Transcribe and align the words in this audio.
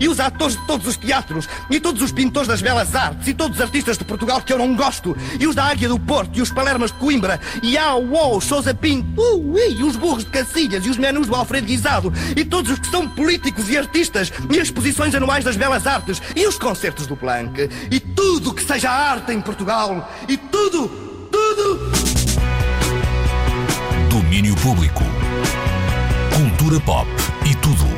E 0.00 0.08
os 0.08 0.20
atores 0.20 0.56
de 0.56 0.66
todos 0.66 0.86
os 0.86 0.96
teatros, 0.96 1.48
e 1.70 1.80
todos 1.80 2.02
os 2.02 2.12
pintores 2.12 2.48
das 2.48 2.60
belas 2.60 2.94
artes, 2.94 3.28
e 3.28 3.34
todos 3.34 3.56
os 3.56 3.62
artistas 3.62 3.98
de 3.98 4.04
Portugal 4.04 4.40
que 4.40 4.52
eu 4.52 4.58
não 4.58 4.74
gosto, 4.74 5.16
e 5.38 5.46
os 5.46 5.54
da 5.54 5.64
Águia 5.64 5.88
do 5.88 5.98
Porto, 5.98 6.38
e 6.38 6.42
os 6.42 6.50
Palermas 6.50 6.90
de 6.90 6.98
Coimbra, 6.98 7.40
e 7.62 7.76
a 7.76 7.94
UOL, 7.94 8.40
Sousa 8.40 8.74
Pinto, 8.74 9.20
uh, 9.20 9.58
e 9.58 9.82
os 9.82 9.96
burros 9.96 10.24
de 10.24 10.30
Cacilhas, 10.30 10.84
e 10.84 10.90
os 10.90 10.96
menus 10.96 11.26
do 11.26 11.34
Alfredo 11.34 11.66
Guisado, 11.66 12.12
e 12.36 12.44
todos 12.44 12.72
os 12.72 12.78
que 12.78 12.86
são 12.88 13.08
políticos 13.08 13.68
e 13.68 13.76
artistas, 13.78 14.32
e 14.50 14.58
as 14.58 14.68
exposições 14.68 15.14
anuais 15.14 15.44
das 15.44 15.56
belas 15.56 15.86
artes, 15.86 16.20
e 16.34 16.46
os 16.46 16.58
concertos 16.58 17.06
do 17.06 17.16
Planck, 17.16 17.68
e 17.90 18.00
tudo 18.00 18.54
que 18.54 18.62
seja 18.62 18.90
arte 18.90 19.32
em 19.32 19.40
Portugal, 19.40 20.10
e 20.28 20.36
tudo, 20.36 20.88
tudo. 21.30 21.90
Domínio 24.10 24.54
Público. 24.56 25.04
Cultura 26.34 26.80
pop 26.80 27.08
e 27.44 27.54
tudo 27.56 27.97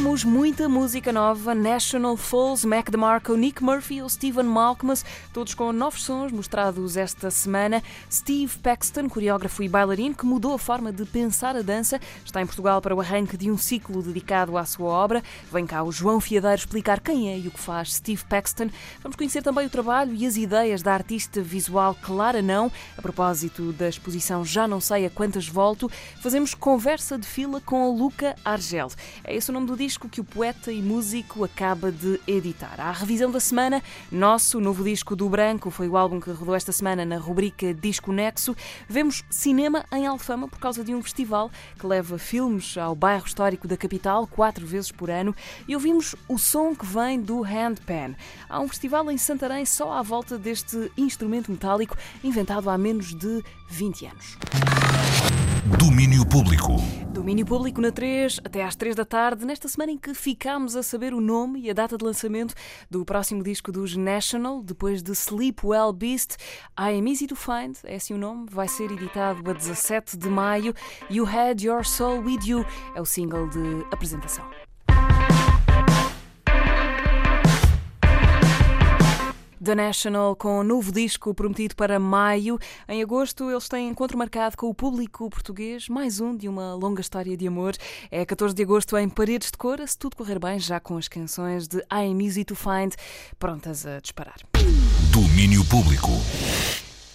Temos 0.11 0.25
muita 0.25 0.67
música 0.67 1.13
nova, 1.13 1.55
National 1.55 2.17
Falls, 2.17 2.67
Mac 2.67 2.89
DeMarco, 2.89 3.33
Nick 3.37 3.63
Murphy 3.63 4.01
ou 4.01 4.09
Steven 4.09 4.43
Malkmus, 4.43 5.05
todos 5.31 5.53
com 5.53 5.71
novos 5.71 6.03
sons 6.03 6.33
mostrados 6.33 6.97
esta 6.97 7.31
semana. 7.31 7.81
Steve 8.11 8.57
Paxton, 8.57 9.07
coreógrafo 9.07 9.63
e 9.63 9.69
bailarino 9.69 10.13
que 10.13 10.25
mudou 10.25 10.53
a 10.53 10.59
forma 10.59 10.91
de 10.91 11.05
pensar 11.05 11.55
a 11.55 11.61
dança, 11.61 11.97
está 12.25 12.41
em 12.41 12.45
Portugal 12.45 12.81
para 12.81 12.93
o 12.93 12.99
arranque 12.99 13.37
de 13.37 13.49
um 13.49 13.57
ciclo 13.57 14.03
dedicado 14.03 14.57
à 14.57 14.65
sua 14.65 14.89
obra. 14.89 15.23
Vem 15.49 15.65
cá 15.65 15.81
o 15.81 15.93
João 15.93 16.19
Fiadeiro 16.19 16.57
explicar 16.57 16.99
quem 16.99 17.29
é 17.29 17.39
e 17.39 17.47
o 17.47 17.51
que 17.51 17.59
faz 17.59 17.93
Steve 17.93 18.25
Paxton. 18.25 18.69
Vamos 19.01 19.15
conhecer 19.15 19.41
também 19.41 19.65
o 19.65 19.69
trabalho 19.69 20.13
e 20.13 20.25
as 20.25 20.35
ideias 20.35 20.81
da 20.81 20.93
artista 20.93 21.41
visual 21.41 21.95
Clara 22.01 22.41
Não. 22.41 22.69
A 22.97 23.01
propósito 23.01 23.71
da 23.71 23.87
exposição 23.87 24.43
Já 24.43 24.67
Não 24.67 24.81
Sei 24.81 25.05
a 25.05 25.09
Quantas 25.09 25.47
Volto, 25.47 25.89
fazemos 26.19 26.53
conversa 26.53 27.17
de 27.17 27.25
fila 27.25 27.61
com 27.61 27.85
a 27.85 27.87
Luca 27.87 28.35
Argel. 28.43 28.89
É 29.23 29.33
esse 29.33 29.49
o 29.49 29.53
nome 29.53 29.67
do 29.67 29.77
disco 29.77 30.00
que 30.09 30.21
o 30.21 30.23
poeta 30.23 30.71
e 30.71 30.81
músico 30.81 31.43
acaba 31.43 31.91
de 31.91 32.19
editar. 32.27 32.79
À 32.79 32.91
revisão 32.91 33.31
da 33.31 33.39
semana, 33.39 33.81
nosso 34.11 34.59
novo 34.59 34.83
disco 34.83 35.15
do 35.15 35.27
Branco 35.29 35.69
foi 35.69 35.87
o 35.87 35.97
álbum 35.97 36.19
que 36.19 36.31
rodou 36.31 36.55
esta 36.55 36.71
semana 36.71 37.05
na 37.05 37.17
rubrica 37.17 37.73
Disco 37.73 38.11
Nexo. 38.11 38.55
Vemos 38.87 39.23
cinema 39.29 39.85
em 39.91 40.05
Alfama 40.05 40.47
por 40.47 40.59
causa 40.59 40.83
de 40.83 40.93
um 40.93 41.01
festival 41.01 41.51
que 41.79 41.85
leva 41.85 42.17
filmes 42.17 42.77
ao 42.77 42.95
bairro 42.95 43.25
histórico 43.25 43.67
da 43.67 43.77
capital 43.77 44.27
quatro 44.27 44.65
vezes 44.65 44.91
por 44.91 45.09
ano 45.09 45.35
e 45.67 45.75
ouvimos 45.75 46.15
o 46.27 46.37
som 46.37 46.75
que 46.75 46.85
vem 46.85 47.19
do 47.21 47.41
handpan. 47.41 48.15
Há 48.49 48.59
um 48.59 48.67
festival 48.67 49.09
em 49.11 49.17
Santarém 49.17 49.65
só 49.65 49.91
à 49.91 50.01
volta 50.01 50.37
deste 50.37 50.91
instrumento 50.97 51.51
metálico 51.51 51.97
inventado 52.23 52.69
há 52.69 52.77
menos 52.77 53.13
de 53.13 53.43
20 53.69 54.05
anos. 54.05 54.37
Domínio 55.63 56.25
Público. 56.25 56.73
Domínio 57.13 57.45
Público 57.45 57.79
na 57.79 57.91
3, 57.91 58.41
até 58.43 58.63
às 58.63 58.75
3 58.75 58.95
da 58.95 59.05
tarde, 59.05 59.45
nesta 59.45 59.67
semana 59.67 59.91
em 59.91 59.97
que 59.97 60.11
ficámos 60.15 60.75
a 60.75 60.81
saber 60.81 61.13
o 61.13 61.21
nome 61.21 61.61
e 61.61 61.69
a 61.69 61.73
data 61.73 61.95
de 61.99 62.03
lançamento 62.03 62.55
do 62.89 63.05
próximo 63.05 63.43
disco 63.43 63.71
dos 63.71 63.95
National, 63.95 64.63
depois 64.63 65.03
de 65.03 65.11
Sleep 65.11 65.63
Well 65.63 65.93
Beast. 65.93 66.37
I 66.79 66.97
Am 66.97 67.07
Easy 67.07 67.27
to 67.27 67.35
Find, 67.35 67.77
é 67.83 67.97
assim 67.97 68.15
o 68.15 68.17
nome, 68.17 68.47
vai 68.49 68.67
ser 68.67 68.91
editado 68.91 69.47
a 69.47 69.53
17 69.53 70.17
de 70.17 70.29
maio. 70.29 70.73
You 71.11 71.27
Had 71.27 71.61
Your 71.61 71.85
Soul 71.85 72.21
With 72.21 72.39
You 72.43 72.65
é 72.95 73.01
o 73.01 73.05
single 73.05 73.47
de 73.47 73.85
apresentação. 73.91 74.70
The 79.63 79.75
National 79.75 80.35
com 80.35 80.59
um 80.59 80.63
novo 80.63 80.91
disco 80.91 81.33
prometido 81.33 81.75
para 81.75 81.99
maio. 81.99 82.57
Em 82.87 83.01
agosto, 83.01 83.49
eles 83.51 83.67
têm 83.69 83.89
encontro 83.89 84.17
marcado 84.17 84.57
com 84.57 84.67
o 84.67 84.73
público 84.73 85.29
português, 85.29 85.87
mais 85.87 86.19
um 86.19 86.35
de 86.35 86.47
uma 86.47 86.73
longa 86.73 87.01
história 87.01 87.37
de 87.37 87.47
amor. 87.47 87.75
É 88.09 88.25
14 88.25 88.55
de 88.55 88.63
agosto 88.63 88.97
em 88.97 89.07
Paredes 89.07 89.51
de 89.51 89.57
Cora, 89.57 89.85
se 89.85 89.97
tudo 89.97 90.15
correr 90.15 90.39
bem, 90.39 90.59
já 90.59 90.79
com 90.79 90.97
as 90.97 91.07
canções 91.07 91.67
de 91.67 91.77
I 91.77 92.11
Am 92.11 92.21
Easy 92.23 92.43
to 92.43 92.55
Find 92.55 92.93
prontas 93.37 93.85
a 93.85 93.99
disparar. 93.99 94.37
Domínio 95.11 95.63
Público. 95.65 96.09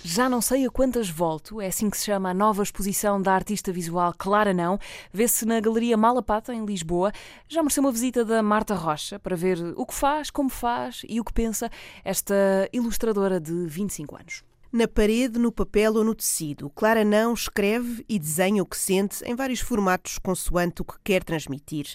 Já 0.08 0.28
não 0.28 0.40
sei 0.40 0.64
a 0.64 0.70
quantas 0.70 1.10
volto, 1.10 1.60
é 1.60 1.66
assim 1.66 1.90
que 1.90 1.98
se 1.98 2.04
chama 2.04 2.30
a 2.30 2.34
nova 2.34 2.62
exposição 2.62 3.20
da 3.20 3.32
artista 3.32 3.72
visual 3.72 4.14
Clara 4.16 4.54
Não. 4.54 4.78
Vê-se 5.12 5.44
na 5.44 5.58
Galeria 5.58 5.96
Malapata, 5.96 6.54
em 6.54 6.64
Lisboa. 6.64 7.10
Já 7.48 7.60
mereceu 7.60 7.82
uma 7.82 7.90
visita 7.90 8.24
da 8.24 8.40
Marta 8.40 8.76
Rocha 8.76 9.18
para 9.18 9.34
ver 9.34 9.58
o 9.76 9.84
que 9.84 9.92
faz, 9.92 10.30
como 10.30 10.48
faz 10.48 11.02
e 11.08 11.20
o 11.20 11.24
que 11.24 11.32
pensa 11.32 11.68
esta 12.04 12.68
ilustradora 12.72 13.40
de 13.40 13.66
25 13.66 14.14
anos. 14.14 14.44
Na 14.76 14.86
parede, 14.86 15.38
no 15.38 15.50
papel 15.50 15.94
ou 15.94 16.04
no 16.04 16.14
tecido, 16.14 16.68
Clara 16.68 17.02
não 17.02 17.32
escreve 17.32 18.04
e 18.06 18.18
desenha 18.18 18.62
o 18.62 18.66
que 18.66 18.76
sente 18.76 19.24
em 19.24 19.34
vários 19.34 19.60
formatos 19.60 20.18
consoante 20.18 20.82
o 20.82 20.84
que 20.84 20.96
quer 21.02 21.24
transmitir. 21.24 21.86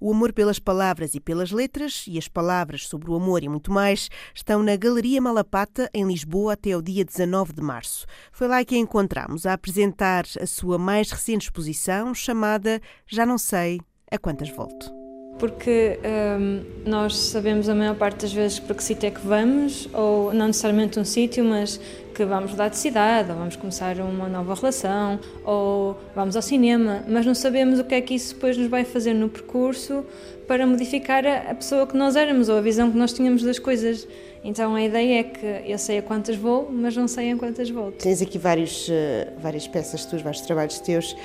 O 0.00 0.10
amor 0.10 0.32
pelas 0.32 0.58
palavras 0.58 1.14
e 1.14 1.20
pelas 1.20 1.50
letras 1.50 2.06
e 2.08 2.16
as 2.16 2.28
palavras 2.28 2.86
sobre 2.86 3.10
o 3.10 3.14
amor 3.14 3.42
e 3.42 3.48
muito 3.50 3.70
mais 3.70 4.08
estão 4.34 4.62
na 4.62 4.74
Galeria 4.74 5.20
Malapata, 5.20 5.90
em 5.92 6.06
Lisboa, 6.06 6.54
até 6.54 6.74
o 6.74 6.80
dia 6.80 7.04
19 7.04 7.52
de 7.52 7.60
março. 7.60 8.06
Foi 8.32 8.48
lá 8.48 8.64
que 8.64 8.74
a 8.74 8.78
encontramos 8.78 9.44
a 9.44 9.52
apresentar 9.52 10.24
a 10.40 10.46
sua 10.46 10.78
mais 10.78 11.10
recente 11.10 11.42
exposição 11.42 12.14
chamada 12.14 12.80
Já 13.06 13.26
Não 13.26 13.36
Sei 13.36 13.82
a 14.10 14.16
Quantas 14.16 14.48
Volto 14.48 14.99
porque 15.40 15.98
um, 16.38 16.60
nós 16.84 17.16
sabemos 17.16 17.66
a 17.68 17.74
maior 17.74 17.96
parte 17.96 18.20
das 18.20 18.32
vezes 18.32 18.58
para 18.58 18.74
que 18.76 18.84
sítio 18.84 19.06
é 19.06 19.10
que 19.10 19.26
vamos, 19.26 19.88
ou 19.94 20.34
não 20.34 20.48
necessariamente 20.48 21.00
um 21.00 21.04
sítio, 21.04 21.42
mas 21.42 21.80
que 22.14 22.24
vamos 22.26 22.50
mudar 22.50 22.68
de 22.68 22.76
cidade, 22.76 23.30
ou 23.30 23.38
vamos 23.38 23.56
começar 23.56 23.96
uma 23.96 24.28
nova 24.28 24.54
relação, 24.54 25.18
ou 25.42 25.98
vamos 26.14 26.36
ao 26.36 26.42
cinema, 26.42 27.02
mas 27.08 27.24
não 27.24 27.34
sabemos 27.34 27.78
o 27.78 27.84
que 27.84 27.94
é 27.94 28.00
que 28.02 28.14
isso 28.14 28.34
depois 28.34 28.58
nos 28.58 28.68
vai 28.68 28.84
fazer 28.84 29.14
no 29.14 29.30
percurso 29.30 30.04
para 30.46 30.66
modificar 30.66 31.24
a 31.26 31.54
pessoa 31.54 31.86
que 31.86 31.96
nós 31.96 32.16
éramos 32.16 32.50
ou 32.50 32.58
a 32.58 32.60
visão 32.60 32.90
que 32.90 32.98
nós 32.98 33.12
tínhamos 33.12 33.42
das 33.42 33.58
coisas. 33.58 34.06
Então 34.44 34.74
a 34.74 34.82
ideia 34.82 35.20
é 35.20 35.22
que 35.22 35.46
eu 35.64 35.78
sei 35.78 35.98
a 35.98 36.02
quantas 36.02 36.36
vou, 36.36 36.70
mas 36.70 36.94
não 36.94 37.08
sei 37.08 37.32
a 37.32 37.36
quantas 37.36 37.70
volto. 37.70 37.96
Tens 37.96 38.20
aqui 38.20 38.36
vários, 38.36 38.88
uh, 38.88 38.92
várias 39.38 39.66
peças 39.66 40.04
tuas, 40.04 40.20
vários 40.20 40.42
trabalhos 40.42 40.78
teus 40.80 41.16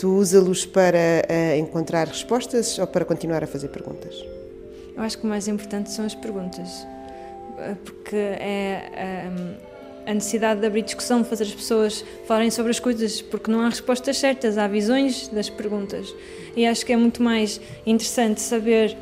Tu 0.00 0.08
usa-los 0.08 0.64
para 0.64 0.98
uh, 1.28 1.58
encontrar 1.58 2.08
respostas 2.08 2.78
ou 2.78 2.86
para 2.86 3.04
continuar 3.04 3.44
a 3.44 3.46
fazer 3.46 3.68
perguntas? 3.68 4.14
Eu 4.96 5.02
acho 5.02 5.18
que 5.18 5.26
o 5.26 5.28
mais 5.28 5.46
importante 5.46 5.90
são 5.90 6.06
as 6.06 6.14
perguntas, 6.14 6.86
eh, 7.58 7.76
porque 7.84 8.16
é 8.16 9.28
um, 9.30 10.10
a 10.10 10.14
necessidade 10.14 10.60
de 10.60 10.66
abrir 10.66 10.80
discussão, 10.80 11.22
fazer 11.22 11.44
as 11.44 11.52
pessoas 11.52 12.02
falarem 12.26 12.50
sobre 12.50 12.70
as 12.70 12.80
coisas, 12.80 13.20
porque 13.20 13.50
não 13.50 13.60
há 13.60 13.68
respostas 13.68 14.16
certas, 14.16 14.56
há 14.56 14.66
visões 14.66 15.28
das 15.28 15.50
perguntas. 15.50 16.14
E 16.56 16.66
acho 16.66 16.86
que 16.86 16.94
é 16.94 16.96
muito 16.96 17.22
mais 17.22 17.60
interessante 17.84 18.40
saber 18.40 18.96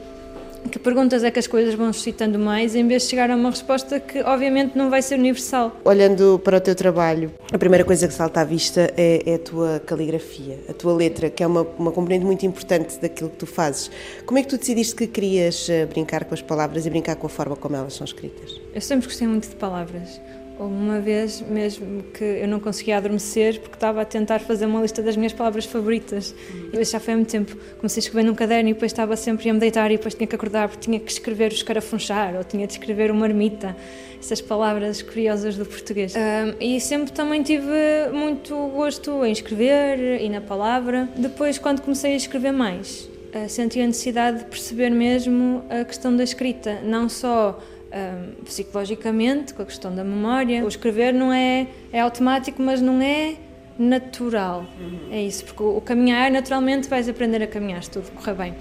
que 0.70 0.78
perguntas 0.78 1.24
é 1.24 1.30
que 1.30 1.38
as 1.38 1.46
coisas 1.46 1.74
vão 1.74 1.92
suscitando 1.92 2.38
mais, 2.38 2.74
em 2.74 2.86
vez 2.86 3.02
de 3.02 3.08
chegar 3.08 3.30
a 3.30 3.36
uma 3.36 3.50
resposta 3.50 4.00
que 4.00 4.20
obviamente 4.22 4.76
não 4.76 4.90
vai 4.90 5.02
ser 5.02 5.18
universal. 5.18 5.76
Olhando 5.84 6.40
para 6.42 6.58
o 6.58 6.60
teu 6.60 6.74
trabalho, 6.74 7.32
a 7.52 7.58
primeira 7.58 7.84
coisa 7.84 8.06
que 8.06 8.14
salta 8.14 8.40
à 8.40 8.44
vista 8.44 8.92
é, 8.96 9.22
é 9.24 9.34
a 9.34 9.38
tua 9.38 9.80
caligrafia, 9.84 10.58
a 10.68 10.72
tua 10.72 10.92
letra, 10.92 11.30
que 11.30 11.42
é 11.42 11.46
uma, 11.46 11.62
uma 11.78 11.92
componente 11.92 12.24
muito 12.24 12.44
importante 12.44 12.98
daquilo 13.00 13.30
que 13.30 13.36
tu 13.36 13.46
fazes. 13.46 13.90
Como 14.26 14.38
é 14.38 14.42
que 14.42 14.48
tu 14.48 14.58
decidiste 14.58 14.94
que 14.94 15.06
querias 15.06 15.68
eh, 15.68 15.86
brincar 15.86 16.24
com 16.24 16.34
as 16.34 16.42
palavras 16.42 16.86
e 16.86 16.90
brincar 16.90 17.16
com 17.16 17.26
a 17.26 17.30
forma 17.30 17.56
como 17.56 17.76
elas 17.76 17.94
são 17.94 18.04
escritas? 18.04 18.60
Eu 18.74 18.80
sempre 18.80 19.06
gostei 19.06 19.26
muito 19.26 19.48
de 19.48 19.56
palavras. 19.56 20.20
Uma 20.58 20.98
vez 20.98 21.40
mesmo 21.40 22.02
que 22.12 22.24
eu 22.24 22.48
não 22.48 22.58
conseguia 22.58 22.96
adormecer 22.96 23.60
porque 23.60 23.76
estava 23.76 24.02
a 24.02 24.04
tentar 24.04 24.40
fazer 24.40 24.66
uma 24.66 24.82
lista 24.82 25.00
das 25.00 25.16
minhas 25.16 25.32
palavras 25.32 25.64
favoritas. 25.64 26.34
E 26.72 26.80
isso 26.80 26.92
já 26.92 27.00
foi 27.00 27.14
há 27.14 27.16
muito 27.16 27.30
tempo. 27.30 27.56
Comecei 27.76 28.00
a 28.00 28.04
escrever 28.04 28.26
num 28.26 28.34
caderno 28.34 28.70
e 28.70 28.72
depois 28.72 28.90
estava 28.90 29.16
sempre 29.16 29.48
a 29.48 29.54
me 29.54 29.60
deitar 29.60 29.90
e 29.92 29.96
depois 29.96 30.14
tinha 30.14 30.26
que 30.26 30.34
acordar 30.34 30.68
porque 30.68 30.82
tinha 30.82 30.98
que 30.98 31.12
escrever 31.12 31.52
o 31.52 31.54
escarafunchar 31.54 32.34
ou 32.34 32.42
tinha 32.42 32.66
de 32.66 32.72
escrever 32.72 33.10
uma 33.12 33.26
ermita. 33.26 33.76
Essas 34.20 34.40
palavras 34.40 35.00
curiosas 35.00 35.56
do 35.56 35.64
português. 35.64 36.14
Um, 36.16 36.54
e 36.60 36.80
sempre 36.80 37.12
também 37.12 37.40
tive 37.40 37.64
muito 38.12 38.54
gosto 38.70 39.24
em 39.24 39.30
escrever 39.30 40.20
e 40.20 40.28
na 40.28 40.40
palavra. 40.40 41.08
Depois, 41.16 41.56
quando 41.56 41.82
comecei 41.82 42.14
a 42.14 42.16
escrever 42.16 42.50
mais, 42.50 43.08
uh, 43.32 43.48
senti 43.48 43.80
a 43.80 43.86
necessidade 43.86 44.38
de 44.38 44.44
perceber 44.46 44.90
mesmo 44.90 45.62
a 45.70 45.84
questão 45.84 46.16
da 46.16 46.24
escrita. 46.24 46.80
Não 46.82 47.08
só 47.08 47.60
um, 47.92 48.44
psicologicamente, 48.44 49.54
com 49.54 49.62
a 49.62 49.66
questão 49.66 49.94
da 49.94 50.04
memória. 50.04 50.64
O 50.64 50.68
escrever 50.68 51.12
não 51.12 51.32
é, 51.32 51.66
é 51.92 52.00
automático, 52.00 52.62
mas 52.62 52.80
não 52.80 53.00
é 53.00 53.36
natural. 53.78 54.66
Uhum. 54.80 55.12
É 55.12 55.22
isso, 55.22 55.44
porque 55.44 55.62
o, 55.62 55.76
o, 55.76 55.80
caminhar, 55.80 56.30
naturalmente, 56.30 56.88
vais 56.88 57.08
aprender 57.08 57.42
a 57.42 57.46
caminhar 57.46 57.82
se 57.82 57.90
tudo 57.90 58.10
correr 58.12 58.34
bem. 58.34 58.54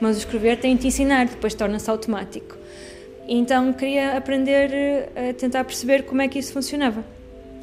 Mas 0.00 0.16
o 0.16 0.18
escrever 0.18 0.58
tem 0.58 0.74
de 0.74 0.82
te 0.82 0.88
ensinar, 0.88 1.26
depois 1.26 1.54
torna-se 1.54 1.88
automático. 1.88 2.56
Então 3.26 3.72
queria 3.72 4.16
aprender 4.16 5.08
a 5.16 5.32
tentar 5.32 5.64
perceber 5.64 6.02
como 6.02 6.20
é 6.20 6.28
que 6.28 6.38
isso 6.38 6.52
funcionava. 6.52 7.02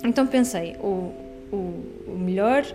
Então 0.04 0.26
pensei, 0.26 0.76
o, 0.82 1.14
o, 1.52 1.84
o 2.08 2.18
melhor 2.18 2.66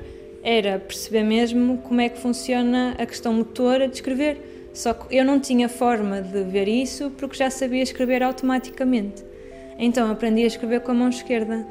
era 0.42 0.78
perceber 0.78 1.24
mesmo 1.24 1.78
como 1.78 2.00
é 2.00 2.08
que 2.08 2.18
funciona 2.20 2.94
a 2.96 3.04
questão 3.04 3.32
motora 3.32 3.88
de 3.88 3.94
escrever 3.96 4.45
Só 4.76 4.92
que 4.92 5.16
eu 5.16 5.24
não 5.24 5.40
tinha 5.40 5.70
forma 5.70 6.20
de 6.20 6.44
ver 6.44 6.68
isso 6.68 7.10
porque 7.16 7.34
já 7.34 7.48
sabia 7.48 7.82
escrever 7.82 8.22
automaticamente. 8.22 9.24
Então 9.78 10.10
aprendi 10.10 10.44
a 10.44 10.46
escrever 10.46 10.80
com 10.80 10.92
a 10.92 10.94
mão 10.94 11.08
esquerda. 11.08 11.66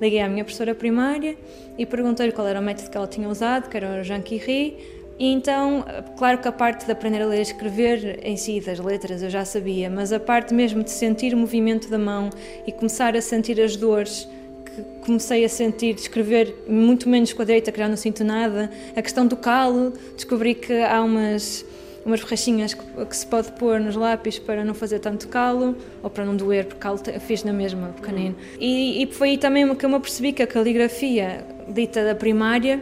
Liguei 0.00 0.20
à 0.20 0.28
minha 0.28 0.42
professora 0.42 0.74
primária 0.74 1.36
e 1.78 1.86
perguntei-lhe 1.86 2.32
qual 2.32 2.48
era 2.48 2.58
o 2.58 2.62
método 2.62 2.90
que 2.90 2.96
ela 2.96 3.06
tinha 3.06 3.28
usado, 3.28 3.68
que 3.68 3.76
era 3.76 4.00
o 4.00 4.02
Jean 4.02 4.20
Quirri, 4.20 4.76
e 5.20 5.32
então, 5.32 5.84
claro 6.16 6.38
que 6.38 6.48
a 6.48 6.52
parte 6.52 6.84
de 6.84 6.92
aprender 6.92 7.22
a 7.22 7.26
ler 7.26 7.38
e 7.38 7.42
escrever 7.42 8.20
em 8.22 8.36
si, 8.36 8.60
das 8.60 8.78
letras, 8.78 9.22
eu 9.22 9.30
já 9.30 9.44
sabia, 9.44 9.90
mas 9.90 10.12
a 10.12 10.20
parte 10.20 10.54
mesmo 10.54 10.82
de 10.82 10.90
sentir 10.90 11.34
o 11.34 11.36
movimento 11.36 11.88
da 11.88 11.98
mão 11.98 12.30
e 12.66 12.70
começar 12.70 13.16
a 13.16 13.20
sentir 13.20 13.60
as 13.60 13.76
dores 13.76 14.28
que 14.64 14.82
comecei 15.04 15.44
a 15.44 15.48
sentir, 15.48 15.94
de 15.94 16.02
escrever 16.02 16.64
muito 16.68 17.08
menos 17.08 17.32
com 17.32 17.42
a 17.42 17.44
direita, 17.44 17.72
que 17.72 17.78
já 17.78 17.88
não 17.88 17.96
sinto 17.96 18.22
nada, 18.22 18.70
a 18.94 19.02
questão 19.02 19.26
do 19.26 19.36
calo, 19.36 19.92
descobri 20.14 20.54
que 20.54 20.72
há 20.82 21.02
umas 21.02 21.64
umas 22.04 22.20
borrachinhas 22.20 22.74
que, 22.74 23.04
que, 23.04 23.16
se 23.16 23.26
pode 23.26 23.52
pôr 23.52 23.80
nos 23.80 23.96
lápis 23.96 24.38
para 24.38 24.64
não 24.64 24.74
fazer 24.74 24.98
tanto 24.98 25.28
calo 25.28 25.76
ou 26.02 26.08
para 26.10 26.24
não 26.24 26.36
doer, 26.36 26.66
porque 26.66 26.80
calo 26.80 26.98
fiz 27.20 27.44
na 27.44 27.52
mesma, 27.52 27.88
pequenino. 27.88 28.36
E, 28.58 29.02
e 29.02 29.12
foi 29.12 29.36
também 29.36 29.74
que 29.74 29.84
eu 29.84 29.90
me 29.90 29.96
apercebi 29.96 30.32
que 30.32 30.42
a 30.42 30.46
caligrafia 30.46 31.44
dita 31.68 32.04
da 32.04 32.14
primária 32.14 32.80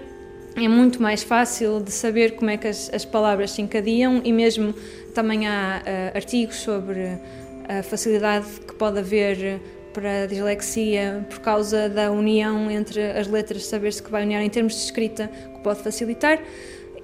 é 0.57 0.69
muito 0.69 1.03
mais 1.03 1.23
fácil 1.23 1.81
de 1.81 1.91
saber 1.91 2.37
como 2.37 2.51
é 2.51 2.57
que 2.57 2.67
as, 2.67 2.91
as 2.93 3.05
palavras 3.05 3.51
se 3.51 3.61
encadiam 3.61 4.23
e 4.25 4.33
mesmo 4.33 4.75
também 5.15 5.47
há 5.47 5.83
uh, 5.83 6.17
artigos 6.17 6.57
sobre 6.57 7.19
a 7.69 7.83
facilidade 7.83 8.47
que 8.67 8.75
pode 8.75 8.99
haver 8.99 9.61
para 9.93 10.25
a 10.25 10.27
dislexia 10.27 11.27
por 11.29 11.41
causa 11.41 11.89
da 11.89 12.11
união 12.11 12.71
entre 12.71 13.03
as 13.13 13.27
letras, 13.27 13.67
saber-se 13.67 14.03
que 14.03 14.11
vai 14.11 14.25
unir 14.25 14.41
em 14.41 14.51
termos 14.51 14.75
de 14.75 14.81
escrita, 14.81 15.29
que 15.55 15.61
pode 15.61 15.81
facilitar. 15.81 16.39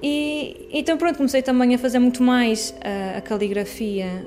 E 0.02 0.66
então 0.72 0.96
pronto, 0.96 1.16
comecei 1.16 1.42
também 1.42 1.74
a 1.74 1.78
fazer 1.78 1.98
muito 1.98 2.22
mais 2.22 2.74
a, 2.82 3.18
a 3.18 3.20
caligrafia 3.20 4.26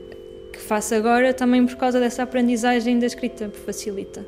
que 0.54 0.60
faço 0.60 0.96
agora, 0.96 1.34
também 1.34 1.66
por 1.66 1.76
causa 1.76 2.00
dessa 2.00 2.24
aprendizagem 2.24 2.98
da 2.98 3.06
escrita, 3.06 3.50
que 3.50 3.60
facilita. 3.60 4.26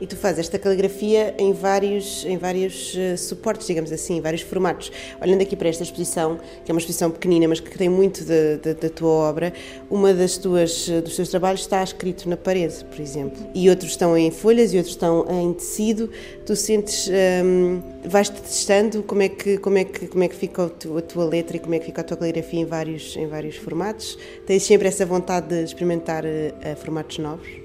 E 0.00 0.06
tu 0.06 0.16
fazes 0.16 0.40
esta 0.40 0.58
caligrafia 0.58 1.34
em 1.38 1.52
vários, 1.52 2.24
em 2.24 2.38
vários 2.38 2.94
uh, 2.94 3.18
suportes, 3.18 3.66
digamos 3.66 3.92
assim, 3.92 4.16
em 4.16 4.20
vários 4.20 4.40
formatos. 4.40 4.90
Olhando 5.20 5.42
aqui 5.42 5.54
para 5.54 5.68
esta 5.68 5.82
exposição, 5.82 6.38
que 6.64 6.70
é 6.70 6.74
uma 6.74 6.78
exposição 6.78 7.10
pequenina, 7.10 7.46
mas 7.46 7.60
que 7.60 7.76
tem 7.76 7.88
muito 7.88 8.24
da 8.24 8.88
tua 8.88 9.10
obra, 9.10 9.52
uma 9.90 10.14
das 10.14 10.38
tuas, 10.38 10.88
eh, 10.88 11.00
dos 11.00 11.16
teus 11.16 11.28
trabalhos 11.28 11.60
está 11.60 11.82
escrito 11.82 12.28
na 12.28 12.36
parede, 12.36 12.84
por 12.84 13.00
exemplo. 13.00 13.38
E 13.54 13.68
outros 13.68 13.90
estão 13.90 14.16
em 14.16 14.30
folhas 14.30 14.72
e 14.72 14.76
outros 14.76 14.94
estão 14.94 15.26
em 15.28 15.52
tecido. 15.52 16.10
Tu 16.46 16.56
sentes, 16.56 17.08
um, 17.08 17.12
ehm, 17.12 17.82
vais-te 18.08 18.40
testando 18.40 19.02
como 19.02 19.22
é, 19.22 19.28
que, 19.28 19.58
como, 19.58 19.78
é 19.78 19.84
que, 19.84 20.06
como 20.06 20.24
é 20.24 20.28
que 20.28 20.36
fica 20.36 20.64
a 20.64 20.68
tua, 21.02 21.24
letra 21.24 21.56
e 21.56 21.60
como 21.60 21.74
é 21.74 21.78
que 21.78 21.86
fica 21.86 22.00
a 22.00 22.04
tua 22.04 22.16
caligrafia 22.16 22.60
em 22.60 22.64
vários, 22.64 23.16
em 23.16 23.26
vários 23.26 23.56
formatos? 23.56 24.18
Tens 24.46 24.62
sempre 24.62 24.88
essa 24.88 25.04
vontade 25.04 25.48
de 25.48 25.64
experimentar 25.64 26.24
uh, 26.24 26.76
formatos 26.76 27.18
novos? 27.18 27.59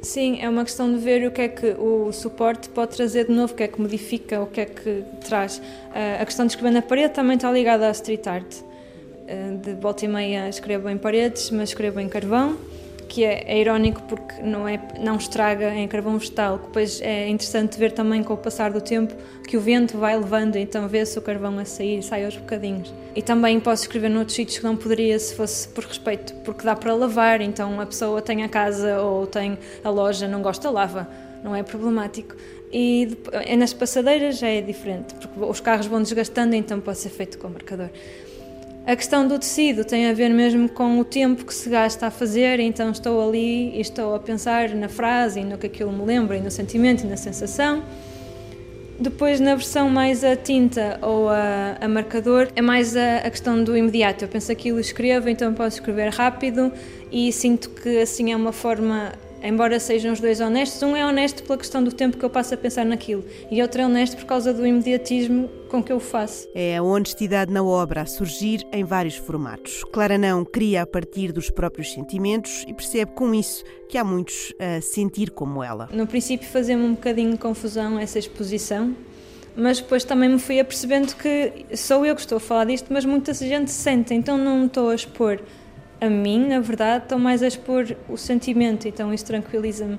Sim, 0.00 0.38
é 0.40 0.48
uma 0.48 0.64
questão 0.64 0.92
de 0.92 0.98
ver 0.98 1.26
o 1.26 1.30
que 1.30 1.42
é 1.42 1.48
que 1.48 1.66
o 1.78 2.12
suporte 2.12 2.68
pode 2.68 2.96
trazer 2.96 3.26
de 3.26 3.32
novo, 3.32 3.52
o 3.52 3.56
que 3.56 3.64
é 3.64 3.68
que 3.68 3.80
modifica, 3.80 4.40
o 4.40 4.46
que 4.46 4.60
é 4.60 4.64
que 4.64 5.04
traz. 5.26 5.60
A 6.20 6.24
questão 6.24 6.46
de 6.46 6.52
escrever 6.52 6.72
na 6.72 6.82
parede 6.82 7.14
também 7.14 7.36
está 7.36 7.50
ligada 7.50 7.88
à 7.88 7.90
street 7.90 8.26
art. 8.26 8.56
De 9.60 9.74
volta 9.74 10.04
e 10.04 10.08
meia 10.08 10.48
escrevo 10.48 10.88
em 10.88 10.96
paredes, 10.96 11.50
mas 11.50 11.70
escrevo 11.70 12.00
em 12.00 12.08
carvão 12.08 12.56
que 13.08 13.24
é, 13.24 13.62
é, 13.62 13.92
porque 14.06 14.42
não, 14.42 14.68
é, 14.68 14.78
não 15.00 15.16
estraga 15.16 15.74
em 15.74 15.88
carvão 15.88 16.18
vegetal, 16.18 16.58
depois 16.58 17.00
é 17.00 17.28
interessante 17.28 17.78
ver 17.78 17.92
também 17.92 18.22
com 18.22 18.34
o 18.34 18.36
passar 18.36 18.70
do 18.70 18.80
tempo 18.80 19.14
que 19.46 19.56
o 19.56 19.60
vento 19.60 19.96
vai 19.96 20.16
levando, 20.16 20.56
então 20.56 20.86
vê-se 20.86 21.18
o 21.18 21.22
carvão 21.22 21.58
a 21.58 21.64
sair, 21.64 22.02
sai 22.02 22.24
aos 22.24 22.36
bocadinhos. 22.36 22.92
E 23.16 23.22
também 23.22 23.58
posso 23.58 23.82
escrever 23.82 24.10
noutros 24.10 24.36
sítios 24.36 24.58
que 24.58 24.64
não 24.64 24.76
poderia 24.76 25.18
se 25.18 25.34
fosse 25.34 25.66
por 25.68 25.84
respeito, 25.84 26.34
porque 26.44 26.64
dá 26.64 26.76
para 26.76 26.94
lavar, 26.94 27.40
então 27.40 27.80
a 27.80 27.86
pessoa 27.86 28.20
tem 28.20 28.44
a 28.44 28.48
casa 28.48 29.00
ou 29.00 29.26
tem 29.26 29.58
a 29.82 29.88
loja, 29.88 30.28
não 30.28 30.42
gosta, 30.42 30.70
lava, 30.70 31.08
não 31.42 31.56
é 31.56 31.62
problemático. 31.62 32.36
E 32.70 33.16
é 33.32 33.56
nas 33.56 33.72
passadeiras 33.72 34.38
já 34.38 34.48
é 34.48 34.60
diferente, 34.60 35.14
porque 35.14 35.40
os 35.40 35.60
carros 35.60 35.86
vão 35.86 36.02
desgastando, 36.02 36.54
então 36.54 36.78
pode 36.78 36.98
ser 36.98 37.08
feito 37.08 37.38
com 37.38 37.48
marcador. 37.48 37.88
A 38.88 38.96
questão 38.96 39.28
do 39.28 39.38
tecido 39.38 39.84
tem 39.84 40.06
a 40.06 40.14
ver 40.14 40.30
mesmo 40.30 40.66
com 40.66 40.98
o 40.98 41.04
tempo 41.04 41.44
que 41.44 41.52
se 41.52 41.68
gasta 41.68 42.06
a 42.06 42.10
fazer, 42.10 42.58
então 42.58 42.90
estou 42.90 43.28
ali 43.28 43.76
e 43.76 43.82
estou 43.82 44.14
a 44.14 44.18
pensar 44.18 44.70
na 44.70 44.88
frase 44.88 45.40
e 45.40 45.44
no 45.44 45.58
que 45.58 45.66
aquilo 45.66 45.92
me 45.92 46.06
lembra, 46.06 46.38
e 46.38 46.40
no 46.40 46.50
sentimento 46.50 47.04
e 47.04 47.06
na 47.06 47.18
sensação. 47.18 47.84
Depois, 48.98 49.40
na 49.40 49.56
versão 49.56 49.90
mais 49.90 50.24
a 50.24 50.34
tinta 50.34 50.98
ou 51.02 51.28
a, 51.28 51.76
a 51.78 51.86
marcador, 51.86 52.48
é 52.56 52.62
mais 52.62 52.96
a, 52.96 53.18
a, 53.18 53.30
questão 53.30 53.62
do 53.62 53.76
imediato. 53.76 54.24
Eu 54.24 54.28
penso 54.28 54.50
aquilo, 54.50 54.80
escrevo, 54.80 55.28
então 55.28 55.52
posso 55.52 55.76
escrever 55.76 56.08
rápido 56.08 56.72
e 57.12 57.30
sinto 57.30 57.68
que 57.68 57.98
assim 57.98 58.32
é 58.32 58.36
uma 58.36 58.52
forma 58.52 59.12
embora 59.42 59.78
sejam 59.78 60.12
os 60.12 60.20
dois 60.20 60.40
honestos, 60.40 60.82
um 60.82 60.96
é 60.96 61.06
honesto 61.06 61.42
pela 61.42 61.58
questão 61.58 61.82
do 61.82 61.92
tempo 61.92 62.16
que 62.16 62.24
eu 62.24 62.30
passo 62.30 62.54
a 62.54 62.56
pensar 62.56 62.84
naquilo 62.84 63.24
e 63.50 63.60
outro 63.62 63.80
é 63.80 63.86
honesto 63.86 64.16
por 64.16 64.24
causa 64.24 64.52
do 64.52 64.66
imediatismo 64.66 65.48
com 65.68 65.82
que 65.82 65.92
eu 65.92 65.98
o 65.98 66.00
faço. 66.00 66.48
É 66.54 66.76
a 66.76 66.82
honestidade 66.82 67.52
na 67.52 67.62
obra 67.62 68.02
a 68.02 68.06
surgir 68.06 68.66
em 68.72 68.84
vários 68.84 69.16
formatos. 69.16 69.84
Clara 69.84 70.16
não 70.16 70.44
cria 70.44 70.82
a 70.82 70.86
partir 70.86 71.30
dos 71.32 71.50
próprios 71.50 71.92
sentimentos 71.92 72.64
e 72.66 72.72
percebe 72.72 73.12
com 73.12 73.34
isso 73.34 73.62
que 73.88 73.98
há 73.98 74.04
muitos 74.04 74.54
a 74.58 74.80
sentir 74.80 75.30
como 75.30 75.62
ela. 75.62 75.88
No 75.92 76.06
princípio 76.06 76.48
fazia-me 76.48 76.84
um 76.84 76.94
bocadinho 76.94 77.32
de 77.32 77.38
confusão 77.38 77.98
essa 77.98 78.18
exposição, 78.18 78.94
mas 79.56 79.80
depois 79.80 80.04
também 80.04 80.28
me 80.28 80.38
fui 80.38 80.60
apercebendo 80.60 81.14
que 81.16 81.66
sou 81.76 82.06
eu 82.06 82.14
que 82.14 82.20
estou 82.20 82.36
a 82.36 82.40
falar 82.40 82.64
disto, 82.64 82.86
mas 82.90 83.04
muita 83.04 83.34
gente 83.34 83.70
sente, 83.70 84.14
então 84.14 84.38
não 84.38 84.60
me 84.60 84.66
estou 84.66 84.88
a 84.88 84.94
expor 84.94 85.40
a 86.00 86.08
mim, 86.08 86.46
na 86.46 86.60
verdade, 86.60 87.04
estão 87.04 87.18
mais 87.18 87.42
a 87.42 87.46
expor 87.46 87.96
o 88.08 88.16
sentimento, 88.16 88.86
então 88.86 89.12
isso 89.12 89.24
tranquiliza-me 89.24 89.98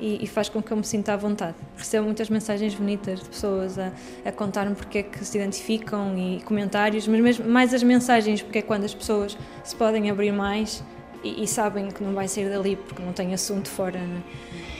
e, 0.00 0.22
e, 0.22 0.26
faz 0.26 0.48
com 0.48 0.62
que 0.62 0.70
eu 0.70 0.76
me 0.76 0.84
sinta 0.84 1.12
à 1.12 1.16
vontade. 1.16 1.56
Recebo 1.76 2.04
muitas 2.04 2.30
mensagens 2.30 2.74
bonitas 2.74 3.20
de 3.20 3.28
pessoas 3.28 3.78
a, 3.78 3.90
a 4.24 4.30
contar-me 4.30 4.74
porque 4.74 4.98
é 4.98 5.02
que 5.02 5.24
se 5.24 5.36
identificam 5.36 6.16
e 6.16 6.40
comentários, 6.42 7.08
mas 7.08 7.20
mesmo 7.20 7.48
mais 7.48 7.74
as 7.74 7.82
mensagens, 7.82 8.42
porque 8.42 8.58
é 8.58 8.62
quando 8.62 8.84
as 8.84 8.94
pessoas 8.94 9.36
se 9.64 9.74
podem 9.74 10.10
abrir 10.10 10.32
mais 10.32 10.84
e, 11.24 11.42
e 11.42 11.46
sabem 11.48 11.88
que 11.88 12.02
não 12.02 12.12
vai 12.12 12.28
sair 12.28 12.48
dali 12.48 12.76
porque 12.76 13.02
não 13.02 13.12
tem 13.12 13.34
assunto 13.34 13.68
fora. 13.68 13.98
Né? 13.98 14.22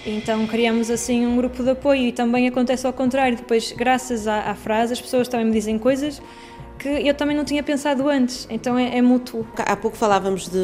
Então 0.07 0.47
criamos 0.47 0.91
assim 0.91 1.27
um 1.27 1.37
grupo 1.37 1.63
de 1.63 1.71
apoio 1.71 2.03
e 2.03 2.13
também 2.13 2.47
acontece 2.47 2.87
ao 2.87 2.93
contrário. 2.93 3.37
Depois, 3.37 3.73
graças 3.73 4.29
à, 4.29 4.51
à 4.51 4.55
frase, 4.55 4.93
as 4.93 5.01
pessoas 5.01 5.27
também 5.27 5.47
me 5.47 5.53
dizem 5.53 5.79
coisas 5.79 6.23
que 6.79 6.89
eu 6.89 7.13
também 7.13 7.37
não 7.37 7.45
tinha 7.45 7.63
pensado 7.63 8.09
antes, 8.09 8.47
então 8.49 8.79
é, 8.79 8.97
é 8.97 9.03
mútuo. 9.03 9.47
Há 9.57 9.77
pouco 9.77 9.97
falávamos 9.97 10.49
de, 10.49 10.59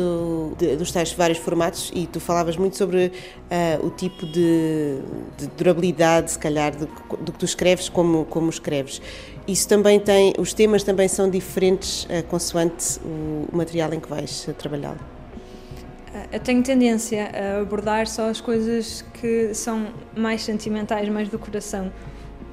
de, 0.56 0.76
dos 0.76 0.92
tais 0.92 1.12
vários 1.12 1.38
formatos 1.38 1.90
e 1.94 2.06
tu 2.06 2.20
falavas 2.20 2.56
muito 2.56 2.76
sobre 2.76 3.06
uh, 3.06 3.86
o 3.86 3.90
tipo 3.90 4.24
de, 4.24 4.98
de, 5.36 5.46
durabilidade, 5.56 6.30
se 6.30 6.38
calhar, 6.38 6.74
do, 6.76 6.86
do, 7.20 7.32
que 7.32 7.38
tu 7.38 7.44
escreves, 7.44 7.88
como, 7.88 8.24
como 8.26 8.48
escreves. 8.48 9.02
Isso 9.46 9.68
também 9.68 9.98
tem, 9.98 10.32
os 10.38 10.54
temas 10.54 10.82
também 10.82 11.08
são 11.08 11.28
diferentes 11.28 12.04
uh, 12.04 12.22
consoante 12.28 13.00
o, 13.04 13.48
o 13.52 13.56
material 13.56 13.92
em 13.92 14.00
que 14.00 14.08
vais 14.08 14.48
trabalhar. 14.56 14.96
Eu 16.32 16.38
tenho 16.38 16.62
tendência 16.62 17.30
a 17.32 17.60
abordar 17.60 18.06
só 18.06 18.28
as 18.28 18.40
coisas 18.40 19.04
que 19.20 19.52
são 19.52 19.88
mais 20.16 20.42
sentimentais, 20.42 21.08
mais 21.08 21.28
do 21.28 21.38
coração 21.38 21.92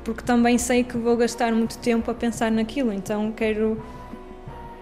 porque 0.04 0.24
também 0.24 0.58
sei 0.58 0.84
que 0.84 0.98
vou 0.98 1.16
gastar 1.16 1.54
muito 1.54 1.78
tempo 1.78 2.10
a 2.10 2.14
pensar 2.14 2.52
naquilo, 2.52 2.92
então 2.92 3.32
quero 3.32 3.82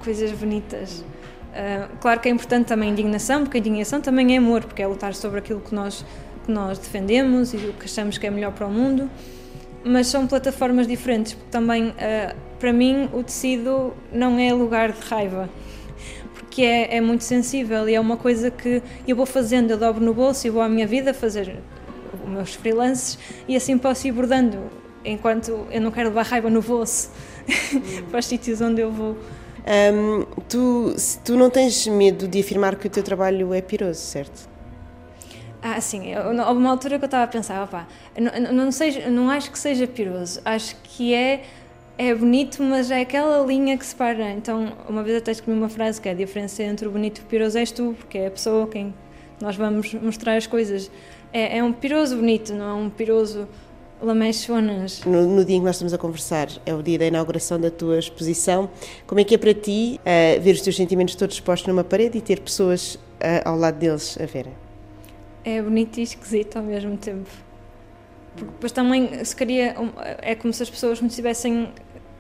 coisas 0.04 0.32
bonitas. 0.32 1.04
Uh, 1.50 1.98
claro 2.00 2.20
que 2.20 2.30
é 2.30 2.32
importante 2.32 2.68
também 2.68 2.90
a 2.90 2.92
indignação, 2.92 3.44
porque 3.44 3.58
a 3.58 3.60
indignação 3.60 4.00
também 4.00 4.36
é 4.36 4.38
amor, 4.38 4.64
porque 4.64 4.82
é 4.82 4.88
lutar 4.88 5.14
sobre 5.14 5.40
aquilo 5.40 5.60
que 5.60 5.74
nós, 5.74 6.06
que 6.46 6.52
nós 6.52 6.78
defendemos 6.78 7.54
e 7.54 7.58
o 7.58 7.74
que 7.74 7.86
achamos 7.86 8.18
que 8.18 8.26
é 8.26 8.30
melhor 8.30 8.54
para 8.54 8.68
o 8.68 8.72
mundo, 8.72 9.10
mas 9.84 10.08
são 10.08 10.28
plataformas 10.28 10.88
diferentes, 10.88 11.34
porque 11.34 11.50
também, 11.52 11.90
uh, 11.90 12.36
para 12.60 12.72
mim, 12.72 13.10
o 13.14 13.24
tecido 13.24 13.94
não 14.12 14.40
é 14.40 14.54
lugar 14.54 14.92
de 14.92 15.02
raiva, 15.02 15.50
porque 16.34 16.62
é, 16.62 16.98
é 16.98 17.02
muito 17.02 17.24
sensível 17.24 17.90
e 17.90 17.96
é 17.96 18.00
uma 18.00 18.16
coisa 18.16 18.50
que 18.50 18.82
eu 19.08 19.16
vou 19.16 19.26
fazendo, 19.26 19.72
eu 19.72 19.78
dobro 19.78 20.04
no 20.04 20.14
bolso 20.14 20.48
e 20.48 20.50
vou 20.50 20.62
à 20.62 20.70
minha 20.70 20.88
vida 20.88 21.14
fazer 21.14 21.58
meus 22.28 22.54
freelances 22.54 23.18
e 23.48 23.56
assim 23.56 23.78
posso 23.78 24.08
ir 24.08 24.12
bordando 24.12 24.79
enquanto 25.04 25.68
eu 25.72 25.82
não 25.82 25.92
quero 25.92 26.10
levar 26.10 26.26
raiva 26.26 26.50
no 26.50 26.62
bolso 26.62 27.12
para 28.10 28.20
os 28.20 28.26
sítios 28.26 28.62
onde 28.62 28.82
eu 28.82 28.92
vou. 28.92 29.18
Um, 29.70 30.26
tu, 30.48 30.96
tu 31.24 31.36
não 31.36 31.50
tens 31.50 31.86
medo 31.88 32.28
de 32.28 32.40
afirmar 32.40 32.76
que 32.76 32.88
o 32.88 32.90
teu 32.90 33.04
trabalho 33.04 33.54
é 33.54 33.62
piroso, 33.62 34.00
certo? 34.00 34.50
Ah, 35.62 35.80
sim. 35.82 36.16
Houve 36.16 36.60
uma 36.60 36.70
altura 36.70 36.98
que 36.98 37.04
eu 37.04 37.08
estava 37.08 37.26
a 37.26 37.28
pensar, 37.28 37.64
opá, 37.64 37.88
não, 38.18 38.54
não, 38.54 38.72
seja, 38.72 39.10
não 39.10 39.30
acho 39.30 39.52
que 39.52 39.60
seja 39.60 39.86
piroso, 39.86 40.42
acho 40.46 40.76
que 40.84 41.14
é, 41.14 41.44
é 41.98 42.16
bonito, 42.16 42.64
mas 42.64 42.90
é 42.90 43.02
aquela 43.02 43.46
linha 43.46 43.78
que 43.78 43.86
separa. 43.86 44.32
Então, 44.32 44.72
uma 44.88 45.04
vez 45.04 45.18
até 45.18 45.32
escrevi 45.32 45.58
uma 45.58 45.70
frase 45.70 46.00
que 46.00 46.08
é 46.08 46.12
a 46.12 46.16
diferença 46.16 46.64
entre 46.64 46.88
o 46.88 46.92
bonito 46.92 47.20
e 47.20 47.22
o 47.22 47.26
piroso 47.26 47.58
és 47.58 47.72
tu, 47.72 47.94
porque 47.98 48.18
é 48.18 48.28
a 48.28 48.32
pessoa 48.32 48.68
quem 48.68 48.94
nós 49.42 49.56
vamos 49.56 49.94
mostrar 49.94 50.36
as 50.36 50.48
coisas. 50.48 50.90
É, 51.32 51.58
é 51.58 51.64
um 51.64 51.74
piroso 51.74 52.16
bonito, 52.16 52.54
não 52.54 52.70
é 52.70 52.74
um 52.74 52.90
piroso 52.90 53.48
lamechonas. 54.02 55.04
No, 55.06 55.28
no 55.28 55.46
dia 55.46 55.56
em 55.56 55.60
que 55.60 55.66
nós 55.66 55.76
estamos 55.76 55.94
a 55.94 55.98
conversar, 55.98 56.48
é 56.66 56.74
o 56.74 56.82
dia 56.82 56.98
da 56.98 57.06
inauguração 57.06 57.60
da 57.60 57.70
tua 57.70 58.00
exposição. 58.00 58.70
Como 59.06 59.20
é 59.20 59.24
que 59.24 59.36
é 59.36 59.38
para 59.38 59.54
ti 59.54 60.00
uh, 60.00 60.42
ver 60.42 60.52
os 60.52 60.62
teus 60.62 60.76
sentimentos 60.76 61.16
todos 61.16 61.36
expostos 61.36 61.68
numa 61.68 61.84
parede 61.84 62.18
e 62.18 62.22
ter 62.22 62.40
pessoas 62.40 62.96
uh, 62.96 63.00
ao 63.46 63.58
lado 63.58 63.78
deles 63.78 64.18
a 64.22 64.26
verem? 64.26 64.54
É 65.44 65.62
bonito 65.62 66.00
e 66.00 66.04
esquisito 66.04 66.58
ao 66.58 66.64
mesmo 66.64 66.98
tempo. 66.98 67.30
Porque 68.36 68.52
depois 68.52 68.72
também 68.72 69.24
se 69.24 69.36
queria. 69.36 69.76
É 70.22 70.36
como 70.36 70.54
se 70.54 70.64
as 70.64 70.70
pessoas 70.70 71.02
me 71.02 71.10
tivessem. 71.10 71.70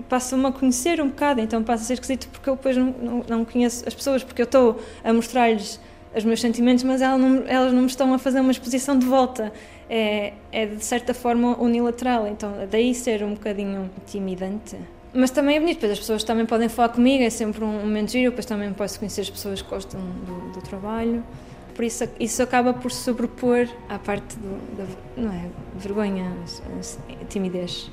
Passam-me 0.07 0.47
a 0.47 0.51
conhecer 0.51 0.99
um 1.01 1.09
bocado, 1.09 1.41
então 1.41 1.61
passa 1.61 1.83
a 1.83 1.85
ser 1.85 1.93
esquisito 1.93 2.29
porque 2.29 2.49
eu 2.49 2.55
depois 2.55 2.75
não, 2.75 2.85
não, 2.85 3.25
não 3.27 3.45
conheço 3.45 3.83
as 3.85 3.93
pessoas, 3.93 4.23
porque 4.23 4.41
eu 4.41 4.45
estou 4.45 4.79
a 5.03 5.13
mostrar-lhes 5.13 5.79
os 6.15 6.23
meus 6.23 6.41
sentimentos, 6.41 6.83
mas 6.83 7.01
elas 7.01 7.19
não, 7.19 7.43
elas 7.45 7.73
não 7.73 7.81
me 7.81 7.87
estão 7.87 8.13
a 8.13 8.17
fazer 8.17 8.39
uma 8.39 8.51
exposição 8.51 8.97
de 8.97 9.05
volta. 9.05 9.53
É, 9.89 10.33
é 10.51 10.67
de 10.67 10.85
certa 10.85 11.15
forma 11.15 11.57
unilateral, 11.59 12.27
então 12.27 12.53
daí 12.69 12.93
ser 12.93 13.23
um 13.23 13.33
bocadinho 13.33 13.89
intimidante. 13.97 14.77
Mas 15.11 15.31
também 15.31 15.57
é 15.57 15.59
bonito, 15.59 15.77
depois 15.77 15.93
as 15.93 15.99
pessoas 15.99 16.23
também 16.23 16.45
podem 16.45 16.69
falar 16.69 16.89
comigo, 16.89 17.23
é 17.23 17.29
sempre 17.31 17.63
um 17.63 17.79
momento 17.79 18.11
giro, 18.11 18.29
depois 18.29 18.45
também 18.45 18.71
posso 18.73 18.99
conhecer 18.99 19.21
as 19.21 19.29
pessoas 19.29 19.61
que 19.61 19.69
gostam 19.69 19.99
do, 19.99 20.51
do 20.51 20.61
trabalho. 20.61 21.23
Por 21.73 21.83
isso, 21.83 22.03
isso 22.19 22.43
acaba 22.43 22.73
por 22.73 22.91
sobrepor 22.91 23.67
à 23.87 23.97
parte 23.97 24.37
do, 24.37 24.77
da 24.77 24.85
não 25.17 25.31
é, 25.31 25.45
vergonha, 25.75 26.31
timidez. 27.29 27.89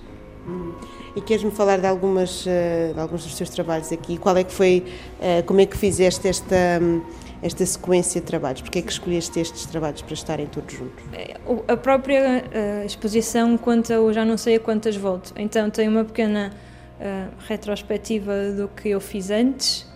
Hum. 0.46 0.74
E 1.14 1.20
queres-me 1.20 1.50
falar 1.50 1.78
de, 1.78 1.86
algumas, 1.86 2.44
eh, 2.46 2.92
de 2.92 3.00
alguns 3.00 3.24
dos 3.24 3.34
teus 3.34 3.48
trabalhos 3.48 3.90
aqui? 3.90 4.18
Qual 4.18 4.36
é 4.36 4.44
que 4.44 4.52
foi, 4.52 4.84
eh, 5.20 5.42
como 5.42 5.60
é 5.60 5.66
que 5.66 5.76
fizeste 5.76 6.28
esta 6.28 6.56
hum, 6.80 7.00
esta 7.46 7.64
sequência 7.64 8.20
de 8.20 8.26
trabalhos? 8.26 8.60
Porque 8.60 8.78
é 8.78 8.82
que 8.82 8.90
escolheste 8.90 9.38
estes 9.38 9.66
trabalhos 9.66 10.02
para 10.02 10.14
estarem 10.14 10.46
todos 10.46 10.74
juntos? 10.74 11.04
É, 11.12 11.36
a 11.68 11.76
própria 11.76 12.44
uh, 12.44 12.86
exposição 12.86 13.56
conta 13.56 13.94
eu 13.94 14.12
já 14.12 14.24
não 14.24 14.36
sei 14.36 14.56
a 14.56 14.60
quantas 14.60 14.96
volto, 14.96 15.32
então 15.36 15.70
tem 15.70 15.88
uma 15.88 16.04
pequena 16.04 16.52
uh, 17.00 17.32
retrospectiva 17.46 18.50
do 18.50 18.68
que 18.68 18.90
eu 18.90 19.00
fiz 19.00 19.30
antes, 19.30 19.86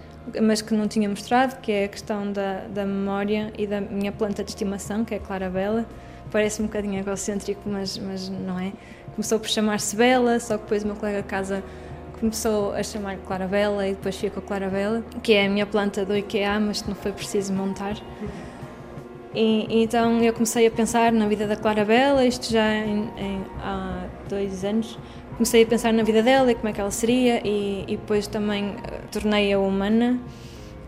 mas 0.40 0.62
que 0.62 0.74
não 0.74 0.86
tinha 0.86 1.08
mostrado, 1.08 1.60
que 1.60 1.72
é 1.72 1.84
a 1.84 1.88
questão 1.88 2.32
da, 2.32 2.66
da 2.68 2.84
memória 2.84 3.52
e 3.58 3.66
da 3.66 3.80
minha 3.80 4.12
planta 4.12 4.44
de 4.44 4.50
estimação, 4.50 5.04
que 5.04 5.14
é 5.14 5.16
a 5.16 5.20
Clarabella. 5.20 5.86
Parece 6.30 6.62
um 6.62 6.66
bocadinho 6.66 7.00
egocêntrico, 7.00 7.62
mas, 7.66 7.98
mas 7.98 8.28
não 8.28 8.58
é. 8.58 8.72
Começou 9.14 9.40
por 9.40 9.48
chamar-se 9.48 9.96
Bela, 9.96 10.38
só 10.38 10.56
que 10.56 10.62
depois 10.62 10.84
o 10.84 10.86
meu 10.86 10.96
colega 10.96 11.22
casa 11.22 11.64
começou 12.20 12.72
a 12.74 12.82
chamar 12.82 13.16
Clarabella 13.16 13.88
e 13.88 13.94
depois 13.94 14.16
ficou 14.16 14.42
Clarabella, 14.42 15.02
que 15.22 15.32
é 15.32 15.46
a 15.46 15.48
minha 15.48 15.66
planta 15.66 16.04
do 16.04 16.14
IKEA, 16.14 16.60
mas 16.60 16.86
não 16.86 16.94
foi 16.94 17.12
preciso 17.12 17.52
montar. 17.52 17.96
E, 19.34 19.82
então 19.82 20.20
eu 20.22 20.32
comecei 20.32 20.66
a 20.66 20.70
pensar 20.70 21.10
na 21.12 21.26
vida 21.26 21.46
da 21.46 21.56
Clarabella, 21.56 22.24
isto 22.26 22.50
já 22.50 22.74
em, 22.74 23.10
em, 23.16 23.44
há 23.60 24.04
dois 24.28 24.64
anos. 24.64 24.98
Comecei 25.32 25.62
a 25.62 25.66
pensar 25.66 25.92
na 25.92 26.02
vida 26.02 26.22
dela 26.22 26.52
e 26.52 26.54
como 26.54 26.68
é 26.68 26.72
que 26.72 26.80
ela 26.80 26.90
seria, 26.90 27.40
e, 27.46 27.84
e 27.88 27.96
depois 27.96 28.26
também 28.26 28.70
uh, 28.70 28.76
tornei-a 29.10 29.58
humana 29.58 30.20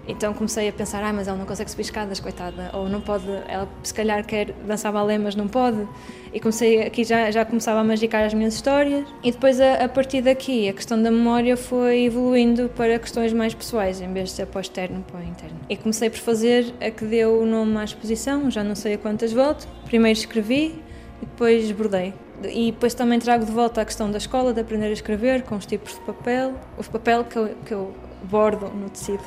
então 0.06 0.34
comecei 0.34 0.68
a 0.68 0.72
pensar, 0.72 1.02
ah, 1.04 1.12
mas 1.12 1.28
ela 1.28 1.36
não 1.36 1.46
consegue 1.46 1.70
subir 1.70 1.82
escadas, 1.82 2.18
coitada, 2.18 2.70
ou 2.72 2.88
não 2.88 3.00
pode, 3.00 3.24
ela 3.46 3.68
se 3.82 3.94
calhar 3.94 4.24
quer 4.24 4.52
dançar 4.66 4.92
balé, 4.92 5.16
mas 5.16 5.36
não 5.36 5.46
pode. 5.46 5.86
E 6.32 6.40
comecei 6.40 6.82
aqui 6.82 7.04
já 7.04 7.30
já 7.30 7.44
começava 7.44 7.80
a 7.80 7.84
magicar 7.84 8.24
as 8.24 8.34
minhas 8.34 8.54
histórias. 8.54 9.06
E 9.22 9.30
depois 9.30 9.60
a, 9.60 9.84
a 9.84 9.88
partir 9.88 10.22
daqui 10.22 10.68
a 10.68 10.72
questão 10.72 11.00
da 11.00 11.10
memória 11.10 11.56
foi 11.56 12.04
evoluindo 12.04 12.68
para 12.70 12.98
questões 12.98 13.32
mais 13.32 13.54
pessoais, 13.54 14.00
em 14.00 14.12
vez 14.12 14.30
de 14.30 14.36
ser 14.36 14.46
para 14.46 14.58
o 14.58 14.60
externo, 14.60 15.04
para 15.08 15.20
o 15.20 15.22
interno. 15.22 15.56
E 15.68 15.76
comecei 15.76 16.10
por 16.10 16.18
fazer 16.18 16.74
a 16.80 16.90
que 16.90 17.04
deu 17.04 17.40
o 17.40 17.46
nome 17.46 17.76
à 17.78 17.84
exposição, 17.84 18.50
já 18.50 18.64
não 18.64 18.74
sei 18.74 18.94
a 18.94 18.98
quantas 18.98 19.32
volto. 19.32 19.68
Primeiro 19.84 20.18
escrevi 20.18 20.74
e 21.22 21.26
depois 21.26 21.70
bordei. 21.70 22.12
E 22.44 22.72
depois 22.72 22.92
também 22.92 23.20
trago 23.20 23.44
de 23.44 23.52
volta 23.52 23.80
a 23.80 23.84
questão 23.84 24.10
da 24.10 24.18
escola, 24.18 24.52
de 24.52 24.60
aprender 24.60 24.86
a 24.86 24.92
escrever 24.92 25.42
com 25.42 25.54
os 25.54 25.64
tipos 25.64 25.94
de 25.94 26.00
papel, 26.00 26.54
o 26.76 26.82
papel 26.82 27.22
que 27.22 27.36
eu, 27.36 27.54
que 27.64 27.72
eu 27.72 27.94
bordo 28.24 28.66
no 28.68 28.90
tecido 28.90 29.22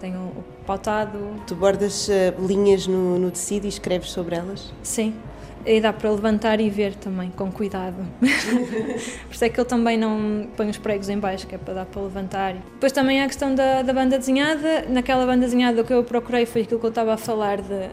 tenho 0.00 0.18
o 0.18 0.44
pautado. 0.66 1.18
Tu 1.46 1.54
bordas 1.54 2.08
uh, 2.08 2.46
linhas 2.46 2.86
no, 2.86 3.18
no 3.18 3.30
tecido 3.30 3.66
e 3.66 3.68
escreves 3.68 4.10
sobre 4.10 4.34
elas? 4.34 4.72
Sim, 4.82 5.14
e 5.64 5.78
dá 5.80 5.92
para 5.92 6.10
levantar 6.10 6.58
e 6.60 6.70
ver 6.70 6.94
também, 6.94 7.30
com 7.30 7.52
cuidado. 7.52 7.96
Por 8.18 9.34
isso 9.34 9.44
é 9.44 9.48
que 9.48 9.60
eu 9.60 9.64
também 9.64 9.98
não 9.98 10.48
ponho 10.56 10.70
os 10.70 10.78
pregos 10.78 11.08
em 11.08 11.18
baixo, 11.18 11.46
que 11.46 11.54
é 11.54 11.58
para 11.58 11.74
dar 11.74 11.86
para 11.86 12.00
levantar. 12.00 12.54
Depois 12.54 12.92
também 12.92 13.20
há 13.20 13.24
a 13.24 13.26
questão 13.26 13.54
da, 13.54 13.82
da 13.82 13.92
banda 13.92 14.18
desenhada. 14.18 14.86
Naquela 14.88 15.26
banda 15.26 15.44
desenhada 15.44 15.82
o 15.82 15.84
que 15.84 15.92
eu 15.92 16.02
procurei 16.02 16.46
foi 16.46 16.62
aquilo 16.62 16.80
que 16.80 16.86
eu 16.86 16.90
estava 16.90 17.12
a 17.12 17.16
falar, 17.18 17.60
de, 17.60 17.90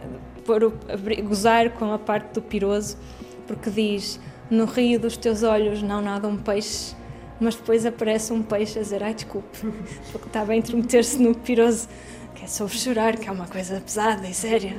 o, 0.49 1.23
gozar 1.23 1.71
com 1.71 1.91
a 1.91 1.99
parte 1.99 2.33
do 2.33 2.41
piroso, 2.41 2.97
porque 3.45 3.69
diz, 3.69 4.17
no 4.49 4.63
rio 4.63 4.97
dos 4.97 5.17
teus 5.17 5.43
olhos 5.43 5.81
não 5.81 6.01
nada 6.01 6.25
um 6.27 6.37
peixe, 6.37 6.95
mas 7.39 7.55
depois 7.55 7.85
aparece 7.85 8.33
um 8.33 8.41
peixe 8.41 8.79
a 8.79 8.81
dizer: 8.81 9.03
Ai, 9.03 9.13
desculpe, 9.13 9.59
porque 10.11 10.27
estava 10.27 10.53
a 10.53 10.55
intrometer-se 10.55 11.21
no 11.21 11.35
piroso, 11.35 11.87
que 12.35 12.45
é 12.45 12.47
sobre 12.47 12.77
chorar, 12.77 13.17
que 13.17 13.27
é 13.27 13.31
uma 13.31 13.47
coisa 13.47 13.81
pesada 13.81 14.27
e 14.27 14.33
séria. 14.33 14.75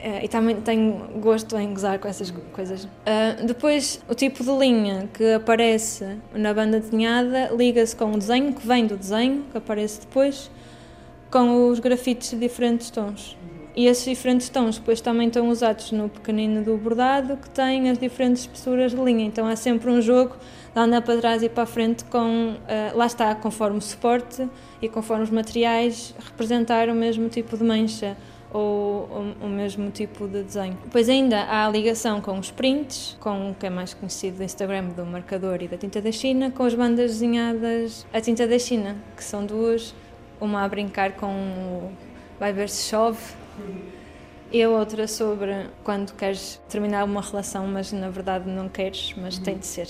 Uh, 0.00 0.24
e 0.24 0.28
também 0.28 0.58
tenho 0.62 1.20
gosto 1.20 1.58
em 1.58 1.74
gozar 1.74 1.98
com 1.98 2.08
essas 2.08 2.30
coisas. 2.52 2.84
Uh, 2.84 3.46
depois, 3.46 4.00
o 4.08 4.14
tipo 4.14 4.42
de 4.42 4.50
linha 4.50 5.10
que 5.12 5.34
aparece 5.34 6.16
na 6.32 6.54
banda 6.54 6.80
desenhada 6.80 7.50
liga-se 7.54 7.94
com 7.94 8.12
o 8.12 8.18
desenho, 8.18 8.54
que 8.54 8.66
vem 8.66 8.86
do 8.86 8.96
desenho, 8.96 9.44
que 9.50 9.58
aparece 9.58 10.00
depois, 10.00 10.50
com 11.30 11.68
os 11.68 11.78
grafites 11.80 12.30
de 12.30 12.36
diferentes 12.36 12.90
tons. 12.90 13.36
E 13.76 13.86
esses 13.86 14.04
diferentes 14.04 14.48
tons 14.48 14.78
depois 14.78 15.00
também 15.00 15.28
estão 15.28 15.48
usados 15.48 15.92
no 15.92 16.08
pequenino 16.08 16.64
do 16.64 16.76
bordado, 16.76 17.36
que 17.36 17.48
tem 17.50 17.88
as 17.90 17.98
diferentes 17.98 18.42
espessuras 18.42 18.92
de 18.92 19.00
linha. 19.00 19.24
Então 19.26 19.48
é 19.48 19.54
sempre 19.54 19.90
um 19.90 20.00
jogo 20.00 20.34
de 20.74 20.80
andar 20.80 21.02
para 21.02 21.20
trás 21.20 21.42
e 21.42 21.48
para 21.48 21.64
a 21.64 21.66
frente 21.66 22.04
com, 22.04 22.54
uh, 22.54 22.96
lá 22.96 23.06
está, 23.06 23.34
conforme 23.34 23.78
o 23.78 23.80
suporte 23.80 24.48
e 24.80 24.88
conforme 24.88 25.24
os 25.24 25.30
materiais, 25.30 26.14
representar 26.18 26.88
o 26.88 26.94
mesmo 26.94 27.28
tipo 27.28 27.56
de 27.56 27.64
mancha 27.64 28.16
ou 28.52 29.08
o, 29.40 29.48
mesmo 29.48 29.90
tipo 29.90 30.26
de 30.26 30.42
desenho. 30.42 30.76
Depois 30.82 31.08
ainda 31.08 31.42
há 31.42 31.66
a 31.66 31.70
ligação 31.70 32.20
com 32.20 32.38
os 32.38 32.50
prints, 32.50 33.16
com 33.20 33.50
o 33.50 33.54
que 33.54 33.66
é 33.66 33.70
mais 33.70 33.94
conhecido 33.94 34.38
do 34.38 34.42
Instagram, 34.42 34.88
do 34.88 35.06
marcador 35.06 35.62
e 35.62 35.68
da 35.68 35.76
tinta 35.76 36.00
da 36.00 36.10
China, 36.10 36.50
com 36.50 36.64
as 36.64 36.74
bandas 36.74 37.12
desenhadas 37.12 38.04
a 38.12 38.20
tinta 38.20 38.46
da 38.48 38.58
China, 38.58 38.96
que 39.16 39.22
são 39.22 39.46
duas, 39.46 39.94
uma 40.40 40.64
a 40.64 40.68
brincar 40.68 41.12
com 41.12 41.26
o 41.26 41.92
vai 42.40 42.54
ver 42.54 42.70
se 42.70 42.88
chove 42.88 43.20
e 44.52 44.62
a 44.62 44.68
outra 44.68 45.06
sobre 45.06 45.66
quando 45.84 46.12
queres 46.14 46.60
terminar 46.68 47.04
uma 47.04 47.20
relação, 47.20 47.66
mas 47.66 47.92
na 47.92 48.10
verdade 48.10 48.48
não 48.48 48.68
queres, 48.68 49.14
mas 49.16 49.38
tem 49.38 49.58
de 49.58 49.66
ser. 49.66 49.88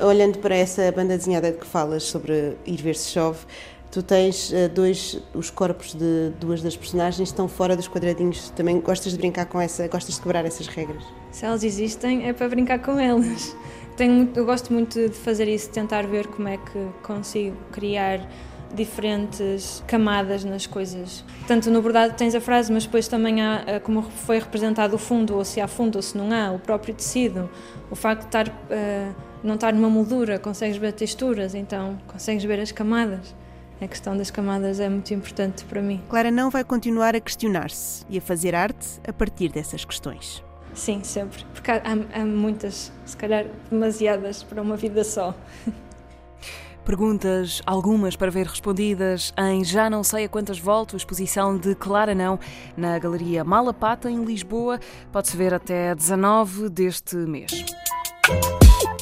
Olhando 0.00 0.38
para 0.38 0.54
essa 0.54 0.90
banda 0.92 1.16
desenhada 1.16 1.50
de 1.50 1.58
que 1.58 1.66
falas 1.66 2.02
sobre 2.02 2.56
ir 2.66 2.76
ver 2.76 2.94
se 2.94 3.10
chove, 3.10 3.46
tu 3.90 4.02
tens 4.02 4.50
uh, 4.50 4.68
dois, 4.74 5.18
os 5.34 5.50
corpos 5.50 5.94
de 5.94 6.30
duas 6.40 6.62
das 6.62 6.76
personagens 6.76 7.28
estão 7.28 7.46
fora 7.48 7.76
dos 7.76 7.88
quadradinhos. 7.88 8.50
Também 8.50 8.80
gostas 8.80 9.12
de 9.12 9.18
brincar 9.18 9.46
com 9.46 9.60
essa, 9.60 9.86
gostas 9.88 10.16
de 10.16 10.20
quebrar 10.20 10.44
essas 10.44 10.66
regras? 10.66 11.04
Se 11.30 11.44
elas 11.44 11.62
existem, 11.64 12.28
é 12.28 12.32
para 12.32 12.48
brincar 12.48 12.80
com 12.80 12.98
elas. 12.98 13.56
Tenho, 13.96 14.30
eu 14.34 14.44
gosto 14.46 14.72
muito 14.72 15.08
de 15.08 15.14
fazer 15.14 15.46
isso, 15.48 15.68
tentar 15.70 16.06
ver 16.06 16.26
como 16.26 16.48
é 16.48 16.56
que 16.56 16.86
consigo 17.02 17.56
criar 17.70 18.26
diferentes 18.74 19.82
camadas 19.86 20.44
nas 20.44 20.66
coisas. 20.66 21.24
Tanto 21.46 21.70
no 21.70 21.82
bordado 21.82 22.14
tens 22.14 22.34
a 22.34 22.40
frase, 22.40 22.72
mas 22.72 22.84
depois 22.84 23.08
também 23.08 23.42
há 23.42 23.62
eh, 23.66 23.80
como 23.80 24.02
foi 24.02 24.38
representado 24.38 24.96
o 24.96 24.98
fundo, 24.98 25.36
ou 25.36 25.44
se 25.44 25.60
há 25.60 25.68
fundo 25.68 25.96
ou 25.96 26.02
se 26.02 26.16
não 26.16 26.32
há, 26.32 26.50
o 26.50 26.58
próprio 26.58 26.94
tecido, 26.94 27.50
o 27.90 27.94
facto 27.94 28.22
de 28.22 28.26
estar, 28.26 28.48
uh, 28.48 29.14
não 29.42 29.54
estar 29.54 29.72
numa 29.72 29.90
moldura, 29.90 30.38
consegues 30.38 30.76
ver 30.76 30.92
texturas, 30.92 31.54
então 31.54 31.98
consegues 32.06 32.44
ver 32.44 32.60
as 32.60 32.72
camadas. 32.72 33.34
A 33.80 33.88
questão 33.88 34.16
das 34.16 34.30
camadas 34.30 34.78
é 34.78 34.88
muito 34.88 35.12
importante 35.12 35.64
para 35.64 35.82
mim. 35.82 36.00
Clara 36.08 36.30
não 36.30 36.50
vai 36.50 36.62
continuar 36.62 37.16
a 37.16 37.20
questionar-se 37.20 38.04
e 38.08 38.16
a 38.16 38.20
fazer 38.20 38.54
arte 38.54 39.00
a 39.06 39.12
partir 39.12 39.50
dessas 39.50 39.84
questões. 39.84 40.42
Sim, 40.72 41.02
sempre. 41.02 41.44
Porque 41.52 41.70
há, 41.70 41.82
há 42.14 42.24
muitas, 42.24 42.92
se 43.04 43.16
calhar 43.16 43.44
demasiadas 43.70 44.42
para 44.42 44.62
uma 44.62 44.76
vida 44.76 45.02
só. 45.04 45.34
Perguntas, 46.84 47.62
algumas 47.64 48.16
para 48.16 48.30
ver 48.30 48.46
respondidas 48.46 49.32
em 49.38 49.64
Já 49.64 49.88
Não 49.88 50.02
Sei 50.02 50.24
a 50.24 50.28
Quantas 50.28 50.58
Volto, 50.58 50.96
exposição 50.96 51.56
de 51.56 51.74
Clara 51.74 52.14
Não, 52.14 52.38
na 52.76 52.98
Galeria 52.98 53.44
Malapata, 53.44 54.10
em 54.10 54.24
Lisboa. 54.24 54.80
Pode-se 55.12 55.36
ver 55.36 55.54
até 55.54 55.94
19 55.94 56.68
deste 56.68 57.14
mês. 57.16 57.64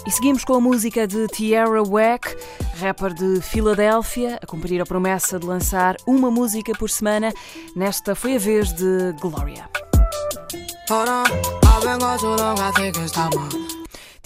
E 0.06 0.10
seguimos 0.10 0.44
com 0.44 0.54
a 0.54 0.60
música 0.60 1.06
de 1.06 1.26
Tierra 1.28 1.82
Wack, 1.82 2.36
rapper 2.78 3.14
de 3.14 3.40
Filadélfia, 3.40 4.38
a 4.42 4.46
cumprir 4.46 4.80
a 4.82 4.86
promessa 4.86 5.38
de 5.38 5.46
lançar 5.46 5.96
uma 6.06 6.30
música 6.30 6.72
por 6.78 6.90
semana. 6.90 7.32
Nesta 7.74 8.14
foi 8.14 8.36
a 8.36 8.38
vez 8.38 8.72
de 8.72 9.14
Gloria. 9.20 9.68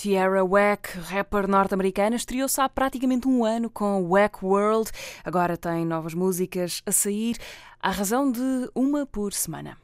Tierra 0.05 0.45
Wack, 0.45 0.99
rapper 0.99 1.49
norte-americana, 1.49 2.15
estreou-se 2.15 2.61
há 2.61 2.69
praticamente 2.69 3.27
um 3.27 3.43
ano 3.43 3.71
com 3.71 4.07
Wack 4.07 4.45
World. 4.45 4.91
Agora 5.25 5.57
tem 5.57 5.87
novas 5.87 6.13
músicas 6.13 6.83
a 6.85 6.93
sair, 6.93 7.39
à 7.81 7.91
razão 7.91 8.31
de 8.31 8.69
uma 8.75 9.07
por 9.07 9.33
semana. 9.33 9.79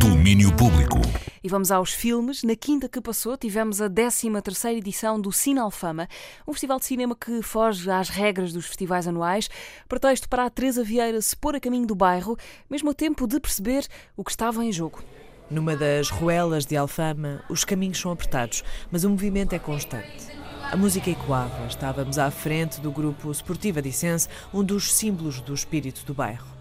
Domínio 0.00 0.56
Público. 0.56 0.96
E 1.44 1.50
vamos 1.50 1.70
aos 1.70 1.92
filmes. 1.92 2.42
Na 2.42 2.56
quinta 2.56 2.88
que 2.88 2.98
passou, 2.98 3.36
tivemos 3.36 3.82
a 3.82 3.90
13 3.90 4.30
edição 4.78 5.20
do 5.20 5.30
Cine 5.30 5.60
Alfama, 5.60 6.08
um 6.48 6.54
festival 6.54 6.78
de 6.78 6.86
cinema 6.86 7.14
que 7.14 7.42
foge 7.42 7.90
às 7.90 8.08
regras 8.08 8.54
dos 8.54 8.64
festivais 8.64 9.06
anuais, 9.06 9.50
pretexto 9.86 10.30
para 10.30 10.46
a 10.46 10.50
Teresa 10.50 10.82
Vieira 10.82 11.20
se 11.20 11.36
pôr 11.36 11.54
a 11.54 11.60
caminho 11.60 11.86
do 11.86 11.94
bairro, 11.94 12.38
mesmo 12.70 12.88
a 12.88 12.94
tempo 12.94 13.26
de 13.26 13.38
perceber 13.38 13.86
o 14.16 14.24
que 14.24 14.30
estava 14.30 14.64
em 14.64 14.72
jogo. 14.72 15.04
Numa 15.48 15.76
das 15.76 16.10
ruelas 16.10 16.66
de 16.66 16.76
Alfama, 16.76 17.40
os 17.48 17.64
caminhos 17.64 18.00
são 18.00 18.10
apertados, 18.10 18.64
mas 18.90 19.04
o 19.04 19.10
movimento 19.10 19.52
é 19.52 19.58
constante. 19.60 20.26
A 20.72 20.76
música 20.76 21.08
ecoava, 21.08 21.66
estávamos 21.68 22.18
à 22.18 22.28
frente 22.32 22.80
do 22.80 22.90
grupo 22.90 23.30
Sportiva 23.30 23.80
Dicense, 23.80 24.28
um 24.52 24.64
dos 24.64 24.92
símbolos 24.92 25.40
do 25.40 25.54
espírito 25.54 26.04
do 26.04 26.12
bairro. 26.12 26.56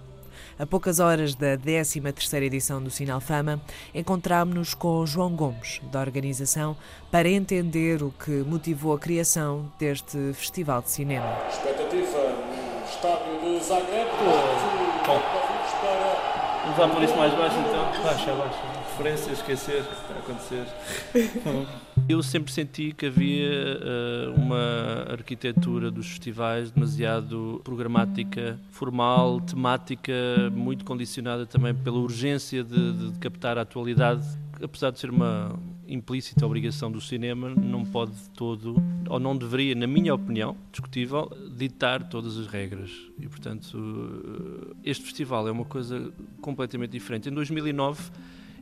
A 0.59 0.67
poucas 0.67 0.99
horas 0.99 1.33
da 1.33 1.57
13ª 1.57 2.43
edição 2.43 2.81
do 2.81 2.91
Sinal 2.91 3.19
Fama, 3.19 3.59
encontrámos-nos 3.93 4.75
com 4.75 5.03
João 5.05 5.35
Gomes, 5.35 5.81
da 5.91 5.99
organização, 5.99 6.77
para 7.09 7.27
entender 7.27 8.03
o 8.03 8.11
que 8.11 8.31
motivou 8.31 8.93
a 8.93 8.99
criação 8.99 9.65
deste 9.79 10.31
festival 10.33 10.83
de 10.83 10.91
cinema. 10.91 11.25
Expectativa 11.49 12.19
no 12.19 12.85
estádio 12.87 13.41
de 13.41 13.65
Zagreb, 13.65 14.09
Bom. 15.07 15.45
Vamos 16.65 16.79
lá 16.79 16.87
por 16.87 17.03
isso 17.03 17.15
mais 17.15 17.33
baixo 17.33 17.57
então? 17.59 18.03
Baixa, 18.03 18.33
baixa. 18.33 18.74
Referência, 18.97 19.33
esquecer, 19.33 19.79
está 19.81 20.13
a 20.13 20.19
acontecer. 20.19 20.65
Eu 22.07 22.23
sempre 22.23 22.49
senti 22.49 22.93
que 22.93 23.07
havia 23.07 23.49
uh, 23.49 24.39
uma 24.39 25.11
arquitetura 25.11 25.91
dos 25.91 26.07
festivais 26.07 26.71
demasiado 26.71 27.59
programática, 27.65 28.57
formal, 28.71 29.41
temática, 29.41 30.13
muito 30.53 30.85
condicionada 30.85 31.45
também 31.45 31.75
pela 31.75 31.97
urgência 31.97 32.63
de, 32.63 33.11
de 33.11 33.19
captar 33.19 33.57
a 33.57 33.63
atualidade, 33.63 34.25
apesar 34.63 34.91
de 34.91 34.99
ser 34.99 35.09
uma 35.09 35.59
implícita 35.85 36.45
obrigação 36.45 36.89
do 36.89 37.01
cinema, 37.01 37.49
não 37.49 37.83
pode 37.83 38.13
de 38.13 38.29
todo, 38.29 38.81
ou 39.09 39.19
não 39.19 39.35
deveria, 39.35 39.75
na 39.75 39.87
minha 39.87 40.15
opinião, 40.15 40.55
discutível, 40.71 41.29
ditar 41.53 42.07
todas 42.07 42.37
as 42.37 42.47
regras. 42.47 42.91
E, 43.19 43.27
portanto, 43.27 43.77
eh, 44.73 44.75
este 44.85 45.03
festival 45.03 45.49
é 45.49 45.51
uma 45.51 45.65
coisa 45.65 46.13
completamente 46.39 46.91
diferente. 46.91 47.27
Em 47.27 47.33
2009 47.33 48.01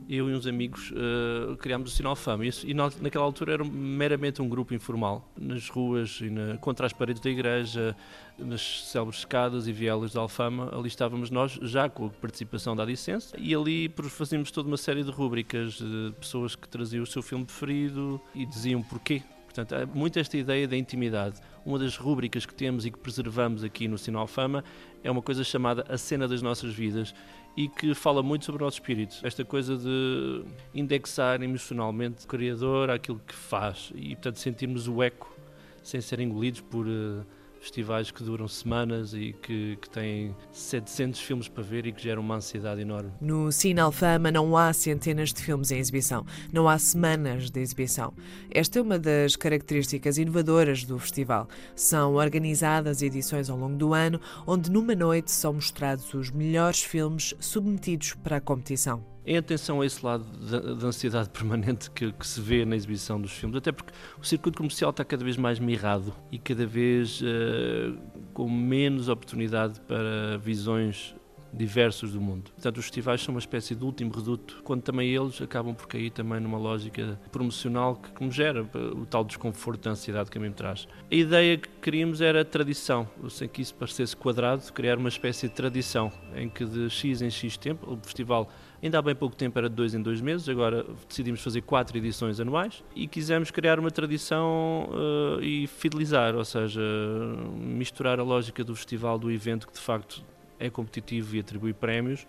eu 0.08 0.30
e 0.30 0.34
uns 0.34 0.46
amigos 0.46 0.90
uh, 0.90 1.56
criámos 1.56 1.92
o 1.92 1.96
Sinal 1.96 2.16
Fama. 2.16 2.44
E, 2.44 2.50
e 2.64 2.74
na, 2.74 2.90
naquela 3.00 3.24
altura 3.24 3.54
era 3.54 3.64
meramente 3.64 4.42
um 4.42 4.48
grupo 4.48 4.74
informal, 4.74 5.28
nas 5.38 5.68
ruas 5.68 6.20
e 6.20 6.30
na, 6.30 6.56
contra 6.58 6.86
as 6.86 6.92
paredes 6.92 7.20
da 7.20 7.30
igreja, 7.30 7.96
nas 8.38 8.90
célebres 8.90 9.20
escadas 9.20 9.66
e 9.66 9.72
vielas 9.72 10.12
da 10.12 10.20
Alfama. 10.20 10.70
Ali 10.76 10.88
estávamos 10.88 11.30
nós, 11.30 11.58
já 11.62 11.88
com 11.88 12.06
a 12.06 12.10
participação 12.10 12.74
da 12.74 12.82
Adicense, 12.82 13.32
e 13.38 13.54
ali 13.54 13.92
fazíamos 14.10 14.50
toda 14.50 14.68
uma 14.68 14.76
série 14.76 15.02
de 15.02 15.10
rúbricas 15.10 15.74
de 15.74 16.12
pessoas 16.20 16.54
que 16.54 16.68
traziam 16.68 17.02
o 17.02 17.06
seu 17.06 17.22
filme 17.22 17.44
preferido 17.44 18.20
e 18.34 18.44
diziam 18.44 18.82
porquê. 18.82 19.22
Portanto, 19.44 19.72
há 19.72 19.86
muito 19.86 20.18
esta 20.18 20.36
ideia 20.36 20.66
da 20.66 20.76
intimidade. 20.76 21.40
Uma 21.64 21.78
das 21.78 21.96
rúbricas 21.96 22.44
que 22.44 22.52
temos 22.52 22.84
e 22.84 22.90
que 22.90 22.98
preservamos 22.98 23.62
aqui 23.62 23.86
no 23.86 23.96
Sinal 23.96 24.26
Fama 24.26 24.64
é 25.02 25.08
uma 25.08 25.22
coisa 25.22 25.44
chamada 25.44 25.84
A 25.88 25.96
Cena 25.96 26.26
das 26.26 26.42
Nossas 26.42 26.74
Vidas 26.74 27.14
e 27.56 27.68
que 27.68 27.94
fala 27.94 28.22
muito 28.22 28.44
sobre 28.44 28.62
o 28.62 28.64
nosso 28.64 28.78
espírito. 28.78 29.16
Esta 29.22 29.44
coisa 29.44 29.76
de 29.76 30.44
indexar 30.74 31.42
emocionalmente 31.42 32.24
o 32.24 32.28
criador 32.28 32.90
àquilo 32.90 33.20
que 33.24 33.34
faz 33.34 33.92
e, 33.94 34.14
portanto, 34.16 34.38
sentirmos 34.38 34.88
o 34.88 35.02
eco 35.02 35.34
sem 35.82 36.00
ser 36.00 36.20
engolidos 36.20 36.60
por. 36.60 36.86
Uh, 36.86 37.24
festivais 37.64 38.10
que 38.10 38.22
duram 38.22 38.46
semanas 38.46 39.14
e 39.14 39.32
que, 39.32 39.76
que 39.80 39.88
têm 39.88 40.36
700 40.52 41.18
filmes 41.20 41.48
para 41.48 41.62
ver 41.62 41.86
e 41.86 41.92
que 41.92 42.02
geram 42.02 42.20
uma 42.20 42.36
ansiedade 42.36 42.82
enorme. 42.82 43.10
No 43.20 43.50
Cine 43.50 43.80
Alfama 43.80 44.30
não 44.30 44.54
há 44.56 44.72
centenas 44.72 45.32
de 45.32 45.42
filmes 45.42 45.70
em 45.70 45.78
exibição, 45.78 46.26
não 46.52 46.68
há 46.68 46.78
semanas 46.78 47.50
de 47.50 47.60
exibição. 47.60 48.12
Esta 48.50 48.78
é 48.78 48.82
uma 48.82 48.98
das 48.98 49.34
características 49.34 50.18
inovadoras 50.18 50.84
do 50.84 50.98
festival. 50.98 51.48
São 51.74 52.14
organizadas 52.14 53.00
edições 53.00 53.48
ao 53.48 53.56
longo 53.56 53.76
do 53.76 53.94
ano, 53.94 54.20
onde 54.46 54.70
numa 54.70 54.94
noite 54.94 55.30
são 55.30 55.54
mostrados 55.54 56.12
os 56.12 56.30
melhores 56.30 56.82
filmes 56.82 57.34
submetidos 57.40 58.14
para 58.22 58.36
a 58.36 58.40
competição 58.40 59.13
em 59.26 59.36
atenção 59.36 59.80
a 59.80 59.86
esse 59.86 60.04
lado 60.04 60.24
da, 60.24 60.86
ansiedade 60.86 61.30
permanente 61.30 61.90
que, 61.90 62.12
que, 62.12 62.26
se 62.26 62.40
vê 62.40 62.64
na 62.64 62.76
exibição 62.76 63.20
dos 63.20 63.32
filmes, 63.32 63.56
até 63.56 63.72
porque 63.72 63.92
o 64.20 64.24
circuito 64.24 64.58
comercial 64.58 64.90
está 64.90 65.04
cada 65.04 65.24
vez 65.24 65.36
mais 65.36 65.58
mirrado 65.58 66.14
e 66.30 66.38
cada 66.38 66.66
vez 66.66 67.20
uh, 67.20 67.98
com 68.32 68.48
menos 68.48 69.08
oportunidade 69.08 69.80
para 69.80 70.36
visões 70.38 71.14
diversos 71.54 72.12
do 72.12 72.20
mundo. 72.20 72.50
Portanto, 72.50 72.78
os 72.78 72.84
festivais 72.84 73.22
são 73.22 73.34
uma 73.34 73.38
espécie 73.38 73.74
de 73.74 73.84
último 73.84 74.12
reduto, 74.12 74.60
quando 74.64 74.82
também 74.82 75.08
eles 75.10 75.40
acabam 75.40 75.74
por 75.74 75.86
cair 75.86 76.10
também 76.10 76.40
numa 76.40 76.58
lógica 76.58 77.18
promocional 77.30 77.96
que, 77.96 78.10
que 78.10 78.24
me 78.24 78.30
gera 78.30 78.62
o 78.94 79.06
tal 79.06 79.24
desconforto 79.24 79.88
e 79.88 79.90
ansiedade 79.90 80.30
que 80.30 80.38
a 80.38 80.40
mim 80.40 80.48
me 80.48 80.54
traz. 80.54 80.88
A 81.10 81.14
ideia 81.14 81.56
que 81.56 81.68
queríamos 81.80 82.20
era 82.20 82.44
tradição, 82.44 83.08
sem 83.28 83.48
que 83.48 83.62
isso 83.62 83.74
parecesse 83.74 84.16
quadrado, 84.16 84.72
criar 84.72 84.98
uma 84.98 85.08
espécie 85.08 85.48
de 85.48 85.54
tradição, 85.54 86.12
em 86.34 86.48
que 86.48 86.64
de 86.64 86.90
X 86.90 87.22
em 87.22 87.30
X 87.30 87.56
tempo, 87.56 87.92
o 87.92 87.96
festival 88.02 88.50
Ainda 88.84 88.98
há 88.98 89.02
bem 89.02 89.14
pouco 89.14 89.34
tempo 89.34 89.58
era 89.58 89.66
de 89.66 89.74
dois 89.74 89.94
em 89.94 90.02
dois 90.02 90.20
meses, 90.20 90.46
agora 90.46 90.84
decidimos 91.08 91.42
fazer 91.42 91.62
quatro 91.62 91.96
edições 91.96 92.38
anuais 92.38 92.84
e 92.94 93.08
quisemos 93.08 93.50
criar 93.50 93.80
uma 93.80 93.90
tradição 93.90 94.90
uh, 94.90 95.42
e 95.42 95.66
fidelizar, 95.66 96.36
ou 96.36 96.44
seja, 96.44 96.82
misturar 97.56 98.20
a 98.20 98.22
lógica 98.22 98.62
do 98.62 98.76
festival, 98.76 99.18
do 99.18 99.30
evento 99.30 99.66
que 99.66 99.72
de 99.72 99.80
facto 99.80 100.22
é 100.58 100.70
competitivo 100.70 101.36
e 101.36 101.40
atribui 101.40 101.72
prémios, 101.72 102.26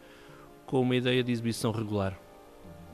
com 0.65 0.81
uma 0.81 0.95
ideia 0.95 1.23
de 1.23 1.31
exibição 1.31 1.71
regular. 1.71 2.17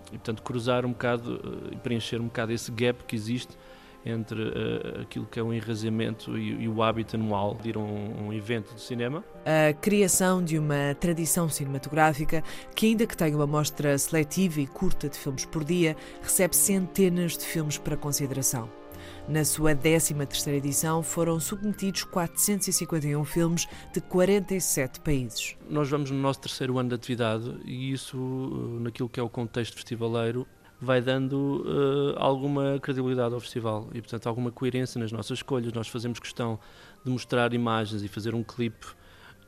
E 0.07 0.17
portanto 0.17 0.41
cruzar 0.41 0.85
um 0.85 0.91
bocado 0.91 1.35
uh, 1.35 1.73
e 1.73 1.77
preencher 1.77 2.19
um 2.19 2.25
bocado 2.25 2.51
esse 2.51 2.71
gap 2.71 3.03
que 3.05 3.15
existe 3.15 3.57
entre 4.05 4.41
uh, 4.41 5.01
aquilo 5.01 5.25
que 5.25 5.39
é 5.39 5.43
o 5.43 5.53
enraizamento 5.53 6.37
e, 6.37 6.63
e, 6.63 6.67
o 6.67 6.81
hábito 6.81 7.15
anual 7.15 7.55
de 7.61 7.69
ir 7.69 7.77
a 7.77 7.79
um, 7.79 8.27
um, 8.27 8.33
evento 8.33 8.73
de 8.73 8.81
cinema. 8.81 9.23
A 9.45 9.73
criação 9.73 10.43
de 10.43 10.57
uma 10.57 10.95
tradição 10.99 11.47
cinematográfica 11.47 12.43
que, 12.75 12.87
ainda 12.87 13.05
que 13.05 13.15
tenha 13.15 13.35
uma 13.35 13.47
mostra 13.47 13.97
seletiva 13.97 14.59
e 14.59 14.67
curta 14.67 15.07
de 15.07 15.17
filmes 15.17 15.45
por 15.45 15.63
dia, 15.63 15.95
recebe 16.21 16.55
centenas 16.55 17.37
de 17.37 17.45
filmes 17.45 17.77
para 17.77 17.95
consideração. 17.95 18.80
Na 19.27 19.45
sua 19.45 19.75
13ª 19.75 20.51
edição 20.51 21.03
foram 21.03 21.39
submetidos 21.39 22.03
451 22.03 23.23
filmes 23.23 23.67
de 23.93 24.01
47 24.01 24.99
países. 24.99 25.55
Nós 25.69 25.89
vamos 25.89 26.09
no 26.09 26.17
nosso 26.17 26.41
terceiro 26.41 26.77
ano 26.79 26.89
de 26.89 26.95
atividade 26.95 27.55
e 27.63 27.91
isso, 27.91 28.17
eh, 28.17 28.83
naquilo 28.83 29.07
que 29.07 29.19
é 29.19 29.23
o 29.23 29.29
contexto 29.29 29.75
festivaleiro, 29.75 30.45
vai 30.81 30.99
dando 30.99 31.63
uh, 31.63 32.15
alguma 32.17 32.79
credibilidade 32.79 33.35
ao 33.35 33.39
festival 33.39 33.87
e, 33.93 34.01
portanto, 34.01 34.27
alguma 34.27 34.51
coerência 34.51 34.99
nas 34.99 35.11
nossas 35.11 35.37
escolhas. 35.37 35.71
Nós 35.71 35.87
fazemos 35.87 36.19
questão 36.19 36.59
de 37.05 37.11
mostrar 37.11 37.53
imagens 37.53 38.01
e 38.01 38.07
fazer 38.07 38.33
um 38.33 38.43
clipe 38.43 38.87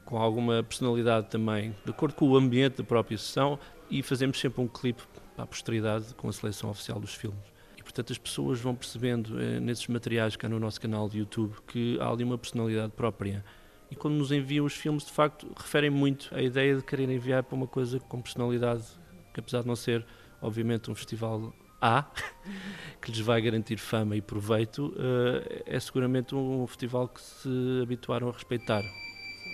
com 0.05 0.17
alguma 0.19 0.61
personalidade 0.61 1.29
também, 1.29 1.75
de 1.83 1.89
acordo 1.89 2.13
com 2.13 2.29
o 2.29 2.37
ambiente 2.37 2.77
da 2.77 2.83
própria 2.83 3.17
sessão, 3.17 3.57
e 3.89 4.03
fazemos 4.03 4.39
sempre 4.39 4.61
um 4.61 4.67
clipe 4.67 5.01
a 5.35 5.45
posteridade 5.47 6.13
com 6.13 6.29
a 6.29 6.33
seleção 6.33 6.69
oficial 6.69 6.99
dos 6.99 7.15
filmes. 7.15 7.52
Portanto, 7.93 8.11
as 8.11 8.17
pessoas 8.17 8.59
vão 8.59 8.73
percebendo 8.73 9.39
eh, 9.39 9.59
nesses 9.59 9.85
materiais 9.85 10.35
que 10.35 10.43
há 10.43 10.49
no 10.49 10.59
nosso 10.59 10.81
canal 10.81 11.07
de 11.07 11.19
YouTube 11.19 11.53
que 11.67 11.95
há 12.01 12.09
ali 12.09 12.23
uma 12.23 12.39
personalidade 12.39 12.91
própria. 12.93 13.45
E 13.91 13.95
quando 13.95 14.15
nos 14.15 14.31
enviam 14.31 14.65
os 14.65 14.73
filmes, 14.73 15.05
de 15.05 15.11
facto, 15.11 15.47
referem 15.55 15.91
muito 15.91 16.33
à 16.33 16.41
ideia 16.41 16.75
de 16.75 16.81
querer 16.81 17.07
enviar 17.07 17.43
para 17.43 17.55
uma 17.55 17.67
coisa 17.67 17.99
com 17.99 18.19
personalidade, 18.19 18.83
que 19.31 19.39
apesar 19.39 19.61
de 19.61 19.67
não 19.67 19.75
ser 19.75 20.03
obviamente 20.41 20.89
um 20.89 20.95
festival 20.95 21.53
A, 21.79 22.07
que 22.99 23.11
lhes 23.11 23.19
vai 23.19 23.39
garantir 23.39 23.77
fama 23.77 24.15
e 24.15 24.23
proveito, 24.23 24.91
eh, 24.97 25.63
é 25.67 25.79
seguramente 25.79 26.33
um 26.33 26.65
festival 26.65 27.07
que 27.07 27.21
se 27.21 27.79
habituaram 27.83 28.27
a 28.27 28.31
respeitar 28.31 28.81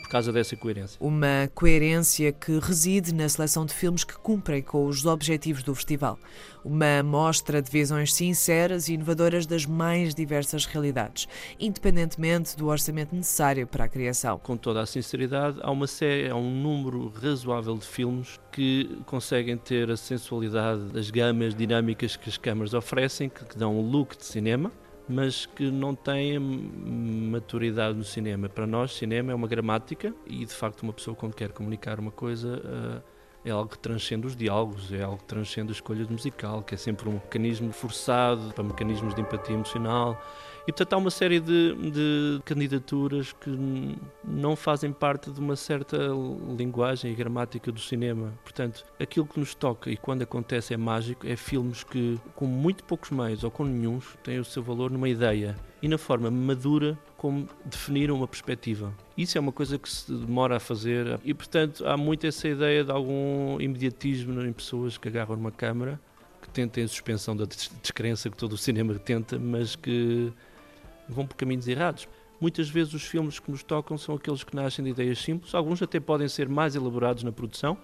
por 0.09 0.13
causa 0.13 0.33
dessa 0.33 0.55
coerência. 0.55 0.97
Uma 0.99 1.47
coerência 1.53 2.31
que 2.31 2.57
reside 2.57 3.13
na 3.13 3.29
seleção 3.29 3.63
de 3.63 3.75
filmes 3.75 4.03
que 4.03 4.17
cumprem 4.17 4.59
com 4.59 4.87
os 4.87 5.05
objetivos 5.05 5.61
do 5.61 5.75
festival. 5.75 6.17
Uma 6.65 7.03
mostra 7.03 7.61
de 7.61 7.69
visões 7.69 8.11
sinceras 8.11 8.89
e 8.89 8.95
inovadoras 8.95 9.45
das 9.45 9.67
mais 9.67 10.15
diversas 10.15 10.65
realidades, 10.65 11.27
independentemente 11.59 12.57
do 12.57 12.65
orçamento 12.67 13.15
necessário 13.15 13.67
para 13.67 13.83
a 13.83 13.87
criação. 13.87 14.39
Com 14.39 14.57
toda 14.57 14.81
a 14.81 14.85
sinceridade, 14.87 15.59
há 15.61 15.69
uma 15.69 15.85
série, 15.85 16.27
há 16.27 16.35
um 16.35 16.59
número 16.59 17.13
razoável 17.21 17.77
de 17.77 17.85
filmes 17.85 18.39
que 18.51 18.99
conseguem 19.05 19.57
ter 19.57 19.91
a 19.91 19.95
sensualidade 19.95 20.85
das 20.85 21.11
gamas 21.11 21.53
dinâmicas 21.53 22.15
que 22.15 22.29
as 22.29 22.37
câmaras 22.37 22.73
oferecem, 22.73 23.29
que 23.29 23.55
dão 23.55 23.77
um 23.77 23.87
look 23.87 24.17
de 24.17 24.25
cinema 24.25 24.71
mas 25.09 25.47
que 25.47 25.71
não 25.71 25.95
têm 25.95 26.37
maturidade 26.39 27.97
no 27.97 28.03
cinema. 28.03 28.47
Para 28.47 28.67
nós, 28.67 28.93
cinema 28.93 29.31
é 29.31 29.35
uma 29.35 29.47
gramática 29.47 30.13
e, 30.27 30.45
de 30.45 30.53
facto, 30.53 30.83
uma 30.83 30.93
pessoa, 30.93 31.15
quando 31.15 31.33
quer 31.33 31.51
comunicar 31.51 31.99
uma 31.99 32.11
coisa, 32.11 32.61
uh, 33.03 33.03
é 33.43 33.49
algo 33.49 33.71
que 33.71 33.79
transcende 33.79 34.27
os 34.27 34.35
diálogos, 34.35 34.93
é 34.93 35.01
algo 35.01 35.17
que 35.17 35.23
transcende 35.23 35.69
a 35.69 35.73
escolha 35.73 36.05
musical, 36.07 36.61
que 36.61 36.75
é 36.75 36.77
sempre 36.77 37.09
um 37.09 37.13
mecanismo 37.13 37.71
forçado 37.71 38.53
para 38.53 38.63
mecanismos 38.63 39.15
de 39.15 39.21
empatia 39.21 39.55
emocional. 39.55 40.21
E 40.69 40.71
portanto 40.71 40.93
há 40.93 40.97
uma 40.97 41.09
série 41.09 41.39
de, 41.39 41.73
de 41.89 42.41
candidaturas 42.45 43.33
que 43.33 43.49
não 44.23 44.55
fazem 44.55 44.93
parte 44.93 45.31
de 45.31 45.39
uma 45.39 45.55
certa 45.55 45.97
linguagem 46.55 47.11
e 47.11 47.15
gramática 47.15 47.71
do 47.71 47.79
cinema. 47.79 48.31
Portanto, 48.43 48.85
aquilo 48.99 49.25
que 49.25 49.39
nos 49.39 49.55
toca 49.55 49.89
e 49.89 49.97
quando 49.97 50.21
acontece 50.21 50.71
é 50.71 50.77
mágico, 50.77 51.25
é 51.25 51.35
filmes 51.35 51.83
que 51.83 52.19
com 52.35 52.45
muito 52.45 52.83
poucos 52.83 53.09
meios 53.09 53.43
ou 53.43 53.49
com 53.49 53.63
nenhum 53.63 53.99
têm 54.23 54.37
o 54.37 54.45
seu 54.45 54.61
valor 54.61 54.91
numa 54.91 55.09
ideia 55.09 55.55
e 55.81 55.87
na 55.87 55.97
forma 55.97 56.29
madura 56.29 56.95
como 57.17 57.49
definir 57.65 58.11
uma 58.11 58.27
perspectiva. 58.27 58.93
Isso 59.17 59.39
é 59.39 59.41
uma 59.41 59.51
coisa 59.51 59.79
que 59.79 59.89
se 59.89 60.13
demora 60.13 60.57
a 60.57 60.59
fazer 60.59 61.19
e, 61.23 61.33
portanto, 61.33 61.83
há 61.87 61.97
muito 61.97 62.27
essa 62.27 62.47
ideia 62.47 62.83
de 62.83 62.91
algum 62.91 63.59
imediatismo 63.59 64.39
em 64.43 64.53
pessoas 64.53 64.99
que 64.99 65.07
agarram 65.07 65.33
uma 65.33 65.51
câmara, 65.51 65.99
que 66.39 66.49
tentem 66.49 66.83
a 66.83 66.87
suspensão 66.87 67.35
da 67.35 67.45
descrença 67.81 68.29
que 68.29 68.37
todo 68.37 68.53
o 68.53 68.57
cinema 68.57 68.93
tenta, 68.99 69.39
mas 69.39 69.75
que 69.75 70.31
vão 71.11 71.25
por 71.25 71.35
caminhos 71.35 71.67
errados. 71.67 72.07
Muitas 72.39 72.69
vezes 72.69 72.93
os 72.93 73.03
filmes 73.03 73.37
que 73.39 73.51
nos 73.51 73.63
tocam 73.63 73.97
são 73.97 74.15
aqueles 74.15 74.43
que 74.43 74.55
nascem 74.55 74.83
de 74.85 74.91
ideias 74.91 75.19
simples, 75.19 75.53
alguns 75.53 75.81
até 75.81 75.99
podem 75.99 76.27
ser 76.27 76.47
mais 76.47 76.75
elaborados 76.75 77.23
na 77.23 77.31
produção, 77.31 77.77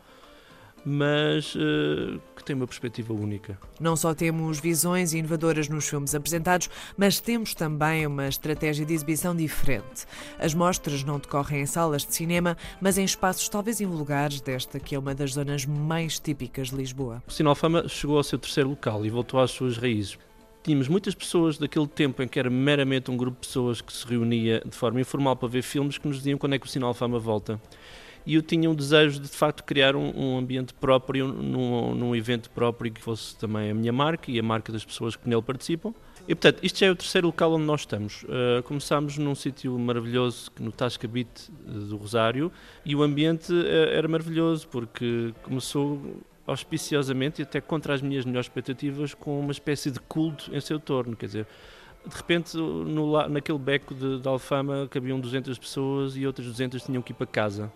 mas 0.86 1.56
uh, 1.56 2.22
que 2.36 2.44
tem 2.44 2.56
uma 2.56 2.68
perspectiva 2.68 3.12
única. 3.12 3.58
Não 3.80 3.96
só 3.96 4.14
temos 4.14 4.60
visões 4.60 5.14
inovadoras 5.14 5.68
nos 5.68 5.90
filmes 5.90 6.14
apresentados, 6.14 6.70
mas 6.96 7.20
temos 7.20 7.56
também 7.56 8.06
uma 8.06 8.28
estratégia 8.28 8.86
de 8.86 8.94
exibição 8.94 9.36
diferente. 9.36 10.06
As 10.38 10.54
mostras 10.54 11.04
não 11.04 11.18
decorrem 11.18 11.62
em 11.62 11.66
salas 11.66 12.06
de 12.06 12.14
cinema, 12.14 12.56
mas 12.80 13.00
em 13.00 13.04
espaços 13.04 13.50
talvez 13.50 13.82
invulgares 13.82 14.40
desta 14.40 14.80
que 14.80 14.94
é 14.94 15.00
uma 15.00 15.16
das 15.16 15.34
zonas 15.34 15.66
mais 15.66 16.20
típicas 16.20 16.70
de 16.70 16.76
Lisboa. 16.76 17.24
O 17.28 17.32
Sinalfama 17.32 17.88
chegou 17.88 18.18
ao 18.18 18.24
seu 18.24 18.38
terceiro 18.38 18.70
local 18.70 19.04
e 19.06 19.10
voltou 19.10 19.40
às 19.40 19.52
suas 19.52 19.78
raízes 19.78 20.20
tínhamos 20.65 20.88
muitas 20.88 21.13
pessoas 21.13 21.60
daquele 21.60 21.88
tempo 21.88 22.23
em 22.23 22.28
que 22.28 22.39
era 22.39 22.49
meramente 22.49 23.12
um 23.12 23.15
grupo 23.15 23.39
de 23.39 23.47
pessoas 23.47 23.82
que 23.82 23.93
se 23.93 24.06
reunia 24.08 24.63
de 24.65 24.75
forma 24.75 24.99
informal 24.99 25.36
para 25.36 25.47
ver 25.47 25.62
filmes 25.62 25.99
que 25.99 26.08
nos 26.08 26.17
diziam 26.17 26.39
quando 26.39 26.54
é 26.54 26.60
que 26.60 26.65
o 26.65 26.69
Sinal 26.69 26.93
Fama 26.93 27.19
volta 27.19 27.62
e 28.25 28.36
eu 28.36 28.41
tinha 28.41 28.69
um 28.69 28.73
desejo 28.73 29.19
de 29.19 29.25
de 29.36 29.38
facto 29.38 29.63
criar 29.63 29.95
um, 29.95 30.12
um 30.15 30.38
ambiente 30.38 30.73
próprio, 30.73 31.28
num, 31.28 31.93
num, 31.93 32.15
evento 32.15 32.49
próprio 32.49 32.91
que 32.91 33.01
fosse 33.01 33.38
também 33.38 33.69
a 33.69 33.73
minha 33.73 33.93
marca 33.93 34.32
e 34.32 34.39
a 34.39 34.43
marca 34.43 34.71
das 34.71 34.84
pessoas 34.84 35.15
que 35.15 35.30
nele 35.30 35.41
participam. 35.41 35.93
E 36.28 36.34
portanto, 36.34 36.63
isto 36.63 36.80
já 36.80 36.88
é 36.88 36.91
o 36.91 36.95
terceiro 36.95 37.28
local 37.28 37.54
onde 37.54 37.65
nós 37.65 37.82
estamos. 37.82 38.23
Uh, 38.23 38.63
começámos 38.63 39.17
num 39.17 39.36
sítio 39.36 39.78
maravilhoso 39.78 40.49
no 40.60 40.71
Tascabite 40.71 41.51
eh, 41.67 41.71
do 41.71 41.97
Rosário 41.97 42.51
e 42.84 42.95
o 42.95 43.04
ambiente 43.04 43.54
uh, 43.54 43.67
era 43.91 44.08
maravilhoso 44.08 44.67
porque 44.69 45.34
começou 45.43 46.01
auspiciosamente 46.45 47.41
e 47.41 47.43
até 47.43 47.60
contra 47.60 47.93
as 47.93 48.01
minhas 48.01 48.25
melhores 48.25 48.45
expectativas 48.45 49.13
com 49.13 49.39
uma 49.39 49.51
espécie 49.51 49.89
de 49.89 49.99
culto 49.99 50.55
em 50.55 50.60
seu 50.60 50.79
torno, 50.79 51.15
quer 51.15 51.25
dizer, 51.25 51.47
de 52.08 52.15
repente 52.15 52.55
no, 52.55 53.27
naquele 53.27 53.58
beco 53.58 53.95
de, 53.95 54.19
de 54.19 54.27
Alfama 54.27 54.88
cabiam 54.89 55.19
200 55.19 55.58
pessoas 55.58 56.15
e 56.15 56.25
outras 56.25 56.47
200 56.47 56.84
tinham 56.84 57.01
que 57.01 57.12
ir 57.12 57.15
para 57.15 57.25
casa 57.25 57.71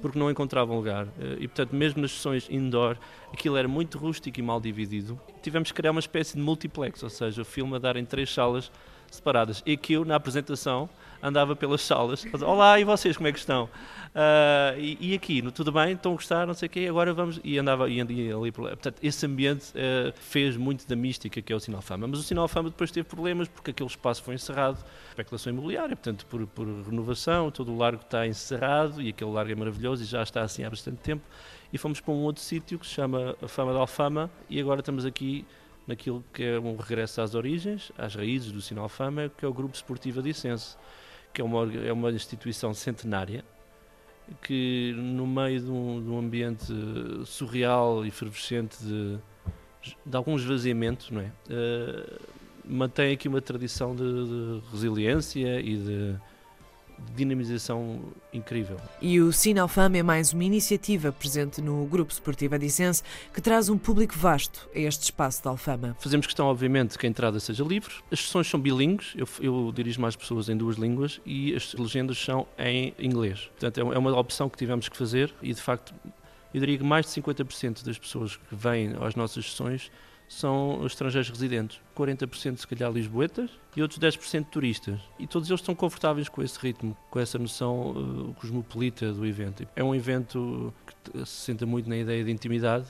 porque 0.00 0.18
não 0.18 0.30
encontravam 0.30 0.76
lugar. 0.76 1.06
Eh, 1.18 1.36
e, 1.40 1.48
portanto, 1.48 1.74
mesmo 1.74 2.02
nas 2.02 2.12
sessões 2.12 2.48
indoor, 2.50 2.96
aquilo 3.32 3.56
era 3.56 3.68
muito 3.68 3.98
rústico 3.98 4.38
e 4.38 4.42
mal 4.42 4.60
dividido. 4.60 5.18
Tivemos 5.42 5.70
que 5.70 5.76
criar 5.76 5.92
uma 5.92 6.00
espécie 6.00 6.36
de 6.36 6.42
multiplex, 6.42 7.02
ou 7.02 7.10
seja, 7.10 7.42
o 7.42 7.44
filme 7.44 7.76
a 7.76 7.78
dar 7.78 7.96
em 7.96 8.04
três 8.04 8.32
salas 8.32 8.70
separadas. 9.10 9.62
E 9.64 9.76
que 9.76 9.94
eu, 9.94 10.04
na 10.04 10.16
apresentação, 10.16 10.88
andava 11.24 11.56
pelas 11.56 11.80
salas, 11.80 12.22
olá, 12.42 12.78
e 12.78 12.84
vocês 12.84 13.16
como 13.16 13.26
é 13.26 13.32
que 13.32 13.38
estão? 13.38 13.64
Uh, 13.64 14.78
e, 14.78 14.98
e, 15.00 15.14
aqui, 15.14 15.40
no, 15.40 15.50
tudo 15.50 15.72
bem, 15.72 15.94
estão 15.94 16.12
a 16.12 16.14
gostar, 16.14 16.46
não 16.46 16.52
sei 16.52 16.66
o 16.66 16.70
quê, 16.70 16.86
agora 16.86 17.14
vamos, 17.14 17.40
e 17.42 17.58
andava 17.58 17.88
e 17.88 17.98
andava 17.98 18.20
ali, 18.20 18.52
portanto, 18.52 18.96
esse 19.02 19.24
ambiente 19.24 19.70
uh, 19.70 20.12
fez 20.14 20.54
muito 20.56 20.86
da 20.86 20.94
mística 20.94 21.40
que 21.40 21.50
é 21.50 21.56
o 21.56 21.58
Sinal 21.58 21.80
Fama, 21.80 22.06
mas 22.06 22.20
o 22.20 22.22
Sinal 22.22 22.46
Fama 22.46 22.68
depois 22.68 22.90
teve 22.90 23.08
problemas 23.08 23.48
porque 23.48 23.70
aquele 23.70 23.88
espaço 23.88 24.22
foi 24.22 24.34
encerrado, 24.34 24.84
especulação 25.08 25.50
imobiliária, 25.50 25.96
portanto, 25.96 26.26
por, 26.26 26.46
por 26.46 26.66
renovação, 26.66 27.50
todo 27.50 27.72
o 27.72 27.78
largo 27.78 28.02
está 28.02 28.26
encerrado, 28.26 29.00
e 29.00 29.08
aquele 29.08 29.30
largo 29.30 29.50
é 29.50 29.54
maravilhoso 29.54 30.02
e 30.02 30.06
já 30.06 30.22
está 30.22 30.42
assim 30.42 30.62
há 30.62 30.68
bastante 30.68 30.98
tempo, 30.98 31.24
e 31.72 31.78
fomos 31.78 32.00
para 32.00 32.12
um 32.12 32.22
outro 32.22 32.42
sítio 32.42 32.78
que 32.78 32.86
se 32.86 32.92
chama 32.92 33.34
a 33.42 33.48
Fama 33.48 33.72
da 33.72 33.78
Alfama, 33.78 34.30
e 34.48 34.60
agora 34.60 34.80
estamos 34.80 35.06
aqui 35.06 35.46
naquilo 35.86 36.22
que 36.32 36.42
é 36.42 36.60
um 36.60 36.76
regresso 36.76 37.20
às 37.20 37.34
origens, 37.34 37.90
às 37.96 38.14
raízes 38.14 38.52
do 38.52 38.60
Sinal 38.60 38.88
Fama, 38.88 39.30
que 39.36 39.44
é 39.44 39.48
o 39.48 39.52
Grupo 39.52 39.74
Esportivo 39.74 40.20
Adicense, 40.20 40.76
que 41.34 41.42
é 41.42 41.44
uma, 41.44 41.70
é 41.74 41.92
uma 41.92 42.10
instituição 42.12 42.72
centenária, 42.72 43.44
que 44.40 44.94
no 44.96 45.26
meio 45.26 45.60
de 45.60 45.70
um, 45.70 46.02
de 46.02 46.08
um 46.08 46.18
ambiente 46.18 46.72
surreal 47.26 48.04
e 48.04 48.08
efervescente 48.08 48.76
de, 48.82 49.18
de 50.06 50.16
algum 50.16 50.36
esvaziamento, 50.36 51.12
não 51.12 51.20
é? 51.20 51.32
Uh, 51.50 52.20
mantém 52.64 53.12
aqui 53.12 53.28
uma 53.28 53.42
tradição 53.42 53.94
de, 53.94 54.02
de 54.02 54.62
resiliência 54.70 55.60
e 55.60 55.76
de 55.76 56.16
dinamização 57.12 58.00
incrível. 58.32 58.76
E 59.00 59.20
o 59.20 59.32
Sinalfama 59.32 59.98
é 59.98 60.02
mais 60.02 60.32
uma 60.32 60.44
iniciativa 60.44 61.12
presente 61.12 61.60
no 61.60 61.84
Grupo 61.86 62.12
Esportivo 62.12 62.54
Adicense 62.54 63.02
que 63.32 63.40
traz 63.40 63.68
um 63.68 63.78
público 63.78 64.14
vasto 64.16 64.68
a 64.74 64.78
este 64.78 65.04
espaço 65.04 65.42
de 65.42 65.48
Alfama. 65.48 65.96
Fazemos 66.00 66.26
questão, 66.26 66.46
obviamente, 66.46 66.98
que 66.98 67.06
a 67.06 67.08
entrada 67.08 67.38
seja 67.40 67.64
livre. 67.64 67.94
As 68.10 68.20
sessões 68.20 68.48
são 68.48 68.60
bilíngues, 68.60 69.14
eu, 69.16 69.28
eu 69.40 69.72
dirijo 69.74 70.00
mais 70.00 70.16
pessoas 70.16 70.48
em 70.48 70.56
duas 70.56 70.76
línguas 70.76 71.20
e 71.24 71.54
as 71.54 71.74
legendas 71.74 72.18
são 72.18 72.46
em 72.58 72.94
inglês. 72.98 73.50
Portanto, 73.58 73.80
é 73.92 73.98
uma 73.98 74.18
opção 74.18 74.48
que 74.48 74.56
tivemos 74.56 74.88
que 74.88 74.96
fazer 74.96 75.34
e, 75.42 75.52
de 75.52 75.60
facto, 75.60 75.94
eu 76.52 76.60
diria 76.60 76.78
que 76.78 76.84
mais 76.84 77.06
de 77.06 77.20
50% 77.20 77.84
das 77.84 77.98
pessoas 77.98 78.36
que 78.36 78.54
vêm 78.54 78.94
às 79.00 79.16
nossas 79.16 79.50
sessões 79.50 79.90
são 80.28 80.84
estrangeiros 80.86 81.28
residentes, 81.28 81.80
40% 81.96 82.56
se 82.56 82.66
calhar 82.66 82.90
lisboetas 82.90 83.50
e 83.76 83.82
outros 83.82 84.00
10% 84.00 84.46
turistas. 84.50 85.00
E 85.18 85.26
todos 85.26 85.48
eles 85.48 85.60
estão 85.60 85.74
confortáveis 85.74 86.28
com 86.28 86.42
esse 86.42 86.58
ritmo, 86.58 86.96
com 87.10 87.20
essa 87.20 87.38
noção 87.38 87.90
uh, 87.90 88.34
cosmopolita 88.34 89.12
do 89.12 89.26
evento. 89.26 89.66
É 89.76 89.84
um 89.84 89.94
evento 89.94 90.72
que 90.86 91.24
se 91.24 91.44
senta 91.44 91.66
muito 91.66 91.88
na 91.88 91.96
ideia 91.96 92.24
de 92.24 92.30
intimidade, 92.30 92.86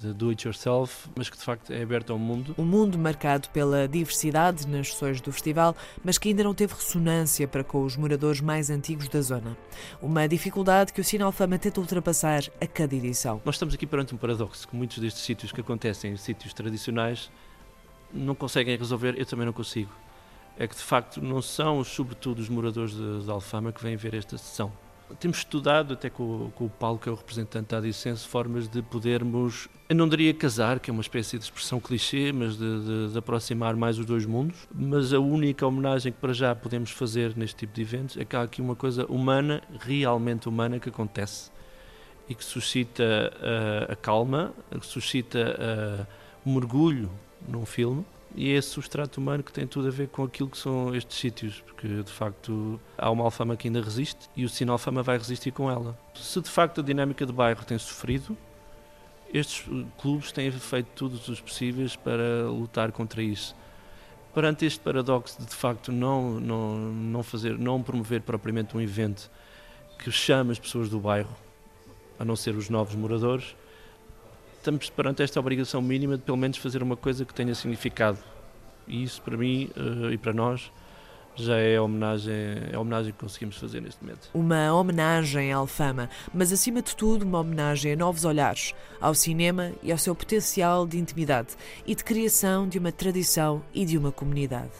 de 0.00 0.14
do 0.14 0.30
it 0.30 0.46
yourself, 0.46 1.08
mas 1.14 1.28
que 1.28 1.36
de 1.36 1.44
facto 1.44 1.70
é 1.70 1.82
aberto 1.82 2.10
ao 2.10 2.18
mundo. 2.18 2.54
Um 2.56 2.64
mundo 2.64 2.98
marcado 2.98 3.50
pela 3.50 3.86
diversidade 3.86 4.66
nas 4.66 4.92
sessões 4.92 5.20
do 5.20 5.30
festival, 5.30 5.76
mas 6.02 6.16
que 6.16 6.30
ainda 6.30 6.42
não 6.42 6.54
teve 6.54 6.72
ressonância 6.72 7.46
para 7.46 7.62
com 7.62 7.84
os 7.84 7.96
moradores 7.96 8.40
mais 8.40 8.70
antigos 8.70 9.08
da 9.08 9.20
zona. 9.20 9.56
Uma 10.00 10.26
dificuldade 10.26 10.92
que 10.92 11.00
o 11.02 11.04
Sinal 11.04 11.30
Fama 11.32 11.58
tenta 11.58 11.80
ultrapassar 11.80 12.42
a 12.60 12.66
cada 12.66 12.94
edição. 12.94 13.42
Nós 13.44 13.56
estamos 13.56 13.74
aqui 13.74 13.86
perante 13.86 14.14
um 14.14 14.18
paradoxo, 14.18 14.66
que 14.66 14.74
muitos 14.74 14.98
destes 14.98 15.22
sítios 15.22 15.52
que 15.52 15.60
acontecem 15.60 16.12
em 16.12 16.16
sítios 16.16 16.54
tradicionais 16.54 17.30
não 18.12 18.34
conseguem 18.34 18.76
resolver, 18.76 19.14
eu 19.18 19.26
também 19.26 19.44
não 19.44 19.52
consigo. 19.52 19.92
É 20.58 20.66
que 20.66 20.74
de 20.74 20.82
facto 20.82 21.22
não 21.22 21.42
são, 21.42 21.84
sobretudo, 21.84 22.38
os 22.40 22.48
moradores 22.48 22.92
de, 22.94 23.22
de 23.22 23.30
Alfama 23.30 23.70
que 23.70 23.82
vêm 23.82 23.96
ver 23.96 24.14
esta 24.14 24.38
sessão 24.38 24.72
temos 25.18 25.38
estudado, 25.38 25.94
até 25.94 26.08
com, 26.08 26.50
com, 26.54 26.66
o 26.66 26.70
Paulo, 26.70 26.98
que 26.98 27.08
é 27.08 27.12
o 27.12 27.14
representante 27.14 27.68
da 27.68 27.78
Adicense, 27.78 28.26
formas 28.26 28.68
de 28.68 28.82
podermos, 28.82 29.68
eu 29.88 29.96
não 29.96 30.08
diria 30.08 30.32
casar, 30.32 30.78
que 30.78 30.90
é 30.90 30.92
uma 30.92 31.00
espécie 31.00 31.38
de 31.38 31.44
expressão 31.44 31.80
clichê, 31.80 32.32
mas 32.32 32.56
de, 32.56 32.80
de, 32.80 33.12
de, 33.12 33.18
aproximar 33.18 33.74
mais 33.76 33.98
os 33.98 34.06
dois 34.06 34.26
mundos. 34.26 34.68
Mas 34.74 35.12
a 35.12 35.18
única 35.18 35.66
homenagem 35.66 36.12
que 36.12 36.18
para 36.18 36.32
já 36.32 36.54
podemos 36.54 36.90
fazer 36.90 37.36
neste 37.36 37.56
tipo 37.56 37.72
de 37.72 37.82
eventos 37.82 38.16
é 38.16 38.24
que 38.24 38.36
há 38.36 38.42
aqui 38.42 38.60
uma 38.60 38.76
coisa 38.76 39.06
humana, 39.06 39.62
realmente 39.80 40.48
humana, 40.48 40.78
que 40.78 40.88
acontece 40.88 41.50
e 42.28 42.34
que 42.34 42.44
suscita 42.44 43.32
uh, 43.36 43.92
a 43.92 43.96
calma, 43.96 44.52
que 44.70 44.86
suscita 44.86 45.56
uh, 45.58 46.48
o 46.48 46.54
mergulho 46.54 47.10
num 47.48 47.66
filme 47.66 48.04
e 48.34 48.50
é 48.50 48.56
esse 48.56 48.68
substrato 48.68 49.20
humano 49.20 49.42
que 49.42 49.52
tem 49.52 49.66
tudo 49.66 49.88
a 49.88 49.90
ver 49.90 50.08
com 50.08 50.22
aquilo 50.22 50.48
que 50.48 50.58
são 50.58 50.94
estes 50.94 51.18
sítios, 51.18 51.60
porque 51.66 51.88
de 51.88 52.10
facto 52.10 52.80
há 52.96 53.10
uma 53.10 53.24
alfama 53.24 53.56
que 53.56 53.68
ainda 53.68 53.82
resiste 53.82 54.28
e 54.36 54.44
o 54.44 54.48
sinal 54.48 54.78
fama 54.78 55.02
vai 55.02 55.18
resistir 55.18 55.50
com 55.50 55.70
ela. 55.70 55.98
Se 56.14 56.40
de 56.40 56.48
facto 56.48 56.80
a 56.80 56.84
dinâmica 56.84 57.26
do 57.26 57.32
bairro 57.32 57.64
tem 57.64 57.78
sofrido, 57.78 58.36
estes 59.32 59.64
clubes 59.98 60.32
têm 60.32 60.50
feito 60.50 60.88
todos 60.94 61.28
os 61.28 61.40
possíveis 61.40 61.96
para 61.96 62.48
lutar 62.48 62.92
contra 62.92 63.22
isso. 63.22 63.54
Perante 64.34 64.64
este 64.64 64.78
paradoxo 64.80 65.40
de 65.40 65.46
de 65.46 65.54
facto 65.54 65.90
não, 65.90 66.38
não, 66.38 66.78
não, 66.78 67.22
fazer, 67.22 67.58
não 67.58 67.82
promover 67.82 68.22
propriamente 68.22 68.76
um 68.76 68.80
evento 68.80 69.30
que 69.98 70.10
chame 70.10 70.52
as 70.52 70.58
pessoas 70.58 70.88
do 70.88 71.00
bairro, 71.00 71.34
a 72.18 72.24
não 72.24 72.36
ser 72.36 72.54
os 72.54 72.68
novos 72.68 72.94
moradores, 72.94 73.56
estamos 74.60 74.90
perante 74.90 75.22
esta 75.22 75.40
obrigação 75.40 75.80
mínima 75.80 76.16
de 76.16 76.22
pelo 76.22 76.36
menos 76.36 76.58
fazer 76.58 76.82
uma 76.82 76.96
coisa 76.96 77.24
que 77.24 77.34
tenha 77.34 77.54
significado. 77.54 78.18
E 78.86 79.02
isso 79.02 79.20
para 79.22 79.36
mim 79.36 79.70
uh, 79.76 80.12
e 80.12 80.18
para 80.18 80.32
nós 80.32 80.70
já 81.34 81.56
é 81.56 81.76
a 81.76 81.82
homenagem, 81.82 82.34
é 82.70 82.74
a 82.74 82.80
homenagem 82.80 83.12
que 83.12 83.18
conseguimos 83.18 83.56
fazer 83.56 83.80
neste 83.80 84.02
momento. 84.02 84.28
Uma 84.34 84.72
homenagem 84.74 85.52
à 85.52 85.56
Alfama, 85.56 86.10
mas 86.34 86.52
acima 86.52 86.82
de 86.82 86.94
tudo 86.94 87.24
uma 87.24 87.40
homenagem 87.40 87.92
a 87.92 87.96
novos 87.96 88.24
olhares, 88.24 88.74
ao 89.00 89.14
cinema 89.14 89.72
e 89.82 89.90
ao 89.90 89.98
seu 89.98 90.14
potencial 90.14 90.86
de 90.86 90.98
intimidade 90.98 91.56
e 91.86 91.94
de 91.94 92.04
criação 92.04 92.68
de 92.68 92.78
uma 92.78 92.92
tradição 92.92 93.62
e 93.72 93.86
de 93.86 93.96
uma 93.96 94.12
comunidade. 94.12 94.72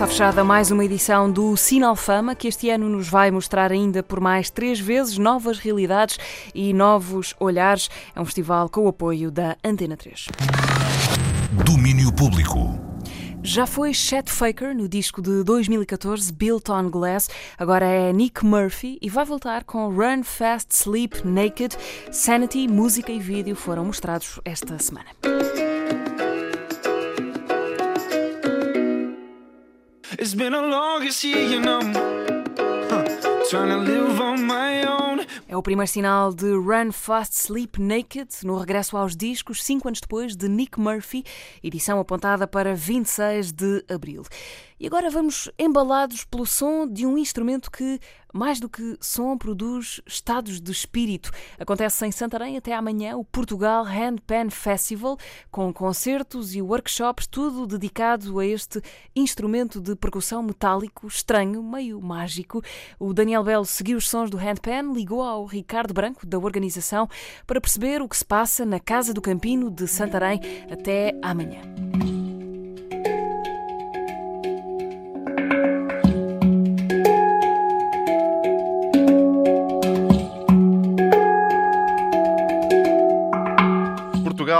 Está 0.00 0.08
fechada 0.08 0.42
mais 0.42 0.70
uma 0.70 0.82
edição 0.82 1.30
do 1.30 1.54
Sinal 1.58 1.94
Fama, 1.94 2.34
que 2.34 2.48
este 2.48 2.70
ano 2.70 2.88
nos 2.88 3.06
vai 3.06 3.30
mostrar 3.30 3.70
ainda 3.70 4.02
por 4.02 4.18
mais 4.18 4.48
três 4.48 4.80
vezes 4.80 5.18
novas 5.18 5.58
realidades 5.58 6.18
e 6.54 6.72
novos 6.72 7.34
olhares. 7.38 7.90
É 8.16 8.18
um 8.18 8.24
festival 8.24 8.70
com 8.70 8.86
o 8.86 8.88
apoio 8.88 9.30
da 9.30 9.58
Antena 9.62 9.98
3. 9.98 10.28
Domínio 11.66 12.10
Público. 12.14 12.80
Já 13.42 13.66
foi 13.66 13.92
Chet 13.92 14.30
Faker 14.30 14.74
no 14.74 14.88
disco 14.88 15.20
de 15.20 15.44
2014 15.44 16.32
Built 16.32 16.70
on 16.70 16.88
Glass, 16.88 17.28
agora 17.58 17.84
é 17.84 18.10
Nick 18.10 18.42
Murphy 18.42 18.98
e 19.02 19.10
vai 19.10 19.26
voltar 19.26 19.64
com 19.64 19.90
Run 19.90 20.22
Fast 20.22 20.74
Sleep 20.74 21.26
Naked. 21.26 21.76
Sanity, 22.10 22.66
música 22.66 23.12
e 23.12 23.18
vídeo 23.18 23.54
foram 23.54 23.84
mostrados 23.84 24.40
esta 24.46 24.78
semana. 24.78 25.10
It's 30.20 30.34
been 30.34 30.54
a. 30.54 30.60
Trying 33.50 33.70
to 33.70 33.78
live 33.78 34.20
on 34.20 34.42
my 34.42 34.86
own. 34.86 35.26
É 35.48 35.56
o 35.56 35.62
primeiro 35.62 35.90
sinal 35.90 36.32
de 36.32 36.52
Run 36.52 36.92
Fast 36.92 37.34
Sleep 37.34 37.80
Naked 37.80 38.28
no 38.44 38.58
regresso 38.58 38.98
aos 38.98 39.16
discos, 39.16 39.64
cinco 39.64 39.88
anos 39.88 39.98
depois 39.98 40.36
de 40.36 40.46
Nick 40.46 40.78
Murphy, 40.78 41.24
edição 41.64 41.98
apontada 41.98 42.46
para 42.46 42.74
26 42.74 43.50
de 43.50 43.82
abril. 43.88 44.22
E 44.80 44.86
agora 44.86 45.10
vamos 45.10 45.50
embalados 45.58 46.24
pelo 46.24 46.46
som 46.46 46.88
de 46.88 47.04
um 47.04 47.18
instrumento 47.18 47.70
que, 47.70 48.00
mais 48.32 48.58
do 48.58 48.66
que 48.66 48.96
som, 48.98 49.36
produz 49.36 50.00
estados 50.06 50.58
de 50.58 50.72
espírito. 50.72 51.30
Acontece 51.58 52.06
em 52.06 52.10
Santarém 52.10 52.56
até 52.56 52.72
amanhã 52.72 53.14
o 53.18 53.22
Portugal 53.22 53.84
Handpan 53.84 54.48
Festival, 54.48 55.18
com 55.50 55.70
concertos 55.70 56.54
e 56.54 56.62
workshops, 56.62 57.26
tudo 57.26 57.66
dedicado 57.66 58.38
a 58.38 58.46
este 58.46 58.80
instrumento 59.14 59.82
de 59.82 59.94
percussão 59.94 60.42
metálico 60.42 61.06
estranho, 61.06 61.62
meio 61.62 62.00
mágico. 62.00 62.62
O 62.98 63.12
Daniel 63.12 63.44
Belo 63.44 63.66
seguiu 63.66 63.98
os 63.98 64.08
sons 64.08 64.30
do 64.30 64.38
handpan, 64.38 64.94
ligou 64.94 65.20
ao 65.20 65.44
Ricardo 65.44 65.92
Branco, 65.92 66.24
da 66.24 66.38
organização, 66.38 67.06
para 67.46 67.60
perceber 67.60 68.00
o 68.00 68.08
que 68.08 68.16
se 68.16 68.24
passa 68.24 68.64
na 68.64 68.80
Casa 68.80 69.12
do 69.12 69.20
Campino 69.20 69.70
de 69.70 69.86
Santarém 69.86 70.40
até 70.72 71.12
amanhã. 71.20 71.60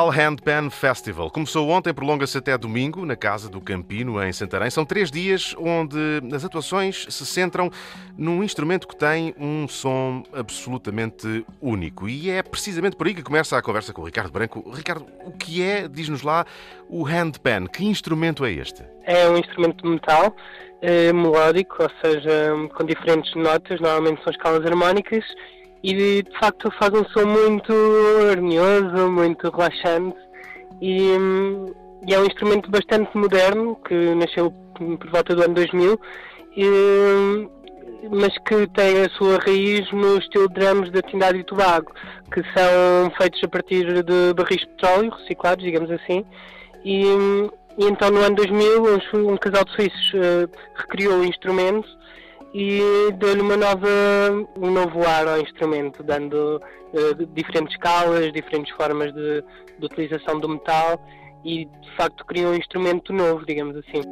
Portugal 0.00 0.08
Handpan 0.08 0.70
Festival. 0.70 1.30
Começou 1.30 1.68
ontem, 1.68 1.92
prolonga-se 1.92 2.38
até 2.38 2.56
domingo, 2.56 3.04
na 3.04 3.16
Casa 3.16 3.50
do 3.50 3.60
Campino, 3.60 4.22
em 4.22 4.32
Santarém. 4.32 4.70
São 4.70 4.82
três 4.82 5.10
dias 5.10 5.54
onde 5.58 5.98
as 6.34 6.42
atuações 6.42 7.06
se 7.10 7.26
centram 7.26 7.70
num 8.16 8.42
instrumento 8.42 8.88
que 8.88 8.96
tem 8.96 9.34
um 9.38 9.68
som 9.68 10.22
absolutamente 10.32 11.44
único. 11.60 12.08
E 12.08 12.30
é 12.30 12.42
precisamente 12.42 12.96
por 12.96 13.08
aí 13.08 13.14
que 13.14 13.22
começa 13.22 13.58
a 13.58 13.62
conversa 13.62 13.92
com 13.92 14.00
o 14.00 14.06
Ricardo 14.06 14.32
Branco. 14.32 14.70
Ricardo, 14.70 15.04
o 15.22 15.32
que 15.32 15.62
é, 15.62 15.86
diz-nos 15.86 16.22
lá, 16.22 16.46
o 16.88 17.02
handpan? 17.04 17.66
Que 17.66 17.84
instrumento 17.84 18.42
é 18.46 18.52
este? 18.52 18.82
É 19.04 19.28
um 19.28 19.36
instrumento 19.36 19.82
de 19.82 19.90
metal, 19.90 20.34
eh, 20.80 21.12
melódico, 21.12 21.82
ou 21.82 21.90
seja, 22.00 22.54
com 22.74 22.84
diferentes 22.84 23.34
notas, 23.34 23.78
normalmente 23.80 24.22
são 24.22 24.32
escalas 24.32 24.64
harmónicas, 24.64 25.24
e 25.82 26.22
de 26.22 26.38
facto 26.38 26.70
faz 26.72 26.92
um 26.92 27.04
som 27.06 27.26
muito 27.26 27.72
harmonioso, 28.30 29.10
muito 29.10 29.50
relaxante. 29.50 30.18
E, 30.80 31.16
e, 32.06 32.14
é 32.14 32.18
um 32.18 32.24
instrumento 32.24 32.70
bastante 32.70 33.16
moderno 33.16 33.76
que 33.86 34.14
nasceu 34.14 34.52
por 34.74 35.10
volta 35.10 35.34
do 35.34 35.42
ano 35.42 35.54
2000 35.54 36.00
e, 36.56 37.48
mas 38.10 38.36
que 38.46 38.66
tem 38.68 39.02
a 39.02 39.10
sua 39.10 39.38
raiz 39.38 39.90
no 39.92 40.16
estilo 40.18 40.48
de 40.48 40.54
drums 40.54 40.90
da 40.90 41.02
Trindade 41.02 41.38
e 41.38 41.44
Tobago 41.44 41.92
que 42.32 42.42
são 42.56 43.10
feitos 43.18 43.42
a 43.44 43.48
partir 43.48 44.02
de 44.04 44.34
barris 44.34 44.60
de 44.60 44.66
petróleo 44.68 45.10
reciclados, 45.10 45.64
digamos 45.64 45.90
assim. 45.90 46.24
E, 46.84 47.04
e 47.76 47.84
então 47.84 48.10
no 48.10 48.20
ano 48.20 48.36
2000 48.36 48.82
um, 48.82 49.32
um 49.32 49.36
casal 49.36 49.64
de 49.64 49.72
suíços 49.72 50.12
uh, 50.14 50.50
recriou 50.76 51.20
o 51.20 51.24
instrumento 51.24 51.88
e 52.52 53.12
deu-lhe 53.18 53.40
uma 53.40 53.56
nova, 53.56 53.88
um 54.56 54.70
novo 54.70 55.06
ar 55.06 55.28
ao 55.28 55.40
instrumento, 55.40 56.02
dando 56.02 56.60
uh, 56.92 57.26
diferentes 57.34 57.74
escalas, 57.74 58.32
diferentes 58.32 58.74
formas 58.74 59.12
de, 59.14 59.44
de 59.78 59.86
utilização 59.86 60.40
do 60.40 60.48
metal 60.48 61.00
e 61.44 61.64
de 61.64 61.96
facto 61.96 62.24
criou 62.26 62.52
um 62.52 62.56
instrumento 62.56 63.12
novo, 63.12 63.44
digamos 63.46 63.76
assim. 63.76 64.02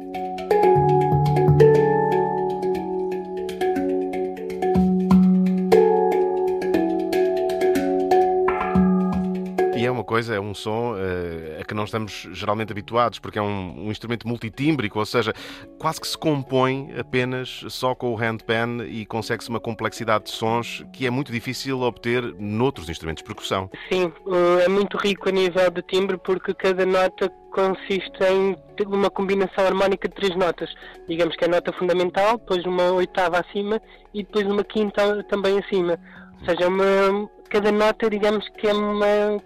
Uma 9.99 10.03
coisa, 10.03 10.35
é 10.35 10.39
um 10.39 10.53
som 10.53 10.93
uh, 10.93 11.61
a 11.61 11.63
que 11.65 11.73
não 11.73 11.83
estamos 11.83 12.27
geralmente 12.31 12.71
habituados, 12.71 13.19
porque 13.19 13.37
é 13.37 13.41
um, 13.41 13.87
um, 13.87 13.91
instrumento 13.91 14.27
multitímbrico, 14.27 14.97
ou 14.97 15.05
seja, 15.05 15.33
quase 15.77 15.99
que 15.99 16.07
se 16.07 16.17
compõe 16.17 16.93
apenas 16.97 17.65
só 17.69 17.93
com 17.93 18.13
o 18.13 18.15
handpan 18.15 18.85
e 18.85 19.05
consegue-se 19.05 19.49
uma 19.49 19.59
complexidade 19.59 20.25
de 20.25 20.31
sons 20.31 20.85
que 20.93 21.05
é 21.05 21.09
muito 21.09 21.31
difícil 21.31 21.81
obter 21.81 22.23
noutros 22.39 22.89
instrumentos 22.89 23.21
de 23.21 23.27
percussão. 23.27 23.69
Sim, 23.91 24.11
eh, 24.27 24.65
é 24.65 24.69
muito 24.69 24.97
rico 24.97 25.29
a 25.29 25.31
nível 25.31 25.69
de 25.69 25.81
timbre 25.83 26.17
porque 26.17 26.53
cada 26.53 26.85
nota 26.85 27.29
consiste 27.51 28.23
em 28.23 28.55
uma 28.85 29.09
combinação 29.09 29.65
harmónica 29.65 30.07
de 30.07 30.15
três 30.15 30.35
notas. 30.35 30.69
Digamos 31.07 31.35
que 31.35 31.43
é 31.43 31.47
a 31.47 31.51
nota 31.51 31.73
fundamental, 31.73 32.37
depois 32.37 32.65
uma 32.65 32.91
oitava 32.91 33.39
acima 33.39 33.81
e 34.13 34.23
depois 34.23 34.45
uma 34.45 34.63
quinta 34.63 35.23
também 35.25 35.59
acima. 35.59 35.99
Ou 36.39 36.45
seja, 36.45 36.63
é 36.63 36.67
uma, 36.67 37.29
cada 37.49 37.71
nota, 37.71 38.09
digamos 38.09 38.47
que 38.49 38.67
é 38.67 38.73
uma, 38.73 39.41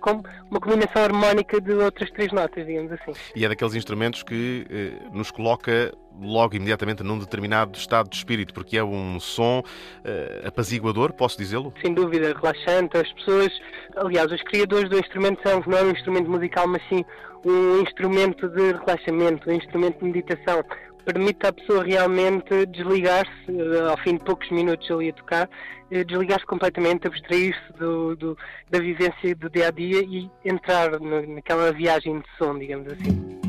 uma 0.52 0.60
combinação 0.60 1.04
harmónica 1.04 1.60
de 1.60 1.74
outras 1.74 2.12
três 2.12 2.32
notas, 2.32 2.66
digamos 2.66 2.92
assim. 2.92 3.14
E 3.36 3.46
é 3.46 3.50
daqueles 3.50 3.76
instrumentos 3.76 4.24
que 4.24 4.66
eh, 4.70 5.10
nos 5.12 5.32
coloca 5.32 5.94
logo 6.22 6.56
imediatamente 6.56 7.02
num 7.02 7.18
determinado 7.18 7.78
estado 7.78 8.10
de 8.10 8.16
espírito, 8.16 8.54
porque 8.54 8.78
é 8.78 8.84
um 8.84 9.20
som 9.20 9.64
eh, 10.04 10.44
apaziguador, 10.46 11.14
posso 11.14 11.38
dizê-lo? 11.38 11.74
Sem 11.82 11.94
dúvida, 11.94 12.34
relaxante. 12.34 12.98
As 12.98 13.12
pessoas, 13.14 13.52
aliás, 13.96 14.32
os 14.32 14.42
criadores 14.44 14.90
do 14.90 15.00
instrumento 15.00 15.42
são 15.42 15.64
não 15.66 15.78
é 15.78 15.84
um 15.84 15.92
instrumento 15.92 16.30
musical, 16.30 16.68
mas 16.68 16.82
sim 16.90 17.04
um 17.46 17.82
instrumento 17.82 18.48
de 18.50 18.74
relaxamento, 18.74 19.50
um 19.50 19.54
instrumento 19.54 20.00
de 20.00 20.06
meditação 20.06 20.64
permite 21.06 21.46
à 21.46 21.52
pessoa 21.52 21.84
realmente 21.84 22.66
desligar-se, 22.68 23.50
eh, 23.50 23.90
ao 23.90 23.98
fim 23.98 24.18
de 24.18 24.24
poucos 24.24 24.50
minutos 24.52 24.90
ali 24.90 25.10
a 25.10 25.14
tocar, 25.14 25.50
desligar-se 26.06 26.46
completamente, 26.46 27.08
abstrair-se 27.08 27.74
do, 27.78 28.16
do, 28.16 28.38
da 28.70 28.80
vivência 28.80 29.36
do 29.36 29.50
dia 29.50 29.68
a 29.68 29.72
dia 29.72 30.02
e 30.02 30.30
entrar 30.44 31.00
naquela 31.00 31.72
viagem 31.72 32.20
de 32.20 32.28
som, 32.38 32.58
digamos 32.58 32.88
assim. 32.88 33.43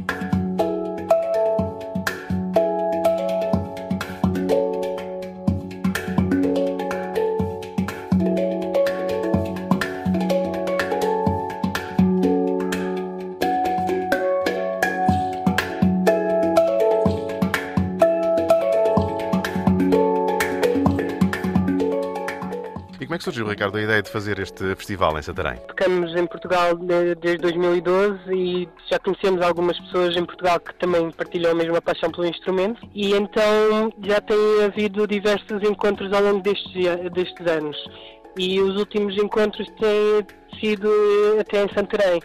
Como 23.15 23.17
é 23.17 23.19
que 23.21 23.25
surgiu, 23.27 23.47
Ricardo, 23.47 23.79
a 23.79 23.81
ideia 23.81 24.03
de 24.03 24.11
fazer 24.11 24.41
este 24.41 24.75
festival 24.75 25.17
em 25.17 25.23
Santarém? 25.23 25.57
Tocamos 25.69 26.17
em 26.17 26.27
Portugal 26.27 26.75
desde 26.77 27.39
2012 27.39 28.19
e 28.35 28.69
já 28.91 28.99
conhecemos 28.99 29.41
algumas 29.41 29.79
pessoas 29.79 30.17
em 30.17 30.25
Portugal 30.25 30.59
que 30.59 30.75
também 30.81 31.13
partilham 31.13 31.53
a 31.53 31.55
mesma 31.55 31.81
paixão 31.81 32.11
pelo 32.11 32.27
instrumento. 32.27 32.85
E 32.93 33.13
então 33.13 33.93
já 34.03 34.21
tem 34.21 34.65
havido 34.65 35.07
diversos 35.07 35.63
encontros 35.63 36.13
ao 36.13 36.25
longo 36.25 36.43
destes, 36.43 36.73
destes 37.13 37.47
anos. 37.47 37.77
E 38.37 38.61
os 38.61 38.77
últimos 38.77 39.17
encontros 39.17 39.69
têm 39.79 40.27
sido 40.59 40.91
até 41.39 41.63
em 41.63 41.73
Santarém 41.73 42.21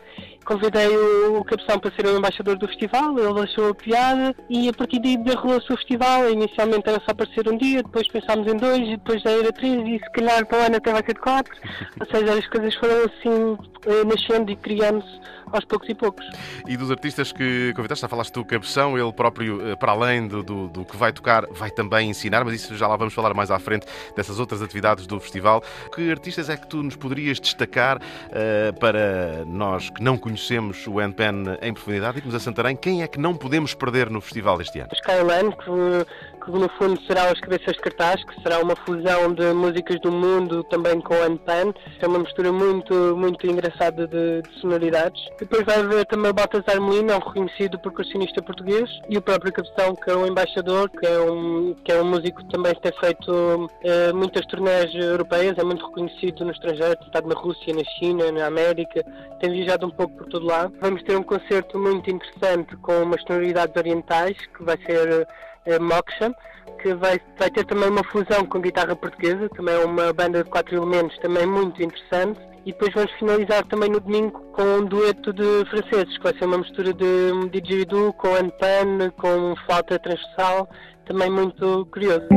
convidei 0.45 0.88
o, 0.88 1.43
Cabeção 1.43 1.80
para 1.80 1.91
ser 1.95 2.06
o 2.06 2.17
embaixador 2.17 2.58
do 2.58 2.67
festival, 2.67 3.17
ele 3.17 3.41
achou 3.41 3.69
a 3.69 3.75
piada 3.75 4.36
e 4.49 4.69
a 4.69 4.73
partir 4.73 4.99
daí 4.99 5.17
derrolou-se 5.17 5.71
o 5.71 5.78
festival. 5.78 6.30
Inicialmente 6.30 6.89
era 6.89 7.02
só 7.08 7.13
para 7.13 7.32
ser 7.34 7.47
um 7.47 7.58
dia, 7.58 7.84
depois 7.84 8.08
pensámos 8.08 8.47
em 8.47 8.58
dois 8.58 8.80
e 8.80 8.97
depois 8.97 9.21
já 9.21 9.32
era 9.32 9.52
três 9.52 9.82
e 9.88 9.99
se 10.04 10.12
calhar 10.12 10.45
para 10.45 10.60
o 10.60 10.62
ano 10.65 10.75
até 10.78 10.91
vai 10.91 11.04
ser 11.06 11.17
quatro. 11.19 11.56
Ou 11.99 12.08
seja, 12.08 12.34
as 12.34 12.47
coisas 12.47 12.75
foram 12.75 12.95
assim 13.06 13.58
eh, 13.86 14.04
nascendo 14.06 14.52
e 14.52 14.56
criando-se 14.56 15.19
aos 15.51 15.65
poucos 15.65 15.89
e 15.89 15.95
poucos. 15.95 16.25
E 16.67 16.75
dos 16.75 16.91
artistas 16.91 17.31
que 17.31 17.73
convidaste, 17.75 18.01
já 18.01 18.07
falaste 18.07 18.33
do 18.33 18.45
Cabeção, 18.45 18.97
ele 18.97 19.12
próprio, 19.13 19.69
eh, 19.69 19.75
para 19.75 19.91
além 19.91 20.27
do, 20.27 20.43
do, 20.43 20.67
do, 20.67 20.85
que 20.85 20.97
vai 20.97 21.12
tocar, 21.12 21.45
vai 21.51 21.71
também 21.71 22.09
ensinar, 22.09 22.43
mas 22.43 22.55
isso 22.55 22.75
já 22.75 22.88
lá 22.88 22.95
vamos 22.95 23.13
falar 23.13 23.33
mais 23.33 23.51
à 23.51 23.59
frente 23.59 23.85
dessas 24.15 24.39
outras 24.39 24.62
atividades 24.62 25.07
do 25.07 25.19
festival. 25.19 25.63
Que 25.93 26.12
artistas 26.12 26.49
é 26.49 26.57
que 26.57 26.67
tu 26.67 26.83
nos 26.83 26.95
poderias 26.95 27.39
destacar 27.39 27.97
uh, 27.97 28.79
para 28.79 29.45
nós 29.45 29.89
que 29.89 30.03
não 30.03 30.17
conhecemos? 30.17 30.79
o 30.88 30.99
Handpan 30.99 31.57
em 31.62 31.73
profundidade, 31.73 32.17
irmos 32.17 32.35
a 32.35 32.39
Santarém, 32.39 32.75
quem 32.75 33.03
é 33.03 33.07
que 33.07 33.19
não 33.19 33.35
podemos 33.35 33.73
perder 33.73 34.09
no 34.09 34.19
festival 34.21 34.59
este 34.62 34.79
ano? 34.79 34.89
Skyline, 34.93 35.55
que, 35.55 36.38
que 36.39 36.52
no 36.52 36.69
fundo 36.69 36.99
será 37.06 37.30
as 37.30 37.39
cabeças 37.39 37.73
de 37.73 37.80
cartaz, 37.80 38.23
que 38.23 38.41
será 38.41 38.60
uma 38.60 38.75
fusão 38.75 39.34
de 39.34 39.54
músicas 39.54 39.99
do 40.02 40.12
mundo 40.12 40.63
também 40.65 40.99
com 41.02 41.13
Handpan. 41.13 41.73
É 41.99 42.08
uma 42.08 42.19
mistura 42.19 42.52
muito, 42.52 42.93
muito 43.15 43.45
engraçada 43.45 44.08
de, 44.08 44.41
de 44.41 44.60
sonoridades. 44.60 45.21
Depois 45.39 45.63
vai 45.63 45.80
haver 45.80 46.06
também 46.06 46.32
o 46.32 46.34
Baltasar 46.34 46.80
Molina, 46.82 47.15
um 47.15 47.19
reconhecido 47.19 47.80
percussionista 47.80 48.41
português, 48.41 48.89
e 49.10 49.17
o 49.17 49.21
próprio 49.21 49.52
Capitão, 49.52 49.95
que 49.95 50.10
é 50.10 50.15
o 50.15 50.25
embaixador, 50.25 50.89
que 50.89 51.06
é 51.06 51.19
um, 51.19 51.75
que 51.84 51.91
é 51.91 52.02
um 52.02 52.06
músico 52.06 52.43
que 52.43 52.52
também 52.52 52.73
tem 52.75 52.91
feito 52.99 53.67
eh, 53.84 54.13
muitas 54.13 54.45
turnés 54.45 54.93
europeias, 54.93 55.58
é 55.58 55.63
muito 55.63 55.86
reconhecido 55.86 56.45
no 56.45 56.52
estrangeiro, 56.52 56.95
tem 56.95 57.08
estado 57.08 57.28
na 57.28 57.36
Rússia, 57.36 57.73
na 57.73 57.84
China, 57.97 58.32
na 58.32 58.45
América, 58.45 59.04
tem 59.39 59.52
viajado 59.52 59.86
um 59.86 59.91
pouco 59.91 60.15
por 60.15 60.28
todo 60.28 60.45
lado. 60.45 60.73
Vamos 60.80 61.04
ter 61.04 61.15
um 61.15 61.23
concerto 61.23 61.78
muito 61.78 62.10
interessante 62.10 62.75
com 62.78 63.04
umas 63.04 63.21
sonoridades 63.23 63.75
orientais, 63.75 64.38
que 64.56 64.63
vai 64.63 64.78
ser 64.86 65.28
Moksha, 65.77 66.34
que 66.82 66.93
vai, 66.93 67.19
vai 67.38 67.49
ter 67.51 67.65
também 67.65 67.89
uma 67.89 68.03
fusão 68.05 68.45
com 68.45 68.62
guitarra 68.62 68.95
portuguesa, 68.95 69.49
também 69.49 69.75
é 69.75 69.86
uma 69.86 70.13
banda 70.13 70.43
de 70.43 70.49
quatro 70.49 70.75
elementos, 70.75 71.17
também 71.19 71.45
muito 71.45 71.82
interessante. 71.84 72.39
E 72.65 72.71
depois 72.71 72.93
vamos 72.93 73.12
finalizar 73.13 73.65
também 73.67 73.89
no 73.89 73.99
domingo 73.99 74.39
com 74.53 74.63
um 74.63 74.86
dueto 74.86 75.34
de 75.34 75.65
franceses, 75.69 76.17
que 76.17 76.23
vai 76.23 76.34
ser 76.38 76.45
uma 76.45 76.58
mistura 76.58 76.93
de 76.93 77.49
didgeridoo 77.51 78.13
com 78.13 78.36
anpan, 78.36 79.10
com 79.17 79.55
flauta 79.65 79.97
transversal, 79.97 80.69
também 81.05 81.29
muito 81.29 81.88
curioso. 81.91 82.27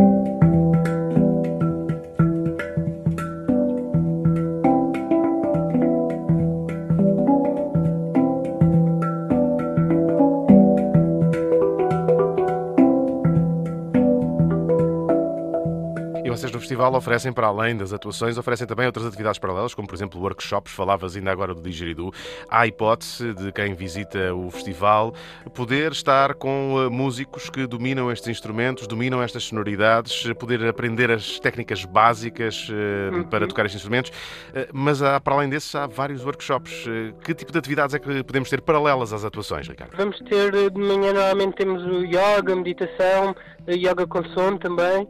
Festival 16.37 16.95
oferecem, 16.95 17.33
para 17.33 17.47
além 17.47 17.77
das 17.77 17.93
atuações, 17.93 18.39
oferecem 18.39 18.67
também 18.67 18.87
outras 18.87 19.07
atividades 19.07 19.39
paralelas, 19.39 19.75
como 19.75 19.87
por 19.87 19.95
exemplo 19.95 20.21
workshops, 20.21 20.73
falavas 20.73 21.17
ainda 21.17 21.31
agora 21.31 21.55
do 21.55 21.61
Digeridu. 21.61 22.13
Há 22.49 22.61
a 22.61 22.67
hipótese 22.67 23.35
de 23.35 23.53
quem 23.53 23.75
visita 23.75 24.35
o 24.35 24.51
festival 24.51 25.15
poder 25.55 25.93
estar 25.93 26.35
com 26.35 26.77
eh, 26.79 26.89
músicos 26.89 27.51
que 27.51 27.67
dominam 27.67 28.11
estes 28.11 28.29
instrumentos, 28.29 28.87
dominam 28.87 29.23
estas 29.23 29.45
sonoridades, 29.45 30.25
poder 30.39 30.65
aprender 30.67 31.11
as 31.11 31.39
técnicas 31.39 31.85
básicas 31.85 32.69
eh, 32.71 33.15
uhum. 33.15 33.25
para 33.25 33.47
tocar 33.47 33.67
estes 33.67 33.81
instrumentos, 33.81 34.13
eh, 34.55 34.69
mas 34.73 35.03
há, 35.03 35.21
para 35.21 35.35
além 35.35 35.49
desses 35.49 35.75
há 35.75 35.87
vários 35.87 36.25
workshops. 36.25 36.85
Que 37.25 37.35
tipo 37.35 37.53
de 37.53 37.59
atividades 37.59 37.95
é 37.95 37.99
que 37.99 38.23
podemos 38.23 38.49
ter 38.49 38.61
paralelas 38.61 39.13
às 39.13 39.25
atuações, 39.25 39.69
Ricardo? 39.69 39.97
Vamos 39.97 40.19
ter, 40.21 40.71
de 40.71 40.79
manhã 40.79 41.13
normalmente 41.13 41.57
temos 41.57 41.83
o 41.83 42.05
yoga, 42.05 42.55
meditação, 42.55 43.35
yoga 43.69 44.07
com 44.07 44.25
som 44.25 44.57
também, 44.57 45.09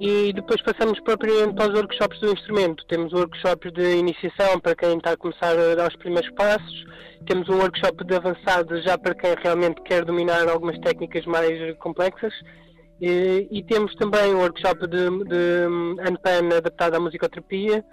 e 0.00 0.32
depois 0.32 0.60
passamos 0.62 0.98
propriamente 1.00 1.54
para 1.54 1.72
os 1.72 1.78
workshops 1.78 2.18
do 2.20 2.32
instrumento. 2.32 2.84
Temos 2.86 3.12
workshops 3.12 3.72
de 3.72 3.96
iniciação 3.96 4.58
para 4.60 4.74
quem 4.74 4.96
está 4.96 5.12
a 5.12 5.16
começar 5.16 5.58
a 5.58 5.74
dar 5.74 5.88
os 5.88 5.96
primeiros 5.96 6.30
passos, 6.32 6.84
temos 7.26 7.48
um 7.48 7.58
workshop 7.58 8.04
de 8.04 8.14
avançado 8.14 8.82
já 8.82 8.98
para 8.98 9.14
quem 9.14 9.34
realmente 9.42 9.80
quer 9.82 10.04
dominar 10.04 10.48
algumas 10.48 10.78
técnicas 10.80 11.24
mais 11.24 11.76
complexas. 11.78 12.32
E, 13.00 13.48
e 13.50 13.62
temos 13.64 13.94
também 13.96 14.34
um 14.34 14.38
workshop 14.38 14.86
de, 14.86 15.10
de 15.24 15.66
Unpan 16.10 16.56
adaptado 16.56 16.94
à 16.94 17.00
musicoterapia 17.00 17.84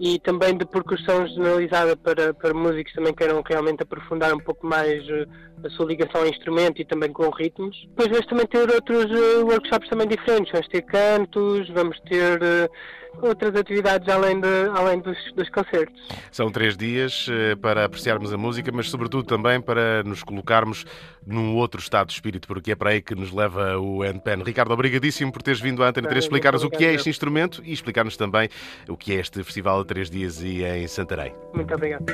e 0.00 0.18
também 0.18 0.56
de 0.56 0.64
percussão 0.64 1.26
generalizada 1.26 1.94
para, 1.94 2.32
para 2.32 2.54
músicos 2.54 2.94
também 2.94 3.12
queiram 3.12 3.42
realmente 3.46 3.82
aprofundar 3.82 4.32
um 4.32 4.38
pouco 4.38 4.66
mais 4.66 5.06
eh, 5.06 5.26
a 5.62 5.68
sua 5.68 5.84
ligação 5.84 6.22
ao 6.22 6.26
instrumento 6.26 6.80
e 6.80 6.86
também 6.86 7.12
com 7.12 7.28
ritmos. 7.28 7.76
Depois 7.90 8.08
vamos 8.08 8.26
também 8.26 8.46
ter 8.46 8.74
outros 8.74 9.04
uh, 9.04 9.44
workshops 9.44 9.90
também 9.90 10.08
diferentes, 10.08 10.50
vamos 10.52 10.68
ter 10.68 10.80
cantos, 10.82 11.68
vamos 11.68 12.00
ter 12.08 12.40
uh, 12.40 12.70
outras 13.20 13.54
atividades 13.54 14.08
além, 14.08 14.40
de, 14.40 14.68
além 14.74 15.00
dos, 15.00 15.16
dos 15.34 15.48
concertos. 15.50 16.00
São 16.30 16.50
três 16.50 16.76
dias 16.76 17.28
uh, 17.28 17.56
para 17.58 17.84
apreciarmos 17.84 18.32
a 18.32 18.38
música, 18.38 18.70
mas 18.72 18.88
sobretudo 18.88 19.24
também 19.24 19.60
para 19.60 20.02
nos 20.02 20.22
colocarmos 20.22 20.84
num 21.26 21.54
outro 21.56 21.80
estado 21.80 22.08
de 22.08 22.14
espírito, 22.14 22.48
porque 22.48 22.72
é 22.72 22.74
para 22.74 22.90
aí 22.90 23.02
que 23.02 23.14
nos 23.14 23.32
leva 23.32 23.78
o 23.78 24.02
Handpan. 24.02 24.42
Ricardo, 24.44 24.72
obrigadíssimo 24.72 25.32
por 25.32 25.42
teres 25.42 25.60
vindo 25.60 25.82
à 25.82 25.88
Antena 25.88 26.08
3 26.08 26.24
explicar-nos 26.24 26.64
o 26.64 26.70
que 26.70 26.84
é 26.84 26.94
este 26.94 27.10
instrumento 27.10 27.62
e 27.64 27.72
explicar-nos 27.72 28.16
também 28.16 28.48
o 28.88 28.96
que 28.96 29.12
é 29.12 29.16
este 29.16 29.42
festival 29.42 29.82
de 29.82 29.88
três 29.88 30.10
dias 30.10 30.42
e 30.42 30.62
em 30.62 30.86
Santarém. 30.86 31.34
Muito 31.54 31.74
obrigado. 31.74 32.04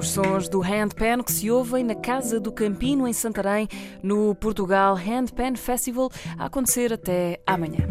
Os 0.00 0.08
sons 0.08 0.48
do 0.48 0.60
Handpan 0.60 1.22
que 1.22 1.30
se 1.30 1.50
ouvem 1.50 1.84
na 1.84 1.94
Casa 1.94 2.40
do 2.40 2.50
Campino, 2.50 3.06
em 3.06 3.12
Santarém, 3.12 3.68
no 4.02 4.34
Portugal 4.34 4.94
Handpan 4.94 5.54
Festival, 5.56 6.10
a 6.38 6.46
acontecer 6.46 6.90
até 6.90 7.38
amanhã. 7.46 7.86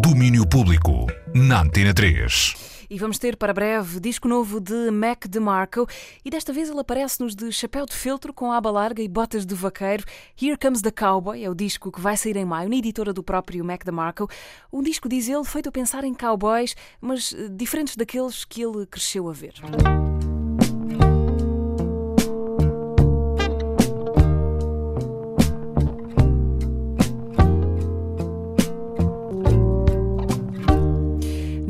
Domínio 0.00 0.46
Público, 0.46 1.06
na 1.34 1.60
Antena 1.60 1.92
3. 1.92 2.73
E 2.94 2.98
vamos 2.98 3.18
ter 3.18 3.36
para 3.36 3.52
breve 3.52 3.98
disco 3.98 4.28
novo 4.28 4.60
de 4.60 4.88
Mac 4.92 5.26
DeMarco 5.26 5.84
e 6.24 6.30
desta 6.30 6.52
vez 6.52 6.70
ele 6.70 6.78
aparece-nos 6.78 7.34
de 7.34 7.50
chapéu 7.50 7.86
de 7.86 7.92
feltro 7.92 8.32
com 8.32 8.52
aba 8.52 8.70
larga 8.70 9.02
e 9.02 9.08
botas 9.08 9.44
de 9.44 9.52
vaqueiro. 9.52 10.04
Here 10.40 10.56
Comes 10.56 10.80
the 10.80 10.92
Cowboy 10.92 11.42
é 11.42 11.50
o 11.50 11.56
disco 11.56 11.90
que 11.90 12.00
vai 12.00 12.16
sair 12.16 12.36
em 12.36 12.44
maio 12.44 12.68
na 12.68 12.76
editora 12.76 13.12
do 13.12 13.20
próprio 13.20 13.64
Mac 13.64 13.84
DeMarco. 13.84 14.30
Um 14.72 14.80
disco, 14.80 15.08
diz 15.08 15.28
ele, 15.28 15.44
feito 15.44 15.70
a 15.70 15.72
pensar 15.72 16.04
em 16.04 16.14
cowboys, 16.14 16.76
mas 17.00 17.34
eh, 17.36 17.48
diferentes 17.48 17.96
daqueles 17.96 18.44
que 18.44 18.62
ele 18.62 18.86
cresceu 18.86 19.28
a 19.28 19.32
ver. 19.32 19.54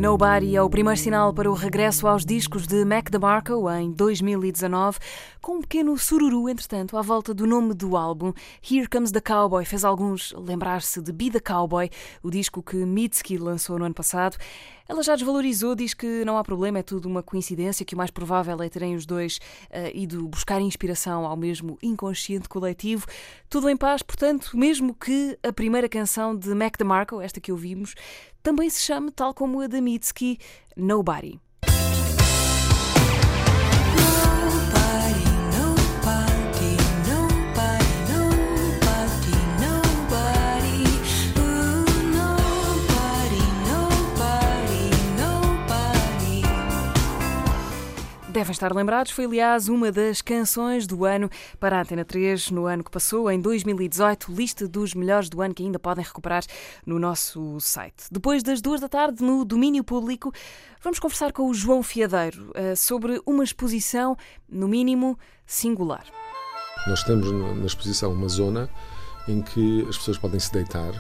Nobody 0.05 0.55
é 0.55 0.61
o 0.61 0.69
primeiro 0.69 1.01
sinal 1.01 1.33
para 1.33 1.51
o 1.51 1.55
regresso 1.55 2.07
aos 2.07 2.27
discos 2.27 2.67
de 2.67 2.85
Mac 2.85 3.09
DeMarco 3.09 3.71
em 3.71 3.91
2019, 3.91 4.99
com 5.41 5.57
um 5.57 5.61
pequeno 5.63 5.97
sururu, 5.97 6.47
entretanto, 6.47 6.99
à 6.99 7.01
volta 7.01 7.33
do 7.33 7.47
nome 7.47 7.73
do 7.73 7.97
álbum. 7.97 8.35
Here 8.71 8.87
Comes 8.87 9.11
the 9.11 9.23
Cowboy 9.23 9.65
fez 9.65 9.83
alguns 9.83 10.35
lembrar-se 10.37 11.01
de 11.01 11.11
Be 11.11 11.31
the 11.31 11.41
Cowboy, 11.41 11.89
o 12.23 12.31
disco 12.31 12.63
que 12.63 12.77
Mitski 12.77 13.39
lançou 13.39 13.79
no 13.79 13.87
ano 13.87 13.95
passado. 13.95 14.37
Ela 14.87 15.03
já 15.03 15.15
desvalorizou, 15.15 15.75
diz 15.75 15.95
que 15.95 16.27
não 16.27 16.37
há 16.37 16.45
problema, 16.45 16.81
é 16.81 16.83
tudo 16.83 17.09
uma 17.09 17.23
coincidência, 17.23 17.87
que 17.87 17.95
o 17.95 17.97
mais 17.97 18.11
provável 18.11 18.61
é 18.63 18.69
terem 18.69 18.95
os 18.95 19.07
dois 19.07 19.39
uh, 19.71 19.91
ido 19.95 20.29
buscar 20.29 20.61
inspiração 20.61 21.25
ao 21.25 21.37
mesmo 21.39 21.79
inconsciente 21.83 22.51
coletivo. 22.51 23.07
Tudo 23.49 23.71
em 23.71 23.77
paz, 23.79 24.03
portanto, 24.03 24.51
mesmo 24.55 24.95
que 24.95 25.39
a 25.43 25.51
primeira 25.51 25.89
canção 25.89 26.37
de 26.37 26.55
Mac 26.55 26.77
DeMarco, 26.77 27.19
esta 27.23 27.41
que 27.41 27.51
ouvimos, 27.51 27.95
também 28.45 28.69
se 28.69 28.83
chame, 28.83 29.11
tal 29.11 29.33
como 29.33 29.63
a 29.63 29.67
da 29.67 29.81
Mitski, 29.81 30.39
Nobody. 30.77 31.41
Devem 48.35 48.51
estar 48.51 48.75
lembrados, 48.75 49.13
foi 49.13 49.27
aliás 49.27 49.69
uma 49.69 49.93
das 49.93 50.21
canções 50.21 50.89
do 50.89 51.05
ano 51.05 51.31
para 51.61 51.79
a 51.79 51.83
Antena 51.83 52.05
3 52.05 52.51
no 52.51 52.67
ano 52.67 52.83
que 52.83 52.91
passou, 52.91 53.31
em 53.31 53.41
2018, 53.41 54.33
lista 54.33 54.67
dos 54.67 54.93
melhores 54.93 55.29
do 55.29 55.41
ano 55.41 55.55
que 55.55 55.63
ainda 55.63 55.79
podem 55.79 56.05
recuperar 56.05 56.43
no 56.85 56.99
nosso 56.99 57.61
site. 57.61 58.07
Depois 58.11 58.43
das 58.43 58.61
duas 58.61 58.81
da 58.81 58.89
tarde, 58.89 59.23
no 59.23 59.45
domínio 59.45 59.85
público, 59.85 60.33
vamos 60.83 60.99
conversar 60.99 61.33
com 61.33 61.49
o 61.49 61.55
João 61.55 61.81
Fiadeiro 61.81 62.51
uh, 62.51 62.77
sobre 62.77 63.23
uma 63.25 63.45
exposição, 63.45 64.17
no 64.49 64.67
mínimo, 64.67 65.17
singular. 65.47 66.05
Nós 66.89 67.05
temos 67.05 67.31
na 67.31 67.67
exposição 67.67 68.13
uma 68.13 68.29
zona 68.29 68.69
em 69.29 69.43
que 69.43 69.87
as 69.89 69.97
pessoas 69.97 70.19
podem 70.19 70.41
se 70.41 70.53
deitar 70.53 70.93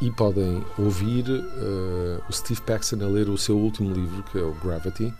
e 0.00 0.08
podem 0.12 0.64
ouvir 0.78 1.28
uh, 1.28 2.22
o 2.28 2.32
Steve 2.32 2.62
Paxton 2.62 3.02
a 3.02 3.08
ler 3.08 3.28
o 3.28 3.36
seu 3.36 3.58
último 3.58 3.92
livro, 3.92 4.22
que 4.22 4.38
é 4.38 4.42
o 4.42 4.54
Gravity 4.54 5.12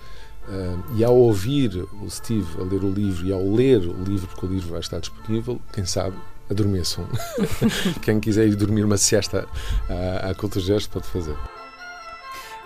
Uh, 0.50 0.96
e 0.96 1.04
ao 1.04 1.16
ouvir 1.16 1.86
o 2.02 2.10
Steve 2.10 2.60
a 2.60 2.64
ler 2.64 2.82
o 2.82 2.90
livro 2.90 3.24
e 3.24 3.32
ao 3.32 3.54
ler 3.54 3.86
o 3.86 4.02
livro, 4.02 4.26
porque 4.26 4.46
o 4.46 4.48
livro 4.48 4.70
vai 4.70 4.80
estar 4.80 4.98
disponível, 4.98 5.60
quem 5.72 5.84
sabe 5.84 6.16
adormeçam. 6.50 7.06
quem 8.02 8.18
quiser 8.18 8.48
ir 8.48 8.56
dormir 8.56 8.82
uma 8.82 8.96
siesta 8.96 9.46
à, 9.88 10.30
à 10.30 10.34
Cultura 10.34 10.64
Gesto 10.64 10.90
pode 10.90 11.06
fazer. 11.06 11.36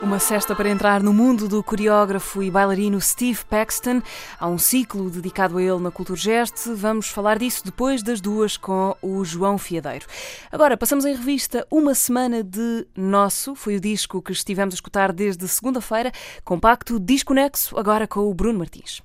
Uma 0.05 0.19
cesta 0.19 0.55
para 0.55 0.69
entrar 0.69 1.03
no 1.03 1.15
mundo 1.15 1.49
do 1.49 1.63
coreógrafo 1.63 2.43
e 2.43 2.51
bailarino 2.51 3.01
Steve 3.01 3.43
Paxton. 3.49 4.03
Há 4.39 4.47
um 4.47 4.59
ciclo 4.59 5.09
dedicado 5.09 5.57
a 5.57 5.63
ele 5.63 5.79
na 5.79 5.91
Culturgest. 5.91 6.69
Vamos 6.77 7.09
falar 7.09 7.39
disso 7.39 7.65
depois 7.65 8.03
das 8.03 8.21
duas 8.21 8.59
com 8.59 8.95
o 9.01 9.25
João 9.25 9.57
Fiadeiro. 9.57 10.05
Agora, 10.53 10.77
passamos 10.77 11.07
em 11.07 11.17
revista 11.17 11.67
uma 11.71 11.95
semana 11.95 12.45
de 12.45 12.87
Nosso. 12.95 13.55
Foi 13.55 13.77
o 13.77 13.81
disco 13.81 14.21
que 14.21 14.33
estivemos 14.33 14.75
a 14.75 14.77
escutar 14.77 15.11
desde 15.11 15.49
segunda-feira. 15.49 16.13
Compacto 16.45 17.01
Disconexo, 17.01 17.79
agora 17.79 18.07
com 18.07 18.29
o 18.29 18.35
Bruno 18.35 18.59
Martins. 18.59 19.03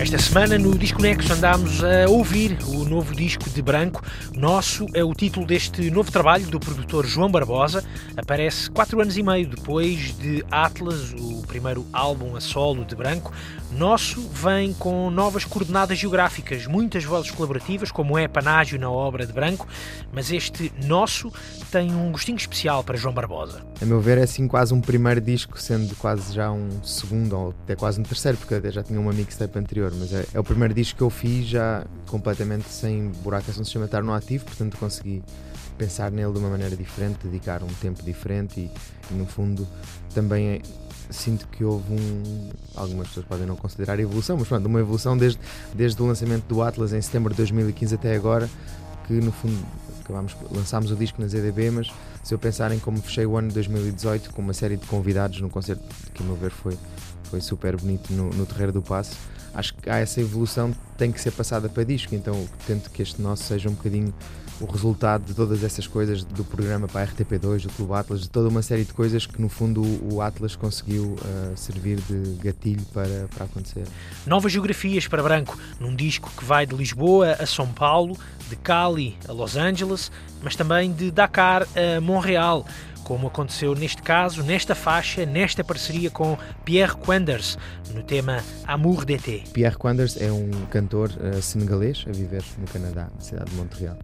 Esta 0.00 0.18
semana 0.18 0.58
no 0.58 0.74
Desconexo 0.74 1.34
andámos 1.34 1.84
a 1.84 2.08
ouvir 2.08 2.56
o 2.66 2.82
novo 2.86 3.14
disco 3.14 3.50
de 3.50 3.60
Branco. 3.60 4.02
Nosso 4.34 4.86
é 4.94 5.04
o 5.04 5.12
título 5.12 5.44
deste 5.44 5.90
novo 5.90 6.10
trabalho 6.10 6.46
do 6.46 6.58
produtor 6.58 7.06
João 7.06 7.30
Barbosa. 7.30 7.84
Aparece 8.16 8.70
quatro 8.70 9.02
anos 9.02 9.18
e 9.18 9.22
meio 9.22 9.46
depois 9.46 10.16
de 10.16 10.42
Atlas, 10.50 11.12
o 11.12 11.42
primeiro 11.46 11.84
álbum 11.92 12.36
a 12.36 12.40
solo 12.40 12.86
de 12.86 12.96
Branco. 12.96 13.30
Nosso 13.70 14.22
vem 14.28 14.72
com 14.72 15.10
novas 15.10 15.44
coordenadas 15.44 15.98
geográficas, 15.98 16.66
muitas 16.66 17.04
vozes 17.04 17.30
colaborativas, 17.30 17.90
como 17.90 18.16
é 18.16 18.26
Panágio 18.26 18.78
na 18.78 18.90
obra 18.90 19.26
de 19.26 19.32
Branco, 19.32 19.68
mas 20.12 20.32
este 20.32 20.72
Nosso 20.84 21.30
tem 21.70 21.92
um 21.92 22.10
gostinho 22.10 22.36
especial 22.36 22.82
para 22.82 22.96
João 22.96 23.12
Barbosa. 23.12 23.62
A 23.80 23.84
meu 23.84 24.00
ver, 24.00 24.18
é 24.18 24.22
assim 24.22 24.48
quase 24.48 24.72
um 24.72 24.80
primeiro 24.80 25.20
disco, 25.20 25.60
sendo 25.60 25.94
quase 25.96 26.34
já 26.34 26.50
um 26.50 26.82
segundo 26.82 27.36
ou 27.36 27.54
até 27.64 27.76
quase 27.76 28.00
um 28.00 28.02
terceiro, 28.02 28.38
porque 28.38 28.54
até 28.54 28.70
já 28.70 28.82
tinha 28.82 28.98
uma 28.98 29.12
mixtape 29.12 29.58
anterior, 29.58 29.92
mas 29.94 30.12
é, 30.12 30.24
é 30.32 30.40
o 30.40 30.44
primeiro 30.44 30.72
disco 30.72 30.96
que 30.96 31.02
eu 31.02 31.10
fiz 31.10 31.46
já 31.46 31.84
completamente 32.06 32.68
sem 32.68 33.10
buraco 33.22 33.48
no 33.48 33.64
sistema 33.64 33.84
estar 33.84 34.02
no 34.02 34.14
ativo, 34.14 34.46
portanto 34.46 34.78
consegui 34.78 35.22
pensar 35.76 36.10
nele 36.10 36.32
de 36.32 36.38
uma 36.38 36.48
maneira 36.48 36.74
diferente, 36.74 37.18
dedicar 37.22 37.62
um 37.62 37.68
tempo 37.80 38.02
diferente 38.02 38.60
e, 38.60 38.70
e 39.10 39.14
no 39.14 39.26
fundo 39.26 39.66
também 40.12 40.48
é, 40.48 40.62
sinto 41.10 41.46
que 41.48 41.64
houve 41.64 41.92
um. 41.92 42.50
Algumas 42.74 43.08
pessoas 43.08 43.26
podem 43.26 43.46
não 43.46 43.56
considerar 43.56 43.98
evolução, 43.98 44.36
mas 44.36 44.48
pronto, 44.48 44.66
uma 44.66 44.80
evolução 44.80 45.16
desde, 45.16 45.38
desde 45.74 46.00
o 46.02 46.06
lançamento 46.06 46.44
do 46.46 46.62
Atlas 46.62 46.92
em 46.92 47.00
setembro 47.00 47.32
de 47.32 47.36
2015 47.38 47.94
até 47.94 48.14
agora, 48.14 48.48
que 49.06 49.14
no 49.14 49.32
fundo 49.32 49.56
acabámos, 50.00 50.36
lançámos 50.50 50.90
o 50.90 50.96
disco 50.96 51.20
na 51.20 51.28
ZDB, 51.28 51.70
mas 51.70 51.90
se 52.22 52.34
eu 52.34 52.38
pensar 52.38 52.72
em 52.72 52.78
como 52.78 53.00
fechei 53.02 53.26
o 53.26 53.36
ano 53.36 53.48
de 53.48 53.54
2018 53.54 54.32
com 54.32 54.42
uma 54.42 54.52
série 54.54 54.76
de 54.76 54.86
convidados 54.86 55.40
num 55.40 55.48
concerto 55.48 55.82
que, 56.14 56.22
a 56.22 56.26
meu 56.26 56.36
ver, 56.36 56.50
foi, 56.50 56.76
foi 57.24 57.40
super 57.40 57.76
bonito 57.76 58.12
no, 58.12 58.30
no 58.30 58.46
Terreiro 58.46 58.72
do 58.72 58.82
Passo, 58.82 59.16
acho 59.54 59.74
que 59.74 59.88
há 59.90 59.98
essa 59.98 60.20
evolução 60.20 60.74
tem 60.96 61.12
que 61.12 61.20
ser 61.20 61.32
passada 61.32 61.68
para 61.68 61.84
disco, 61.84 62.14
então 62.14 62.48
tento 62.66 62.90
que 62.90 63.02
este 63.02 63.20
nosso 63.20 63.44
seja 63.44 63.68
um 63.68 63.72
bocadinho 63.72 64.12
o 64.60 64.66
resultado 64.66 65.24
de 65.24 65.34
todas 65.34 65.62
essas 65.62 65.86
coisas 65.86 66.24
do 66.24 66.44
programa 66.44 66.88
para 66.88 67.02
a 67.02 67.06
RTP2, 67.06 67.62
do 67.62 67.70
Clube 67.70 67.94
Atlas, 67.94 68.22
de 68.22 68.30
toda 68.30 68.48
uma 68.48 68.62
série 68.62 68.84
de 68.84 68.92
coisas 68.92 69.26
que 69.26 69.40
no 69.40 69.48
fundo 69.48 69.82
o 70.12 70.20
Atlas 70.20 70.56
conseguiu 70.56 71.14
uh, 71.14 71.56
servir 71.56 72.00
de 72.00 72.34
gatilho 72.42 72.84
para, 72.92 73.28
para 73.34 73.44
acontecer. 73.44 73.84
Novas 74.26 74.52
geografias 74.52 75.06
para 75.06 75.22
Branco, 75.22 75.58
num 75.78 75.94
disco 75.94 76.30
que 76.36 76.44
vai 76.44 76.66
de 76.66 76.74
Lisboa 76.74 77.32
a 77.38 77.46
São 77.46 77.66
Paulo, 77.68 78.16
de 78.48 78.56
Cali 78.56 79.16
a 79.28 79.32
Los 79.32 79.56
Angeles, 79.56 80.10
mas 80.42 80.56
também 80.56 80.92
de 80.92 81.10
Dakar 81.10 81.62
a 81.62 82.00
Montreal 82.00 82.66
como 83.04 83.28
aconteceu 83.28 83.74
neste 83.74 84.02
caso, 84.02 84.42
nesta 84.42 84.74
faixa, 84.74 85.24
nesta 85.24 85.64
parceria 85.64 86.10
com 86.10 86.36
Pierre 86.62 86.94
Quanders, 86.94 87.56
no 87.94 88.02
tema 88.02 88.44
Amour 88.66 89.06
d'été. 89.06 89.44
Pierre 89.54 89.78
Quanders 89.78 90.20
é 90.20 90.30
um 90.30 90.50
cantor 90.70 91.10
uh, 91.12 91.40
senegalês 91.40 92.04
a 92.06 92.12
viver 92.12 92.44
no 92.58 92.66
Canadá, 92.66 93.08
na 93.14 93.20
cidade 93.22 93.50
de 93.50 93.56
Montreal. 93.56 93.96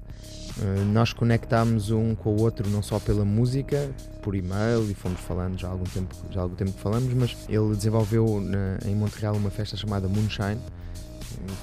Uh, 0.57 0.85
nós 0.93 1.13
conectámos 1.13 1.91
um 1.91 2.15
com 2.15 2.31
o 2.31 2.41
outro 2.41 2.69
não 2.71 2.81
só 2.81 3.01
pela 3.01 3.25
música, 3.25 3.91
por 4.23 4.37
e-mail 4.37 4.89
e 4.89 4.95
fomos 4.95 5.21
falando 5.21 5.59
já 5.59 5.67
há 5.67 5.73
algum 5.73 5.85
tempo, 5.85 6.15
já 6.31 6.41
há 6.41 6.43
algum 6.45 6.55
tempo 6.55 6.73
que 6.73 6.81
falamos, 6.81 7.13
mas 7.13 7.37
ele 7.49 7.75
desenvolveu 7.75 8.41
na, 8.41 8.79
em 8.87 8.95
Montreal 8.95 9.35
uma 9.35 9.51
festa 9.51 9.77
chamada 9.77 10.07
Moonshine, 10.07 10.61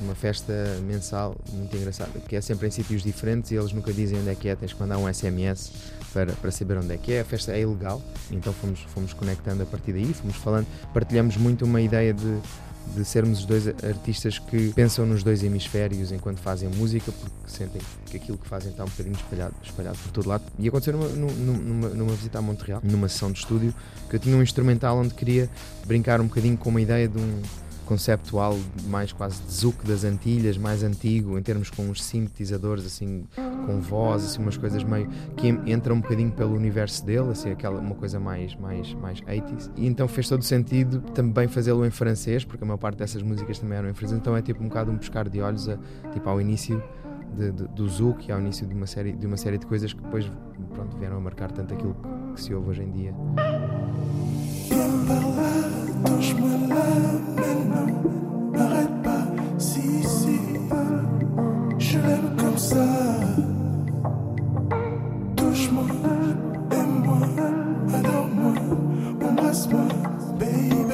uma 0.01 0.13
festa 0.13 0.53
mensal 0.85 1.35
muito 1.53 1.75
engraçada, 1.75 2.19
que 2.27 2.35
é 2.35 2.41
sempre 2.41 2.67
em 2.67 2.71
sítios 2.71 3.01
diferentes 3.01 3.51
e 3.51 3.55
eles 3.55 3.71
nunca 3.71 3.93
dizem 3.93 4.19
onde 4.19 4.29
é 4.29 4.35
que 4.35 4.49
é, 4.49 4.55
tens 4.55 4.73
que 4.73 4.79
mandar 4.79 4.97
um 4.97 5.11
SMS 5.11 5.71
para, 6.13 6.33
para 6.33 6.51
saber 6.51 6.77
onde 6.77 6.93
é 6.93 6.97
que 6.97 7.13
é. 7.13 7.21
A 7.21 7.25
festa 7.25 7.53
é 7.53 7.61
ilegal, 7.61 8.01
então 8.29 8.51
fomos, 8.53 8.81
fomos 8.93 9.13
conectando 9.13 9.63
a 9.63 9.65
partir 9.65 9.93
daí, 9.93 10.13
fomos 10.13 10.35
falando, 10.35 10.67
partilhamos 10.93 11.37
muito 11.37 11.65
uma 11.65 11.81
ideia 11.81 12.13
de, 12.13 12.41
de 12.95 13.05
sermos 13.05 13.39
os 13.39 13.45
dois 13.45 13.67
artistas 13.67 14.37
que 14.39 14.73
pensam 14.73 15.05
nos 15.05 15.23
dois 15.23 15.43
hemisférios 15.43 16.11
enquanto 16.11 16.39
fazem 16.39 16.69
música, 16.69 17.11
porque 17.11 17.35
sentem 17.47 17.81
que 18.05 18.17
aquilo 18.17 18.37
que 18.37 18.47
fazem 18.47 18.71
está 18.71 18.83
um 18.83 18.87
bocadinho 18.87 19.15
espalhado, 19.15 19.55
espalhado 19.63 19.97
por 19.97 20.11
todo 20.11 20.27
lado. 20.27 20.43
E 20.59 20.67
aconteceu 20.67 20.93
numa, 20.93 21.07
numa, 21.07 21.89
numa 21.89 22.11
visita 22.13 22.39
a 22.39 22.41
Montreal, 22.41 22.81
numa 22.83 23.07
sessão 23.07 23.31
de 23.31 23.39
estúdio, 23.39 23.73
que 24.09 24.15
eu 24.15 24.19
tinha 24.19 24.35
um 24.35 24.41
instrumental 24.41 24.97
onde 24.97 25.13
queria 25.13 25.49
brincar 25.85 26.19
um 26.19 26.27
bocadinho 26.27 26.57
com 26.57 26.69
uma 26.69 26.81
ideia 26.81 27.07
de 27.07 27.17
um 27.17 27.41
conceptual 27.85 28.57
mais 28.87 29.11
quase 29.11 29.41
de 29.41 29.51
zouk 29.51 29.85
das 29.85 30.03
Antilhas, 30.03 30.57
mais 30.57 30.83
antigo, 30.83 31.37
em 31.37 31.41
termos 31.41 31.69
com 31.69 31.83
uns 31.83 32.03
sintetizadores 32.03 32.85
assim, 32.85 33.25
com 33.65 33.79
voz, 33.79 34.23
assim, 34.23 34.41
umas 34.41 34.57
coisas 34.57 34.83
meio 34.83 35.07
que 35.35 35.47
entram 35.47 35.95
um 35.95 36.01
bocadinho 36.01 36.31
pelo 36.31 36.55
universo 36.55 37.05
dele, 37.05 37.29
assim, 37.31 37.51
aquela 37.51 37.79
uma 37.79 37.95
coisa 37.95 38.19
mais 38.19 38.55
mais 38.55 38.93
mais 38.93 39.21
80s. 39.21 39.71
E 39.75 39.87
então 39.87 40.07
fez 40.07 40.27
todo 40.27 40.43
sentido 40.43 41.01
também 41.13 41.47
fazê-lo 41.47 41.85
em 41.85 41.91
francês, 41.91 42.43
porque 42.43 42.63
a 42.63 42.67
maior 42.67 42.77
parte 42.77 42.97
dessas 42.97 43.21
músicas 43.21 43.59
também 43.59 43.77
eram 43.77 43.89
em 43.89 43.93
francês, 43.93 44.19
então 44.19 44.35
é 44.35 44.41
tipo 44.41 44.63
um 44.63 44.67
bocado 44.67 44.91
um 44.91 44.97
pescar 44.97 45.29
de 45.29 45.41
olhos 45.41 45.67
a, 45.69 45.77
tipo 46.11 46.27
ao 46.29 46.39
início 46.39 46.81
de, 47.35 47.51
de, 47.51 47.67
do 47.67 47.87
Zouk 47.87 48.31
ao 48.31 48.39
início 48.39 48.67
de 48.67 48.73
uma 48.73 48.87
série 48.87 49.13
de 49.13 49.25
uma 49.25 49.37
série 49.37 49.57
de 49.57 49.65
coisas 49.65 49.93
que 49.93 50.01
depois 50.01 50.29
pronto, 50.73 50.97
vieram 50.97 51.17
a 51.17 51.19
marcar 51.19 51.51
tanto 51.51 51.73
aquilo 51.73 51.95
que, 52.33 52.41
se 52.41 52.53
ouve 52.53 52.69
hoje 52.69 52.83
em 52.83 52.91
dia. 52.91 53.13
Baby, 70.39 70.93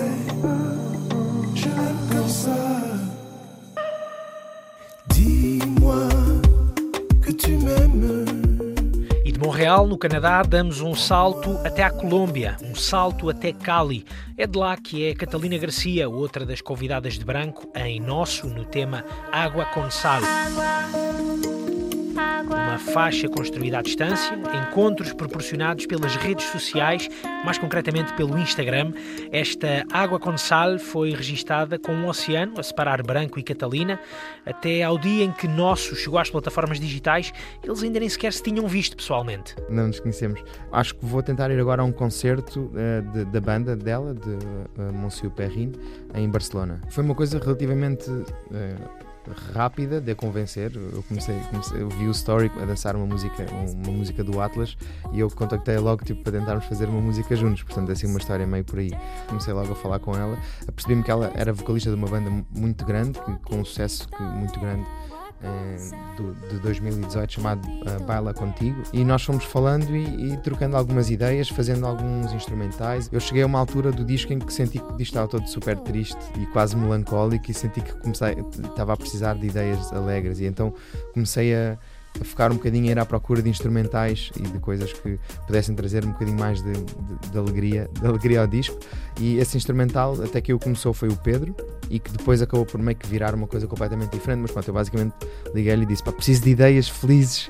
je 1.55 1.69
l'aime 1.69 2.09
comme 2.11 2.29
ça. 2.29 2.76
No 9.57 9.97
Canadá, 9.97 10.43
damos 10.43 10.81
um 10.81 10.93
salto 10.93 11.57
até 11.65 11.81
à 11.81 11.89
Colômbia, 11.89 12.57
um 12.61 12.75
salto 12.75 13.27
até 13.27 13.51
Cali. 13.51 14.05
É 14.37 14.45
de 14.45 14.55
lá 14.55 14.77
que 14.77 15.03
é 15.03 15.15
Catalina 15.15 15.57
Garcia, 15.57 16.07
outra 16.07 16.45
das 16.45 16.61
convidadas 16.61 17.15
de 17.15 17.25
branco, 17.25 17.67
em 17.73 17.99
nosso, 17.99 18.45
no 18.45 18.63
tema 18.63 19.03
Água 19.31 19.65
com 19.65 19.89
Sal. 19.89 20.21
Faixa 22.77 23.27
construída 23.27 23.79
à 23.79 23.81
distância, 23.81 24.37
encontros 24.69 25.13
proporcionados 25.13 25.85
pelas 25.85 26.15
redes 26.15 26.45
sociais, 26.45 27.09
mais 27.45 27.57
concretamente 27.57 28.13
pelo 28.13 28.37
Instagram. 28.37 28.93
Esta 29.31 29.85
Água 29.91 30.19
com 30.19 30.37
Sal 30.37 30.79
foi 30.79 31.11
registada 31.11 31.77
com 31.79 31.91
um 31.91 32.07
oceano 32.07 32.59
a 32.59 32.63
separar 32.63 33.01
Branco 33.03 33.39
e 33.39 33.43
Catalina, 33.43 33.99
até 34.45 34.83
ao 34.83 34.97
dia 34.97 35.23
em 35.23 35.31
que 35.31 35.47
Nosso 35.47 35.95
chegou 35.95 36.19
às 36.19 36.29
plataformas 36.29 36.79
digitais, 36.79 37.31
eles 37.63 37.83
ainda 37.83 37.99
nem 37.99 38.09
sequer 38.09 38.33
se 38.33 38.43
tinham 38.43 38.67
visto 38.67 38.95
pessoalmente. 38.95 39.55
Não 39.69 39.87
nos 39.87 39.99
conhecemos. 39.99 40.43
Acho 40.71 40.95
que 40.95 41.05
vou 41.05 41.21
tentar 41.23 41.49
ir 41.51 41.59
agora 41.59 41.81
a 41.81 41.85
um 41.85 41.91
concerto 41.91 42.71
uh, 42.73 43.01
de, 43.11 43.25
da 43.25 43.41
banda 43.41 43.75
dela, 43.75 44.13
de 44.13 44.29
uh, 44.29 44.93
Monsieur 44.93 45.31
Perrin, 45.31 45.71
em 46.13 46.29
Barcelona. 46.29 46.81
Foi 46.89 47.03
uma 47.03 47.15
coisa 47.15 47.39
relativamente. 47.39 48.09
Uh, 48.09 49.06
rápida 49.53 49.99
de 50.01 50.13
convencer. 50.15 50.71
Eu 50.75 51.03
comecei, 51.03 51.39
comecei 51.49 51.81
eu 51.81 51.89
vi 51.89 52.07
o 52.07 52.11
story 52.11 52.51
a 52.61 52.65
dançar 52.65 52.95
uma 52.95 53.05
música, 53.05 53.45
uma 53.51 53.91
música 53.91 54.23
do 54.23 54.39
Atlas 54.41 54.77
e 55.11 55.19
eu 55.19 55.29
contactei 55.29 55.77
logo 55.77 56.03
tipo, 56.03 56.23
para 56.23 56.39
tentarmos 56.39 56.65
fazer 56.65 56.87
uma 56.87 57.01
música 57.01 57.35
juntos. 57.35 57.63
Portanto, 57.63 57.89
é 57.89 57.93
assim 57.93 58.07
uma 58.07 58.19
história 58.19 58.45
meio 58.45 58.63
por 58.63 58.79
aí. 58.79 58.91
Comecei 59.27 59.53
logo 59.53 59.71
a 59.71 59.75
falar 59.75 59.99
com 59.99 60.15
ela, 60.15 60.37
apercebi-me 60.67 61.03
que 61.03 61.11
ela 61.11 61.31
era 61.35 61.53
vocalista 61.53 61.89
de 61.89 61.95
uma 61.95 62.07
banda 62.07 62.29
muito 62.51 62.85
grande, 62.85 63.19
com 63.43 63.57
um 63.57 63.65
sucesso 63.65 64.07
muito 64.19 64.59
grande 64.59 64.85
do, 66.15 66.33
de 66.49 66.59
2018 66.59 67.33
chamado 67.33 67.67
uh, 67.67 68.03
Baila 68.05 68.33
Contigo 68.33 68.81
e 68.91 69.03
nós 69.05 69.23
fomos 69.23 69.43
falando 69.43 69.95
e, 69.95 70.33
e, 70.33 70.37
trocando 70.37 70.75
algumas 70.75 71.09
ideias, 71.09 71.47
fazendo 71.49 71.85
alguns 71.85 72.33
instrumentais. 72.33 73.09
Eu 73.11 73.19
cheguei 73.19 73.43
a 73.43 73.45
uma 73.45 73.59
altura 73.59 73.91
do 73.91 74.03
disco 74.03 74.33
em 74.33 74.39
que 74.39 74.51
senti 74.51 74.79
que 74.79 74.85
o 74.85 74.97
disco 74.97 75.15
estava 75.15 75.27
todo 75.27 75.47
super 75.47 75.77
triste 75.79 76.17
e 76.39 76.45
quase 76.47 76.75
melancólico 76.75 77.51
e 77.51 77.53
senti 77.53 77.81
que 77.81 77.93
comecei, 77.93 78.35
estava 78.63 78.93
a 78.93 78.97
precisar 78.97 79.35
de 79.35 79.47
ideias 79.47 79.91
alegres 79.93 80.39
e 80.39 80.45
então 80.45 80.73
comecei 81.13 81.53
a 81.53 81.77
a 82.19 82.25
focar 82.25 82.51
um 82.51 82.55
bocadinho 82.55 82.85
ir 82.85 82.99
à 82.99 83.05
procura 83.05 83.41
de 83.41 83.49
instrumentais 83.49 84.31
e 84.35 84.41
de 84.41 84.59
coisas 84.59 84.93
que 84.93 85.19
pudessem 85.45 85.75
trazer 85.75 86.05
um 86.05 86.11
bocadinho 86.11 86.39
mais 86.39 86.61
de, 86.61 86.73
de, 86.73 87.31
de 87.31 87.37
alegria, 87.37 87.89
de 87.99 88.07
alegria 88.07 88.41
ao 88.41 88.47
disco. 88.47 88.77
E 89.19 89.37
esse 89.37 89.57
instrumental, 89.57 90.21
até 90.23 90.41
que 90.41 90.51
eu 90.51 90.59
começou, 90.59 90.93
foi 90.93 91.09
o 91.09 91.15
Pedro, 91.15 91.55
e 91.89 91.99
que 91.99 92.11
depois 92.11 92.41
acabou 92.41 92.65
por 92.65 92.81
meio 92.81 92.97
que 92.97 93.07
virar 93.07 93.33
uma 93.33 93.47
coisa 93.47 93.67
completamente 93.67 94.11
diferente. 94.11 94.39
Mas 94.39 94.51
pronto, 94.51 94.67
eu 94.67 94.73
basicamente 94.73 95.13
liguei-lhe 95.53 95.83
e 95.83 95.85
disse: 95.85 96.03
preciso 96.03 96.43
de 96.43 96.49
ideias 96.51 96.89
felizes 96.89 97.49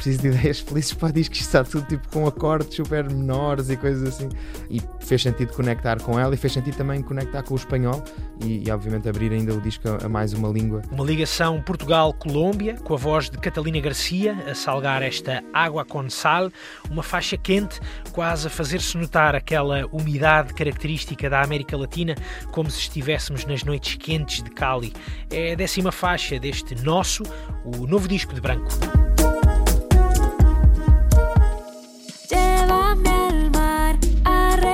preciso 0.00 0.22
de 0.22 0.28
ideias 0.28 0.60
felizes 0.60 0.94
para 0.94 1.12
discos, 1.12 1.40
está 1.40 1.62
tudo 1.62 1.86
tipo 1.86 2.08
com 2.08 2.26
acordes 2.26 2.74
super 2.74 3.04
menores 3.10 3.68
e 3.68 3.76
coisas 3.76 4.08
assim. 4.08 4.28
E 4.70 4.80
fez 5.00 5.22
sentido 5.22 5.52
conectar 5.52 6.00
com 6.00 6.18
ela 6.18 6.34
e 6.34 6.38
fez 6.38 6.54
sentido 6.54 6.76
também 6.76 7.02
conectar 7.02 7.42
com 7.42 7.54
o 7.54 7.56
espanhol 7.56 8.02
e, 8.42 8.66
e 8.66 8.70
obviamente 8.70 9.08
abrir 9.08 9.30
ainda 9.32 9.52
o 9.54 9.60
disco 9.60 9.88
a, 9.88 10.06
a 10.06 10.08
mais 10.08 10.32
uma 10.32 10.48
língua. 10.48 10.82
Uma 10.90 11.04
ligação 11.04 11.60
Portugal-Colômbia, 11.60 12.76
com 12.76 12.94
a 12.94 12.96
voz 12.96 13.28
de 13.28 13.36
Catalina 13.38 13.80
Garcia 13.80 14.32
a 14.50 14.54
salgar 14.54 15.02
esta 15.02 15.44
água 15.52 15.84
com 15.84 16.08
sal, 16.08 16.50
uma 16.90 17.02
faixa 17.02 17.36
quente, 17.36 17.80
quase 18.12 18.46
a 18.46 18.50
fazer-se 18.50 18.96
notar 18.96 19.34
aquela 19.34 19.86
umidade 19.92 20.54
característica 20.54 21.28
da 21.28 21.42
América 21.42 21.76
Latina, 21.76 22.14
como 22.52 22.70
se 22.70 22.80
estivéssemos 22.80 23.44
nas 23.44 23.62
noites 23.62 23.96
quentes 23.96 24.42
de 24.42 24.50
Cali. 24.50 24.92
É 25.30 25.52
a 25.52 25.54
décima 25.54 25.92
faixa 25.92 26.38
deste 26.38 26.74
nosso, 26.82 27.22
o 27.64 27.86
novo 27.86 28.08
disco 28.08 28.32
de 28.34 28.40
Branco. 28.40 28.70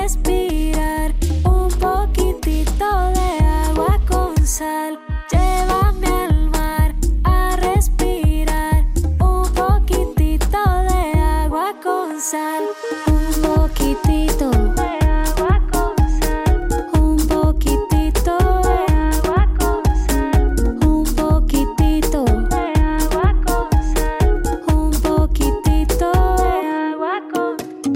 respirar 0.06 1.12
un 1.42 1.68
poquitito 1.68 2.86
de 3.10 3.44
agua 3.66 4.00
con 4.06 4.46
sal. 4.46 5.05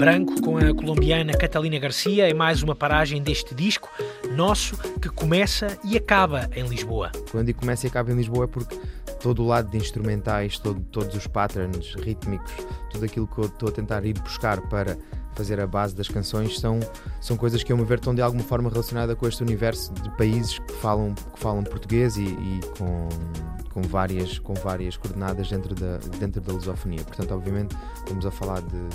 Branco 0.01 0.41
com 0.41 0.57
a 0.57 0.73
colombiana 0.73 1.31
Catalina 1.33 1.77
Garcia 1.77 2.27
é 2.27 2.33
mais 2.33 2.63
uma 2.63 2.73
paragem 2.73 3.21
deste 3.21 3.53
disco 3.53 3.87
nosso 4.35 4.75
que 4.99 5.07
começa 5.09 5.77
e 5.83 5.95
acaba 5.95 6.49
em 6.55 6.65
Lisboa. 6.65 7.11
Quando 7.29 7.45
digo 7.45 7.59
começa 7.59 7.85
e 7.85 7.89
acaba 7.89 8.11
em 8.11 8.15
Lisboa 8.15 8.45
é 8.45 8.47
porque 8.47 8.75
todo 9.21 9.43
o 9.43 9.45
lado 9.45 9.69
de 9.69 9.77
instrumentais, 9.77 10.57
todo, 10.57 10.81
todos 10.91 11.15
os 11.15 11.27
patterns 11.27 11.93
rítmicos, 11.93 12.51
tudo 12.89 13.05
aquilo 13.05 13.27
que 13.27 13.37
eu 13.37 13.45
estou 13.45 13.69
a 13.69 13.71
tentar 13.71 14.03
ir 14.03 14.19
buscar 14.19 14.59
para 14.69 14.97
fazer 15.35 15.59
a 15.59 15.67
base 15.67 15.95
das 15.95 16.07
canções 16.07 16.59
são, 16.59 16.79
são 17.21 17.37
coisas 17.37 17.61
que, 17.61 17.71
a 17.71 17.75
meu 17.75 17.85
ver, 17.85 17.99
estão 17.99 18.15
de 18.15 18.23
alguma 18.23 18.43
forma 18.43 18.71
relacionadas 18.71 19.15
com 19.15 19.27
este 19.27 19.43
universo 19.43 19.93
de 19.93 20.09
países 20.17 20.57
que 20.57 20.73
falam, 20.77 21.13
que 21.13 21.39
falam 21.39 21.63
português 21.63 22.17
e, 22.17 22.23
e 22.23 22.59
com, 22.75 23.07
com, 23.69 23.83
várias, 23.83 24.39
com 24.39 24.55
várias 24.55 24.97
coordenadas 24.97 25.47
dentro 25.47 25.75
da, 25.75 25.97
dentro 26.17 26.41
da 26.41 26.53
lusofonia. 26.53 27.03
Portanto, 27.03 27.35
obviamente, 27.35 27.77
estamos 27.99 28.25
a 28.25 28.31
falar 28.31 28.63
de 28.63 28.89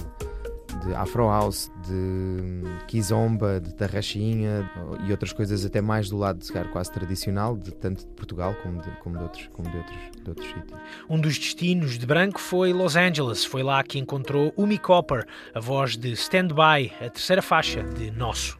de 0.87 0.95
Afro 0.95 1.26
House, 1.26 1.70
de 1.87 2.62
Kizomba, 2.87 3.61
de 3.61 3.74
Tarraxinha 3.74 4.70
e 5.07 5.11
outras 5.11 5.32
coisas 5.32 5.64
até 5.64 5.80
mais 5.80 6.09
do 6.09 6.16
lado 6.16 6.39
de 6.39 6.47
secar 6.47 6.70
quase 6.70 6.91
tradicional, 6.93 7.57
de 7.57 7.72
tanto 7.72 8.07
de 8.07 8.12
Portugal 8.14 8.55
como 8.62 8.80
de, 8.80 8.91
como 9.03 9.16
de 9.16 9.22
outros, 9.22 9.51
como 9.53 9.70
de 9.70 9.76
outros, 9.76 9.99
de 10.22 10.28
outros 10.30 10.47
sítios. 10.47 10.80
Um 11.11 11.20
dos 11.20 11.39
destinos 11.39 11.99
de 11.99 12.07
Branco 12.07 12.41
foi 12.41 12.72
Los 12.72 12.97
Angeles. 12.97 13.45
Foi 13.45 13.62
lá 13.62 13.82
que 13.82 13.99
encontrou 13.99 14.53
Umi 14.57 14.78
Copper, 14.78 15.26
a 15.55 15.61
voz 15.61 15.97
de 15.97 16.12
Stand 16.12 16.49
By, 16.49 16.93
a 17.01 17.11
terceira 17.11 17.43
faixa 17.43 17.82
de 17.82 18.11
Nosso. 18.11 18.59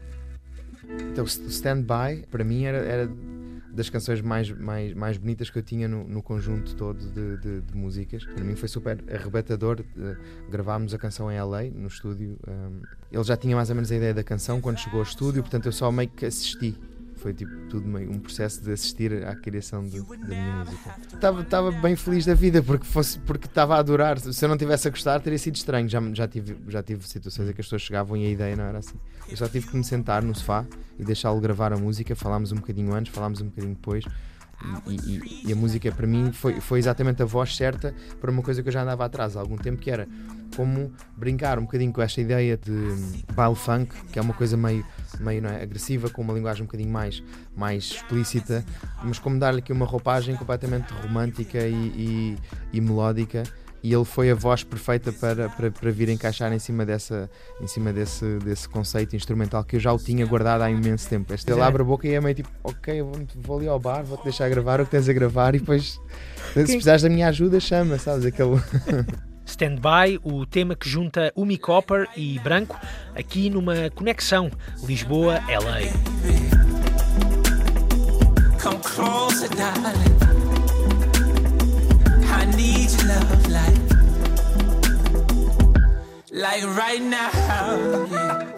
Então, 1.11 1.25
Stand 1.25 1.83
By, 1.83 2.25
para 2.31 2.45
mim, 2.45 2.65
era, 2.65 2.79
era 2.79 3.11
das 3.77 3.91
canções 3.91 4.21
mais, 4.21 4.51
mais, 4.51 4.95
mais 4.95 5.19
bonitas 5.19 5.51
que 5.51 5.59
eu 5.59 5.63
tinha 5.63 5.87
no, 5.87 6.03
no 6.05 6.23
conjunto 6.23 6.75
todo 6.75 6.99
de, 6.99 7.37
de, 7.37 7.61
de, 7.61 7.77
músicas. 7.77 8.25
Para 8.25 8.43
mim 8.43 8.57
foi 8.57 8.69
super 8.69 9.05
arrebatador. 9.13 9.81
Uh, 9.97 10.17
gravámos 10.51 10.95
a 10.95 10.99
canção 10.99 11.31
em 11.31 11.39
LA, 11.41 11.65
no 11.65 11.87
estúdio. 11.87 12.39
Um, 12.49 12.81
ele 13.13 13.25
já 13.25 13.37
tinha 13.37 13.55
mais 13.55 13.69
ou 13.69 13.77
menos 13.77 13.93
a 13.93 13.97
ideia 13.97 14.15
da 14.15 14.25
canção 14.25 14.61
quando 14.61 14.79
chegou 14.79 14.99
ao 15.01 15.05
estúdio, 15.05 15.43
portanto 15.43 15.67
eu 15.67 15.73
só 15.73 15.93
meio 15.93 16.09
que 16.09 16.25
assisti. 16.25 16.75
Foi 17.27 17.35
tipo 17.35 17.57
tudo 17.69 17.89
meio 17.89 18.09
um 18.09 18.21
processo 18.21 18.63
de 18.63 18.71
assistir 18.71 19.27
à 19.27 19.35
criação 19.35 19.83
de, 19.83 20.01
da 20.01 20.29
minha 20.29 20.65
música. 20.65 20.95
Estava, 21.13 21.41
estava 21.41 21.73
bem 21.73 21.97
feliz 21.97 22.25
da 22.25 22.35
vida 22.35 22.63
porque 22.63 22.87
fosse 22.87 23.19
porque 23.19 23.47
estava 23.47 23.75
a 23.75 23.81
adorar. 23.81 24.17
Se 24.21 24.45
eu 24.45 24.49
não 24.49 24.57
tivesse 24.57 24.87
a 24.87 24.93
gostar, 24.93 25.19
teria 25.19 25.37
sido 25.37 25.57
estranho. 25.57 25.89
Já, 25.89 26.01
já, 26.13 26.29
tive, 26.29 26.57
já 26.69 26.85
tive 26.85 27.05
situações 27.05 27.49
em 27.49 27.53
que 27.53 27.61
as 27.61 27.67
pessoas 27.67 27.83
chegavam 27.83 28.17
e 28.17 28.27
a 28.27 28.31
ideia 28.31 28.55
não 28.55 28.63
era 28.63 28.79
assim. 28.79 28.95
Eu 29.29 29.37
só 29.37 29.49
tive 29.49 29.67
que 29.67 29.77
me 29.77 29.83
sentar 29.83 30.23
no 30.23 30.33
sofá 30.37 30.65
e 30.97 31.05
deixá-lo 31.05 31.41
gravar 31.41 31.73
a 31.73 31.77
música. 31.77 32.15
Falámos 32.15 32.53
um 32.53 32.57
bocadinho 32.59 32.95
antes, 32.95 33.13
falámos 33.13 33.41
um 33.41 33.47
bocadinho 33.47 33.75
depois. 33.75 34.05
E, 34.87 34.95
e, 34.95 35.43
e, 35.49 35.53
a 35.53 35.57
música 35.57 35.91
para 35.93 36.07
mim 36.07 36.33
foi, 36.33 36.61
foi 36.61 36.79
exatamente 36.79 37.23
a 37.23 37.25
voz 37.25 37.57
certa 37.57 37.95
para 38.21 38.31
uma 38.31 38.43
coisa 38.43 38.63
que 38.63 38.69
eu 38.69 38.73
já 38.73 38.83
andava 38.83 39.05
atrás 39.05 39.37
há 39.37 39.41
algum 39.41 39.57
tempo 39.57 39.79
que 39.81 39.91
era 39.91 40.09
como 40.57 40.93
brincar 41.17 41.59
um 41.59 41.63
bocadinho 41.63 41.93
com 41.93 42.03
esta 42.03 42.21
ideia 42.21 42.57
de 42.57 42.73
baile 43.35 43.55
funk 43.55 43.95
que 44.13 44.19
é 44.19 44.23
uma 44.23 44.35
coisa 44.35 44.57
meio, 44.57 44.85
meio 45.21 45.47
é, 45.47 45.63
agressiva 45.63 46.11
com 46.11 46.23
uma 46.23 46.33
linguagem 46.33 46.63
um 46.63 46.67
bocadinho 46.67 46.91
mais, 46.91 47.23
mais 47.57 47.85
explícita 47.85 48.65
mas 49.03 49.19
como 49.19 49.39
dar-lhe 49.39 49.59
aqui 49.59 49.73
uma 49.73 49.87
roupagem 49.87 50.35
completamente 50.37 50.93
romântica 50.93 51.59
e, 51.67 52.37
e 52.73 52.81
melódica 52.81 53.45
e 53.87 53.95
ele 53.95 54.05
foi 54.05 54.33
a 54.33 54.35
voz 54.35 54.65
perfeita 54.65 55.13
para, 55.13 55.49
para, 55.49 55.71
para 55.71 55.91
vir 55.93 56.09
encaixar 56.09 56.53
em 56.53 56.59
cima, 56.59 56.85
dessa, 56.85 57.31
em 57.61 57.69
cima 57.69 57.93
desse, 57.93 58.39
desse 58.39 58.69
conceito 58.69 59.15
instrumental 59.15 59.63
que 59.63 59.77
eu 59.77 59.81
já 59.81 59.93
o 59.93 59.99
tinha 59.99 60.27
guardado 60.27 60.63
há 60.63 60.71
imenso 60.71 61.09
tempo. 61.09 61.33
Este 61.33 61.53
ele 61.53 61.61
abre 61.61 61.83
a 61.83 61.85
boca 61.85 62.05
e 62.09 62.13
é 62.13 62.21
meio 62.21 62.35
tipo, 62.35 62.49
ok, 62.65 63.01
vou, 63.01 63.13
vou 63.37 63.59
ali 63.59 63.69
ao 63.69 63.79
bar, 63.79 64.03
vou-te 64.03 64.25
deixar 64.25 64.49
gravar 64.49 64.81
o 64.81 64.85
que 64.85 64.91
tens 64.91 65.09
a 65.09 65.13
gravar 65.13 65.55
e 65.55 65.61
depois, 65.61 66.01
se 66.53 66.53
precisares 66.53 67.03
da 67.03 67.09
minha 67.09 67.29
ajuda, 67.29 67.61
chama, 67.61 67.97
sabes? 67.97 68.27
Aquele. 68.27 68.61
Stand 69.47 69.77
By, 69.77 70.19
o 70.25 70.45
tema 70.45 70.75
que 70.75 70.89
junta 70.89 71.33
Umi 71.37 71.57
Copper 71.57 72.09
e 72.17 72.41
Branco, 72.41 72.77
aqui 73.15 73.49
numa 73.49 73.89
conexão 73.95 74.51
Lisboa-LA. 74.85 75.93
Come 78.61 78.79
closer, 78.83 79.49
darling. 79.51 80.26
Need 82.55 82.91
your 82.91 83.07
love 83.09 83.49
like, 83.49 83.77
like 86.31 86.65
right 86.77 87.03
now. 87.03 88.07
Yeah. 88.11 88.57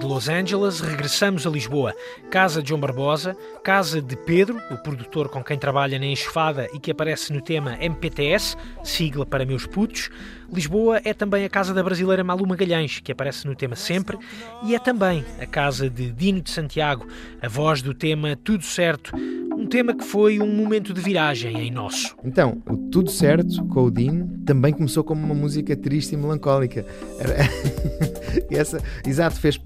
de 0.00 0.06
Los 0.06 0.30
Angeles, 0.30 0.80
regressamos 0.80 1.46
a 1.46 1.50
Lisboa. 1.50 1.94
Casa 2.30 2.62
de 2.62 2.70
João 2.70 2.80
Barbosa, 2.80 3.36
casa 3.62 4.00
de 4.00 4.16
Pedro, 4.16 4.58
o 4.70 4.78
produtor 4.78 5.28
com 5.28 5.44
quem 5.44 5.58
trabalha 5.58 5.98
na 5.98 6.06
Enxofada 6.06 6.66
e 6.72 6.80
que 6.80 6.90
aparece 6.90 7.34
no 7.34 7.42
tema 7.42 7.76
MPTS, 7.78 8.56
sigla 8.82 9.26
para 9.26 9.44
meus 9.44 9.66
putos. 9.66 10.08
Lisboa 10.52 11.00
é 11.04 11.14
também 11.14 11.44
a 11.44 11.48
casa 11.48 11.72
da 11.72 11.82
brasileira 11.82 12.24
Malu 12.24 12.46
Magalhães, 12.46 12.98
que 13.00 13.12
aparece 13.12 13.46
no 13.46 13.54
tema 13.54 13.76
Sempre, 13.76 14.18
e 14.64 14.74
é 14.74 14.78
também 14.78 15.24
a 15.40 15.46
casa 15.46 15.88
de 15.88 16.10
Dino 16.10 16.40
de 16.40 16.50
Santiago, 16.50 17.06
a 17.40 17.48
voz 17.48 17.82
do 17.82 17.94
tema 17.94 18.36
Tudo 18.36 18.64
Certo, 18.64 19.14
um 19.16 19.66
tema 19.66 19.94
que 19.94 20.04
foi 20.04 20.40
um 20.40 20.52
momento 20.52 20.92
de 20.92 21.00
viragem 21.00 21.56
em 21.58 21.70
nosso. 21.70 22.16
Então, 22.24 22.62
o 22.68 22.76
Tudo 22.76 23.10
Certo, 23.10 23.64
com 23.66 23.84
o 23.84 23.90
Dino, 23.90 24.28
também 24.44 24.72
começou 24.72 25.04
como 25.04 25.24
uma 25.24 25.34
música 25.34 25.76
triste 25.76 26.14
e 26.14 26.16
melancólica. 26.16 26.84
essa, 28.50 28.82
exato, 29.06 29.38
fez. 29.38 29.60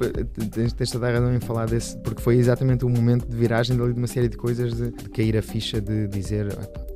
Tens, 0.51 0.73
tens 0.73 0.91
toda 0.91 1.09
a 1.09 1.13
razão 1.13 1.35
em 1.35 1.41
falar 1.41 1.67
desse, 1.67 1.97
porque 1.99 2.21
foi 2.21 2.37
exatamente 2.37 2.85
o 2.85 2.89
momento 2.89 3.27
de 3.27 3.37
viragem 3.37 3.77
de 3.77 3.83
uma 3.83 4.07
série 4.07 4.29
de 4.29 4.37
coisas, 4.37 4.75
de, 4.75 4.91
de 4.91 5.09
cair 5.11 5.37
a 5.37 5.43
ficha 5.43 5.81
de 5.81 6.09
dizer. 6.09 6.49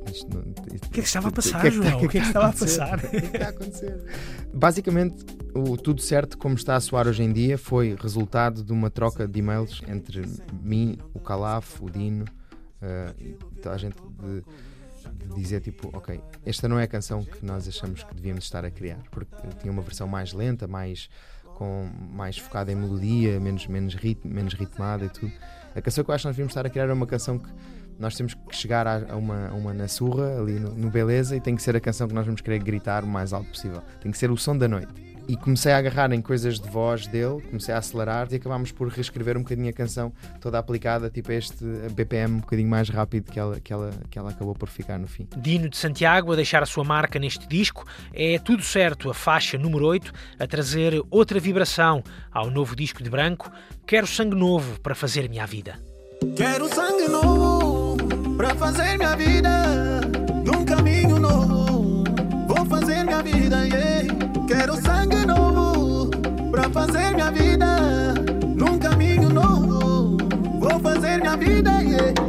O 0.09 0.89
que 0.89 0.99
é 0.99 1.03
que 1.03 1.07
estava 1.07 1.29
a 1.29 1.31
passar, 1.31 1.71
João? 1.71 2.03
O 2.03 2.09
que 2.09 2.17
é 2.17 2.21
que 2.21 2.27
estava 2.27 2.47
a 2.47 2.53
passar? 2.53 2.97
O 2.97 3.09
que 3.09 3.15
é 3.17 3.21
que 3.21 3.25
está 3.27 3.45
a 3.45 3.49
acontecer? 3.49 4.03
Basicamente, 4.53 5.25
o 5.53 5.77
Tudo 5.77 6.01
Certo, 6.01 6.37
como 6.37 6.55
está 6.55 6.75
a 6.75 6.79
soar 6.79 7.07
hoje 7.07 7.23
em 7.23 7.31
dia, 7.31 7.57
foi 7.57 7.95
resultado 7.99 8.63
de 8.63 8.71
uma 8.71 8.89
troca 8.89 9.27
de 9.27 9.39
e-mails 9.39 9.81
entre 9.87 10.23
mim, 10.61 10.97
o 11.13 11.19
Calaf, 11.19 11.81
o 11.81 11.89
Dino 11.89 12.25
uh, 12.25 13.15
e 13.19 13.33
toda 13.61 13.75
a 13.75 13.77
gente 13.77 13.95
de, 14.21 14.43
de, 15.25 15.35
dizer 15.35 15.61
tipo, 15.61 15.89
ok, 15.95 16.19
esta 16.45 16.67
não 16.67 16.79
é 16.79 16.83
a 16.83 16.87
canção 16.87 17.23
que 17.23 17.45
nós 17.45 17.67
achamos 17.67 18.03
que 18.03 18.13
devíamos 18.13 18.43
estar 18.45 18.65
a 18.65 18.71
criar, 18.71 18.99
porque 19.11 19.35
tinha 19.59 19.71
uma 19.71 19.81
versão 19.81 20.07
mais 20.07 20.33
lenta, 20.33 20.67
mais 20.67 21.09
com 21.55 21.89
mais 22.11 22.37
focada 22.37 22.71
em 22.71 22.75
melodia, 22.75 23.39
menos 23.39 23.67
menos 23.67 23.93
ritmo, 23.93 24.33
menos 24.33 24.53
ritmada 24.53 25.05
e 25.05 25.09
tudo. 25.09 25.31
A 25.75 25.81
canção 25.81 26.03
que 26.03 26.09
eu 26.09 26.15
acho 26.15 26.23
que 26.23 26.27
nós 26.27 26.35
devíamos 26.35 26.51
estar 26.51 26.65
a 26.65 26.69
criar 26.69 26.89
é 26.89 26.93
uma 26.93 27.05
canção 27.05 27.37
que 27.37 27.49
nós 27.99 28.15
temos 28.15 28.33
que 28.33 28.55
chegar 28.55 28.87
a, 28.87 29.15
uma, 29.15 29.49
a 29.49 29.53
uma 29.53 29.73
na 29.73 29.87
surra, 29.87 30.39
ali 30.39 30.53
no, 30.53 30.71
no 30.71 30.89
Beleza, 30.89 31.35
e 31.35 31.41
tem 31.41 31.55
que 31.55 31.61
ser 31.61 31.75
a 31.75 31.79
canção 31.79 32.07
que 32.07 32.13
nós 32.13 32.25
vamos 32.25 32.41
querer 32.41 32.59
gritar 32.59 33.03
o 33.03 33.07
mais 33.07 33.33
alto 33.33 33.49
possível. 33.49 33.81
Tem 34.01 34.11
que 34.11 34.17
ser 34.17 34.31
o 34.31 34.37
som 34.37 34.57
da 34.57 34.67
noite 34.67 35.09
e 35.29 35.37
comecei 35.37 35.71
a 35.71 35.77
agarrar 35.77 36.11
em 36.11 36.23
coisas 36.23 36.59
de 36.59 36.67
voz 36.67 37.05
dele, 37.05 37.39
comecei 37.47 37.71
a 37.71 37.77
acelerar 37.77 38.27
e 38.31 38.35
acabámos 38.37 38.71
por 38.71 38.87
reescrever 38.87 39.37
um 39.37 39.43
bocadinho 39.43 39.69
a 39.69 39.73
canção 39.73 40.11
toda 40.41 40.57
aplicada, 40.57 41.07
tipo 41.07 41.31
este 41.31 41.63
BPM 41.91 42.37
um 42.37 42.39
bocadinho 42.39 42.67
mais 42.67 42.89
rápido 42.89 43.31
que 43.31 43.39
ela, 43.39 43.59
que 43.59 43.71
ela, 43.71 43.91
que 44.09 44.17
ela 44.17 44.31
acabou 44.31 44.55
por 44.55 44.67
ficar 44.67 44.97
no 44.97 45.07
fim. 45.07 45.27
Dino 45.37 45.69
de 45.69 45.77
Santiago 45.77 46.33
a 46.33 46.35
deixar 46.35 46.63
a 46.63 46.65
sua 46.65 46.83
marca 46.83 47.19
neste 47.19 47.47
disco, 47.47 47.85
é 48.11 48.39
tudo 48.39 48.63
certo 48.63 49.11
a 49.11 49.13
faixa 49.13 49.55
número 49.55 49.85
8 49.85 50.11
a 50.39 50.47
trazer 50.47 50.99
outra 51.11 51.39
vibração 51.39 52.03
ao 52.31 52.49
novo 52.49 52.75
disco 52.75 53.03
de 53.03 53.09
branco. 53.11 53.51
Quero 53.85 54.07
sangue 54.07 54.35
novo 54.35 54.81
para 54.81 54.95
fazer 54.95 55.29
minha 55.29 55.45
vida. 55.45 55.79
Quero 56.35 56.67
sangue 56.73 57.07
novo 57.07 57.78
Pra 58.39 58.55
fazer 58.55 58.97
minha 58.97 59.17
vida 59.17 59.99
num 60.45 60.63
caminho 60.63 61.19
novo. 61.19 62.05
Vou 62.47 62.65
fazer 62.67 63.03
minha 63.03 63.21
vida, 63.21 63.67
yeah. 63.67 64.07
Quero 64.47 64.81
sangue 64.81 65.25
novo. 65.25 66.09
Pra 66.49 66.69
fazer 66.69 67.15
minha 67.15 67.29
vida 67.31 68.13
num 68.55 68.79
caminho 68.79 69.27
novo. 69.27 70.17
Vou 70.57 70.79
fazer 70.79 71.17
minha 71.17 71.35
vida, 71.35 71.81
yeah. 71.81 72.28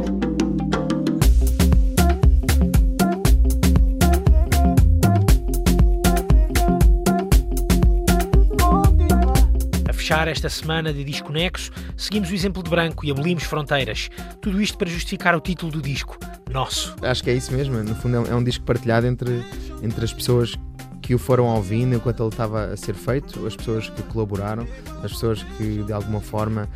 Fechar 10.11 10.27
esta 10.27 10.49
semana 10.49 10.91
de 10.91 11.05
Disco 11.05 11.31
Nexo, 11.31 11.71
seguimos 11.95 12.29
o 12.29 12.33
exemplo 12.33 12.61
de 12.61 12.69
branco 12.69 13.05
e 13.05 13.11
abolimos 13.11 13.43
fronteiras. 13.43 14.09
Tudo 14.41 14.61
isto 14.61 14.77
para 14.77 14.89
justificar 14.89 15.33
o 15.33 15.39
título 15.39 15.71
do 15.71 15.81
disco, 15.81 16.17
Nosso. 16.51 16.93
Acho 17.01 17.23
que 17.23 17.29
é 17.29 17.33
isso 17.33 17.53
mesmo. 17.53 17.81
No 17.81 17.95
fundo, 17.95 18.17
é 18.17 18.35
um 18.35 18.43
disco 18.43 18.65
partilhado 18.65 19.07
entre, 19.07 19.41
entre 19.81 20.03
as 20.03 20.11
pessoas 20.11 20.59
que 21.01 21.15
o 21.15 21.17
foram 21.17 21.45
ouvindo 21.45 21.95
enquanto 21.95 22.23
ele 22.23 22.29
estava 22.29 22.65
a 22.65 22.75
ser 22.75 22.93
feito, 22.93 23.47
as 23.47 23.55
pessoas 23.55 23.89
que 23.89 24.03
colaboraram, 24.03 24.67
as 25.01 25.13
pessoas 25.13 25.43
que 25.57 25.81
de 25.81 25.93
alguma 25.93 26.19
forma 26.19 26.67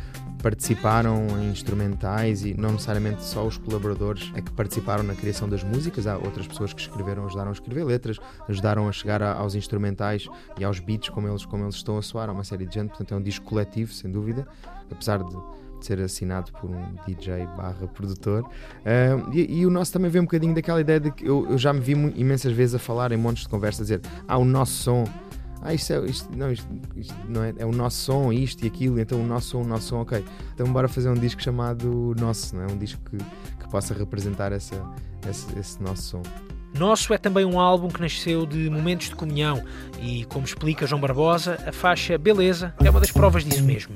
participaram 0.46 1.26
em 1.42 1.50
instrumentais 1.50 2.44
e 2.44 2.54
não 2.54 2.70
necessariamente 2.70 3.24
só 3.24 3.44
os 3.44 3.58
colaboradores 3.58 4.30
é 4.32 4.40
que 4.40 4.52
participaram 4.52 5.02
na 5.02 5.16
criação 5.16 5.48
das 5.48 5.64
músicas, 5.64 6.06
há 6.06 6.16
outras 6.16 6.46
pessoas 6.46 6.72
que 6.72 6.80
escreveram, 6.80 7.26
ajudaram 7.26 7.48
a 7.48 7.52
escrever 7.52 7.82
letras, 7.82 8.16
ajudaram 8.48 8.88
a 8.88 8.92
chegar 8.92 9.20
a, 9.24 9.32
aos 9.32 9.56
instrumentais 9.56 10.28
e 10.56 10.62
aos 10.62 10.78
beats 10.78 11.08
como 11.08 11.26
eles, 11.26 11.44
como 11.44 11.64
eles 11.64 11.74
estão 11.74 11.98
a 11.98 12.02
soar, 12.02 12.28
há 12.28 12.32
uma 12.32 12.44
série 12.44 12.64
de 12.64 12.74
gente, 12.74 12.90
portanto 12.90 13.12
é 13.12 13.16
um 13.16 13.22
disco 13.22 13.44
coletivo, 13.44 13.92
sem 13.92 14.08
dúvida, 14.08 14.46
apesar 14.88 15.18
de 15.24 15.36
ser 15.80 15.98
assinado 16.00 16.52
por 16.60 16.70
um 16.70 16.94
DJ 17.04 17.44
barra 17.56 17.88
produtor. 17.88 18.44
Uh, 18.44 19.34
e, 19.34 19.58
e, 19.58 19.66
o 19.66 19.70
nosso 19.70 19.92
também 19.92 20.12
vem 20.12 20.22
um 20.22 20.26
bocadinho 20.26 20.54
daquela 20.54 20.80
ideia 20.80 21.00
de 21.00 21.10
que 21.10 21.26
eu, 21.26 21.44
eu 21.50 21.58
já 21.58 21.72
me 21.72 21.80
vi 21.80 21.92
imensas 21.92 22.52
vezes 22.52 22.76
a 22.76 22.78
falar 22.78 23.10
em 23.10 23.16
montes 23.16 23.42
de 23.42 23.48
conversas, 23.48 23.88
dizer, 23.88 24.00
ah, 24.28 24.38
o 24.38 24.44
nosso 24.44 24.74
som 24.74 25.04
ah, 25.66 25.74
isto 25.74 25.92
é, 25.92 26.04
isto, 26.06 26.36
não, 26.36 26.52
isto, 26.52 26.66
isto 26.94 27.14
não 27.28 27.42
é, 27.42 27.52
é 27.58 27.66
o 27.66 27.72
nosso 27.72 27.96
som, 27.98 28.32
isto 28.32 28.64
e 28.64 28.68
aquilo, 28.68 29.00
então 29.00 29.20
o 29.20 29.26
nosso 29.26 29.48
som, 29.48 29.62
o 29.62 29.66
nosso 29.66 29.88
som, 29.88 30.00
ok. 30.00 30.24
Então 30.54 30.72
bora 30.72 30.86
fazer 30.86 31.08
um 31.08 31.14
disco 31.14 31.42
chamado 31.42 32.14
Nosso, 32.20 32.54
não 32.54 32.62
é? 32.62 32.66
Um 32.66 32.78
disco 32.78 33.00
que, 33.10 33.16
que 33.16 33.68
possa 33.68 33.92
representar 33.92 34.52
essa, 34.52 34.80
esse, 35.28 35.58
esse 35.58 35.82
nosso 35.82 36.02
som. 36.02 36.22
Nosso 36.78 37.12
é 37.12 37.18
também 37.18 37.44
um 37.44 37.58
álbum 37.58 37.88
que 37.88 38.00
nasceu 38.00 38.46
de 38.46 38.70
momentos 38.70 39.08
de 39.08 39.16
comunhão 39.16 39.60
e, 40.00 40.24
como 40.26 40.44
explica 40.44 40.86
João 40.86 41.00
Barbosa, 41.00 41.58
a 41.66 41.72
faixa 41.72 42.16
Beleza 42.16 42.72
é 42.84 42.88
uma 42.88 43.00
das 43.00 43.10
provas 43.10 43.44
disso 43.44 43.64
mesmo. 43.64 43.94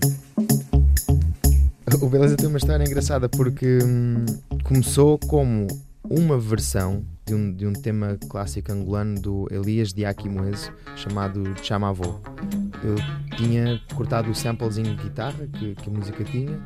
O 2.03 2.09
Beleza 2.09 2.37
tem 2.37 2.49
uma 2.49 2.59
história 2.59 2.83
engraçada 2.83 3.29
porque 3.29 3.79
hum, 3.85 4.25
começou 4.64 5.18
como 5.18 5.68
uma 6.03 6.37
versão 6.37 7.05
de 7.31 7.35
um, 7.35 7.53
de 7.53 7.66
um 7.66 7.72
tema 7.72 8.18
clássico 8.28 8.72
angolano 8.72 9.20
do 9.20 9.47
Elias 9.53 9.93
Aquimoese 10.05 10.72
chamado 10.97 11.45
Chamavô. 11.62 12.18
Eu 12.83 12.97
tinha 13.37 13.81
cortado 13.95 14.31
o 14.31 14.35
samplezinho 14.35 14.97
de 14.97 15.03
guitarra 15.05 15.47
que, 15.47 15.76
que 15.76 15.89
a 15.89 15.93
música 15.93 16.24
tinha 16.24 16.61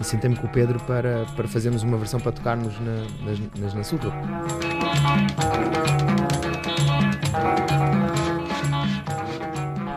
e 0.00 0.02
sentei-me 0.02 0.36
com 0.36 0.48
o 0.48 0.50
Pedro 0.50 0.80
para, 0.80 1.24
para 1.36 1.46
fazermos 1.46 1.84
uma 1.84 1.96
versão 1.96 2.18
para 2.18 2.32
tocarmos 2.32 2.74
na, 2.80 3.24
nas, 3.24 3.38
nas 3.60 3.74
na 3.74 3.84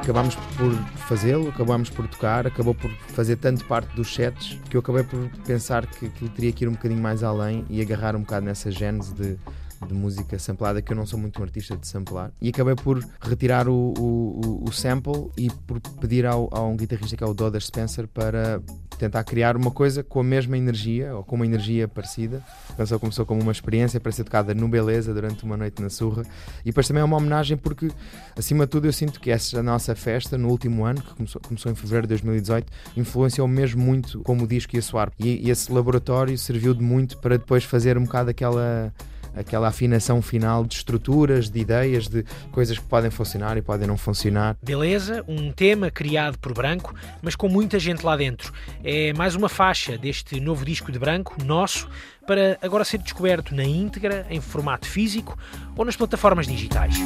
acabámos 0.08 0.36
por 0.36 0.74
fazê-lo, 1.10 1.49
acabámos 1.49 1.89
por 1.89 2.08
tocar, 2.08 2.47
acabou 2.47 2.74
por 2.74 2.89
fazer 3.10 3.36
tanto 3.36 3.66
parte 3.66 3.93
dos 3.93 4.16
sets 4.16 4.58
que 4.70 4.78
eu 4.78 4.80
acabei 4.80 5.03
por 5.03 5.30
pensar 5.45 5.86
que 5.86 6.05
aquilo 6.05 6.30
teria 6.30 6.53
que 6.53 6.64
ir 6.64 6.70
um 6.70 6.72
bocadinho 6.72 7.01
mais 7.01 7.24
além 7.24 7.66
e 7.70 7.82
agarrar 7.82 8.16
um 8.16 8.22
bocado 8.22 8.45
nessa 8.45 8.72
gênese 8.72 9.14
de 9.14 9.38
de 9.86 9.93
música 9.93 10.38
samplada, 10.39 10.82
que 10.82 10.91
eu 10.91 10.95
não 10.95 11.05
sou 11.05 11.19
muito 11.19 11.39
um 11.39 11.43
artista 11.43 11.75
de 11.75 11.88
samplar. 11.88 12.32
E 12.41 12.49
acabei 12.49 12.75
por 12.75 13.03
retirar 13.21 13.67
o, 13.67 13.93
o, 13.97 14.63
o 14.67 14.71
sample 14.71 15.30
e 15.38 15.49
por 15.49 15.80
pedir 15.99 16.25
ao, 16.25 16.49
a 16.51 16.61
um 16.61 16.75
guitarrista 16.75 17.15
que 17.15 17.23
é 17.23 17.28
o 17.28 17.34
Doda 17.34 17.59
Spencer 17.59 18.07
para 18.07 18.61
tentar 18.97 19.23
criar 19.23 19.55
uma 19.55 19.71
coisa 19.71 20.03
com 20.03 20.19
a 20.19 20.23
mesma 20.23 20.57
energia, 20.57 21.15
ou 21.15 21.23
com 21.23 21.36
uma 21.36 21.45
energia 21.45 21.88
parecida. 21.88 22.43
A 22.69 22.73
canção 22.73 22.99
começou 22.99 23.25
como 23.25 23.41
uma 23.41 23.51
experiência 23.51 23.99
para 23.99 24.11
ser 24.11 24.23
tocada 24.23 24.53
no 24.53 24.67
Beleza 24.67 25.13
durante 25.13 25.43
uma 25.43 25.55
noite 25.55 25.82
na 25.82 25.89
Surra. 25.89 26.23
E 26.61 26.65
depois 26.65 26.88
também 26.88 27.01
é 27.01 27.03
uma 27.03 27.17
homenagem 27.17 27.55
porque, 27.55 27.91
acima 28.36 28.65
de 28.65 28.71
tudo, 28.71 28.88
eu 28.88 28.93
sinto 28.93 29.19
que 29.19 29.30
essa 29.30 29.61
nossa 29.61 29.95
festa, 29.95 30.38
no 30.38 30.49
último 30.49 30.84
ano, 30.86 31.01
que 31.01 31.13
começou, 31.13 31.41
começou 31.41 31.71
em 31.71 31.75
fevereiro 31.75 32.07
de 32.07 32.09
2018, 32.09 32.71
influenciou 32.97 33.47
mesmo 33.47 33.82
muito 33.82 34.21
como 34.21 34.43
o 34.43 34.47
disco 34.47 34.75
ia 34.75 34.82
soar. 34.82 35.11
E, 35.19 35.47
e 35.47 35.49
esse 35.49 35.71
laboratório 35.71 36.38
serviu 36.38 36.73
de 36.73 36.82
muito 36.82 37.17
para 37.19 37.38
depois 37.38 37.63
fazer 37.63 37.97
um 37.97 38.03
bocado 38.03 38.30
aquela 38.30 38.91
aquela 39.36 39.67
afinação 39.67 40.21
final 40.21 40.65
de 40.65 40.75
estruturas, 40.75 41.49
de 41.49 41.59
ideias, 41.59 42.07
de 42.07 42.23
coisas 42.51 42.78
que 42.78 42.86
podem 42.86 43.09
funcionar 43.09 43.57
e 43.57 43.61
podem 43.61 43.88
não 43.88 43.97
funcionar. 43.97 44.55
Beleza, 44.63 45.23
um 45.28 45.51
tema 45.51 45.89
criado 45.91 46.38
por 46.38 46.53
Branco, 46.53 46.93
mas 47.21 47.36
com 47.36 47.47
muita 47.47 47.80
gente 47.80 48.05
lá 48.05 48.15
dentro. 48.15 48.53
É 48.84 49.13
mais 49.13 49.36
uma 49.36 49.49
faixa 49.49 49.97
deste 49.97 50.39
novo 50.39 50.65
disco 50.65 50.91
de 50.91 50.99
Branco, 50.99 51.36
nosso, 51.43 51.88
para 52.25 52.57
agora 52.61 52.84
ser 52.84 52.97
descoberto 52.97 53.55
na 53.55 53.63
íntegra, 53.63 54.25
em 54.30 54.41
formato 54.41 54.88
físico 54.88 55.38
ou 55.75 55.86
nas 55.86 55.95
plataformas 55.95 56.47
digitais. 56.47 56.97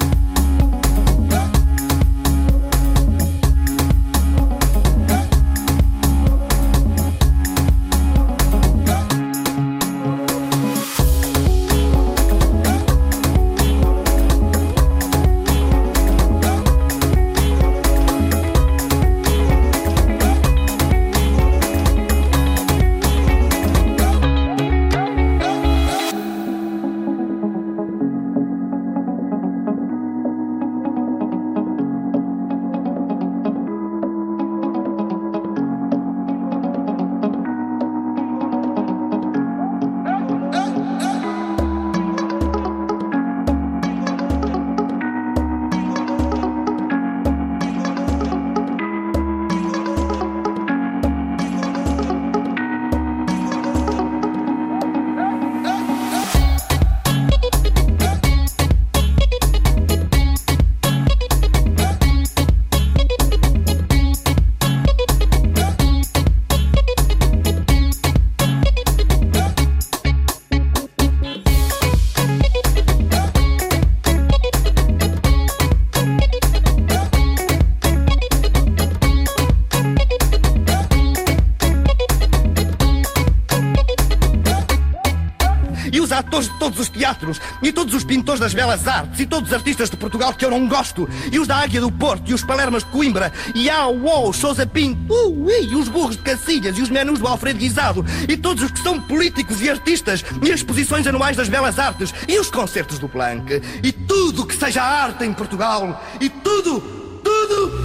Das 88.41 88.55
belas 88.55 88.87
artes 88.87 89.19
e 89.19 89.25
todos 89.27 89.49
os 89.49 89.53
artistas 89.53 89.87
de 89.87 89.95
Portugal 89.95 90.33
que 90.33 90.43
eu 90.43 90.49
não 90.49 90.67
gosto 90.67 91.07
e 91.31 91.37
os 91.37 91.47
da 91.47 91.57
Águia 91.57 91.79
do 91.79 91.91
Porto 91.91 92.31
e 92.31 92.33
os 92.33 92.43
Palermas 92.43 92.83
de 92.83 92.89
Coimbra 92.89 93.31
e 93.53 93.69
a 93.69 93.85
UOL, 93.87 94.33
Sousa 94.33 94.65
Pinto 94.65 95.13
uh, 95.13 95.51
e 95.51 95.75
os 95.75 95.87
burros 95.87 96.17
de 96.17 96.23
Cacilhas 96.23 96.75
e 96.75 96.81
os 96.81 96.89
menus 96.89 97.19
do 97.19 97.27
Alfredo 97.27 97.59
Guisado 97.59 98.03
e 98.27 98.35
todos 98.35 98.63
os 98.63 98.71
que 98.71 98.79
são 98.79 98.99
políticos 98.99 99.61
e 99.61 99.69
artistas 99.69 100.25
e 100.41 100.51
as 100.51 100.55
exposições 100.59 101.05
anuais 101.05 101.37
das 101.37 101.49
belas 101.49 101.77
artes 101.77 102.11
e 102.27 102.39
os 102.39 102.49
concertos 102.49 102.97
do 102.97 103.07
Planck 103.07 103.61
e 103.83 103.91
tudo 103.91 104.47
que 104.47 104.55
seja 104.55 104.81
arte 104.81 105.23
em 105.23 105.33
Portugal 105.33 106.03
e 106.19 106.27
tudo, 106.27 106.81
tudo. 107.23 107.83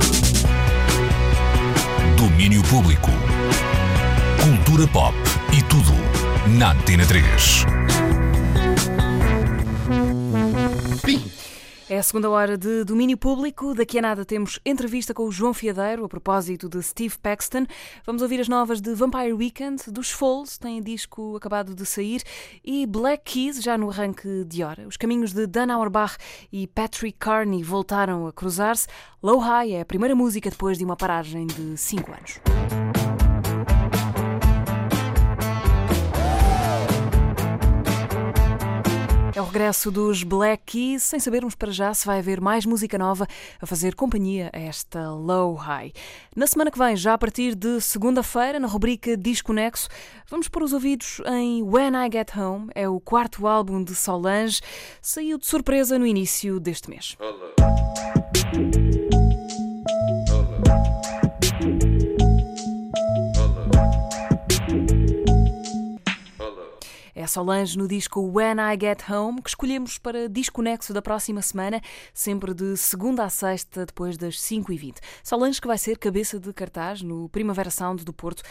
Domínio 2.16 2.62
Público. 2.62 3.10
Cultura 4.42 4.88
pop 4.88 5.14
e 5.52 5.62
tudo 5.64 5.92
na 6.58 6.72
Antena 6.72 7.04
3. 7.04 7.75
É 11.96 11.98
a 11.98 12.02
segunda 12.02 12.28
hora 12.28 12.58
de 12.58 12.84
domínio 12.84 13.16
público. 13.16 13.74
Daqui 13.74 13.98
a 13.98 14.02
nada 14.02 14.22
temos 14.22 14.60
entrevista 14.66 15.14
com 15.14 15.22
o 15.22 15.32
João 15.32 15.54
Fiadeiro 15.54 16.04
a 16.04 16.08
propósito 16.10 16.68
de 16.68 16.82
Steve 16.82 17.16
Paxton. 17.16 17.64
Vamos 18.04 18.20
ouvir 18.20 18.38
as 18.38 18.48
novas 18.48 18.82
de 18.82 18.94
Vampire 18.94 19.32
Weekend, 19.32 19.82
dos 19.90 20.10
Falls, 20.10 20.58
tem 20.58 20.82
disco 20.82 21.34
acabado 21.36 21.74
de 21.74 21.86
sair, 21.86 22.22
e 22.62 22.86
Black 22.86 23.22
Keys, 23.24 23.62
já 23.62 23.78
no 23.78 23.88
arranque 23.88 24.44
de 24.44 24.62
hora. 24.62 24.86
Os 24.86 24.98
caminhos 24.98 25.32
de 25.32 25.46
Dan 25.46 25.72
Auerbach 25.72 26.18
e 26.52 26.66
Patrick 26.66 27.16
Carney 27.18 27.62
voltaram 27.62 28.26
a 28.26 28.32
cruzar-se. 28.32 28.86
Low 29.22 29.38
High 29.38 29.72
é 29.72 29.80
a 29.80 29.86
primeira 29.86 30.14
música 30.14 30.50
depois 30.50 30.76
de 30.76 30.84
uma 30.84 30.96
paragem 30.96 31.46
de 31.46 31.78
5 31.78 32.12
anos. 32.12 32.95
É 39.36 39.40
o 39.42 39.44
regresso 39.44 39.90
dos 39.90 40.22
Black 40.22 40.62
Keys, 40.64 41.02
sem 41.02 41.20
sabermos 41.20 41.54
para 41.54 41.70
já 41.70 41.92
se 41.92 42.06
vai 42.06 42.20
haver 42.20 42.40
mais 42.40 42.64
música 42.64 42.96
nova 42.96 43.26
a 43.60 43.66
fazer 43.66 43.94
companhia 43.94 44.48
a 44.50 44.58
esta 44.58 45.10
Low 45.10 45.52
High. 45.52 45.92
Na 46.34 46.46
semana 46.46 46.70
que 46.70 46.78
vem, 46.78 46.96
já 46.96 47.12
a 47.12 47.18
partir 47.18 47.54
de 47.54 47.78
segunda-feira, 47.82 48.58
na 48.58 48.66
rubrica 48.66 49.14
Disconexo, 49.14 49.90
vamos 50.30 50.48
pôr 50.48 50.62
os 50.62 50.72
ouvidos 50.72 51.20
em 51.26 51.62
When 51.62 51.92
I 51.94 52.10
Get 52.10 52.34
Home, 52.34 52.70
é 52.74 52.88
o 52.88 52.98
quarto 52.98 53.46
álbum 53.46 53.84
de 53.84 53.94
Solange, 53.94 54.62
saiu 55.02 55.36
de 55.36 55.46
surpresa 55.46 55.98
no 55.98 56.06
início 56.06 56.58
deste 56.58 56.88
mês. 56.88 57.14
Olá. 57.20 58.95
É 67.26 67.28
Solange 67.28 67.76
no 67.76 67.88
disco 67.88 68.20
When 68.20 68.58
I 68.60 68.78
Get 68.80 69.10
Home, 69.10 69.42
que 69.42 69.48
escolhemos 69.48 69.98
para 69.98 70.28
Disconexo 70.28 70.94
da 70.94 71.02
próxima 71.02 71.42
semana, 71.42 71.82
sempre 72.14 72.54
de 72.54 72.76
segunda 72.76 73.24
a 73.24 73.28
sexta, 73.28 73.84
depois 73.84 74.16
das 74.16 74.36
5h20. 74.36 74.98
Solange 75.24 75.60
que 75.60 75.66
vai 75.66 75.76
ser 75.76 75.98
cabeça 75.98 76.38
de 76.38 76.52
cartaz 76.52 77.02
no 77.02 77.28
Primavera 77.28 77.68
Sound 77.68 78.04
do 78.04 78.12
Porto 78.12 78.44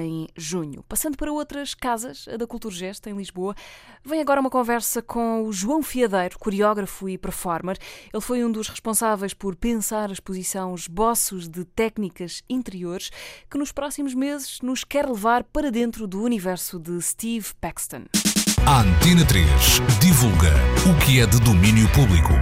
em 0.00 0.28
junho. 0.36 0.84
Passando 0.84 1.16
para 1.16 1.32
outras 1.32 1.74
casas, 1.74 2.28
a 2.32 2.36
da 2.36 2.46
Cultura 2.46 2.72
Gesta, 2.72 3.10
em 3.10 3.16
Lisboa, 3.16 3.52
vem 4.04 4.20
agora 4.20 4.40
uma 4.40 4.48
conversa 4.48 5.02
com 5.02 5.42
o 5.42 5.52
João 5.52 5.82
Fiadeiro, 5.82 6.38
coreógrafo 6.38 7.08
e 7.08 7.18
performer. 7.18 7.78
Ele 8.14 8.22
foi 8.22 8.44
um 8.44 8.52
dos 8.52 8.68
responsáveis 8.68 9.34
por 9.34 9.56
pensar 9.56 10.08
a 10.08 10.12
exposição 10.12 10.72
Esboços 10.72 11.48
de 11.48 11.64
Técnicas 11.64 12.44
Interiores, 12.48 13.10
que 13.50 13.58
nos 13.58 13.72
próximos 13.72 14.14
meses 14.14 14.60
nos 14.60 14.84
quer 14.84 15.04
levar 15.08 15.42
para 15.42 15.72
dentro 15.72 16.06
do 16.06 16.22
universo 16.22 16.78
de 16.78 17.02
Steve 17.02 17.48
Paxton. 17.60 18.04
A 18.66 18.80
Antena 18.80 19.24
3 19.24 19.46
divulga 20.00 20.52
o 20.86 20.94
que 21.04 21.20
é 21.20 21.26
de 21.26 21.38
domínio 21.40 21.88
público. 21.88 22.32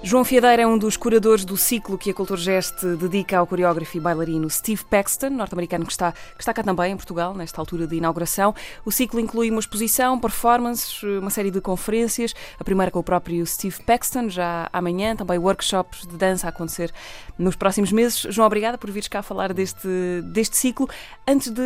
João 0.00 0.24
Fiadeira 0.24 0.62
é 0.62 0.66
um 0.66 0.78
dos 0.78 0.96
curadores 0.96 1.44
do 1.44 1.56
ciclo 1.56 1.98
que 1.98 2.10
a 2.10 2.14
Culturgest 2.14 2.84
dedica 3.00 3.36
ao 3.36 3.46
coreógrafo 3.46 3.96
e 3.96 4.00
bailarino 4.00 4.48
Steve 4.48 4.84
Paxton, 4.84 5.30
norte-americano 5.30 5.84
que 5.84 5.90
está, 5.90 6.12
que 6.12 6.40
está 6.40 6.54
cá 6.54 6.62
também 6.62 6.92
em 6.92 6.96
Portugal, 6.96 7.34
nesta 7.34 7.60
altura 7.60 7.84
de 7.84 7.96
inauguração. 7.96 8.54
O 8.84 8.92
ciclo 8.92 9.18
inclui 9.18 9.50
uma 9.50 9.58
exposição, 9.58 10.16
performances, 10.18 11.02
uma 11.02 11.30
série 11.30 11.50
de 11.50 11.60
conferências, 11.60 12.32
a 12.60 12.64
primeira 12.64 12.92
com 12.92 13.00
o 13.00 13.02
próprio 13.02 13.44
Steve 13.44 13.82
Paxton, 13.82 14.28
já 14.28 14.70
amanhã, 14.72 15.16
também 15.16 15.36
workshops 15.36 16.06
de 16.06 16.16
dança 16.16 16.46
a 16.46 16.50
acontecer 16.50 16.92
nos 17.36 17.56
próximos 17.56 17.90
meses. 17.90 18.20
João, 18.30 18.46
obrigada 18.46 18.78
por 18.78 18.90
vires 18.92 19.08
cá 19.08 19.20
falar 19.20 19.52
deste, 19.52 19.88
deste 20.32 20.56
ciclo. 20.56 20.88
Antes 21.26 21.50
de, 21.50 21.62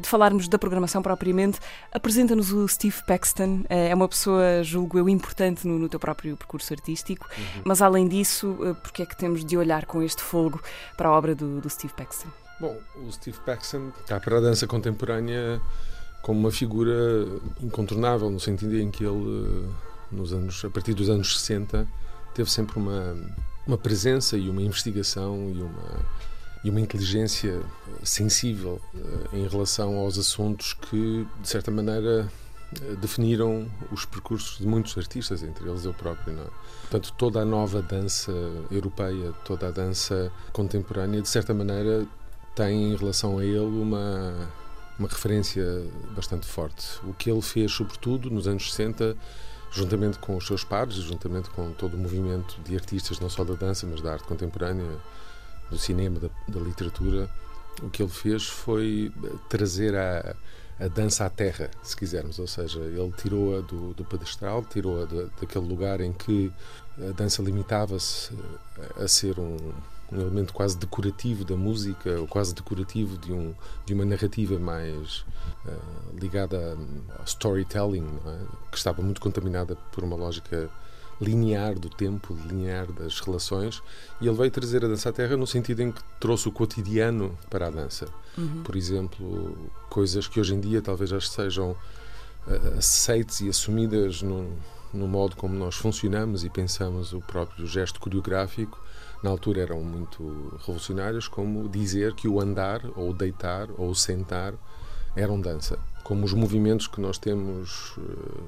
de 0.00 0.08
falarmos 0.08 0.48
da 0.48 0.58
programação 0.58 1.02
propriamente, 1.02 1.58
apresenta-nos 1.92 2.52
o 2.52 2.66
Steve 2.66 3.04
Paxton. 3.06 3.64
É 3.68 3.94
uma 3.94 4.08
pessoa, 4.08 4.62
julgo 4.62 4.98
eu, 4.98 5.10
importante 5.10 5.68
no, 5.68 5.78
no 5.78 5.90
teu 5.90 6.00
próprio 6.00 6.38
percurso 6.38 6.72
artístico. 6.72 7.28
Uhum. 7.36 7.49
Mas 7.64 7.82
além 7.82 8.08
disso, 8.08 8.56
eh, 8.62 8.74
porque 8.74 9.02
é 9.02 9.06
que 9.06 9.16
temos 9.16 9.44
de 9.44 9.56
olhar 9.56 9.86
com 9.86 10.02
este 10.02 10.22
fogo 10.22 10.60
para 10.96 11.08
a 11.08 11.12
obra 11.12 11.34
do, 11.34 11.60
do 11.60 11.70
Steve 11.70 11.92
Paxton? 11.94 12.28
Bom, 12.60 12.76
o 12.96 13.10
Steve 13.10 13.38
Paxton 13.44 13.90
está 14.00 14.20
para 14.20 14.36
a 14.36 14.40
dança 14.40 14.66
contemporânea 14.66 15.60
como 16.22 16.38
uma 16.38 16.50
figura 16.50 17.26
incontornável, 17.62 18.30
no 18.30 18.38
sentido 18.38 18.78
em 18.78 18.90
que 18.90 19.04
ele, 19.04 19.68
eh, 19.68 19.72
nos 20.12 20.32
anos, 20.32 20.64
a 20.64 20.70
partir 20.70 20.94
dos 20.94 21.08
anos 21.08 21.40
60, 21.40 21.86
teve 22.34 22.50
sempre 22.50 22.78
uma, 22.78 23.16
uma 23.66 23.78
presença 23.78 24.36
e 24.36 24.50
uma 24.50 24.62
investigação 24.62 25.50
e 25.54 25.62
uma, 25.62 26.00
e 26.64 26.70
uma 26.70 26.80
inteligência 26.80 27.60
sensível 28.02 28.80
eh, 28.94 29.38
em 29.38 29.48
relação 29.48 29.96
aos 29.96 30.18
assuntos 30.18 30.74
que, 30.74 31.26
de 31.40 31.48
certa 31.48 31.70
maneira, 31.70 32.30
definiram 33.00 33.68
os 33.90 34.04
percursos 34.04 34.58
de 34.58 34.66
muitos 34.66 34.96
artistas, 34.96 35.42
entre 35.42 35.68
eles 35.68 35.84
eu 35.84 35.92
próprio. 35.92 36.32
Não 36.32 36.44
é? 36.44 36.48
Portanto, 36.82 37.12
toda 37.16 37.40
a 37.40 37.44
nova 37.44 37.82
dança 37.82 38.32
europeia, 38.70 39.32
toda 39.44 39.68
a 39.68 39.70
dança 39.70 40.32
contemporânea, 40.52 41.20
de 41.20 41.28
certa 41.28 41.52
maneira, 41.52 42.06
tem 42.54 42.92
em 42.92 42.96
relação 42.96 43.38
a 43.38 43.44
ele 43.44 43.58
uma, 43.58 44.48
uma 44.98 45.08
referência 45.08 45.64
bastante 46.14 46.46
forte. 46.46 46.86
O 47.04 47.12
que 47.12 47.30
ele 47.30 47.42
fez, 47.42 47.72
sobretudo, 47.72 48.30
nos 48.30 48.46
anos 48.46 48.72
60, 48.72 49.16
juntamente 49.72 50.18
com 50.18 50.36
os 50.36 50.46
seus 50.46 50.62
pares, 50.62 50.94
juntamente 50.94 51.50
com 51.50 51.72
todo 51.72 51.94
o 51.94 51.98
movimento 51.98 52.60
de 52.62 52.74
artistas, 52.74 53.18
não 53.18 53.28
só 53.28 53.44
da 53.44 53.54
dança, 53.54 53.86
mas 53.86 54.00
da 54.00 54.12
arte 54.12 54.24
contemporânea, 54.24 54.98
do 55.70 55.78
cinema, 55.78 56.18
da, 56.18 56.28
da 56.48 56.60
literatura, 56.60 57.30
o 57.80 57.88
que 57.88 58.02
ele 58.02 58.10
fez 58.10 58.46
foi 58.46 59.12
trazer 59.48 59.94
a 59.94 60.34
a 60.80 60.88
dança 60.88 61.26
à 61.26 61.30
terra, 61.30 61.70
se 61.82 61.94
quisermos, 61.94 62.38
ou 62.38 62.46
seja, 62.46 62.80
ele 62.80 63.12
tirou-a 63.16 63.60
do, 63.60 63.92
do 63.92 64.04
pedestral, 64.04 64.64
tirou-a 64.64 65.04
daquele 65.38 65.66
lugar 65.66 66.00
em 66.00 66.12
que 66.12 66.50
a 66.98 67.12
dança 67.12 67.42
limitava-se 67.42 68.32
a 68.96 69.06
ser 69.06 69.38
um, 69.38 69.56
um, 70.10 70.20
elemento 70.20 70.54
quase 70.54 70.78
decorativo 70.78 71.44
da 71.44 71.54
música, 71.54 72.18
ou 72.18 72.26
quase 72.26 72.54
decorativo 72.54 73.18
de, 73.18 73.30
um, 73.30 73.54
de 73.84 73.92
uma 73.92 74.06
narrativa 74.06 74.58
mais 74.58 75.18
uh, 75.66 76.18
ligada 76.18 76.78
ao 77.18 77.24
storytelling, 77.24 78.08
é? 78.26 78.38
que 78.70 78.78
estava 78.78 79.02
muito 79.02 79.20
contaminada 79.20 79.76
por 79.92 80.02
uma 80.02 80.16
lógica 80.16 80.70
linear 81.20 81.78
do 81.78 81.88
tempo, 81.90 82.36
linear 82.46 82.90
das 82.90 83.20
relações, 83.20 83.82
e 84.20 84.26
ele 84.26 84.36
veio 84.36 84.50
trazer 84.50 84.84
a 84.84 84.88
dança 84.88 85.10
à 85.10 85.12
terra 85.12 85.36
no 85.36 85.46
sentido 85.46 85.82
em 85.82 85.92
que 85.92 86.02
trouxe 86.18 86.48
o 86.48 86.52
cotidiano 86.52 87.38
para 87.50 87.66
a 87.66 87.70
dança. 87.70 88.08
Uhum. 88.38 88.62
Por 88.62 88.74
exemplo, 88.74 89.56
coisas 89.90 90.26
que 90.26 90.40
hoje 90.40 90.54
em 90.54 90.60
dia 90.60 90.80
talvez 90.80 91.10
já 91.10 91.20
sejam 91.20 91.72
uh, 91.72 92.78
aceites 92.78 93.40
e 93.40 93.48
assumidas 93.48 94.22
no, 94.22 94.50
no 94.94 95.06
modo 95.06 95.36
como 95.36 95.54
nós 95.54 95.76
funcionamos 95.76 96.42
e 96.44 96.48
pensamos 96.48 97.12
o 97.12 97.20
próprio 97.20 97.66
gesto 97.66 98.00
coreográfico, 98.00 98.80
na 99.22 99.28
altura 99.28 99.60
eram 99.60 99.82
muito 99.82 100.54
revolucionários, 100.60 101.28
como 101.28 101.68
dizer 101.68 102.14
que 102.14 102.26
o 102.26 102.40
andar, 102.40 102.80
ou 102.96 103.10
o 103.10 103.14
deitar, 103.14 103.68
ou 103.76 103.90
o 103.90 103.94
sentar 103.94 104.54
eram 105.14 105.38
dança. 105.38 105.78
Como 106.02 106.24
os 106.24 106.32
movimentos 106.32 106.86
que 106.86 107.00
nós 107.00 107.18
temos 107.18 107.96
uh, 107.98 108.44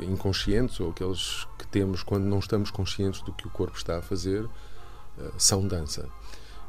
inconscientes 0.00 0.80
ou 0.80 0.90
aqueles 0.90 1.46
que 1.58 1.66
temos 1.66 2.02
quando 2.02 2.24
não 2.24 2.38
estamos 2.38 2.70
conscientes 2.70 3.20
do 3.22 3.32
que 3.32 3.46
o 3.46 3.50
corpo 3.50 3.76
está 3.76 3.98
a 3.98 4.02
fazer 4.02 4.48
eh, 5.18 5.30
são 5.36 5.66
dança. 5.66 6.08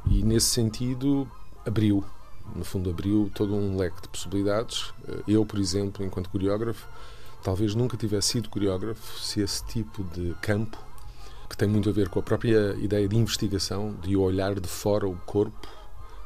E 0.09 0.23
nesse 0.23 0.47
sentido 0.47 1.29
abriu, 1.65 2.03
no 2.55 2.63
fundo 2.63 2.89
abriu 2.89 3.31
todo 3.33 3.55
um 3.55 3.77
leque 3.77 4.01
de 4.01 4.09
possibilidades. 4.09 4.93
Eh, 5.07 5.23
eu, 5.29 5.45
por 5.45 5.59
exemplo, 5.59 6.05
enquanto 6.05 6.29
coreógrafo, 6.29 6.87
talvez 7.43 7.75
nunca 7.75 7.97
tivesse 7.97 8.29
sido 8.29 8.49
coreógrafo 8.49 9.19
se 9.19 9.41
esse 9.41 9.63
tipo 9.65 10.03
de 10.03 10.35
campo 10.41 10.77
que 11.49 11.55
tem 11.55 11.67
muito 11.67 11.89
a 11.89 11.91
ver 11.91 12.09
com 12.09 12.19
a 12.19 12.23
própria 12.23 12.75
ideia 12.79 13.07
de 13.07 13.15
investigação, 13.15 13.93
de 14.01 14.17
olhar 14.17 14.59
de 14.59 14.67
fora 14.67 15.07
o 15.07 15.15
corpo 15.25 15.67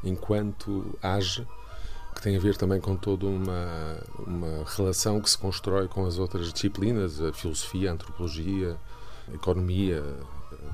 enquanto 0.04 0.98
age, 1.02 1.46
que 2.20 2.24
tem 2.24 2.36
a 2.36 2.40
ver 2.40 2.58
também 2.58 2.82
com 2.82 2.98
toda 2.98 3.26
uma, 3.26 3.98
uma 4.28 4.66
relação 4.76 5.22
que 5.22 5.30
se 5.30 5.38
constrói 5.38 5.88
com 5.88 6.06
as 6.06 6.20
outras 6.20 6.52
disciplinas, 6.52 7.22
a 7.22 7.32
filosofia, 7.32 7.90
a 7.90 7.94
antropologia, 7.94 8.76
a 9.32 9.34
economia, 9.34 10.04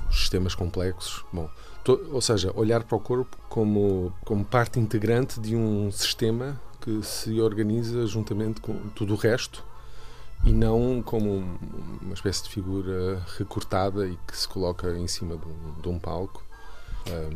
os 0.10 0.22
sistemas 0.22 0.56
complexos. 0.56 1.24
Bom, 1.32 1.48
to, 1.84 2.10
ou 2.12 2.20
seja, 2.20 2.52
olhar 2.56 2.84
para 2.84 2.98
o 2.98 3.00
corpo 3.00 3.38
como, 3.48 4.12
como 4.26 4.44
parte 4.44 4.80
integrante 4.80 5.40
de 5.40 5.56
um 5.56 5.92
sistema 5.92 6.60
que 6.82 7.04
se 7.04 7.40
organiza 7.40 8.08
juntamente 8.08 8.60
com 8.60 8.74
tudo 8.96 9.14
o 9.14 9.18
resto 9.18 9.64
e 10.44 10.52
não 10.52 11.02
como 11.04 11.44
uma 12.02 12.14
espécie 12.14 12.44
de 12.44 12.50
figura 12.50 13.24
recortada 13.38 14.08
e 14.08 14.18
que 14.28 14.36
se 14.36 14.48
coloca 14.48 14.98
em 14.98 15.08
cima 15.08 15.38
de 15.38 15.46
um, 15.46 15.82
de 15.82 15.90
um 15.90 16.00
palco 16.00 16.44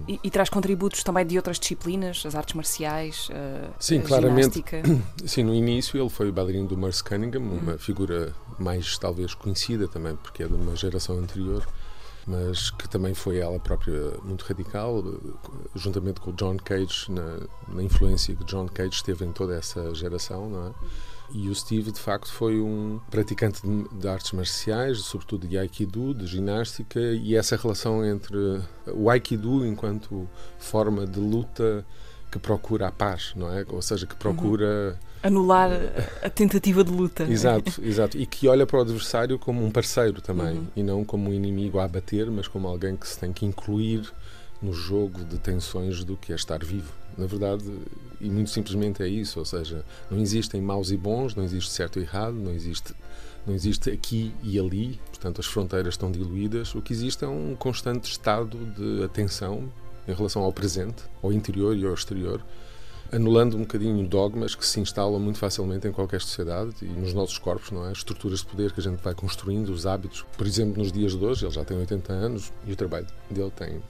e, 0.07 0.19
e, 0.23 0.29
traz 0.29 0.49
contributos 0.49 1.03
também 1.03 1.25
de 1.25 1.37
outras 1.37 1.59
disciplinas, 1.59 2.23
as 2.25 2.35
artes 2.35 2.55
marciais, 2.55 3.29
a, 3.31 3.69
sim, 3.79 3.99
a 3.99 4.01
claramente. 4.01 4.55
Ginástica. 4.55 4.81
Sim, 5.25 5.43
no 5.43 5.53
início 5.53 5.99
ele 5.99 6.09
foi 6.09 6.29
o 6.29 6.33
bailarino 6.33 6.67
do 6.67 6.77
Merce 6.77 7.03
Cunningham, 7.03 7.41
uma 7.41 7.73
uhum. 7.73 7.77
figura 7.77 8.33
mais 8.57 8.97
talvez 8.97 9.33
conhecida 9.33 9.87
também, 9.87 10.15
porque 10.15 10.43
é 10.43 10.47
de 10.47 10.53
uma 10.53 10.75
geração 10.75 11.17
anterior, 11.19 11.67
mas 12.25 12.69
que 12.71 12.87
também 12.89 13.13
foi 13.13 13.37
ela 13.37 13.59
própria 13.59 14.13
muito 14.23 14.43
radical, 14.43 15.03
juntamente 15.75 16.19
com 16.19 16.31
o 16.31 16.33
John 16.33 16.57
Cage, 16.57 17.11
na, 17.11 17.39
na 17.67 17.83
influência 17.83 18.35
que 18.35 18.43
John 18.45 18.67
Cage 18.67 19.03
teve 19.03 19.25
em 19.25 19.31
toda 19.31 19.55
essa 19.55 19.93
geração, 19.93 20.49
não 20.49 20.67
é? 20.67 20.71
E 21.33 21.47
o 21.49 21.55
Steve, 21.55 21.91
de 21.91 21.99
facto, 21.99 22.31
foi 22.31 22.59
um 22.59 22.99
praticante 23.09 23.61
de, 23.61 23.99
de, 23.99 24.07
artes 24.07 24.31
marciais, 24.31 24.99
sobretudo 24.99 25.47
de 25.47 25.57
Aikido, 25.57 26.13
de 26.13 26.25
ginástica, 26.25 26.99
e 26.99 27.35
essa 27.35 27.55
relação 27.55 28.03
entre 28.05 28.61
o 28.87 29.09
Aikido 29.09 29.65
enquanto 29.65 30.27
forma 30.57 31.05
de 31.05 31.19
luta 31.19 31.85
que 32.31 32.37
procura 32.37 32.87
a 32.87 32.91
paz, 32.91 33.33
não 33.35 33.51
é? 33.51 33.65
Ou 33.69 33.81
seja, 33.81 34.05
que 34.05 34.15
procura. 34.15 34.91
Uhum. 34.91 35.09
Anular 35.21 35.69
a 36.23 36.29
tentativa 36.29 36.83
de 36.83 36.91
luta. 36.91 37.23
exato, 37.23 37.81
exato. 37.83 38.17
E 38.17 38.25
que 38.25 38.47
olha 38.47 38.65
para 38.65 38.77
o 38.77 38.81
adversário 38.81 39.37
como 39.37 39.65
um 39.65 39.69
parceiro 39.69 40.21
também, 40.21 40.59
uhum. 40.59 40.67
e 40.75 40.83
não 40.83 41.03
como 41.03 41.29
um 41.29 41.33
inimigo 41.33 41.79
a 41.79 41.83
abater, 41.83 42.29
mas 42.31 42.47
como 42.47 42.67
alguém 42.67 42.95
que 42.95 43.07
se 43.07 43.19
tem 43.19 43.33
que 43.33 43.45
incluir 43.45 44.09
no 44.61 44.73
jogo 44.73 45.23
de 45.23 45.37
tensões 45.37 46.03
do 46.03 46.15
que 46.15 46.31
é 46.31 46.35
estar 46.35 46.63
vivo. 46.63 46.93
Na 47.17 47.25
verdade, 47.25 47.65
e 48.19 48.29
muito 48.29 48.49
simplesmente 48.49 49.01
é 49.01 49.07
isso, 49.07 49.39
ou 49.39 49.45
seja, 49.45 49.85
não 50.09 50.19
existem 50.19 50.61
maus 50.61 50.91
e 50.91 50.97
bons, 50.97 51.35
não 51.35 51.43
existe 51.43 51.71
certo 51.71 51.99
e 51.99 52.03
errado, 52.03 52.33
não 52.33 52.51
existe 52.51 52.93
não 53.45 53.55
existe 53.55 53.89
aqui 53.89 54.33
e 54.43 54.59
ali, 54.59 54.99
portanto 55.07 55.39
as 55.39 55.47
fronteiras 55.47 55.95
estão 55.95 56.11
diluídas. 56.11 56.75
O 56.75 56.81
que 56.81 56.93
existe 56.93 57.23
é 57.23 57.27
um 57.27 57.55
constante 57.55 58.11
estado 58.11 58.57
de 58.57 59.03
atenção 59.03 59.71
em 60.07 60.13
relação 60.13 60.43
ao 60.43 60.51
presente, 60.51 61.03
ao 61.21 61.31
interior 61.31 61.75
e 61.75 61.85
ao 61.85 61.93
exterior, 61.93 62.43
anulando 63.11 63.57
um 63.57 63.61
bocadinho 63.61 64.07
dogmas 64.07 64.55
que 64.55 64.65
se 64.65 64.79
instalam 64.79 65.19
muito 65.19 65.39
facilmente 65.39 65.87
em 65.87 65.91
qualquer 65.91 66.21
sociedade 66.21 66.75
e 66.81 66.85
nos 66.85 67.13
nossos 67.13 67.37
corpos, 67.37 67.71
não 67.71 67.85
é? 67.85 67.91
As 67.91 67.99
estruturas 67.99 68.39
de 68.39 68.45
poder 68.45 68.71
que 68.71 68.79
a 68.79 68.83
gente 68.83 69.01
vai 69.01 69.15
construindo, 69.15 69.69
os 69.69 69.87
hábitos. 69.87 70.25
Por 70.37 70.45
exemplo, 70.45 70.81
nos 70.81 70.91
dias 70.91 71.13
de 71.13 71.23
hoje, 71.23 71.45
ele 71.45 71.53
já 71.53 71.63
tem 71.63 71.77
80 71.77 72.13
anos 72.13 72.53
e 72.67 72.73
o 72.73 72.75
trabalho 72.75 73.07
dele 73.31 73.51
tem 73.55 73.81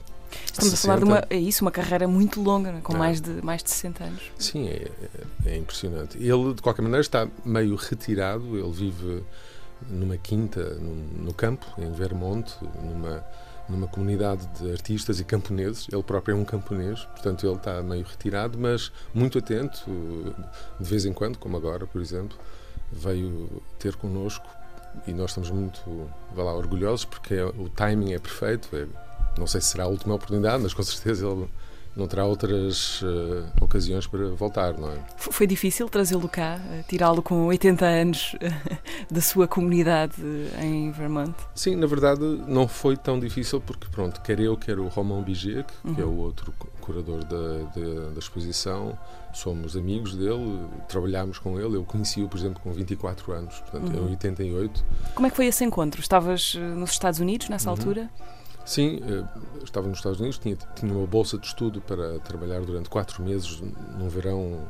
Estamos 0.44 0.70
60. 0.70 0.74
a 0.74 0.76
falar 0.76 0.98
de 0.98 1.04
uma, 1.04 1.26
é 1.30 1.38
isso, 1.38 1.64
uma 1.64 1.70
carreira 1.70 2.06
muito 2.06 2.40
longa, 2.40 2.70
é? 2.70 2.80
com 2.80 2.96
mais, 2.96 3.20
de, 3.20 3.42
mais 3.42 3.62
de 3.62 3.70
60 3.70 4.04
anos. 4.04 4.22
Sim, 4.38 4.68
é, 4.68 4.90
é, 5.46 5.52
é, 5.52 5.56
impressionante. 5.56 6.18
Ele, 6.18 6.54
de 6.54 6.62
qualquer 6.62 6.82
maneira, 6.82 7.00
está 7.00 7.28
meio 7.44 7.74
retirado, 7.76 8.58
ele 8.58 8.70
vive 8.70 9.22
numa 9.88 10.16
quinta 10.16 10.74
no, 10.74 11.24
no 11.24 11.34
campo, 11.34 11.66
em 11.78 11.90
Vermont, 11.92 12.52
numa, 12.82 13.24
numa 13.68 13.86
comunidade 13.86 14.46
de 14.58 14.70
artistas 14.70 15.20
e 15.20 15.24
camponeses. 15.24 15.86
Ele 15.90 16.02
próprio 16.02 16.36
é 16.36 16.38
um 16.38 16.44
camponês, 16.44 17.00
portanto, 17.04 17.46
ele 17.46 17.56
está 17.56 17.82
meio 17.82 18.04
retirado, 18.04 18.58
mas 18.58 18.92
muito 19.14 19.38
atento, 19.38 19.84
de 20.78 20.88
vez 20.88 21.04
em 21.04 21.12
quando, 21.12 21.38
como 21.38 21.56
agora, 21.56 21.86
por 21.86 22.00
exemplo, 22.00 22.36
veio 22.92 23.62
ter 23.78 23.96
connosco 23.96 24.46
e 25.06 25.12
nós 25.12 25.30
estamos 25.30 25.50
muito, 25.50 26.10
vá 26.34 26.42
lá, 26.42 26.54
orgulhosos 26.54 27.04
porque 27.04 27.34
é, 27.34 27.44
o 27.44 27.68
timing 27.68 28.12
é 28.12 28.18
perfeito, 28.18 28.68
é 28.76 28.86
não 29.38 29.46
sei 29.46 29.60
se 29.60 29.68
será 29.68 29.84
a 29.84 29.88
última 29.88 30.14
oportunidade, 30.14 30.62
mas 30.62 30.74
com 30.74 30.82
certeza 30.82 31.26
ele 31.26 31.48
não 31.96 32.06
terá 32.06 32.24
outras 32.24 33.02
uh, 33.02 33.46
ocasiões 33.60 34.06
para 34.06 34.28
voltar, 34.30 34.74
não 34.78 34.90
é? 34.90 34.98
Foi 35.16 35.46
difícil 35.46 35.88
trazê-lo 35.88 36.28
cá, 36.28 36.60
eh, 36.70 36.84
tirá-lo 36.88 37.20
com 37.20 37.46
80 37.46 37.84
anos 37.84 38.34
uh, 38.34 38.76
da 39.12 39.20
sua 39.20 39.48
comunidade 39.48 40.14
em 40.60 40.90
Vermont? 40.92 41.34
Sim, 41.54 41.76
na 41.76 41.86
verdade 41.86 42.22
não 42.46 42.68
foi 42.68 42.96
tão 42.96 43.18
difícil 43.18 43.60
porque, 43.60 43.88
pronto, 43.90 44.20
quer 44.22 44.38
eu, 44.38 44.56
quer 44.56 44.78
o 44.78 44.86
Romão 44.86 45.22
Biget, 45.22 45.64
que, 45.64 45.88
uhum. 45.88 45.94
que 45.94 46.00
é 46.00 46.04
o 46.04 46.16
outro 46.16 46.54
curador 46.80 47.24
da, 47.24 47.58
da, 47.74 48.10
da, 48.10 48.18
exposição, 48.18 48.98
somos 49.32 49.76
amigos 49.76 50.14
dele, 50.14 50.60
trabalhámos 50.88 51.38
com 51.38 51.58
ele, 51.58 51.76
eu 51.76 51.84
conheci-o, 51.84 52.28
por 52.28 52.38
exemplo, 52.38 52.60
com 52.62 52.72
24 52.72 53.32
anos, 53.32 53.58
portanto, 53.60 53.96
uhum. 53.96 54.08
em 54.08 54.10
88. 54.12 54.84
Como 55.14 55.26
é 55.26 55.30
que 55.30 55.36
foi 55.36 55.46
esse 55.46 55.64
encontro? 55.64 56.00
Estavas 56.00 56.54
nos 56.54 56.90
Estados 56.90 57.20
Unidos 57.20 57.48
nessa 57.48 57.68
uhum. 57.68 57.76
altura? 57.76 58.10
Sim, 58.64 59.00
eh, 59.02 59.24
estava 59.64 59.88
nos 59.88 59.98
Estados 59.98 60.20
Unidos, 60.20 60.38
tinha, 60.38 60.56
tinha 60.76 60.92
uma 60.92 61.06
bolsa 61.06 61.38
de 61.38 61.46
estudo 61.46 61.80
para 61.80 62.18
trabalhar 62.20 62.60
durante 62.60 62.88
quatro 62.88 63.22
meses 63.22 63.60
num 63.98 64.08
verão 64.08 64.68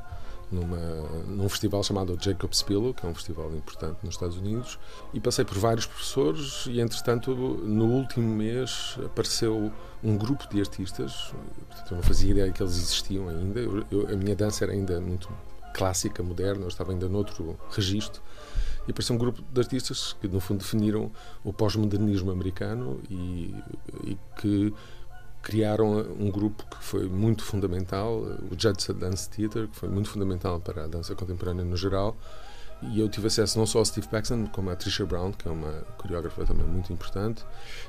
numa, 0.51 0.79
num 1.27 1.49
festival 1.49 1.83
chamado 1.83 2.19
Jacob 2.21 2.53
Spillo, 2.53 2.93
que 2.93 3.07
é 3.07 3.09
um 3.09 3.15
festival 3.15 3.55
importante 3.55 3.99
nos 4.03 4.15
Estados 4.15 4.37
Unidos, 4.37 4.79
e 5.15 5.21
passei 5.21 5.45
por 5.45 5.57
vários 5.59 5.87
professores 5.87 6.67
e, 6.67 6.81
entretanto, 6.81 7.35
no 7.35 7.87
último 7.87 8.35
mês 8.35 8.99
apareceu 9.05 9.73
um 10.03 10.17
grupo 10.17 10.49
de 10.49 10.61
artistas, 10.61 11.33
portanto, 11.69 11.91
eu 11.91 11.97
não 11.97 12.03
fazia 12.03 12.31
ideia 12.31 12.53
que 12.53 12.63
eles 12.63 12.77
existiam 12.77 13.29
ainda, 13.29 13.61
eu, 13.61 13.85
eu, 13.91 14.09
a 14.09 14.17
minha 14.17 14.35
dança 14.35 14.65
era 14.65 14.73
ainda 14.73 15.01
muito 15.01 15.29
clássica, 15.73 16.23
moderna, 16.23 16.65
eu 16.65 16.69
estava 16.69 16.91
ainda 16.93 17.09
noutro 17.09 17.59
registro, 17.71 18.21
e 18.87 18.91
apareceu 18.91 19.15
um 19.15 19.19
grupo 19.19 19.43
de 19.43 19.61
artistas 19.61 20.15
que, 20.21 20.29
no 20.29 20.41
fundo, 20.41 20.59
definiram 20.59 21.11
o 21.45 21.53
pós-modernismo 21.53 22.31
americano 22.31 23.01
e, 23.11 23.55
e, 24.05 24.19
que 24.41 24.73
criaram 25.43 26.01
um 26.19 26.31
grupo 26.31 26.65
que 26.67 26.83
foi 26.83 27.09
muito 27.09 27.43
fundamental, 27.45 28.19
o 28.19 28.59
Judson 28.59 28.95
Dance 28.95 29.29
Theater, 29.31 29.69
que 29.69 29.77
foi 29.77 29.89
muito 29.89 30.09
fundamental 30.09 30.61
para 30.61 30.85
a 30.85 30.87
dança 30.87 31.15
contemporânea 31.15 31.65
no 31.65 31.77
geral. 31.77 32.17
E 32.83 32.99
eu 32.99 33.09
tive 33.09 33.27
acesso 33.27 33.59
não 33.59 33.67
só 33.67 33.81
a 33.81 33.85
Steve 33.85 34.09
Paxton, 34.09 34.47
como 34.47 34.71
a 34.71 34.77
Trisha 34.77 35.05
Brown, 35.05 35.33
que 35.33 35.47
é 35.47 35.51
uma 35.51 35.73
coreógrafa 35.99 36.47
também 36.47 36.67
muito 36.67 36.93
importante, 36.93 37.45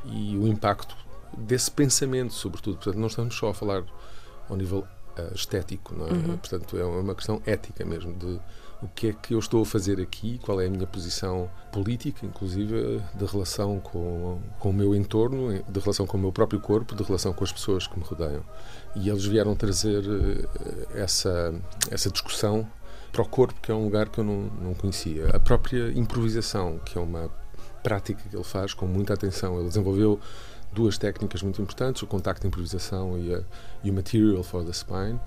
e 0.05 0.37
o 0.37 0.47
impacto 0.47 0.95
desse 1.37 1.71
pensamento, 1.71 2.33
sobretudo. 2.33 2.75
Portanto, 2.75 2.97
não 2.97 3.07
estamos 3.07 3.35
só 3.35 3.49
a 3.49 3.53
falar 3.53 3.83
ao 4.49 4.57
nível 4.57 4.79
uh, 5.17 5.33
estético, 5.33 5.95
não 5.95 6.07
é? 6.07 6.11
Uhum. 6.11 6.37
Portanto, 6.37 6.77
é 6.77 6.83
uma 6.83 7.15
questão 7.15 7.41
ética 7.45 7.85
mesmo, 7.85 8.13
de 8.13 8.39
o 8.81 8.87
que 8.87 9.09
é 9.09 9.13
que 9.13 9.33
eu 9.33 9.39
estou 9.39 9.61
a 9.61 9.65
fazer 9.65 10.01
aqui, 10.01 10.39
qual 10.43 10.59
é 10.59 10.65
a 10.65 10.69
minha 10.69 10.87
posição 10.87 11.49
política, 11.71 12.25
inclusive 12.25 13.01
de 13.13 13.25
relação 13.25 13.79
com, 13.79 14.39
com 14.59 14.69
o 14.71 14.73
meu 14.73 14.95
entorno, 14.95 15.63
de 15.67 15.79
relação 15.79 16.07
com 16.07 16.17
o 16.17 16.19
meu 16.19 16.31
próprio 16.31 16.59
corpo, 16.59 16.95
de 16.95 17.03
relação 17.03 17.31
com 17.31 17.43
as 17.43 17.51
pessoas 17.51 17.85
que 17.85 17.97
me 17.97 18.03
rodeiam. 18.03 18.43
E 18.95 19.09
eles 19.09 19.25
vieram 19.25 19.55
trazer 19.55 20.03
eh, 20.03 21.01
essa, 21.01 21.53
essa 21.91 22.09
discussão 22.09 22.67
para 23.11 23.21
o 23.21 23.27
corpo, 23.27 23.59
que 23.61 23.71
é 23.71 23.75
um 23.75 23.83
lugar 23.83 24.09
que 24.09 24.19
eu 24.19 24.23
não, 24.23 24.49
não 24.61 24.73
conhecia. 24.73 25.29
A 25.29 25.39
própria 25.39 25.91
improvisação, 25.91 26.79
que 26.79 26.97
é 26.97 27.01
uma 27.01 27.29
prática 27.83 28.23
que 28.27 28.35
ele 28.35 28.43
faz 28.43 28.73
com 28.73 28.87
muita 28.87 29.13
atenção. 29.13 29.59
Ele 29.59 29.67
desenvolveu 29.67 30.19
duas 30.71 30.97
técnicas 30.97 31.43
muito 31.43 31.61
importantes, 31.61 32.01
o 32.01 32.07
contacto 32.07 32.41
de 32.41 32.47
improvisação 32.47 33.17
e, 33.17 33.33
a, 33.33 33.43
e 33.83 33.91
o 33.91 33.93
material 33.93 34.43
for 34.43 34.63
the 34.63 34.71
spine 34.71 35.19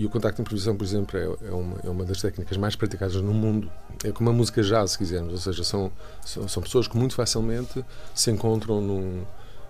e 0.00 0.06
o 0.06 0.08
contacto 0.08 0.36
de 0.36 0.40
improvisação, 0.40 0.74
por 0.74 0.84
exemplo, 0.84 1.18
é, 1.18 1.48
é, 1.48 1.52
uma, 1.52 1.76
é 1.84 1.90
uma 1.90 2.04
das 2.06 2.22
técnicas 2.22 2.56
mais 2.56 2.74
praticadas 2.74 3.16
no 3.16 3.34
mundo. 3.34 3.70
É 4.02 4.10
como 4.10 4.30
a 4.30 4.32
música 4.32 4.62
jazz, 4.62 4.92
se 4.92 4.98
quisermos, 4.98 5.32
ou 5.34 5.38
seja, 5.38 5.62
são, 5.62 5.92
são, 6.24 6.48
são 6.48 6.62
pessoas 6.62 6.88
que 6.88 6.96
muito 6.96 7.14
facilmente 7.14 7.84
se 8.14 8.30
encontram 8.30 8.80
num, 8.80 9.24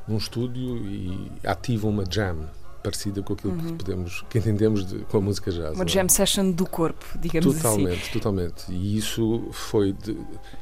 num 0.07 0.17
estúdio 0.17 0.77
e 0.87 1.33
ativam 1.43 1.91
uma 1.91 2.05
jam 2.09 2.49
parecida 2.81 3.21
com 3.25 3.33
aquilo 3.33 3.55
uhum. 3.55 3.59
que 3.59 3.85
podemos 3.85 4.25
que 4.31 4.39
entendemos 4.39 4.87
de, 4.87 5.01
com 5.01 5.19
a 5.19 5.21
música 5.21 5.51
jazz. 5.51 5.75
Uma 5.75 5.83
é? 5.83 5.89
jam 5.89 6.09
session 6.09 6.53
do 6.53 6.65
corpo, 6.65 7.05
digamos 7.19 7.57
totalmente, 7.57 8.01
assim. 8.01 8.13
Totalmente, 8.13 8.63
totalmente. 8.63 8.73
E 8.73 8.97
isso 8.97 9.49
foi 9.51 9.93
de, 9.93 10.17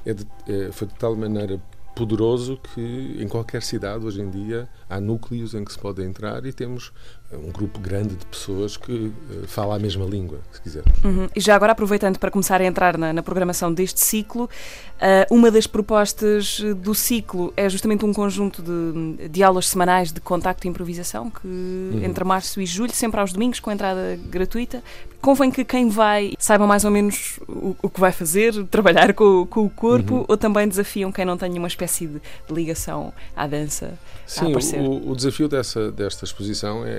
é 0.06 0.14
de, 0.14 0.26
é, 0.48 0.72
foi 0.72 0.88
de 0.88 0.94
tal 0.94 1.14
maneira 1.14 1.60
poderoso 1.94 2.58
que 2.72 3.16
em 3.20 3.26
qualquer 3.26 3.60
cidade 3.60 4.06
hoje 4.06 4.22
em 4.22 4.30
dia 4.30 4.68
há 4.88 5.00
núcleos 5.00 5.52
em 5.52 5.64
que 5.64 5.72
se 5.72 5.78
pode 5.78 6.00
entrar 6.02 6.46
e 6.46 6.52
temos 6.52 6.92
um 7.32 7.52
grupo 7.52 7.78
grande 7.78 8.14
de 8.14 8.24
pessoas 8.24 8.76
que 8.76 8.92
uh, 8.92 9.12
fala 9.46 9.76
a 9.76 9.78
mesma 9.78 10.04
língua, 10.06 10.38
se 10.50 10.62
quisermos. 10.62 11.04
Uhum. 11.04 11.28
E 11.36 11.40
já 11.40 11.54
agora, 11.54 11.72
aproveitando 11.72 12.18
para 12.18 12.30
começar 12.30 12.60
a 12.60 12.64
entrar 12.64 12.96
na, 12.96 13.12
na 13.12 13.22
programação 13.22 13.72
deste 13.72 14.00
ciclo, 14.00 14.44
uh, 14.44 15.34
uma 15.34 15.50
das 15.50 15.66
propostas 15.66 16.60
do 16.76 16.94
ciclo 16.94 17.52
é 17.54 17.68
justamente 17.68 18.04
um 18.04 18.14
conjunto 18.14 18.62
de, 18.62 19.28
de 19.28 19.42
aulas 19.42 19.68
semanais 19.68 20.10
de 20.10 20.20
contacto 20.20 20.66
e 20.66 20.70
improvisação, 20.70 21.30
que 21.30 21.46
uhum. 21.46 22.00
entre 22.02 22.24
março 22.24 22.62
e 22.62 22.66
julho, 22.66 22.92
sempre 22.92 23.20
aos 23.20 23.32
domingos, 23.32 23.60
com 23.60 23.70
entrada 23.70 24.18
gratuita. 24.30 24.82
Convém 25.20 25.50
que 25.50 25.64
quem 25.64 25.88
vai 25.88 26.32
saiba 26.38 26.66
mais 26.66 26.84
ou 26.84 26.90
menos 26.90 27.40
o, 27.46 27.76
o 27.82 27.90
que 27.90 28.00
vai 28.00 28.12
fazer, 28.12 28.64
trabalhar 28.66 29.12
com, 29.12 29.44
com 29.46 29.66
o 29.66 29.70
corpo, 29.70 30.14
uhum. 30.14 30.24
ou 30.28 30.36
também 30.36 30.66
desafiam 30.66 31.12
quem 31.12 31.26
não 31.26 31.36
tenha 31.36 31.58
uma 31.58 31.68
espécie 31.68 32.06
de, 32.06 32.20
de 32.46 32.54
ligação 32.54 33.12
à 33.36 33.46
dança 33.46 33.98
Sim, 34.28 34.54
o, 34.76 35.12
o, 35.12 35.16
desafio 35.16 35.48
dessa, 35.48 35.90
desta 35.90 36.26
exposição 36.26 36.84
é, 36.84 36.90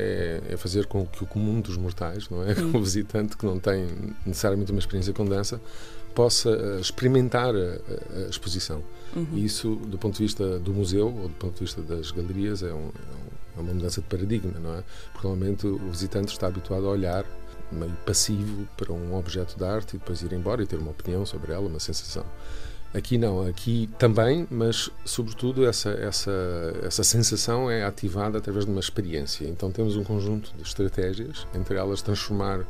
é, 0.50 0.58
fazer 0.58 0.86
com 0.86 1.06
que 1.06 1.24
o 1.24 1.28
comum 1.28 1.62
dos 1.62 1.78
mortais, 1.78 2.30
não 2.30 2.44
é? 2.44 2.54
Hum. 2.60 2.72
o 2.76 2.84
visitante 2.84 3.38
que 3.38 3.46
não 3.46 3.60
tem 3.60 3.88
necessariamente 4.26 4.72
uma 4.72 4.80
experiência 4.80 5.14
com 5.14 5.26
dança, 5.26 5.62
possa 6.14 6.50
uh, 6.50 6.80
experimentar 6.80 7.54
a, 7.56 8.26
a 8.26 8.30
exposição. 8.30 8.84
Uhum. 9.16 9.28
E 9.34 9.46
isso, 9.46 9.76
do 9.76 9.98
ponto 9.98 10.18
de 10.18 10.24
vista 10.24 10.60
do 10.60 10.74
museu 10.74 11.08
ou 11.08 11.30
do 11.30 11.36
ponto 11.36 11.54
de 11.54 11.60
vista 11.62 11.82
das 11.82 12.12
galerias, 12.12 12.62
é, 12.62 12.74
um, 12.74 12.78
é, 12.78 12.78
um, 12.78 13.58
é 13.58 13.62
uma 13.62 13.74
mudança 13.74 14.02
de 14.02 14.08
paradigma, 14.08 14.60
não 14.60 14.76
é? 14.76 14.84
Porque 15.14 15.28
normalmente 15.28 15.68
o 15.68 15.90
visitante 15.90 16.32
está 16.32 16.48
habituado 16.48 16.86
a 16.86 16.90
olhar 16.90 17.26
meio 17.72 17.96
passivo 18.06 18.68
para 18.76 18.92
um 18.92 19.16
objeto 19.16 19.58
de 19.58 19.64
arte 19.64 19.96
e 19.96 20.00
depois 20.00 20.22
ir 20.22 20.34
embora 20.34 20.64
e 20.64 20.66
ter 20.66 20.78
uma 20.78 20.92
opinião 20.92 21.26
sobre 21.26 21.54
ela, 21.54 21.68
uma 21.68 21.80
sensação. 21.80 22.26
Aqui 22.92 23.20
não, 23.20 23.46
aqui 23.48 23.88
também, 24.00 24.48
mas 24.50 24.90
sobretudo 25.06 25.64
essa, 25.66 25.92
essa, 25.92 26.32
essa 26.82 27.04
sensação 27.04 27.70
é 27.70 27.84
ativada 27.84 28.40
através 28.40 28.66
de 28.66 28.72
uma 28.72 28.80
experiência. 28.80 29.46
Então 29.48 29.72
temos 29.72 29.96
um 29.96 30.04
conjunto 30.04 30.52
de 30.56 30.64
estratégias, 30.64 31.46
entre 31.54 31.78
elas 31.78 32.02
transformar 32.02 32.66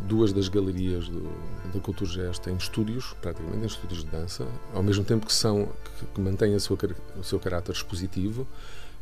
duas 0.00 0.32
das 0.32 0.48
galerias 0.48 1.08
do, 1.08 1.30
da 1.74 1.80
Cultura 1.80 2.10
Gesta 2.10 2.50
em 2.50 2.56
estúdios, 2.56 3.14
praticamente 3.20 3.62
em 3.62 3.66
estúdios 3.66 4.02
de 4.02 4.10
dança, 4.10 4.46
ao 4.72 4.82
mesmo 4.82 5.04
tempo 5.04 5.26
que 5.26 5.32
são 5.32 5.68
que, 5.98 6.06
que 6.06 6.20
mantêm 6.20 6.58
sua, 6.58 6.78
o 7.18 7.22
seu 7.22 7.38
caráter 7.38 7.72
expositivo, 7.72 8.48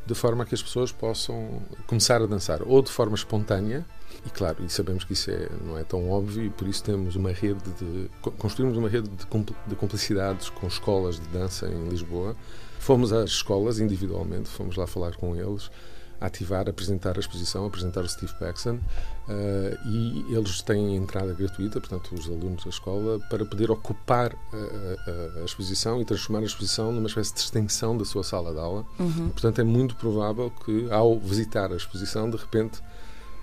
de 0.05 0.15
forma 0.15 0.43
a 0.43 0.47
que 0.47 0.57
as 0.57 0.63
pessoas 0.63 0.91
possam 0.91 1.63
começar 1.87 2.21
a 2.21 2.27
dançar, 2.27 2.63
ou 2.63 2.83
de 2.83 2.91
forma 2.91 3.15
espontânea, 3.15 3.87
e 4.29 4.31
claro, 4.31 4.63
e 4.63 4.69
sabemos 4.69 5.05
que 5.05 5.15
isso 5.15 5.31
é, 5.31 5.49
não 5.65 5.79
é 5.79 5.83
tão 5.83 6.11
óbvio, 6.11 6.45
e 6.45 6.51
por 6.51 6.69
isso 6.69 6.85
temos 6.85 7.17
uma 7.17 7.33
rede 7.33 7.61
de. 7.81 8.11
construímos 8.37 8.77
uma 8.77 8.89
rede 8.89 9.09
de, 9.09 9.27
de 9.67 9.75
cumplicidades 9.75 10.51
com 10.51 10.67
escolas 10.67 11.19
de 11.19 11.27
dança 11.29 11.67
em 11.67 11.89
Lisboa. 11.89 12.37
Fomos 12.79 13.13
às 13.13 13.31
escolas 13.31 13.81
individualmente, 13.81 14.49
fomos 14.49 14.77
lá 14.77 14.87
falar 14.87 15.17
com 15.17 15.35
eles 15.35 15.71
ativar, 16.21 16.69
apresentar 16.69 17.17
a 17.17 17.21
exposição, 17.21 17.65
apresentar 17.65 18.03
o 18.03 18.09
Steve 18.09 18.33
Paxson 18.39 18.75
uh, 18.75 19.89
e 19.89 20.35
eles 20.35 20.61
têm 20.63 20.97
entrada 20.97 21.33
gratuita, 21.33 21.81
portanto, 21.81 22.13
os 22.15 22.27
alunos 22.27 22.65
da 22.65 22.71
escola, 22.71 23.21
para 23.31 23.45
poder 23.45 23.71
ocupar 23.71 24.35
a, 24.53 25.39
a, 25.39 25.43
a 25.43 25.45
exposição 25.45 26.01
e 26.01 26.05
transformar 26.05 26.41
a 26.41 26.45
exposição 26.45 26.91
numa 26.93 27.07
espécie 27.07 27.35
de 27.35 27.41
extensão 27.41 27.97
da 27.97 28.05
sua 28.05 28.25
sala 28.25 28.53
de 28.53 28.59
aula. 28.59 28.85
Uhum. 28.99 29.31
Portanto, 29.31 29.61
é 29.61 29.65
muito 29.65 29.95
provável 29.97 30.51
que, 30.65 30.91
ao 30.91 31.19
visitar 31.19 31.73
a 31.73 31.77
exposição, 31.77 32.29
de 32.29 32.37
repente 32.37 32.81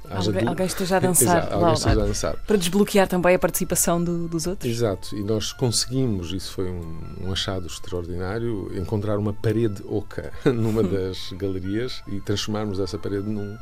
Alguém, 0.10 0.48
alguém, 0.48 0.66
esteja 0.66 0.98
a 0.98 1.00
dançar. 1.02 1.38
Exato, 1.38 1.54
alguém 1.54 1.74
esteja 1.74 2.02
a 2.02 2.06
dançar. 2.06 2.36
Para 2.46 2.58
desbloquear 2.58 3.08
também 3.08 3.36
a 3.36 3.40
participação 3.40 4.04
do, 4.04 4.28
dos 4.28 4.48
outros. 4.48 4.70
Exato, 4.70 5.16
e 5.16 5.24
nós 5.24 5.52
conseguimos, 5.52 6.32
isso 6.32 6.52
foi 6.52 6.70
um, 6.70 7.00
um 7.22 7.32
achado 7.32 7.68
extraordinário, 7.68 8.72
encontrar 8.78 9.18
uma 9.18 9.34
parede 9.34 9.84
oca 9.86 10.32
numa 10.46 10.84
das 10.84 11.32
galerias 11.34 12.04
e 12.08 12.20
transformarmos 12.20 12.80
essa 12.80 12.98
parede 12.98 13.28
num, 13.28 13.58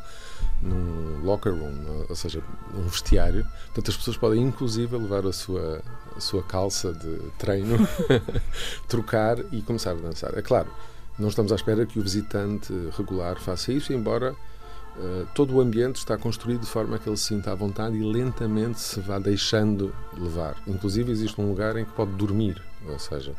num 0.62 1.22
locker 1.24 1.54
room, 1.54 2.06
ou 2.10 2.16
seja, 2.16 2.42
num 2.74 2.88
vestiário. 2.88 3.46
Portanto, 3.66 3.90
as 3.90 3.98
pessoas 3.98 4.18
podem 4.18 4.42
inclusive 4.42 4.96
levar 4.98 5.26
a 5.26 5.34
sua, 5.34 5.82
a 6.16 6.20
sua 6.20 6.44
calça 6.44 6.94
de 6.94 7.18
treino, 7.38 7.78
trocar 8.88 9.40
e 9.52 9.62
começar 9.62 9.92
a 9.92 9.96
dançar. 9.96 10.38
É 10.38 10.42
claro, 10.42 10.68
não 11.18 11.30
estamos 11.30 11.52
à 11.52 11.56
espera 11.56 11.86
que 11.86 12.00
o 12.00 12.02
visitante 12.02 12.74
regular 12.98 13.40
faça 13.40 13.72
isso, 13.72 13.94
embora 13.94 14.36
Uh, 14.96 15.28
todo 15.34 15.56
o 15.56 15.62
ambiente 15.62 15.96
está 15.96 16.18
construído 16.18 16.62
de 16.62 16.68
forma 16.68 16.98
a 16.98 17.00
que 17.00 17.10
ele 17.10 17.18
se 17.18 17.26
sinta 17.26 17.52
à 17.52 17.56
vontade 17.56 17.98
e 17.98 18.04
lentamente 18.04 18.80
se 18.80 19.00
vá 19.00 19.18
deixando 19.18 19.94
levar. 20.16 20.56
Inclusive 20.68 21.12
existe 21.12 21.42
um 21.42 21.50
lugar 21.50 21.76
em 21.78 21.86
que 21.86 21.92
pode 21.94 22.12
dormir, 22.12 22.62
ou 22.88 23.00
seja, 23.00 23.34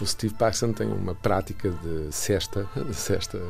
o 0.00 0.06
Steve 0.06 0.34
Paxson 0.34 0.72
tem 0.72 0.88
uma 0.88 1.14
prática 1.14 1.70
de 1.70 2.10
cesta, 2.10 2.68
de 2.74 2.94
cesta 2.94 3.40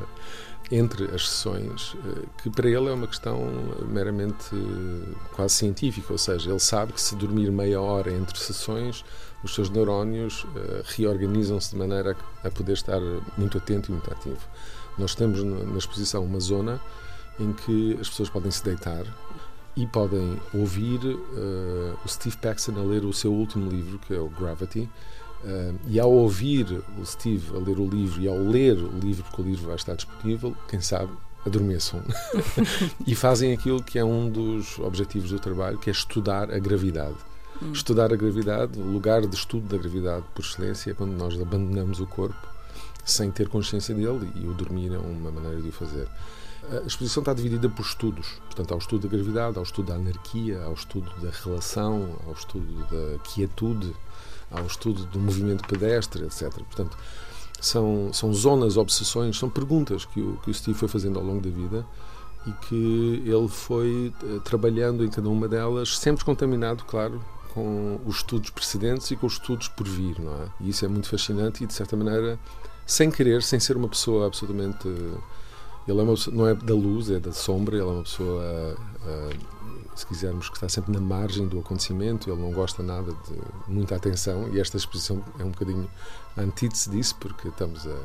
entre 0.71 1.05
as 1.15 1.29
sessões, 1.31 1.95
uh, 1.95 2.29
que 2.43 2.51
para 2.51 2.69
ele 2.69 2.89
é 2.89 2.93
uma 2.93 3.07
questão 3.07 3.41
meramente 3.89 4.55
uh, 4.55 5.17
quase 5.35 5.55
científica, 5.55 6.13
ou 6.13 6.19
seja, 6.19 6.51
ele 6.51 6.61
sabe 6.61 6.93
que 6.93 7.01
se 7.01 7.17
dormir 7.17 7.51
meia 7.51 7.81
hora 7.81 8.13
entre 8.13 8.39
sessões, 8.39 9.03
os 9.43 9.55
seus 9.55 9.71
neurónios 9.71 10.45
reorganizam-se 10.85 11.71
de 11.71 11.77
maneira 11.77 12.17
a 12.43 12.51
poder 12.51 12.73
estar 12.73 13.01
muito 13.39 13.57
atento 13.57 13.91
e 13.91 13.93
muito 13.93 14.11
ativo. 14.13 14.41
Nós 14.99 15.15
temos 15.15 15.43
na 15.43 15.79
exposição 15.79 16.25
uma 16.25 16.41
zona 16.41 16.81
em 17.39 17.53
que 17.53 17.97
as 18.01 18.09
pessoas 18.09 18.29
podem 18.29 18.51
se 18.51 18.65
deitar 18.65 19.05
e 19.77 19.87
podem 19.87 20.41
ouvir 20.55 21.05
uh, 21.05 21.99
o 22.05 22.09
Steve 22.09 22.37
Paxton 22.39 22.79
a 22.79 22.83
ler 22.83 23.05
o 23.05 23.13
seu 23.13 23.33
último 23.33 23.71
livro, 23.71 23.99
que 23.99 24.15
é 24.15 24.19
o 24.19 24.29
Gravity. 24.29 24.89
Uh, 25.45 25.79
e 25.87 26.01
ao 26.01 26.11
ouvir 26.11 26.83
o 26.99 27.05
Steve 27.05 27.55
a 27.55 27.59
ler 27.59 27.79
o 27.79 27.87
livro 27.87 28.21
e 28.23 28.27
ao 28.27 28.39
ler 28.39 28.79
o 28.79 28.99
livro, 28.99 29.23
porque 29.25 29.43
o 29.43 29.45
livro 29.45 29.67
vai 29.67 29.77
estar 29.77 29.95
disponível, 29.95 30.57
quem 30.67 30.81
sabe 30.81 31.13
adormeçam 31.45 32.03
e 33.07 33.15
fazem 33.15 33.53
aquilo 33.53 33.83
que 33.83 33.99
é 33.99 34.05
um 34.05 34.29
dos 34.29 34.79
objetivos 34.79 35.31
do 35.31 35.39
trabalho, 35.39 35.79
que 35.79 35.91
é 35.91 35.93
estudar 35.93 36.51
a 36.51 36.59
gravidade. 36.59 37.17
Hum. 37.63 37.73
Estudar 37.73 38.13
a 38.13 38.17
gravidade, 38.17 38.81
o 38.81 38.85
lugar 38.85 39.27
de 39.27 39.37
estudo 39.37 39.69
da 39.69 39.77
gravidade 39.77 40.25
por 40.35 40.45
excelência 40.45 40.91
é 40.91 40.95
quando 40.95 41.13
nós 41.13 41.41
abandonamos 41.41 42.01
o 42.01 42.07
corpo 42.07 42.57
sem 43.05 43.31
ter 43.31 43.49
consciência 43.49 43.95
dele 43.95 44.31
e 44.35 44.47
o 44.47 44.53
dormir 44.53 44.93
é 44.93 44.99
uma 44.99 45.31
maneira 45.31 45.63
de 45.63 45.69
o 45.69 45.73
fazer. 45.73 46.09
A 46.71 46.87
exposição 46.87 47.21
está 47.21 47.33
dividida 47.33 47.69
por 47.69 47.83
estudos. 47.83 48.41
Portanto, 48.47 48.73
há 48.73 48.75
o 48.75 48.79
estudo 48.79 49.09
da 49.09 49.17
gravidade, 49.17 49.57
há 49.57 49.61
o 49.61 49.65
estudo 49.65 49.87
da 49.87 49.95
anarquia, 49.95 50.63
há 50.63 50.69
o 50.69 50.75
estudo 50.75 51.11
da 51.21 51.31
relação, 51.31 52.17
há 52.27 52.31
o 52.31 52.33
estudo 52.33 52.87
da 52.91 53.19
quietude, 53.23 53.95
há 54.51 54.61
o 54.61 54.67
estudo 54.67 55.05
do 55.07 55.19
movimento 55.19 55.67
pedestre, 55.69 56.25
etc. 56.25 56.53
Portanto, 56.53 56.97
são, 57.61 58.11
são 58.13 58.33
zonas, 58.35 58.77
obsessões, 58.77 59.39
são 59.39 59.49
perguntas 59.49 60.05
que 60.05 60.21
o, 60.21 60.39
que 60.39 60.51
o 60.51 60.55
Steve 60.55 60.79
foi 60.79 60.89
fazendo 60.89 61.19
ao 61.19 61.25
longo 61.25 61.41
da 61.41 61.51
vida 61.51 61.87
e 62.47 62.53
que 62.67 63.23
ele 63.25 63.49
foi 63.49 64.13
uh, 64.23 64.41
trabalhando 64.41 65.05
em 65.05 65.09
cada 65.09 65.29
uma 65.29 65.49
delas, 65.49 65.99
sempre 65.99 66.25
contaminado, 66.25 66.85
claro, 66.85 67.21
com 67.53 68.01
os 68.05 68.17
estudos 68.17 68.51
precedentes 68.51 69.11
e 69.11 69.17
com 69.17 69.27
os 69.27 69.35
estudos 69.35 69.69
por 69.69 69.89
vir, 69.89 70.19
não 70.21 70.33
é? 70.33 70.49
E 70.61 70.69
isso 70.69 70.85
é 70.85 70.89
muito 70.89 71.09
fascinante 71.09 71.65
e, 71.65 71.67
de 71.67 71.73
certa 71.73 71.97
maneira, 71.97 72.39
sem 72.85 73.11
querer, 73.11 73.43
sem 73.43 73.59
ser 73.59 73.77
uma 73.77 73.89
pessoa 73.89 74.27
absolutamente. 74.27 74.89
Ele 75.87 76.01
é 76.01 76.03
uma 76.03 76.15
não 76.33 76.49
é 76.49 76.55
da 76.55 76.75
luz, 76.75 77.11
é 77.11 77.19
da 77.21 77.33
sombra, 77.33 77.77
ele 77.77 77.85
é 77.85 77.91
uma 77.91 78.03
pessoa, 78.03 78.77
uh, 79.05 79.37
se 79.95 80.07
quisermos, 80.07 80.49
que 80.49 80.57
está 80.57 80.69
sempre 80.69 80.93
na 80.93 81.01
margem 81.01 81.47
do 81.47 81.59
acontecimento, 81.59 82.29
ele 82.31 82.41
não 82.41 82.51
gosta 82.53 82.83
nada 82.83 83.13
de 83.13 83.73
muita 83.73 83.95
atenção 83.95 84.49
e 84.53 84.61
esta 84.61 84.77
exposição 84.77 85.23
é 85.39 85.45
um 85.45 85.51
bocadinho 85.51 85.89
antítese 86.37 86.91
disso, 86.91 87.15
porque 87.21 87.49
estamos 87.49 87.87
a, 87.87 87.97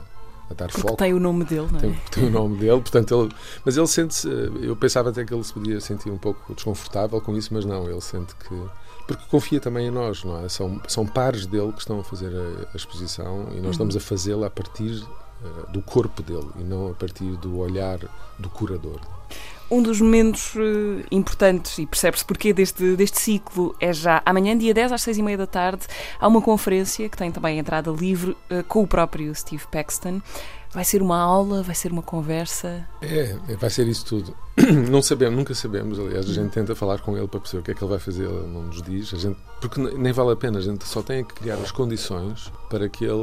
a 0.49 0.53
dar 0.53 0.67
porque 0.67 0.81
foco. 0.81 0.97
tem 0.97 1.13
o 1.13 1.19
nome 1.19 1.43
dele, 1.43 1.67
não 1.71 1.79
é? 1.79 1.81
Tem, 1.81 2.01
tem 2.11 2.27
o 2.27 2.29
nome 2.29 2.57
dele, 2.57 2.81
portanto, 2.81 3.23
ele, 3.23 3.35
mas 3.65 3.75
ele 3.75 3.87
sente-se, 3.87 4.27
eu 4.61 4.75
pensava 4.75 5.09
até 5.09 5.25
que 5.25 5.33
ele 5.33 5.43
se 5.43 5.51
podia 5.51 5.81
sentir 5.81 6.11
um 6.11 6.17
pouco 6.17 6.53
desconfortável 6.53 7.19
com 7.19 7.35
isso, 7.35 7.53
mas 7.53 7.65
não, 7.65 7.89
ele 7.89 8.01
sente 8.01 8.35
que 8.35 8.69
porque 9.07 9.23
confia 9.29 9.59
também 9.59 9.87
em 9.87 9.91
nós, 9.91 10.23
não 10.23 10.43
é? 10.43 10.47
São, 10.47 10.79
são 10.87 11.05
pares 11.05 11.45
dele 11.45 11.71
que 11.73 11.79
estão 11.79 11.99
a 11.99 12.03
fazer 12.03 12.31
a, 12.33 12.69
a 12.73 12.77
exposição 12.77 13.47
e 13.51 13.55
nós 13.55 13.63
uhum. 13.63 13.71
estamos 13.71 13.97
a 13.97 13.99
fazê-la 13.99 14.47
a 14.47 14.49
partir 14.49 15.03
do 15.69 15.81
corpo 15.81 16.21
dele 16.21 16.49
e 16.59 16.63
não 16.63 16.91
a 16.91 16.93
partir 16.93 17.31
do 17.37 17.57
olhar 17.57 17.99
do 18.37 18.49
curador. 18.49 18.99
Um 19.71 19.81
dos 19.81 20.01
momentos 20.01 20.53
uh, 20.55 21.01
importantes, 21.09 21.77
e 21.77 21.85
percebe-se 21.85 22.25
porquê 22.25 22.51
deste, 22.51 22.93
deste 22.97 23.17
ciclo, 23.21 23.73
é 23.79 23.93
já 23.93 24.21
amanhã, 24.25 24.57
dia 24.57 24.73
10, 24.73 24.91
às 24.91 25.01
6 25.01 25.19
e 25.19 25.23
meia 25.23 25.37
da 25.37 25.47
tarde, 25.47 25.83
há 26.19 26.27
uma 26.27 26.41
conferência 26.41 27.07
que 27.07 27.15
tem 27.15 27.31
também 27.31 27.57
entrada 27.57 27.89
livre 27.89 28.31
uh, 28.31 28.63
com 28.67 28.83
o 28.83 28.87
próprio 28.87 29.33
Steve 29.33 29.63
Paxton. 29.71 30.21
Vai 30.73 30.83
ser 30.83 31.01
uma 31.01 31.17
aula, 31.17 31.63
vai 31.63 31.73
ser 31.73 31.89
uma 31.91 32.01
conversa? 32.01 32.85
É, 33.01 33.37
é, 33.47 33.55
vai 33.55 33.69
ser 33.69 33.87
isso 33.87 34.05
tudo. 34.05 34.35
Não 34.89 35.01
sabemos, 35.01 35.37
nunca 35.37 35.55
sabemos. 35.55 35.97
Aliás, 35.97 36.29
a 36.29 36.33
gente 36.33 36.51
tenta 36.51 36.75
falar 36.75 36.99
com 36.99 37.17
ele 37.17 37.27
para 37.29 37.39
perceber 37.39 37.61
o 37.61 37.63
que 37.63 37.71
é 37.71 37.73
que 37.73 37.81
ele 37.81 37.91
vai 37.91 37.99
fazer, 37.99 38.23
ele 38.23 38.47
não 38.47 38.63
nos 38.63 38.81
diz. 38.81 39.13
A 39.13 39.17
gente, 39.17 39.37
porque 39.61 39.81
nem 39.81 40.11
vale 40.11 40.31
a 40.31 40.35
pena, 40.35 40.59
a 40.59 40.61
gente 40.61 40.85
só 40.85 41.01
tem 41.01 41.23
que 41.23 41.33
criar 41.33 41.55
as 41.55 41.71
condições 41.71 42.51
para 42.69 42.87
que 42.89 43.05
ele 43.05 43.13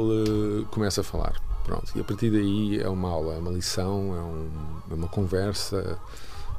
uh, 0.61 0.65
comece 0.71 0.99
a 0.99 1.03
falar. 1.03 1.33
Pronto, 1.69 1.91
e 1.95 2.01
a 2.01 2.03
partir 2.03 2.31
daí 2.31 2.81
é 2.81 2.89
uma 2.89 3.09
aula, 3.09 3.35
é 3.35 3.37
uma 3.37 3.51
lição, 3.51 4.15
é, 4.15 4.21
um, 4.21 4.49
é 4.89 4.93
uma 4.95 5.07
conversa, 5.07 5.99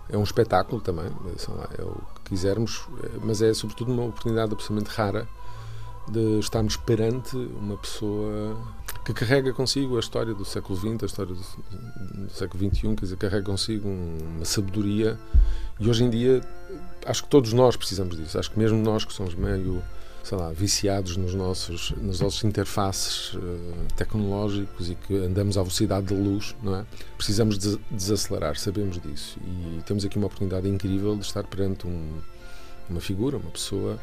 é 0.08 0.16
um 0.16 0.22
espetáculo 0.22 0.80
também, 0.80 1.06
lá, 1.48 1.68
é 1.76 1.82
o 1.82 1.96
que 2.14 2.30
quisermos, 2.30 2.86
eh, 3.02 3.18
mas 3.20 3.42
é 3.42 3.52
sobretudo 3.52 3.90
uma 3.90 4.04
oportunidade 4.04 4.52
absolutamente 4.52 4.96
rara 4.96 5.26
de 6.08 6.38
estarmos 6.38 6.76
perante 6.76 7.36
uma 7.36 7.76
pessoa 7.76 8.56
que 9.04 9.12
carrega 9.12 9.52
consigo 9.52 9.96
a 9.96 10.00
história 10.00 10.32
do 10.32 10.44
século 10.44 10.78
XX, 10.78 11.02
a 11.02 11.06
história 11.06 11.34
do, 11.34 12.26
do 12.26 12.30
século 12.30 12.70
XXI, 12.70 12.80
quer 12.94 13.00
dizer, 13.00 13.16
carrega 13.16 13.46
consigo 13.46 13.88
uma 13.88 14.44
sabedoria. 14.44 15.18
E 15.80 15.90
hoje 15.90 16.04
em 16.04 16.10
dia, 16.10 16.40
acho 17.04 17.24
que 17.24 17.28
todos 17.28 17.52
nós 17.52 17.76
precisamos 17.76 18.16
disso. 18.16 18.38
Acho 18.38 18.52
que 18.52 18.58
mesmo 18.60 18.78
nós 18.78 19.04
que 19.04 19.12
somos 19.12 19.34
meio, 19.34 19.82
sei 20.22 20.38
lá, 20.38 20.52
viciados 20.52 21.16
nos 21.16 21.34
nossos, 21.34 21.92
nas 21.96 22.20
nossas 22.20 22.44
interfaces 22.44 23.34
uh, 23.34 23.40
tecnológicos 23.96 24.90
e 24.90 24.94
que 24.94 25.16
andamos 25.16 25.56
à 25.56 25.62
velocidade 25.62 26.14
da 26.14 26.14
luz, 26.14 26.54
não 26.62 26.76
é? 26.76 26.84
Precisamos 27.16 27.58
de 27.58 27.78
desacelerar, 27.90 28.56
sabemos 28.56 29.00
disso. 29.00 29.38
E 29.42 29.82
temos 29.82 30.04
aqui 30.04 30.16
uma 30.16 30.26
oportunidade 30.26 30.68
incrível 30.68 31.16
de 31.16 31.24
estar 31.24 31.44
perante 31.44 31.86
um, 31.86 32.18
uma 32.88 33.00
figura, 33.00 33.38
uma 33.38 33.50
pessoa 33.50 33.98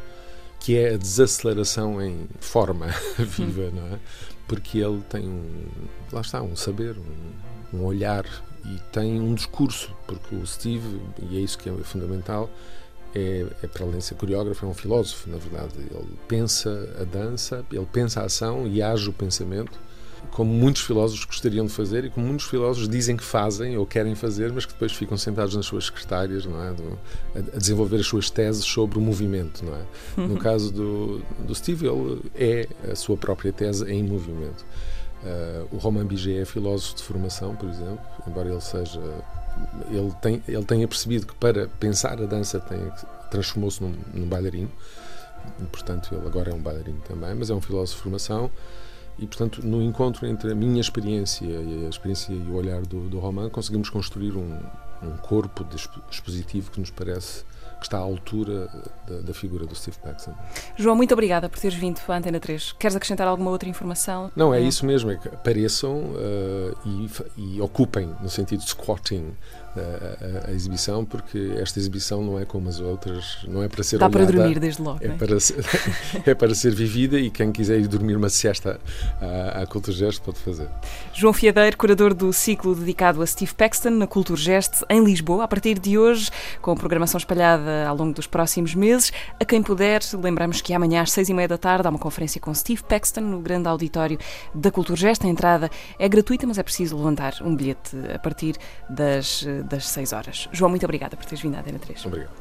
que 0.60 0.76
é 0.76 0.96
a 0.96 0.98
desaceleração 0.98 2.02
em 2.02 2.28
forma 2.40 2.88
viva, 3.18 3.70
não 3.72 3.96
é? 3.96 4.00
Porque 4.48 4.80
ele 4.80 5.02
tem 5.10 5.28
um, 5.28 5.68
lá 6.12 6.22
está, 6.22 6.42
um 6.42 6.56
saber, 6.56 6.96
um, 6.98 7.78
um 7.78 7.84
olhar 7.84 8.26
e 8.66 8.80
tem 8.92 9.20
um 9.20 9.34
discurso, 9.34 9.94
porque 10.06 10.36
o 10.36 10.46
Steve, 10.46 11.00
e 11.22 11.38
é 11.38 11.42
isso 11.42 11.58
que 11.58 11.70
é 11.70 11.74
fundamental, 11.84 12.50
é, 13.18 13.46
é, 13.64 13.68
para 13.68 13.84
além 13.84 13.98
de 13.98 14.04
ser 14.04 14.16
coreógrafo, 14.16 14.66
é 14.66 14.70
um 14.70 14.74
filósofo, 14.74 15.30
na 15.30 15.38
verdade. 15.38 15.74
Ele 15.78 16.08
pensa 16.28 16.90
a 17.00 17.04
dança, 17.04 17.66
ele 17.72 17.88
pensa 17.92 18.22
a 18.22 18.26
ação 18.26 18.68
e 18.68 18.82
age 18.82 19.10
o 19.10 19.14
pensamento 19.14 19.88
como 20.32 20.54
muitos 20.54 20.82
filósofos 20.82 21.26
gostariam 21.26 21.66
de 21.66 21.72
fazer 21.72 22.06
e 22.06 22.10
como 22.10 22.28
muitos 22.28 22.46
filósofos 22.48 22.88
dizem 22.88 23.16
que 23.16 23.24
fazem 23.24 23.78
ou 23.78 23.86
querem 23.86 24.16
fazer, 24.16 24.52
mas 24.52 24.66
que 24.66 24.74
depois 24.74 24.92
ficam 24.92 25.18
sentados 25.18 25.56
nas 25.56 25.66
suas 25.66 25.86
secretárias, 25.86 26.46
não 26.46 26.64
é? 26.64 26.74
Do, 26.74 27.00
a, 27.36 27.58
desenvolver 27.58 27.98
as 27.98 28.06
suas 28.06 28.30
teses 28.30 28.66
sobre 28.66 28.98
o 28.98 29.02
movimento, 29.02 29.64
não 29.66 29.76
é? 29.76 30.28
No 30.28 30.38
caso 30.40 30.72
do, 30.72 31.20
do 31.40 31.56
Steve, 31.56 31.88
ele 31.88 32.22
é 32.36 32.68
a 32.92 32.96
sua 32.96 33.18
própria 33.18 33.52
tese 33.52 33.90
em 33.92 34.04
movimento. 34.04 34.66
Uh, 35.24 35.76
o 35.76 35.78
Romain 35.78 36.06
Biget 36.06 36.42
é 36.42 36.46
filósofo 36.46 36.96
de 36.96 37.04
formação, 37.04 37.56
por 37.56 37.68
exemplo, 37.70 38.00
embora 38.28 38.50
ele 38.50 38.62
seja 38.62 39.02
ele 39.90 40.12
tem 40.22 40.44
ele 40.48 40.66
tenha 40.66 40.88
percebido 40.88 41.28
que 41.28 41.36
para 41.36 41.68
pensar 41.68 42.22
a 42.22 42.26
dança 42.26 42.64
transformou-se 43.30 43.82
num, 43.82 43.94
num 44.14 44.28
bailarino, 44.28 44.72
portanto 45.72 46.14
ele 46.14 46.26
agora 46.26 46.52
é 46.52 46.54
um 46.54 46.60
bailarino 46.60 47.00
também, 47.08 47.34
mas 47.36 47.50
é 47.50 47.54
um 47.54 47.62
filósofo 47.62 47.98
de 47.98 48.04
formação 48.04 48.52
E, 49.20 49.26
portanto, 49.26 49.66
no 49.66 49.82
encontro 49.82 50.28
entre 50.28 50.52
a 50.52 50.56
minha 50.56 50.80
experiência 50.80 51.46
e 51.46 51.86
a 51.86 51.90
experiência 51.90 52.32
e 52.32 52.38
o 52.52 52.54
olhar 52.54 52.82
do, 52.84 53.10
do 53.10 53.20
Roman, 53.20 53.50
conseguimos 53.50 53.90
construir 53.90 54.36
um, 54.36 54.60
um 55.02 55.18
corpo 55.18 55.66
expositivo 56.12 56.70
que 56.70 56.80
nos 56.80 56.92
parece 56.92 57.44
que 57.80 57.86
está 57.86 57.98
à 57.98 58.02
altura 58.02 58.68
da, 59.08 59.20
da, 59.22 59.34
figura 59.34 59.66
do 59.66 59.76
Steve 59.76 59.98
Paxton. 60.00 60.34
João, 60.76 60.96
muito 60.96 61.14
obrigada 61.14 61.48
por 61.48 61.60
teres 61.60 61.78
vindo 61.78 62.00
à 62.08 62.16
Antena 62.16 62.40
3. 62.40 62.74
Queres 62.74 62.96
acrescentar 62.96 63.28
alguma 63.28 63.52
outra 63.52 63.70
informação? 63.70 64.32
Não, 64.36 64.54
é, 64.54 64.60
é. 64.60 64.64
isso 64.64 64.86
mesmo, 64.86 65.12
é 65.12 65.16
que 65.16 65.28
apareçam 65.28 65.96
uh, 65.96 66.78
e, 66.86 67.10
e, 67.38 67.62
ocupem, 67.62 68.16
no 68.22 68.30
sentido 68.30 68.60
de 68.62 68.70
squatting, 68.70 69.36
a, 69.82 70.50
a, 70.50 70.52
exibição, 70.52 71.06
porque 71.06 71.54
esta 71.58 71.80
exibição 71.80 72.22
não 72.24 72.40
é 72.40 72.46
como 72.46 72.70
as 72.70 72.80
outras, 72.80 73.46
não 73.48 73.64
é 73.64 73.68
para 73.68 73.84
ser 73.84 73.98
Dá 73.98 74.08
olhada. 74.08 74.26
para 74.26 74.38
dormir 74.38 74.60
desde 74.60 74.82
logo. 74.82 75.00
É, 75.02 75.08
é? 75.08 75.10
Para 75.10 75.40
ser, 75.40 75.56
é 76.26 76.36
para 76.36 76.56
ser 76.56 76.74
vivida 76.74 77.20
e 77.20 77.30
quem 77.30 77.52
quiser 77.52 77.80
ir 77.80 77.88
dormir 77.88 78.16
uma 78.16 78.30
siesta 78.30 78.80
à, 79.22 79.62
à 79.62 79.68
Culture 79.68 79.96
Gest 79.96 80.22
pode 80.22 80.40
fazer. 80.40 80.68
João 81.14 81.34
Fiadeiro, 81.34 81.78
curador 81.78 82.14
do 82.14 82.32
ciclo 82.34 82.76
dedicado 82.76 83.22
a 83.22 83.28
Steve 83.28 83.54
Paxton 83.54 83.92
na 83.92 84.08
Culture 84.08 84.40
Gest 84.40 84.84
em 84.90 85.04
Lisboa, 85.04 85.44
a 85.44 85.48
partir 85.48 85.80
de 85.80 85.98
hoje, 85.98 86.30
com 86.62 86.76
programação 86.76 87.18
espalhada 87.18 87.88
ao 87.88 87.96
longo 87.96 88.14
dos 88.14 88.28
próximos 88.28 88.76
meses. 88.76 89.12
A 89.40 89.46
quem 89.46 89.62
puder, 89.62 90.02
lembramos 90.22 90.62
que 90.62 90.74
amanhã 90.74 91.02
às 91.02 91.12
seis 91.12 91.30
e 91.30 91.34
meia 91.34 91.48
da 91.48 91.58
tarde 91.58 91.88
há 91.88 91.90
uma 91.90 92.00
conferência 92.00 92.40
com 92.40 92.54
Steve 92.54 92.84
Paxton 92.84 93.22
no 93.22 93.40
grande 93.40 93.68
auditório 93.68 94.18
da 94.54 94.72
Culture 94.72 95.00
Gest. 95.00 95.26
A 95.26 95.28
entrada 95.28 95.70
é 95.98 96.08
gratuita, 96.08 96.46
mas 96.46 96.58
é 96.58 96.64
preciso 96.64 96.98
levantar 96.98 97.36
um 97.42 97.56
bilhete 97.56 97.98
a 98.14 98.20
partir 98.20 98.56
das 98.90 99.46
das 99.68 99.88
6 99.88 100.14
horas. 100.14 100.50
João, 100.52 100.70
muito 100.70 100.86
obrigada 100.86 101.16
por 101.16 101.26
teres 101.26 101.42
vindo 101.42 101.56
à 101.56 101.60
Antena 101.60 101.80
3. 101.80 102.06
Obrigado. 102.06 102.32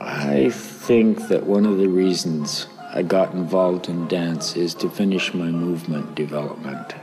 I 0.00 0.50
think 0.50 1.28
that 1.28 1.44
one 1.46 1.66
of 1.66 1.78
the 1.78 1.88
reasons 1.88 2.68
I 2.94 3.02
got 3.02 3.34
involved 3.34 3.88
in 3.88 4.06
dance 4.06 4.56
is 4.56 4.74
to 4.74 4.88
finish 4.88 5.34
my 5.34 5.50
movement 5.50 6.14
development. 6.14 6.94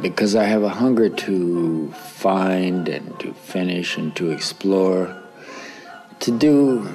Because 0.00 0.34
I 0.34 0.44
have 0.44 0.62
a 0.62 0.70
hunger 0.70 1.10
to 1.10 1.92
find 1.92 2.88
and 2.88 3.18
to 3.20 3.34
finish 3.34 3.98
and 3.98 4.14
to 4.16 4.30
explore, 4.30 5.14
to 6.20 6.30
do 6.30 6.88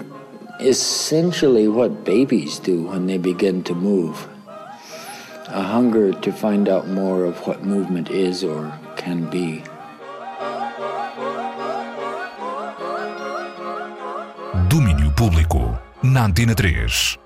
essentially 0.59 1.67
what 1.67 2.03
babies 2.03 2.57
do 2.59 2.83
when 2.83 3.05
they 3.05 3.17
begin 3.17 3.63
to 3.63 3.75
move. 3.75 4.27
A 5.47 5.61
hunger 5.61 6.13
to 6.13 6.31
find 6.31 6.67
out 6.67 6.87
more 6.87 7.25
of 7.25 7.45
what 7.45 7.63
movement 7.63 8.09
is 8.09 8.43
or 8.43 8.73
can 8.97 9.29
be. 9.29 9.63
Domínio 14.75 15.09
Público, 15.11 15.79
na 16.03 16.25
Antena 16.25 16.53
3. 16.53 17.17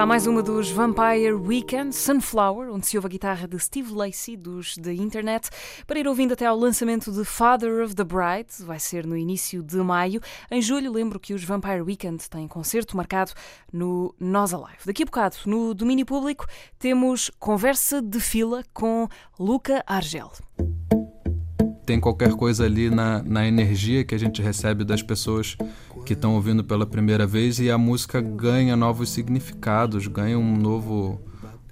Está 0.00 0.06
mais 0.06 0.26
uma 0.26 0.42
dos 0.42 0.70
Vampire 0.70 1.34
Weekend 1.34 1.94
Sunflower, 1.94 2.72
onde 2.72 2.86
se 2.86 2.96
ouve 2.96 3.04
a 3.04 3.10
guitarra 3.10 3.46
de 3.46 3.58
Steve 3.58 3.92
Lacey 3.92 4.34
dos 4.34 4.74
The 4.76 4.94
Internet, 4.94 5.50
para 5.86 5.98
ir 5.98 6.08
ouvindo 6.08 6.32
até 6.32 6.46
ao 6.46 6.56
lançamento 6.56 7.12
de 7.12 7.22
Father 7.22 7.84
of 7.84 7.94
the 7.94 8.02
Bride, 8.02 8.64
vai 8.64 8.80
ser 8.80 9.06
no 9.06 9.14
início 9.14 9.62
de 9.62 9.76
maio. 9.76 10.22
Em 10.50 10.62
julho, 10.62 10.90
lembro 10.90 11.20
que 11.20 11.34
os 11.34 11.44
Vampire 11.44 11.82
Weekend 11.82 12.30
têm 12.30 12.48
concerto 12.48 12.96
marcado 12.96 13.32
no 13.70 14.14
Nós 14.18 14.54
Alive. 14.54 14.86
Daqui 14.86 15.02
a 15.02 15.04
bocado, 15.04 15.36
no 15.44 15.74
domínio 15.74 16.06
público, 16.06 16.46
temos 16.78 17.30
conversa 17.38 18.00
de 18.00 18.20
fila 18.20 18.64
com 18.72 19.06
Luca 19.38 19.84
Argel 19.86 20.32
tem 21.90 21.98
qualquer 21.98 22.34
coisa 22.34 22.66
ali 22.66 22.88
na, 22.88 23.20
na 23.20 23.48
energia 23.48 24.04
que 24.04 24.14
a 24.14 24.18
gente 24.18 24.40
recebe 24.40 24.84
das 24.84 25.02
pessoas 25.02 25.56
que 26.06 26.12
estão 26.12 26.36
ouvindo 26.36 26.62
pela 26.62 26.86
primeira 26.86 27.26
vez 27.26 27.58
e 27.58 27.68
a 27.68 27.76
música 27.76 28.20
ganha 28.20 28.76
novos 28.76 29.10
significados, 29.10 30.06
ganha 30.06 30.38
um 30.38 30.56
novo 30.56 31.20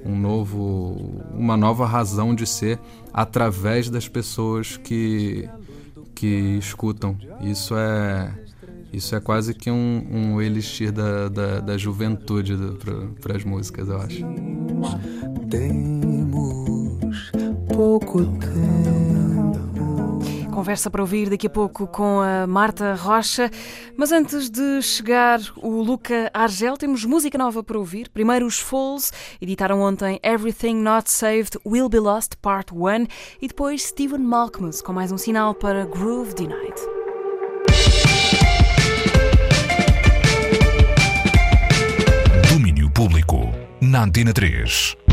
um 0.04 0.18
novo 0.18 1.22
uma 1.32 1.56
nova 1.56 1.86
razão 1.86 2.34
de 2.34 2.48
ser 2.48 2.80
através 3.12 3.88
das 3.88 4.08
pessoas 4.08 4.76
que 4.76 5.48
que 6.16 6.58
escutam. 6.58 7.16
Isso 7.40 7.76
é 7.76 8.34
isso 8.92 9.14
é 9.14 9.20
quase 9.20 9.54
que 9.54 9.70
um, 9.70 10.04
um 10.10 10.42
elixir 10.42 10.90
da, 10.90 11.28
da, 11.28 11.60
da 11.60 11.78
juventude 11.78 12.56
para 13.20 13.36
as 13.36 13.44
músicas, 13.44 13.88
eu 13.88 13.98
acho. 13.98 14.26
Temos 15.48 17.30
pouco 17.72 18.24
tempo 18.24 19.07
conversa 20.58 20.90
para 20.90 21.00
ouvir 21.00 21.30
daqui 21.30 21.46
a 21.46 21.50
pouco 21.50 21.86
com 21.86 22.20
a 22.20 22.44
Marta 22.44 22.92
Rocha. 22.96 23.48
Mas 23.96 24.10
antes 24.10 24.50
de 24.50 24.82
chegar 24.82 25.38
o 25.56 25.80
Luca 25.82 26.28
Argel, 26.34 26.76
temos 26.76 27.04
música 27.04 27.38
nova 27.38 27.62
para 27.62 27.78
ouvir. 27.78 28.08
Primeiro 28.08 28.44
os 28.44 28.58
Falls, 28.58 29.12
editaram 29.40 29.80
ontem 29.80 30.18
Everything 30.20 30.74
Not 30.74 31.08
Saved 31.12 31.56
Will 31.64 31.88
Be 31.88 32.00
Lost 32.00 32.32
Part 32.42 32.74
1 32.74 33.06
e 33.40 33.46
depois 33.46 33.84
Stephen 33.84 34.18
Malkmus 34.18 34.82
com 34.82 34.92
mais 34.92 35.12
um 35.12 35.16
sinal 35.16 35.54
para 35.54 35.86
Groove 35.86 36.34
Denied. 36.34 36.74
Domínio 42.50 42.90
Público 42.90 43.48
na 43.80 44.02
Antena 44.02 44.32
3. 44.32 45.07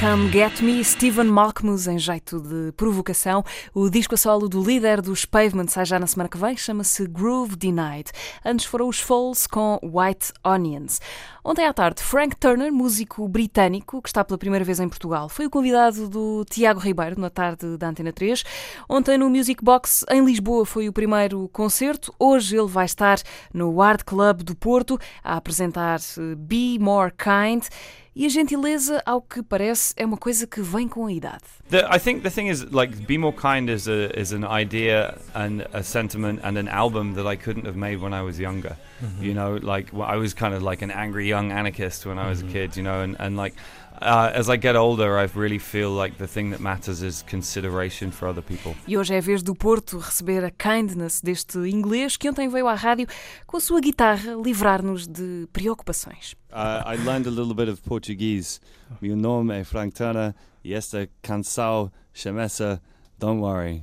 Come 0.00 0.32
Get 0.32 0.62
Me, 0.62 0.82
Stephen 0.82 1.26
Malkmus, 1.26 1.86
em 1.86 1.98
jeito 1.98 2.40
de 2.40 2.72
provocação. 2.72 3.44
O 3.74 3.90
disco 3.90 4.14
a 4.14 4.16
solo 4.16 4.48
do 4.48 4.64
líder 4.64 5.02
dos 5.02 5.26
Pavement 5.26 5.66
sai 5.68 5.84
já 5.84 5.98
na 5.98 6.06
semana 6.06 6.26
que 6.26 6.38
vem, 6.38 6.56
chama-se 6.56 7.06
Groove 7.06 7.54
Denied. 7.54 8.10
Antes 8.42 8.64
foram 8.64 8.88
os 8.88 8.98
Falls 8.98 9.46
com 9.46 9.78
White 9.82 10.32
Onions. 10.42 11.02
Ontem 11.44 11.66
à 11.66 11.72
tarde, 11.74 12.02
Frank 12.02 12.34
Turner, 12.36 12.72
músico 12.72 13.28
britânico, 13.28 14.00
que 14.00 14.08
está 14.08 14.24
pela 14.24 14.38
primeira 14.38 14.64
vez 14.64 14.80
em 14.80 14.88
Portugal, 14.88 15.28
foi 15.28 15.44
o 15.44 15.50
convidado 15.50 16.08
do 16.08 16.46
Tiago 16.48 16.80
Ribeiro 16.80 17.20
na 17.20 17.28
tarde 17.28 17.76
da 17.76 17.88
Antena 17.88 18.12
3. 18.12 18.42
Ontem 18.88 19.18
no 19.18 19.28
Music 19.28 19.62
Box 19.62 20.06
em 20.10 20.24
Lisboa 20.24 20.64
foi 20.64 20.88
o 20.88 20.94
primeiro 20.94 21.46
concerto. 21.52 22.10
Hoje 22.18 22.56
ele 22.56 22.68
vai 22.68 22.86
estar 22.86 23.18
no 23.52 23.82
Art 23.82 24.02
Club 24.04 24.44
do 24.44 24.54
Porto 24.54 24.98
a 25.22 25.36
apresentar 25.36 25.98
eh, 25.98 26.34
Be 26.36 26.78
More 26.78 27.12
Kind. 27.12 27.66
E 28.14 28.26
a 28.26 28.28
gentileza, 28.28 29.00
ao 29.06 29.22
que 29.22 29.40
parece, 29.40 29.94
é 29.96 30.04
uma 30.04 30.16
coisa 30.16 30.44
que 30.44 30.60
vem 30.60 30.88
com 30.88 31.06
a 31.06 31.12
idade. 31.12 31.44
The, 31.70 31.86
I 31.88 32.00
think 32.00 32.22
the 32.22 32.30
thing 32.30 32.48
is, 32.48 32.64
like, 32.72 32.96
Be 33.06 33.16
More 33.16 33.34
Kind 33.34 33.70
is 33.70 33.86
a 33.86 34.10
is 34.18 34.32
an 34.32 34.44
idea 34.44 35.16
and 35.32 35.64
a 35.72 35.82
sentiment 35.82 36.40
and 36.42 36.58
an 36.58 36.68
album 36.68 37.14
that 37.14 37.26
I 37.26 37.36
couldn't 37.36 37.66
have 37.66 37.76
made 37.76 38.00
when 38.00 38.12
I 38.12 38.22
was 38.22 38.40
younger. 38.40 38.76
Mm 39.00 39.08
-hmm. 39.08 39.24
You 39.24 39.34
know, 39.34 39.74
like 39.74 39.92
I 39.92 40.16
was 40.16 40.34
kind 40.34 40.54
of 40.54 40.62
like 40.62 40.84
an 40.84 40.90
angry 40.90 41.28
young 41.28 41.52
anarchist 41.52 42.04
when 42.04 42.18
I 42.18 42.28
was 42.28 42.42
mm 42.42 42.48
-hmm. 42.48 42.50
a 42.50 42.66
kid. 42.66 42.76
You 42.76 42.84
know, 42.84 43.00
and 43.00 43.16
and 43.20 43.36
like 43.36 43.54
Uh, 44.00 44.32
as 44.34 44.48
I 44.48 44.56
get 44.56 44.76
older, 44.76 45.18
I 45.18 45.28
really 45.34 45.58
feel 45.58 45.90
like 45.90 46.16
the 46.16 46.26
thing 46.26 46.52
that 46.52 46.60
matters 46.60 47.02
is 47.02 47.22
consideration 47.22 48.10
for 48.10 48.28
other 48.28 48.40
people. 48.40 48.74
E 48.88 48.96
hoje 48.96 49.12
é 49.12 49.18
a 49.18 49.20
vez 49.20 49.42
do 49.42 49.54
Porto 49.54 49.98
receber 49.98 50.42
a 50.42 50.50
kindness 50.50 51.20
deste 51.20 51.58
inglês 51.68 52.16
que 52.16 52.28
ontem 52.28 52.48
veio 52.48 52.66
à 52.66 52.74
rádio 52.74 53.06
com 53.46 53.58
a 53.58 53.60
sua 53.60 53.78
guitarra 53.78 54.34
livrar-nos 54.42 55.06
de 55.06 55.46
preocupações. 55.52 56.34
Uh, 56.50 56.82
I 56.86 56.96
learned 57.04 57.28
a 57.28 57.30
little 57.30 57.54
bit 57.54 57.70
of 57.70 57.82
Portuguese. 57.82 58.58
Meu 59.02 59.14
nome 59.14 59.54
é 59.54 59.64
Frank 59.64 59.94
Turner 59.94 60.34
e 60.64 60.72
esta 60.72 61.06
canção 61.20 61.92
chama-se 62.14 62.80
Don't 63.18 63.42
Worry. 63.42 63.82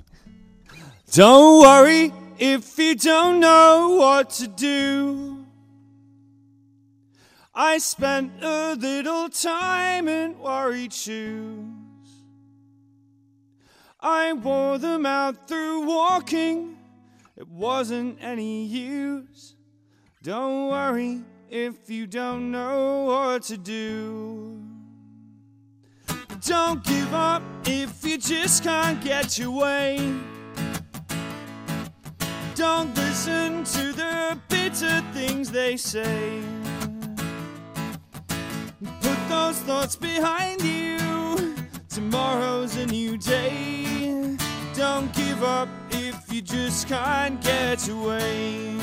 Don't 1.16 1.64
worry 1.64 2.12
if 2.40 2.80
you 2.80 2.96
don't 2.96 3.40
know 3.40 4.00
what 4.00 4.36
to 4.44 4.48
do. 4.48 5.47
I 7.60 7.80
spent 7.80 8.44
a 8.44 8.76
little 8.76 9.30
time 9.30 10.08
in 10.08 10.38
worried 10.38 10.94
shoes. 10.94 11.66
I 14.00 14.34
wore 14.34 14.78
them 14.78 15.08
out 15.08 15.48
through 15.48 15.88
walking, 15.88 16.78
it 17.36 17.48
wasn't 17.48 18.20
any 18.22 18.64
use. 18.66 19.56
Don't 20.22 20.68
worry 20.70 21.24
if 21.50 21.90
you 21.90 22.06
don't 22.06 22.52
know 22.52 23.06
what 23.06 23.42
to 23.46 23.58
do. 23.58 24.64
Don't 26.42 26.84
give 26.84 27.12
up 27.12 27.42
if 27.66 28.06
you 28.06 28.20
just 28.20 28.64
can't 28.64 29.04
get 29.04 29.40
your 29.40 29.50
way. 29.50 30.14
Don't 32.54 32.96
listen 32.96 33.64
to 33.64 33.94
the 33.94 34.40
bitter 34.48 35.02
things 35.12 35.50
they 35.50 35.76
say 35.76 36.57
those 39.38 39.60
thoughts 39.60 39.96
behind 39.96 40.62
you. 40.64 41.56
Tomorrow's 41.90 42.76
a 42.76 42.86
new 42.86 43.18
day. 43.18 44.36
Don't 44.74 45.10
give 45.14 45.44
up 45.44 45.70
if 45.92 46.16
you 46.34 46.42
just 46.42 46.88
can't 46.88 47.40
get 47.42 47.88
away. 47.88 48.76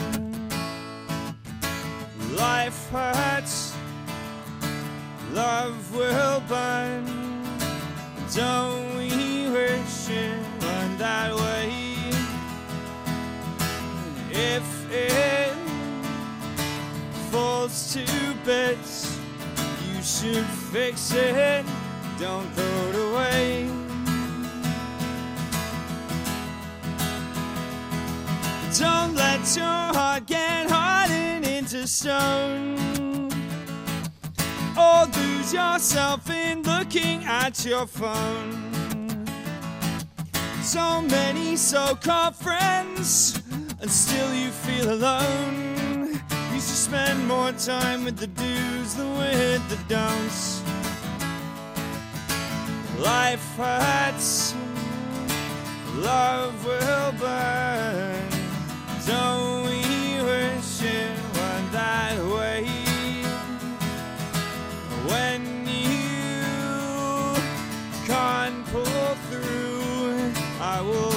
Life 2.46 2.80
hurts, 2.90 3.74
love 5.32 5.76
will 5.96 6.40
burn. 6.48 7.04
Don't 8.34 8.96
we 8.98 9.10
wish 9.56 10.08
it 10.10 10.40
went 10.62 10.98
that 10.98 11.30
way? 11.42 11.72
If 14.30 14.66
it 14.90 15.54
falls 17.30 17.76
to 17.94 18.04
bits. 18.44 19.13
Should 20.04 20.44
fix 20.70 21.12
it, 21.14 21.64
don't 22.18 22.46
throw 22.52 22.90
it 22.90 22.94
away. 22.94 23.66
Don't 28.78 29.14
let 29.14 29.56
your 29.56 29.64
heart 29.64 30.26
get 30.26 30.70
hardened 30.70 31.46
into 31.46 31.86
stone. 31.86 33.30
Or 34.76 35.06
lose 35.06 35.54
yourself 35.54 36.28
in 36.28 36.62
looking 36.64 37.24
at 37.24 37.64
your 37.64 37.86
phone. 37.86 39.24
So 40.62 41.00
many 41.00 41.56
so 41.56 41.94
called 41.94 42.36
friends, 42.36 43.40
and 43.80 43.90
still 43.90 44.34
you 44.34 44.50
feel 44.50 44.92
alone. 44.92 45.73
Used 46.54 46.68
to 46.68 46.76
spend 46.76 47.26
more 47.26 47.50
time 47.50 48.04
with 48.04 48.16
the 48.16 48.28
do's 48.28 48.94
than 48.94 49.18
with 49.18 49.68
the 49.68 49.76
don'ts. 49.92 50.62
Life 53.00 53.56
hurts, 53.56 54.54
love 55.96 56.54
will 56.64 57.12
burn. 57.18 58.28
Don't 59.04 59.64
we 59.64 60.22
wish 60.22 60.82
it 60.82 61.18
were 61.34 61.62
that 61.72 62.16
way? 62.36 62.62
When 65.10 65.66
you 65.66 67.34
can't 68.06 68.64
pull 68.66 69.16
through, 69.28 70.32
I 70.60 70.80
will 70.80 71.13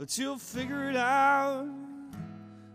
But 0.00 0.16
you'll 0.16 0.38
figure 0.38 0.88
it 0.88 0.96
out. 0.96 1.68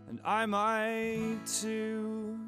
And 0.08 0.20
I 0.24 0.46
might 0.46 1.40
too. 1.60 2.38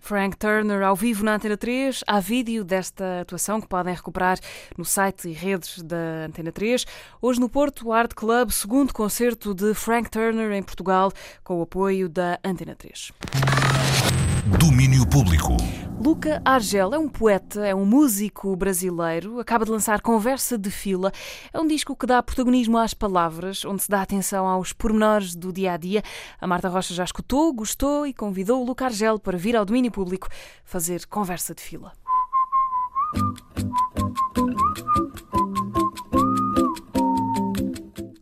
Frank 0.00 0.36
Turner 0.36 0.82
ao 0.82 0.96
vivo 0.96 1.22
na 1.22 1.36
Antena 1.36 1.56
3. 1.56 2.02
Há 2.04 2.18
vídeo 2.18 2.64
desta 2.64 3.20
atuação 3.20 3.60
que 3.60 3.68
podem 3.68 3.94
recuperar 3.94 4.40
no 4.76 4.84
site 4.84 5.28
e 5.28 5.32
redes 5.32 5.80
da 5.80 6.26
Antena 6.26 6.50
3. 6.50 6.84
Hoje 7.22 7.38
no 7.38 7.48
Porto 7.48 7.92
Art 7.92 8.14
Club, 8.14 8.50
segundo 8.50 8.92
concerto 8.92 9.54
de 9.54 9.74
Frank 9.74 10.10
Turner 10.10 10.50
em 10.50 10.62
Portugal, 10.64 11.12
com 11.44 11.60
o 11.60 11.62
apoio 11.62 12.08
da 12.08 12.40
Antena 12.42 12.74
3. 12.74 13.12
Domínio 14.56 15.06
Público. 15.06 15.56
Luca 16.02 16.40
Argel 16.42 16.94
é 16.94 16.98
um 16.98 17.08
poeta, 17.08 17.66
é 17.66 17.74
um 17.74 17.84
músico 17.84 18.56
brasileiro, 18.56 19.38
acaba 19.38 19.64
de 19.64 19.70
lançar 19.70 20.00
Conversa 20.00 20.56
de 20.56 20.70
Fila. 20.70 21.12
É 21.52 21.60
um 21.60 21.66
disco 21.66 21.94
que 21.94 22.06
dá 22.06 22.22
protagonismo 22.22 22.78
às 22.78 22.94
palavras, 22.94 23.64
onde 23.66 23.82
se 23.82 23.90
dá 23.90 24.00
atenção 24.00 24.46
aos 24.46 24.72
pormenores 24.72 25.34
do 25.34 25.52
dia 25.52 25.74
a 25.74 25.76
dia. 25.76 26.02
A 26.40 26.46
Marta 26.46 26.68
Rocha 26.68 26.94
já 26.94 27.04
escutou, 27.04 27.52
gostou 27.52 28.06
e 28.06 28.14
convidou 28.14 28.62
o 28.62 28.64
Luca 28.64 28.86
Argel 28.86 29.18
para 29.18 29.36
vir 29.36 29.54
ao 29.54 29.66
domínio 29.66 29.90
público 29.90 30.28
fazer 30.64 31.04
Conversa 31.06 31.54
de 31.54 31.60
Fila. 31.60 31.92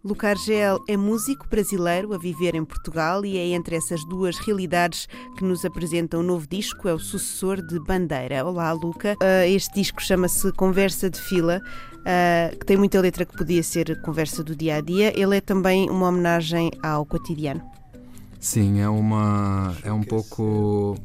Luca 0.06 0.28
Argel 0.28 0.78
é 0.86 0.96
músico 0.96 1.48
brasileiro 1.48 2.14
a 2.14 2.18
viver 2.18 2.54
em 2.54 2.64
Portugal 2.64 3.24
e 3.24 3.36
é 3.36 3.48
entre 3.48 3.74
essas 3.74 4.04
duas 4.04 4.38
realidades 4.38 5.08
que 5.36 5.42
nos 5.42 5.64
apresenta 5.64 6.16
um 6.16 6.22
novo 6.22 6.46
disco, 6.46 6.86
é 6.86 6.94
o 6.94 6.98
sucessor 6.98 7.60
de 7.60 7.80
Bandeira. 7.80 8.46
Olá, 8.46 8.70
Luca. 8.70 9.16
Uh, 9.20 9.44
este 9.48 9.74
disco 9.74 10.00
chama-se 10.00 10.52
Conversa 10.52 11.10
de 11.10 11.20
Fila, 11.20 11.60
uh, 11.60 12.56
que 12.56 12.64
tem 12.64 12.76
muita 12.76 13.00
letra 13.00 13.26
que 13.26 13.36
podia 13.36 13.64
ser 13.64 14.00
conversa 14.02 14.44
do 14.44 14.54
dia 14.54 14.76
a 14.76 14.80
dia. 14.80 15.12
Ele 15.20 15.38
é 15.38 15.40
também 15.40 15.90
uma 15.90 16.06
homenagem 16.06 16.70
ao 16.84 17.04
cotidiano. 17.04 17.60
Sim, 18.38 18.78
é 18.78 18.88
uma 18.88 19.74
é 19.82 19.92
um 19.92 20.04
pouco 20.04 20.96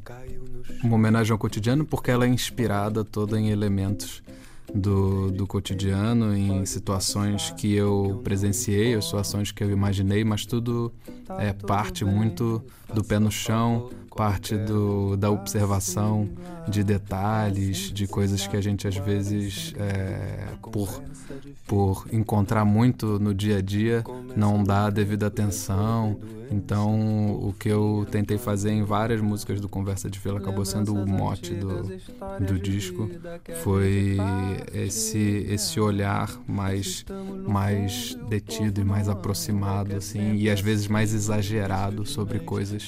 uma 0.84 0.94
homenagem 0.94 1.32
ao 1.32 1.40
cotidiano 1.40 1.84
porque 1.86 2.12
ela 2.12 2.26
é 2.26 2.28
inspirada 2.28 3.04
toda 3.04 3.40
em 3.40 3.50
elementos 3.50 4.22
do, 4.74 5.32
do 5.32 5.46
cotidiano, 5.46 6.36
em 6.36 6.66
situações 6.66 7.52
que 7.52 7.74
eu 7.74 8.22
presenciei, 8.24 8.96
ou 8.96 9.02
situações 9.02 9.52
que 9.52 9.64
eu 9.64 9.70
imaginei, 9.70 10.24
mas 10.24 10.46
tudo 10.46 10.92
é 11.40 11.54
parte 11.54 12.06
muito 12.06 12.64
do 12.94 13.04
pé 13.04 13.20
no 13.20 13.32
chão, 13.32 13.90
parte 14.16 14.58
do, 14.58 15.16
da 15.16 15.32
observação 15.32 16.30
de 16.68 16.84
detalhes, 16.84 17.92
de 17.92 18.08
coisas 18.08 18.46
que 18.46 18.56
a 18.58 18.62
gente 18.62 18.88
às 18.88 18.96
vezes, 18.96 19.74
é, 19.78 20.48
por, 20.62 21.02
por 21.66 22.06
encontrar 22.12 22.66
muito 22.66 23.20
no 23.20 23.34
dia 23.34 23.58
a 23.58 23.62
dia, 23.62 24.04
não 24.36 24.64
dá 24.64 24.86
a 24.86 24.90
devida 24.90 25.28
atenção. 25.28 26.20
Então, 26.52 27.40
o 27.42 27.54
que 27.58 27.70
eu 27.70 28.06
tentei 28.12 28.38
fazer 28.38 28.72
em 28.72 28.84
várias 28.84 29.22
músicas 29.22 29.62
do 29.62 29.70
Conversa 29.70 30.10
de 30.10 30.20
Fila 30.20 30.38
acabou 30.38 30.66
sendo 30.66 30.94
o 30.94 31.08
mote 31.08 31.54
do, 31.54 31.84
do 32.46 32.60
disco, 32.60 33.10
foi 33.64 34.18
esse, 34.74 35.46
esse 35.50 35.80
olhar 35.80 36.30
mais, 36.46 37.06
mais 37.48 38.18
detido 38.28 38.82
e 38.82 38.84
mais 38.84 39.08
aproximado, 39.08 39.96
assim, 39.96 40.36
e 40.36 40.50
às 40.50 40.60
vezes 40.60 40.90
mais 40.90 41.14
exagerado 41.14 42.06
sobre 42.06 42.40
coisas 42.40 42.81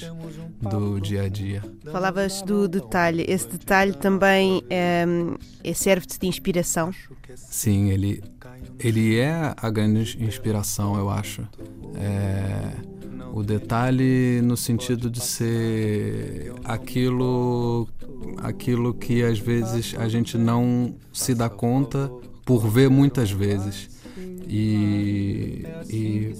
do 0.60 1.00
dia 1.00 1.22
a 1.22 1.28
dia. 1.28 1.62
Falavas 1.90 2.42
do 2.42 2.68
detalhe, 2.68 3.24
esse 3.28 3.48
detalhe 3.48 3.92
também 3.92 4.62
é, 4.70 5.04
serve-te 5.74 6.18
de 6.18 6.26
inspiração? 6.26 6.92
Sim, 7.34 7.90
ele, 7.90 8.22
ele 8.78 9.18
é 9.18 9.54
a 9.56 9.70
grande 9.70 10.22
inspiração, 10.22 10.96
eu 10.96 11.10
acho. 11.10 11.42
É, 11.96 12.94
o 13.32 13.42
detalhe 13.42 14.40
no 14.42 14.56
sentido 14.56 15.10
de 15.10 15.20
ser 15.20 16.52
aquilo, 16.62 17.88
aquilo 18.38 18.94
que 18.94 19.24
às 19.24 19.40
vezes 19.40 19.94
a 19.98 20.08
gente 20.08 20.38
não 20.38 20.94
se 21.12 21.34
dá 21.34 21.48
conta 21.48 22.08
por 22.44 22.68
ver 22.68 22.88
muitas 22.88 23.32
vezes. 23.32 23.90
E, 24.48 25.64
e, 25.88 26.34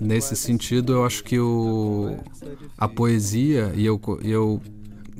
nesse 0.00 0.36
sentido 0.36 0.92
eu 0.92 1.04
acho 1.04 1.24
que 1.24 1.38
o, 1.38 2.16
a 2.76 2.88
poesia 2.88 3.72
e 3.74 3.84
eu, 3.84 4.00
eu 4.22 4.60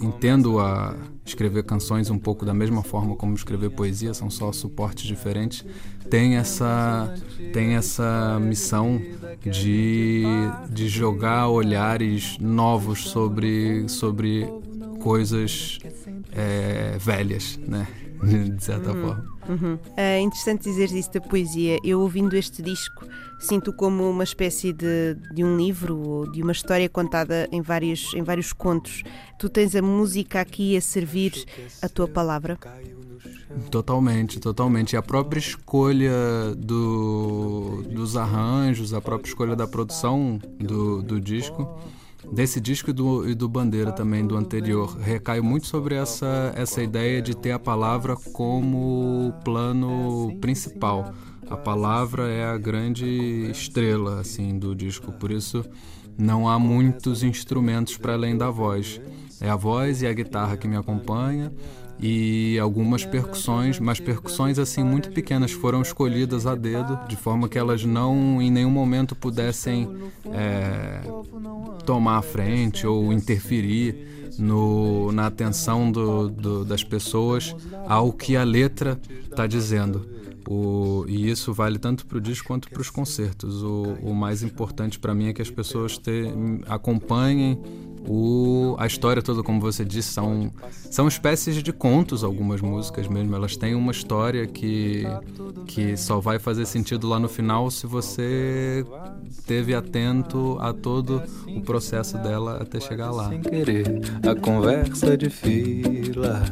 entendo 0.00 0.58
a 0.58 0.94
escrever 1.24 1.64
canções 1.64 2.10
um 2.10 2.18
pouco 2.18 2.44
da 2.44 2.54
mesma 2.54 2.82
forma 2.82 3.16
como 3.16 3.34
escrever 3.34 3.70
poesia 3.70 4.14
são 4.14 4.30
só 4.30 4.52
suportes 4.52 5.06
diferentes 5.06 5.64
tem 6.10 6.36
essa 6.36 7.12
tem 7.52 7.74
essa 7.74 8.38
missão 8.40 9.00
de, 9.40 10.24
de 10.70 10.88
jogar 10.88 11.48
olhares 11.48 12.38
novos 12.38 13.08
sobre 13.08 13.88
sobre 13.88 14.46
coisas 15.00 15.78
é, 16.32 16.96
velhas 16.98 17.58
né 17.66 17.86
de 18.54 18.62
certa 18.62 18.92
uhum. 18.92 19.02
forma 19.02 19.35
uhum. 19.48 19.78
É 19.96 20.20
interessante 20.20 20.62
dizer 20.64 20.90
isso 20.90 21.12
da 21.12 21.20
poesia 21.20 21.78
eu 21.84 22.00
ouvindo 22.00 22.34
este 22.36 22.62
disco 22.62 23.06
sinto 23.38 23.72
como 23.72 24.08
uma 24.08 24.24
espécie 24.24 24.72
de, 24.72 25.14
de 25.32 25.44
um 25.44 25.56
livro 25.56 25.98
ou 25.98 26.30
de 26.30 26.42
uma 26.42 26.52
história 26.52 26.88
contada 26.88 27.48
em 27.52 27.60
vários, 27.60 28.14
em 28.14 28.22
vários 28.22 28.52
contos. 28.52 29.02
Tu 29.38 29.48
tens 29.48 29.74
a 29.74 29.82
música 29.82 30.40
aqui 30.40 30.76
a 30.76 30.80
servir 30.80 31.44
a 31.82 31.88
tua 31.88 32.08
palavra? 32.08 32.58
Totalmente, 33.70 34.40
totalmente. 34.40 34.94
E 34.94 34.96
a 34.96 35.02
própria 35.02 35.38
escolha 35.38 36.54
do, 36.56 37.82
dos 37.90 38.16
arranjos, 38.16 38.92
a 38.92 39.00
própria 39.00 39.28
escolha 39.28 39.56
da 39.56 39.66
produção 39.66 40.38
do, 40.58 41.02
do 41.02 41.20
disco 41.20 41.78
desse 42.32 42.60
disco 42.60 42.90
e 42.90 42.92
do, 42.92 43.28
e 43.28 43.34
do 43.34 43.48
Bandeira 43.48 43.92
também, 43.92 44.26
do 44.26 44.36
anterior, 44.36 44.96
recai 44.98 45.40
muito 45.40 45.66
sobre 45.66 45.94
essa, 45.94 46.52
essa 46.56 46.82
ideia 46.82 47.22
de 47.22 47.36
ter 47.36 47.52
a 47.52 47.58
palavra 47.58 48.16
como 48.32 49.32
plano 49.44 50.36
principal. 50.40 51.12
A 51.48 51.56
palavra 51.56 52.28
é 52.28 52.44
a 52.44 52.58
grande 52.58 53.06
estrela 53.50 54.20
assim 54.20 54.58
do 54.58 54.74
disco, 54.74 55.12
por 55.12 55.30
isso 55.30 55.64
não 56.18 56.48
há 56.48 56.58
muitos 56.58 57.22
instrumentos 57.22 57.96
para 57.96 58.14
além 58.14 58.36
da 58.36 58.50
voz. 58.50 59.00
É 59.40 59.48
a 59.48 59.56
voz 59.56 60.02
e 60.02 60.06
a 60.06 60.12
guitarra 60.12 60.56
que 60.56 60.66
me 60.66 60.76
acompanha 60.76 61.52
e 61.98 62.58
algumas 62.58 63.04
percussões, 63.04 63.78
mas 63.80 63.98
percussões 63.98 64.58
assim 64.58 64.82
muito 64.82 65.10
pequenas 65.10 65.52
foram 65.52 65.80
escolhidas 65.80 66.46
a 66.46 66.54
dedo, 66.54 66.98
de 67.08 67.16
forma 67.16 67.48
que 67.48 67.58
elas 67.58 67.84
não 67.84 68.40
em 68.40 68.50
nenhum 68.50 68.70
momento 68.70 69.14
pudessem 69.14 69.88
é, 70.32 71.00
tomar 71.84 72.18
a 72.18 72.22
frente 72.22 72.86
ou 72.86 73.12
interferir 73.12 74.16
no, 74.38 75.10
na 75.12 75.26
atenção 75.26 75.90
do, 75.90 76.28
do, 76.28 76.64
das 76.64 76.84
pessoas 76.84 77.54
ao 77.86 78.12
que 78.12 78.36
a 78.36 78.44
letra 78.44 78.98
está 79.30 79.46
dizendo. 79.46 80.15
O, 80.48 81.04
e 81.08 81.28
isso 81.28 81.52
vale 81.52 81.78
tanto 81.78 82.06
para 82.06 82.18
o 82.18 82.20
disco 82.20 82.46
quanto 82.46 82.70
para 82.70 82.80
os 82.80 82.90
concertos. 82.90 83.62
O, 83.62 83.96
o 84.02 84.14
mais 84.14 84.42
importante 84.42 84.98
para 84.98 85.14
mim 85.14 85.28
é 85.28 85.32
que 85.32 85.42
as 85.42 85.50
pessoas 85.50 85.98
te, 85.98 86.24
acompanhem 86.68 87.58
o, 88.08 88.76
a 88.78 88.86
história 88.86 89.20
toda, 89.20 89.42
como 89.42 89.60
você 89.60 89.84
disse, 89.84 90.12
são, 90.12 90.50
são 90.70 91.08
espécies 91.08 91.60
de 91.62 91.72
contos, 91.72 92.22
algumas 92.22 92.60
músicas 92.60 93.08
mesmo. 93.08 93.34
Elas 93.34 93.56
têm 93.56 93.74
uma 93.74 93.90
história 93.90 94.46
que, 94.46 95.04
que 95.66 95.96
só 95.96 96.20
vai 96.20 96.38
fazer 96.38 96.66
sentido 96.66 97.08
lá 97.08 97.18
no 97.18 97.28
final 97.28 97.70
se 97.70 97.86
você 97.86 98.84
teve 99.46 99.74
atento 99.74 100.56
a 100.60 100.72
todo 100.72 101.22
o 101.48 101.60
processo 101.62 102.16
dela 102.18 102.58
até 102.62 102.78
chegar 102.78 103.10
lá. 103.10 103.28
Sem 103.28 103.40
querer, 103.40 104.00
a 104.24 104.34
conversa 104.34 105.16
de 105.16 105.28
fila 105.28 106.44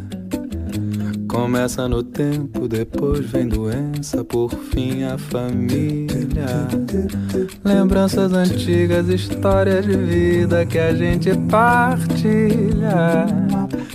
Começa 1.35 1.89
no 1.89 2.01
tempo, 2.01 2.69
depois 2.69 3.29
vem 3.29 3.49
doença, 3.49 4.23
por 4.23 4.51
fim 4.51 5.03
a 5.03 5.19
família. 5.19 6.47
Lembranças 7.65 8.33
antigas, 8.33 9.09
histórias 9.09 9.85
de 9.85 9.97
vida 9.97 10.65
que 10.65 10.79
a 10.79 10.95
gente 10.95 11.37
partilha. 11.51 13.27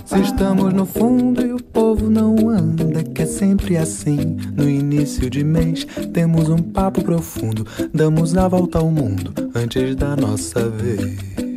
Se 0.04 0.20
estamos 0.20 0.74
no 0.74 0.84
fundo 0.84 1.40
e 1.40 1.54
o 1.54 1.62
povo 1.62 2.10
não 2.10 2.50
anda, 2.50 3.02
que 3.04 3.22
é 3.22 3.26
sempre 3.26 3.78
assim. 3.78 4.36
No 4.54 4.68
início 4.68 5.30
de 5.30 5.42
mês, 5.42 5.86
temos 6.12 6.50
um 6.50 6.58
papo 6.58 7.02
profundo, 7.02 7.66
damos 7.90 8.36
a 8.36 8.46
volta 8.48 8.80
ao 8.80 8.90
mundo 8.90 9.32
antes 9.54 9.96
da 9.96 10.14
nossa 10.14 10.68
vez 10.68 11.49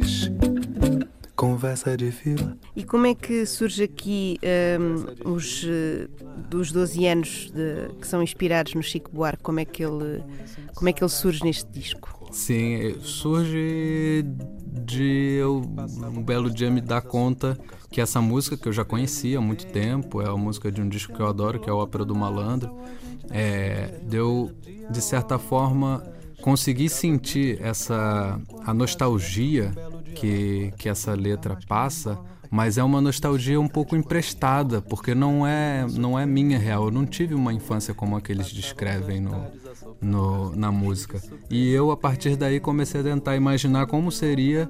conversa 1.36 1.96
de 1.98 2.12
fila. 2.12 2.58
E 2.76 2.84
como 2.84 3.06
é 3.08 3.16
que 3.16 3.46
surge 3.46 3.84
aqui 3.84 4.40
um, 4.80 5.34
os 5.34 5.64
uh, 5.64 6.10
dos 6.50 6.72
12 6.72 7.06
anos 7.08 7.52
de, 7.52 7.90
que 8.00 8.08
são 8.08 8.22
inspirados 8.22 8.74
no 8.74 8.84
Chico 8.84 9.12
Buarque? 9.12 9.42
Como 9.42 9.60
é 9.60 9.66
que 9.66 9.84
ele 9.84 10.24
como 10.76 10.90
é 10.90 10.94
que 10.94 11.04
ele 11.04 11.10
surge 11.10 11.44
neste 11.44 11.70
disco? 11.72 12.24
Sim, 12.32 12.96
surge 13.02 14.26
de 14.26 15.38
eu 15.40 15.62
um 16.16 16.24
belo 16.24 16.50
dia 16.50 16.70
me 16.70 16.82
dar 16.82 17.02
conta 17.02 17.58
que 17.92 18.02
essa 18.02 18.20
música 18.20 18.58
que 18.58 18.68
eu 18.68 18.74
já 18.74 18.84
conhecia 18.84 19.38
há 19.38 19.42
muito 19.42 19.68
tempo 19.68 20.22
é 20.22 20.28
a 20.28 20.36
música 20.36 20.72
de 20.72 20.82
um 20.82 20.90
disco 20.90 21.14
que 21.14 21.22
eu 21.22 21.28
adoro, 21.28 21.60
que 21.60 21.70
é 21.70 21.72
a 21.72 21.76
Ópera 21.76 22.04
do 22.04 22.16
Malandro, 22.16 22.76
é, 23.30 24.00
deu 24.04 24.52
de 24.90 25.02
certa 25.02 25.38
forma 25.38 26.04
conseguir 26.42 26.90
sentir 26.90 27.62
essa 27.62 28.40
a 28.66 28.74
nostalgia 28.74 29.72
que, 30.14 30.74
que 30.78 30.88
essa 30.88 31.14
letra 31.14 31.58
passa, 31.68 32.20
mas 32.50 32.78
é 32.78 32.84
uma 32.84 33.02
nostalgia 33.02 33.60
um 33.60 33.68
pouco 33.68 33.96
emprestada, 33.96 34.82
porque 34.82 35.16
não 35.16 35.46
é 35.46 35.86
não 35.92 36.20
é 36.20 36.26
minha 36.26 36.60
real. 36.60 36.86
Eu 36.86 36.92
não 36.92 37.06
tive 37.06 37.34
uma 37.34 37.52
infância 37.52 37.94
como 37.94 38.16
a 38.16 38.22
que 38.22 38.32
eles 38.32 38.52
descrevem 38.52 39.20
no, 39.20 39.44
no, 40.00 40.56
na 40.56 40.72
música. 40.72 41.20
E 41.50 41.72
eu, 41.72 41.90
a 41.90 41.98
partir 41.98 42.36
daí, 42.36 42.60
comecei 42.60 43.02
a 43.02 43.04
tentar 43.04 43.36
imaginar 43.36 43.88
como 43.88 44.12
seria 44.12 44.70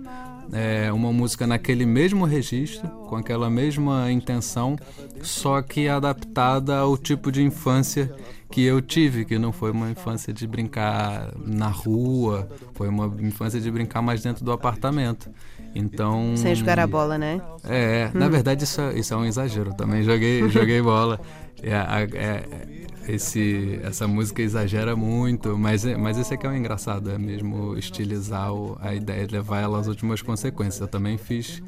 é, 0.52 0.92
uma 0.92 1.12
música 1.12 1.46
naquele 1.46 1.86
mesmo 1.86 2.26
registro, 2.26 2.88
com 3.08 3.16
aquela 3.16 3.50
mesma 3.50 4.12
intenção, 4.12 4.78
só 5.22 5.62
que 5.62 5.88
adaptada 5.88 6.78
ao 6.78 6.98
tipo 6.98 7.32
de 7.32 7.44
infância 7.44 8.14
que 8.54 8.64
eu 8.64 8.80
tive, 8.84 9.26
que 9.26 9.40
não 9.40 9.52
foi 9.52 9.72
uma 9.72 9.90
infância 9.90 10.32
de 10.32 10.46
brincar 10.46 11.34
na 11.44 11.70
rua, 11.70 12.48
foi 12.76 12.88
uma 12.88 13.12
infância 13.20 13.60
de 13.60 13.72
brincar 13.72 14.00
mais 14.00 14.22
dentro 14.22 14.46
do 14.46 14.52
apartamento. 14.52 15.28
Então. 15.74 16.38
Sem 16.38 16.54
jogar 16.54 16.78
a 16.78 16.86
bola, 16.86 17.18
né? 17.18 17.42
É, 17.64 18.12
hum. 18.14 18.20
na 18.20 18.30
verdade 18.30 18.64
isso, 18.64 18.80
é, 18.80 18.94
isso 18.94 19.12
é 19.12 19.18
um 19.18 19.26
exagero. 19.26 19.74
Também 19.74 20.04
joguei, 20.04 20.48
joguei 20.54 20.80
bola. 20.84 21.20
É, 21.64 21.74
é, 22.16 22.44
esse, 23.08 23.80
essa 23.82 24.08
música 24.08 24.44
exagera 24.44 24.96
muito, 24.96 25.58
mas, 25.58 25.84
mas 25.84 26.20
esse 26.20 26.36
aqui 26.36 26.46
é 26.46 26.50
o 26.50 26.56
engraçado, 26.56 27.10
é 27.10 27.18
mesmo 27.18 27.76
estilizar 27.76 28.54
o, 28.54 28.78
a 28.80 28.94
ideia 28.94 29.26
de 29.26 29.34
levar 29.34 29.62
ela 29.62 29.80
às 29.80 29.88
últimas 29.88 30.22
consequências. 30.22 30.80
Eu 30.80 30.88
também 30.88 31.18
fiz, 31.18 31.60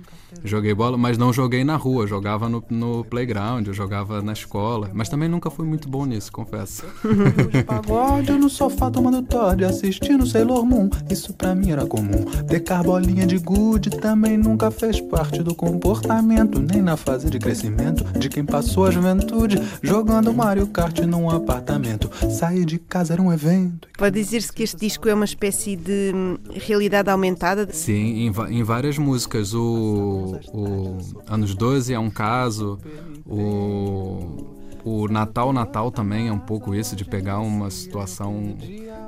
joguei 0.44 0.74
bola, 0.74 0.98
mas 0.98 1.18
não 1.18 1.34
joguei 1.34 1.64
na 1.64 1.76
rua, 1.76 2.08
jogava 2.08 2.48
no, 2.48 2.64
no 2.70 3.04
playground, 3.04 3.68
eu 3.68 3.74
jogava 3.74 4.22
na 4.22 4.34
escola, 4.34 4.90
mas 4.94 5.10
também 5.10 5.28
nunca 5.28 5.50
fui 5.50 5.66
muito 5.66 5.90
bom 5.90 6.06
nisso, 6.06 6.32
confesso. 6.32 6.84
Pagode 7.66 8.32
no 8.32 8.50
sofá 8.50 8.90
tomando 8.90 9.22
Todd, 9.24 9.66
assistindo 9.66 10.26
Sailor 10.26 10.66
Moon, 10.66 10.90
isso 11.10 11.34
pra 11.34 11.54
mim 11.54 11.72
era 11.72 11.86
comum. 11.86 12.26
Pecar 12.48 12.84
bolinha 12.84 13.26
de 13.26 13.38
gude 13.38 13.90
também 13.90 14.38
nunca 14.38 14.72
fez 14.72 15.02
parte 15.02 15.44
do 15.44 15.54
comportamento, 15.54 16.60
nem 16.60 16.82
na 16.82 16.96
fase 16.96 17.30
de 17.30 17.40
crescimento 17.40 18.04
de 18.18 18.30
quem 18.30 18.46
passou 18.46 18.86
a 18.86 18.92
juventude 18.92 19.62
jogando 19.82 20.34
Mario 20.34 20.68
Kart 20.68 21.00
num 21.00 21.26
um 21.26 21.30
apartamento. 21.30 22.10
Sair 22.30 22.66
de 22.66 22.78
casa 22.78 23.14
era 23.14 23.22
um 23.22 23.32
evento. 23.32 23.88
Pode 23.98 24.16
dizer-se 24.16 24.52
que 24.52 24.64
este 24.64 24.78
disco 24.78 25.10
é 25.10 25.14
uma 25.14 25.26
espécie 25.26 25.76
de 25.76 26.12
hum, 26.14 26.38
realidade 26.52 27.10
aumentada? 27.10 27.68
Sim, 27.72 28.28
em, 28.28 28.34
em 28.50 28.64
várias 28.64 28.98
músicas. 28.98 29.54
O, 29.54 30.25
o 30.54 30.98
Anos 31.28 31.56
12 31.56 31.94
é 31.94 32.00
um 32.00 32.10
caso, 32.10 32.80
o, 33.26 34.48
o 34.84 35.08
Natal 35.08 35.52
Natal 35.52 35.92
também 35.92 36.28
é 36.28 36.32
um 36.32 36.40
pouco 36.40 36.74
isso, 36.74 36.96
de 36.96 37.06
pegar 37.06 37.40
uma 37.40 37.70
situação 37.70 38.58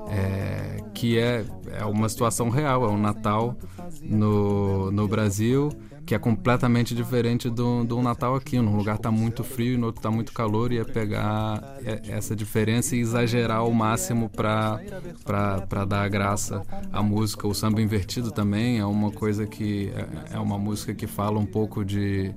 é, 0.09 0.83
que 0.93 1.17
é, 1.17 1.45
é 1.71 1.85
uma 1.85 2.09
situação 2.09 2.49
real, 2.49 2.83
é 2.85 2.87
um 2.87 2.97
Natal 2.97 3.55
no, 4.03 4.91
no 4.91 5.07
Brasil 5.07 5.69
que 6.07 6.15
é 6.15 6.17
completamente 6.17 6.95
diferente 6.95 7.49
do, 7.49 7.83
do 7.83 8.01
Natal 8.01 8.33
aqui. 8.33 8.57
Num 8.59 8.77
lugar 8.77 8.95
está 8.95 9.11
muito 9.11 9.43
frio 9.43 9.73
e 9.73 9.77
no 9.77 9.87
outro 9.87 9.99
está 9.99 10.09
muito 10.09 10.31
calor, 10.31 10.71
e 10.71 10.77
é 10.77 10.85
pegar 10.85 11.61
essa 12.07 12.33
diferença 12.33 12.95
e 12.95 12.99
exagerar 12.99 13.57
ao 13.57 13.71
máximo 13.73 14.29
para 14.29 15.85
dar 15.85 16.07
graça 16.07 16.63
à 16.93 17.03
música. 17.03 17.45
O 17.45 17.53
samba 17.53 17.81
invertido 17.81 18.31
também 18.31 18.79
é 18.79 18.85
uma 18.85 19.11
coisa 19.11 19.45
que 19.45 19.91
é, 20.31 20.37
é 20.37 20.39
uma 20.39 20.57
música 20.57 20.95
que 20.95 21.05
fala 21.05 21.37
um 21.37 21.45
pouco 21.45 21.83
de 21.83 22.33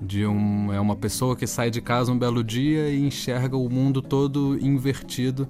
de 0.00 0.26
um 0.26 0.72
é 0.72 0.80
uma 0.80 0.96
pessoa 0.96 1.36
que 1.36 1.46
sai 1.46 1.70
de 1.70 1.80
casa 1.80 2.10
um 2.10 2.18
belo 2.18 2.42
dia 2.42 2.88
e 2.88 3.06
enxerga 3.06 3.56
o 3.56 3.70
mundo 3.70 4.02
todo 4.02 4.58
invertido 4.60 5.46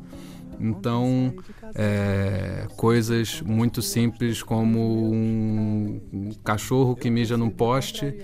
então, 0.62 1.34
é, 1.74 2.66
coisas 2.76 3.40
muito 3.40 3.80
simples 3.80 4.42
como 4.42 5.12
um, 5.12 6.00
cachorro 6.44 6.94
que 6.94 7.10
mija 7.10 7.36
num 7.36 7.50
poste 7.50 8.14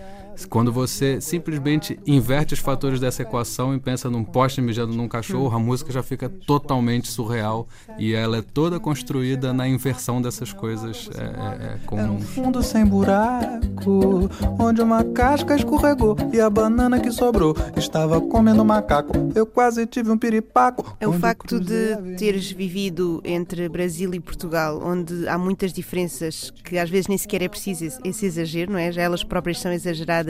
quando 0.46 0.72
você 0.72 1.20
simplesmente 1.20 1.98
inverte 2.06 2.54
os 2.54 2.60
fatores 2.60 3.00
dessa 3.00 3.22
equação 3.22 3.74
e 3.74 3.80
pensa 3.80 4.10
num 4.10 4.24
poste 4.24 4.60
mijando 4.60 4.94
num 4.94 5.08
cachorro, 5.08 5.54
a 5.54 5.58
música 5.58 5.92
já 5.92 6.02
fica 6.02 6.28
totalmente 6.28 7.08
surreal 7.08 7.66
e 7.98 8.12
ela 8.12 8.38
é 8.38 8.42
toda 8.42 8.78
construída 8.78 9.52
na 9.52 9.68
inversão 9.68 10.20
dessas 10.20 10.52
coisas 10.52 11.08
é, 11.16 11.22
é, 11.22 11.74
é 11.74 11.78
comuns. 11.86 12.22
um 12.22 12.26
fundo 12.26 12.62
sem 12.62 12.84
buraco, 12.84 14.28
onde 14.58 14.80
uma 14.80 15.04
casca 15.04 15.56
escorregou 15.56 16.16
e 16.32 16.40
a 16.40 16.48
banana 16.48 17.00
que 17.00 17.10
sobrou 17.10 17.56
estava 17.76 18.20
comendo 18.20 18.64
macaco. 18.64 19.12
Eu 19.34 19.46
quase 19.46 19.86
tive 19.86 20.10
um 20.10 20.18
piripaco. 20.18 20.96
É 21.00 21.08
o 21.08 21.12
facto 21.12 21.58
de 21.60 22.16
teres 22.16 22.50
vivido 22.50 23.20
entre 23.24 23.68
Brasil 23.68 24.12
e 24.14 24.20
Portugal, 24.20 24.80
onde 24.84 25.26
há 25.28 25.38
muitas 25.38 25.72
diferenças 25.72 26.52
que 26.64 26.78
às 26.78 26.90
vezes 26.90 27.08
nem 27.08 27.18
sequer 27.18 27.42
é 27.42 27.48
preciso 27.48 27.84
esse 28.04 28.26
exagero, 28.26 28.72
não 28.72 28.78
é? 28.78 28.92
Já 28.92 29.02
elas 29.02 29.22
próprias 29.24 29.60
são 29.60 29.72
exageradas 29.72 30.27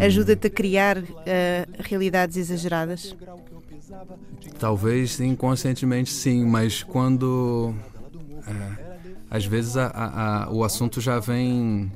ajuda-te 0.00 0.46
a 0.46 0.50
criar 0.50 0.98
uh, 0.98 1.04
realidades 1.78 2.36
exageradas? 2.36 3.14
Talvez 4.58 5.20
inconscientemente 5.20 6.10
sim, 6.10 6.44
mas 6.44 6.82
quando 6.82 7.74
é, 8.46 8.92
às 9.30 9.44
vezes 9.44 9.76
a, 9.76 9.86
a, 9.86 10.44
a, 10.44 10.52
o 10.52 10.64
assunto 10.64 11.00
já 11.00 11.18
vem 11.18 11.90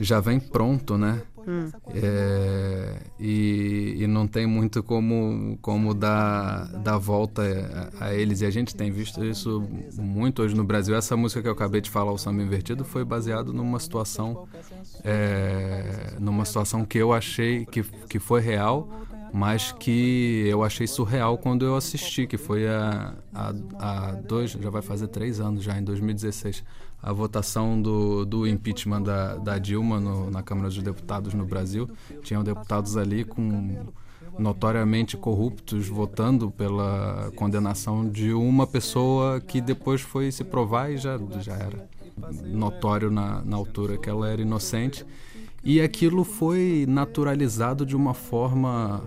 já 0.00 0.20
vem 0.20 0.40
pronto, 0.40 0.98
né? 0.98 1.22
Hum. 1.46 1.70
É, 1.94 2.96
e, 3.18 3.96
e, 3.98 4.06
não 4.06 4.26
tem 4.26 4.46
muito 4.46 4.82
como, 4.82 5.58
como 5.60 5.94
dar, 5.94 6.66
dar 6.82 6.98
volta 6.98 7.42
a, 8.00 8.06
a, 8.06 8.14
eles. 8.14 8.40
E 8.40 8.46
a 8.46 8.50
gente 8.50 8.74
tem 8.74 8.90
visto 8.90 9.24
isso 9.24 9.62
muito 9.98 10.42
hoje 10.42 10.54
no 10.54 10.64
Brasil. 10.64 10.94
Essa 10.94 11.16
música 11.16 11.42
que 11.42 11.48
eu 11.48 11.52
acabei 11.52 11.80
de 11.80 11.90
falar, 11.90 12.12
o 12.12 12.18
Samba 12.18 12.42
Invertido, 12.42 12.84
foi 12.84 13.04
baseado 13.04 13.52
numa 13.52 13.78
situação, 13.78 14.48
é, 15.04 16.14
numa 16.18 16.44
situação 16.44 16.84
que 16.84 16.98
eu 16.98 17.12
achei 17.12 17.66
que, 17.66 17.82
que 17.82 18.18
foi 18.18 18.40
real, 18.40 18.88
mas 19.32 19.72
que 19.72 20.46
eu 20.48 20.62
achei 20.62 20.86
surreal 20.86 21.36
quando 21.36 21.64
eu 21.64 21.76
assisti, 21.76 22.26
que 22.26 22.38
foi 22.38 22.68
a, 22.68 23.14
a, 23.34 23.52
a 23.78 24.12
dois, 24.12 24.52
já 24.52 24.70
vai 24.70 24.80
fazer 24.80 25.08
três 25.08 25.40
anos 25.40 25.64
já, 25.64 25.76
em 25.76 25.82
2016, 25.82 26.62
a 27.04 27.12
votação 27.12 27.80
do, 27.80 28.24
do 28.24 28.48
impeachment 28.48 29.02
da, 29.02 29.36
da 29.36 29.58
Dilma 29.58 30.00
no, 30.00 30.30
na 30.30 30.42
Câmara 30.42 30.68
dos 30.68 30.82
Deputados 30.82 31.34
no 31.34 31.44
Brasil. 31.44 31.86
Tinham 32.22 32.42
deputados 32.42 32.96
ali 32.96 33.24
com 33.24 33.84
notoriamente 34.38 35.14
corruptos 35.14 35.86
votando 35.86 36.50
pela 36.50 37.30
condenação 37.36 38.08
de 38.08 38.32
uma 38.32 38.66
pessoa 38.66 39.38
que 39.38 39.60
depois 39.60 40.00
foi 40.00 40.32
se 40.32 40.42
provar 40.42 40.92
e 40.92 40.96
já, 40.96 41.20
já 41.40 41.52
era 41.52 41.86
notório 42.46 43.10
na, 43.10 43.42
na 43.42 43.54
altura 43.54 43.98
que 43.98 44.08
ela 44.08 44.26
era 44.26 44.40
inocente. 44.40 45.04
E 45.62 45.82
aquilo 45.82 46.24
foi 46.24 46.86
naturalizado 46.88 47.84
de 47.84 47.94
uma 47.94 48.14
forma 48.14 49.02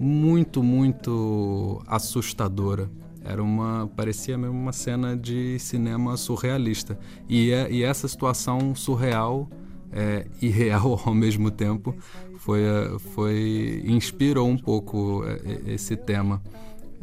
muito, 0.00 0.62
muito 0.62 1.82
assustadora. 1.86 2.88
Era 3.24 3.42
uma 3.42 3.88
parecia 3.96 4.36
mesmo 4.36 4.56
uma 4.56 4.72
cena 4.72 5.16
de 5.16 5.58
cinema 5.58 6.16
surrealista. 6.16 6.98
E, 7.28 7.52
é, 7.52 7.70
e 7.70 7.82
essa 7.82 8.08
situação 8.08 8.74
surreal 8.74 9.48
é, 9.92 10.26
e 10.40 10.48
real 10.48 11.00
ao 11.06 11.14
mesmo 11.14 11.50
tempo 11.50 11.94
foi, 12.38 12.62
é, 12.62 12.98
foi 13.14 13.82
inspirou 13.86 14.48
um 14.48 14.58
pouco 14.58 15.24
é, 15.24 15.72
esse 15.72 15.96
tema. 15.96 16.42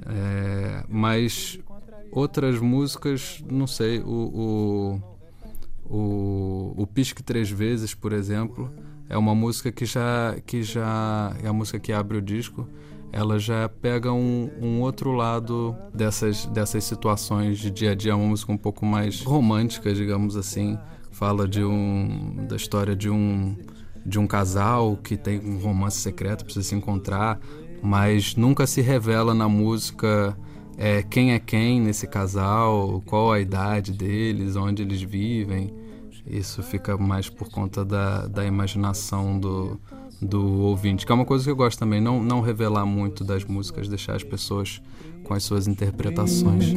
É, 0.05 0.83
mas 0.89 1.59
outras 2.11 2.59
músicas, 2.59 3.43
não 3.49 3.67
sei, 3.67 3.99
o, 3.99 4.99
o, 5.89 5.95
o, 5.95 6.73
o 6.77 6.87
Pisque 6.87 7.21
Três 7.21 7.49
Vezes, 7.49 7.93
por 7.93 8.11
exemplo, 8.11 8.71
é 9.07 9.17
uma 9.17 9.35
música 9.35 9.71
que 9.71 9.85
já, 9.85 10.35
que 10.45 10.63
já 10.63 11.35
é 11.43 11.47
a 11.47 11.53
música 11.53 11.79
que 11.79 11.91
abre 11.91 12.17
o 12.17 12.21
disco 12.21 12.67
ela 13.11 13.39
já 13.39 13.67
pega 13.67 14.11
um, 14.13 14.49
um, 14.61 14.81
outro 14.81 15.11
lado 15.11 15.75
dessas, 15.93 16.45
dessas 16.47 16.83
situações 16.83 17.57
de 17.57 17.71
dia 17.71 17.91
a 17.91 17.95
dia, 17.95 18.15
uma 18.15 18.27
música 18.27 18.51
um 18.51 18.57
pouco 18.57 18.85
mais 18.85 19.21
romântica, 19.23 19.93
digamos 19.93 20.35
assim. 20.35 20.77
Fala 21.11 21.47
de 21.47 21.63
um, 21.63 22.45
da 22.47 22.55
história 22.55 22.95
de 22.95 23.09
um, 23.09 23.57
de 24.05 24.19
um 24.19 24.27
casal 24.27 24.95
que 24.95 25.17
tem 25.17 25.39
um 25.39 25.57
romance 25.57 25.97
secreto, 25.97 26.45
precisa 26.45 26.67
se 26.67 26.75
encontrar, 26.75 27.39
mas 27.81 28.35
nunca 28.35 28.67
se 28.67 28.79
revela 28.79 29.33
na 29.33 29.49
música 29.49 30.37
é, 30.77 31.01
quem 31.01 31.33
é 31.33 31.39
quem 31.39 31.81
nesse 31.81 32.07
casal, 32.07 33.01
qual 33.05 33.33
a 33.33 33.39
idade 33.39 33.91
deles, 33.91 34.55
onde 34.55 34.83
eles 34.83 35.01
vivem. 35.01 35.73
Isso 36.25 36.61
fica 36.61 36.95
mais 36.95 37.27
por 37.27 37.49
conta 37.49 37.83
da, 37.83 38.27
da 38.27 38.45
imaginação 38.45 39.39
do, 39.39 39.79
do 40.21 40.61
ouvinte, 40.61 41.05
que 41.05 41.11
é 41.11 41.15
uma 41.15 41.25
coisa 41.25 41.43
que 41.43 41.49
eu 41.49 41.55
gosto 41.55 41.79
também, 41.79 42.01
não, 42.01 42.21
não 42.21 42.41
revelar 42.41 42.85
muito 42.85 43.23
das 43.23 43.45
músicas, 43.45 43.87
deixar 43.87 44.15
as 44.15 44.23
pessoas 44.23 44.81
com 45.29 45.35
as 45.35 45.43
suas 45.43 45.67
interpretações. 45.67 46.73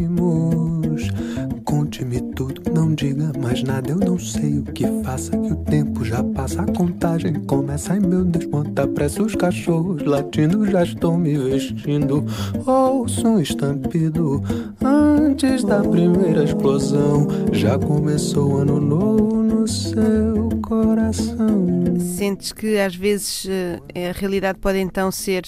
Conte-me 1.65 2.21
tudo, 2.35 2.61
não 2.71 2.95
diga 2.95 3.33
mais 3.41 3.63
nada, 3.63 3.91
eu 3.91 3.97
não 3.97 4.19
sei 4.19 4.59
o 4.59 4.63
que 4.63 4.85
faça, 5.03 5.31
que 5.31 5.53
o 5.53 5.57
tempo 5.57 6.05
já 6.05 6.23
passa, 6.23 6.61
a 6.61 6.67
contagem 6.67 7.33
começa, 7.47 7.95
ai 7.95 8.01
meu 8.01 8.23
Deus, 8.23 8.45
quanta 8.45 8.87
pressa, 8.87 9.23
os 9.23 9.35
cachorros 9.35 10.03
latindo, 10.05 10.67
já 10.67 10.83
estou 10.83 11.17
me 11.17 11.35
vestindo, 11.39 12.27
ouço 12.67 13.27
um 13.27 13.41
estampido, 13.41 14.43
antes 14.85 15.65
da 15.65 15.81
primeira 15.81 16.45
explosão, 16.45 17.27
já 17.53 17.79
começou 17.79 18.53
o 18.53 18.57
ano 18.59 18.79
novo 18.79 19.43
no 19.43 19.67
seu 19.67 20.51
coração. 20.61 21.99
Sentes 21.99 22.53
que 22.53 22.79
às 22.79 22.95
vezes 22.95 23.47
eh, 23.49 24.11
a 24.11 24.13
realidade 24.13 24.59
pode 24.59 24.79
então 24.79 25.11
ser 25.11 25.43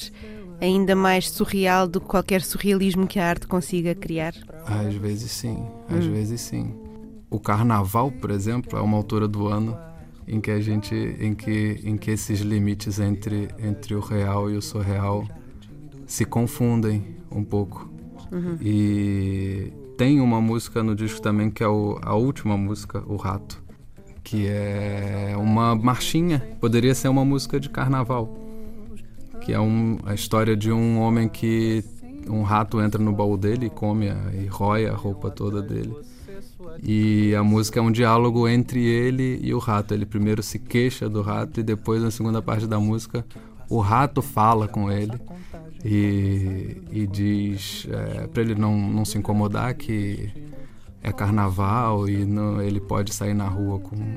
ainda 0.61 0.95
mais 0.95 1.31
surreal 1.31 1.87
do 1.87 2.01
que 2.01 2.07
qualquer 2.07 2.43
surrealismo 2.43 3.07
que 3.07 3.19
a 3.19 3.29
arte 3.29 3.47
consiga 3.47 3.95
criar? 3.95 4.35
Às 4.67 4.95
vezes 4.95 5.31
sim, 5.31 5.67
às 5.89 6.05
hum. 6.05 6.13
vezes 6.13 6.41
sim. 6.41 6.75
O 7.31 7.41
carnaval, 7.41 8.11
por 8.11 8.31
exemplo, 8.31 8.79
é 8.79 8.83
uma 8.83 8.97
altura 8.97 9.27
do 9.27 9.49
ano 9.49 9.77
em 10.27 10.41
que 10.41 10.51
a 10.51 10.61
gente 10.61 10.95
em 10.95 11.35
que 11.35 11.81
em 11.85 11.97
que 11.97 12.11
esses 12.11 12.41
limites 12.41 12.99
entre 12.99 13.49
entre 13.59 13.95
o 13.95 14.01
real 14.01 14.51
e 14.51 14.57
o 14.57 14.63
surreal 14.63 15.27
se 16.07 16.25
confundem 16.25 17.17
um 17.31 17.45
pouco. 17.45 17.91
Uhum. 18.33 18.57
E 18.61 19.73
tem 19.97 20.21
uma 20.21 20.41
música 20.41 20.83
no 20.83 20.95
disco 20.95 21.21
também 21.21 21.51
que 21.51 21.63
é 21.63 21.69
o, 21.69 21.99
a 22.03 22.15
última 22.15 22.57
música, 22.57 23.03
O 23.07 23.17
Rato, 23.17 23.63
que 24.23 24.47
é 24.49 25.35
uma 25.37 25.75
marchinha, 25.75 26.41
poderia 26.61 26.95
ser 26.95 27.09
uma 27.09 27.25
música 27.25 27.61
de 27.61 27.69
carnaval 27.69 28.44
que 29.45 29.53
é 29.53 29.61
um, 29.61 29.99
a 30.05 30.15
história 30.15 30.57
de 30.57 30.73
um 30.73 30.99
homem 31.01 31.29
que 31.29 31.85
um 32.29 32.43
rato 32.43 32.81
entra 32.81 33.03
no 33.03 33.13
baú 33.13 33.37
dele 33.37 33.67
e 33.67 33.71
come 33.71 34.09
a, 34.09 34.17
e 34.33 34.47
rói 34.47 34.87
a 34.87 34.95
roupa 34.95 35.31
toda 35.31 35.61
dele. 35.61 35.95
E 36.83 37.35
a 37.35 37.43
música 37.43 37.79
é 37.79 37.83
um 37.83 37.93
diálogo 37.93 38.49
entre 38.49 38.83
ele 38.83 39.39
e 39.43 39.53
o 39.53 39.59
rato. 39.59 39.93
Ele 39.93 40.07
primeiro 40.07 40.43
se 40.43 40.59
queixa 40.59 41.09
do 41.09 41.21
rato 41.21 41.61
e 41.61 41.63
depois, 41.63 42.03
na 42.03 42.11
segunda 42.11 42.41
parte 42.41 42.67
da 42.67 42.81
música, 42.81 43.25
o 43.69 43.81
rato 43.81 44.23
fala 44.23 44.67
com 44.67 44.91
ele 44.91 45.21
e, 45.85 46.79
e 46.91 47.07
diz 47.07 47.87
é, 47.91 48.27
para 48.27 48.43
ele 48.43 48.55
não, 48.55 48.77
não 48.77 49.05
se 49.05 49.19
incomodar 49.19 49.75
que 49.75 50.31
é 51.05 51.13
carnaval 51.13 52.09
e 52.09 52.25
não, 52.25 52.63
ele 52.63 52.81
pode 52.81 53.13
sair 53.15 53.35
na 53.35 53.47
rua 53.47 53.79
com, 53.79 54.17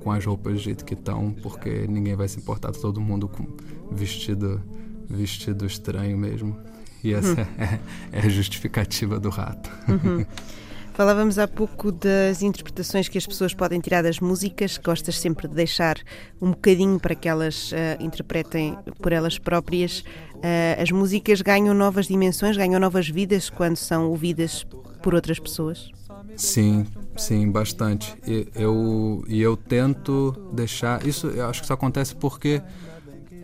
com 0.00 0.12
as 0.12 0.24
roupas 0.24 0.54
do 0.54 0.58
jeito 0.60 0.84
que 0.84 0.94
estão, 0.94 1.32
porque 1.42 1.88
ninguém 1.88 2.14
vai 2.14 2.28
se 2.28 2.38
importar, 2.38 2.70
todo 2.70 3.00
mundo 3.00 3.28
com 3.28 3.44
vestido, 3.90 4.62
vestido 5.08 5.66
estranho 5.66 6.16
mesmo. 6.16 6.56
E 7.02 7.12
essa 7.12 7.30
uhum. 7.30 7.46
é, 7.58 7.80
é, 8.12 8.20
a 8.20 8.28
justificativa 8.28 9.18
do 9.18 9.28
rato. 9.28 9.70
Uhum. 9.88 10.24
Falávamos 10.94 11.38
há 11.38 11.48
pouco 11.48 11.90
das 11.90 12.42
interpretações 12.42 13.08
que 13.08 13.16
as 13.16 13.26
pessoas 13.26 13.54
podem 13.54 13.80
tirar 13.80 14.02
das 14.02 14.20
músicas. 14.20 14.78
Gostas 14.78 15.18
sempre 15.18 15.48
de 15.48 15.54
deixar 15.54 15.96
um 16.40 16.50
bocadinho 16.50 17.00
para 17.00 17.14
que 17.14 17.28
elas 17.28 17.72
uh, 17.72 18.00
interpretem 18.00 18.76
por 19.00 19.10
elas 19.10 19.38
próprias. 19.38 20.00
Uh, 20.34 20.80
as 20.80 20.90
músicas 20.90 21.40
ganham 21.40 21.74
novas 21.74 22.06
dimensões, 22.06 22.56
ganham 22.56 22.78
novas 22.78 23.08
vidas 23.08 23.48
quando 23.48 23.76
são 23.76 24.10
ouvidas 24.10 24.66
por 25.02 25.14
outras 25.14 25.38
pessoas? 25.38 25.90
Sim, 26.36 26.86
sim, 27.16 27.50
bastante. 27.50 28.14
E 28.26 28.48
eu, 28.54 29.24
e 29.28 29.40
eu 29.40 29.56
tento 29.56 30.34
deixar. 30.52 31.06
Isso 31.06 31.26
eu 31.28 31.48
acho 31.48 31.60
que 31.60 31.66
isso 31.66 31.72
acontece 31.72 32.14
porque 32.14 32.62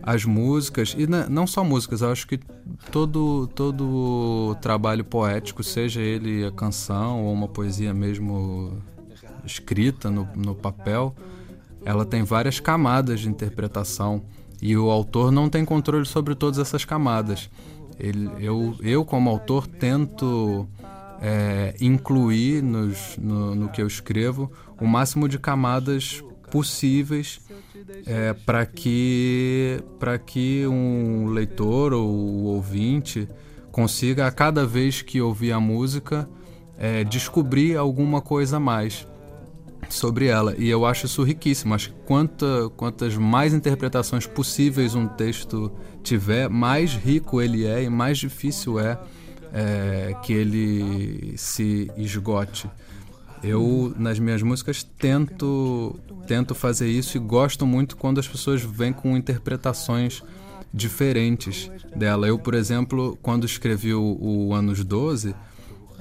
as 0.01 0.23
músicas, 0.23 0.95
e 0.97 1.05
não 1.05 1.45
só 1.45 1.63
músicas, 1.63 2.01
eu 2.01 2.11
acho 2.11 2.25
que 2.25 2.39
todo, 2.91 3.47
todo 3.53 4.55
trabalho 4.61 5.03
poético, 5.03 5.61
seja 5.63 5.99
ele 5.99 6.45
a 6.45 6.51
canção 6.51 7.25
ou 7.25 7.33
uma 7.33 7.47
poesia 7.47 7.93
mesmo 7.93 8.81
escrita 9.45 10.09
no, 10.09 10.27
no 10.35 10.55
papel, 10.55 11.13
ela 11.83 12.05
tem 12.05 12.23
várias 12.23 12.59
camadas 12.59 13.19
de 13.19 13.29
interpretação 13.29 14.23
e 14.61 14.75
o 14.77 14.89
autor 14.89 15.31
não 15.31 15.49
tem 15.49 15.63
controle 15.65 16.05
sobre 16.05 16.35
todas 16.35 16.57
essas 16.57 16.85
camadas. 16.85 17.49
Ele, 17.99 18.29
eu, 18.39 18.75
eu, 18.81 19.03
como 19.03 19.29
autor, 19.29 19.67
tento 19.67 20.67
é, 21.21 21.75
incluir 21.79 22.61
nos, 22.61 23.17
no, 23.17 23.55
no 23.55 23.69
que 23.69 23.81
eu 23.81 23.87
escrevo 23.87 24.51
o 24.79 24.85
máximo 24.85 25.27
de 25.27 25.39
camadas 25.39 26.23
possíveis 26.51 27.41
é, 28.05 28.33
para 28.33 28.65
que 28.65 29.83
para 29.99 30.17
que 30.17 30.65
um 30.67 31.27
leitor 31.27 31.93
ou 31.93 32.07
ouvinte 32.45 33.27
consiga 33.71 34.27
a 34.27 34.31
cada 34.31 34.65
vez 34.65 35.01
que 35.01 35.21
ouvir 35.21 35.51
a 35.51 35.59
música 35.59 36.29
é, 36.77 37.03
descobrir 37.03 37.75
alguma 37.75 38.21
coisa 38.21 38.57
a 38.57 38.59
mais 38.59 39.07
sobre 39.89 40.27
ela. 40.27 40.55
E 40.57 40.69
eu 40.69 40.85
acho 40.85 41.05
isso 41.05 41.23
riquíssimo. 41.23 41.73
Acho 41.73 41.89
que 41.89 41.95
quanta, 42.05 42.69
quantas 42.75 43.15
mais 43.15 43.53
interpretações 43.53 44.25
possíveis 44.25 44.95
um 44.95 45.07
texto 45.07 45.71
tiver 46.03 46.49
mais 46.49 46.93
rico 46.93 47.41
ele 47.41 47.65
é 47.65 47.83
e 47.83 47.89
mais 47.89 48.17
difícil 48.17 48.79
é, 48.79 48.99
é 49.53 50.15
que 50.23 50.33
ele 50.33 51.33
se 51.37 51.91
esgote 51.97 52.69
eu, 53.43 53.93
nas 53.97 54.17
minhas 54.19 54.41
músicas, 54.41 54.83
tento, 54.83 55.99
tento 56.25 56.55
fazer 56.55 56.89
isso 56.89 57.17
e 57.17 57.19
gosto 57.19 57.65
muito 57.65 57.95
quando 57.95 58.19
as 58.19 58.27
pessoas 58.27 58.61
vêm 58.61 58.91
com 58.91 59.15
interpretações 59.15 60.23
diferentes 60.73 61.69
dela. 61.95 62.27
Eu, 62.27 62.39
por 62.39 62.53
exemplo, 62.53 63.17
quando 63.21 63.45
escrevi 63.45 63.93
o, 63.93 64.17
o 64.19 64.53
Anos 64.53 64.83
12, 64.83 65.35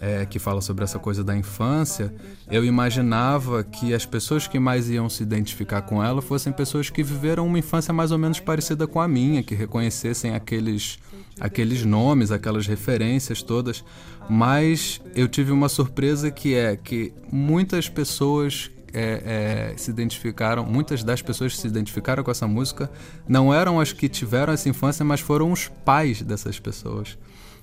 é, 0.00 0.26
que 0.26 0.38
fala 0.38 0.60
sobre 0.60 0.84
essa 0.84 0.98
coisa 0.98 1.22
da 1.22 1.36
infância, 1.36 2.14
eu 2.50 2.64
imaginava 2.64 3.62
que 3.62 3.94
as 3.94 4.04
pessoas 4.04 4.46
que 4.46 4.58
mais 4.58 4.88
iam 4.90 5.08
se 5.08 5.22
identificar 5.22 5.82
com 5.82 6.02
ela 6.02 6.20
fossem 6.20 6.52
pessoas 6.52 6.90
que 6.90 7.02
viveram 7.02 7.46
uma 7.46 7.58
infância 7.58 7.92
mais 7.92 8.12
ou 8.12 8.18
menos 8.18 8.40
parecida 8.40 8.86
com 8.86 9.00
a 9.00 9.08
minha, 9.08 9.42
que 9.42 9.54
reconhecessem 9.54 10.34
aqueles, 10.34 10.98
aqueles 11.40 11.84
nomes, 11.84 12.30
aquelas 12.30 12.66
referências 12.66 13.42
todas. 13.42 13.84
Mas 14.28 15.00
eu 15.14 15.28
tive 15.28 15.52
uma 15.52 15.68
surpresa 15.68 16.30
que 16.30 16.54
é 16.54 16.76
que 16.76 17.12
muitas 17.30 17.88
pessoas 17.88 18.70
é, 18.92 19.72
é, 19.72 19.76
se 19.76 19.90
identificaram, 19.90 20.64
muitas 20.64 21.04
das 21.04 21.20
pessoas 21.20 21.54
que 21.54 21.60
se 21.60 21.68
identificaram 21.68 22.24
com 22.24 22.30
essa 22.30 22.48
música 22.48 22.90
não 23.28 23.52
eram 23.52 23.78
as 23.78 23.92
que 23.92 24.08
tiveram 24.08 24.52
essa 24.52 24.68
infância, 24.68 25.04
mas 25.04 25.20
foram 25.20 25.52
os 25.52 25.68
pais 25.68 26.22
dessas 26.22 26.58
pessoas. 26.58 27.18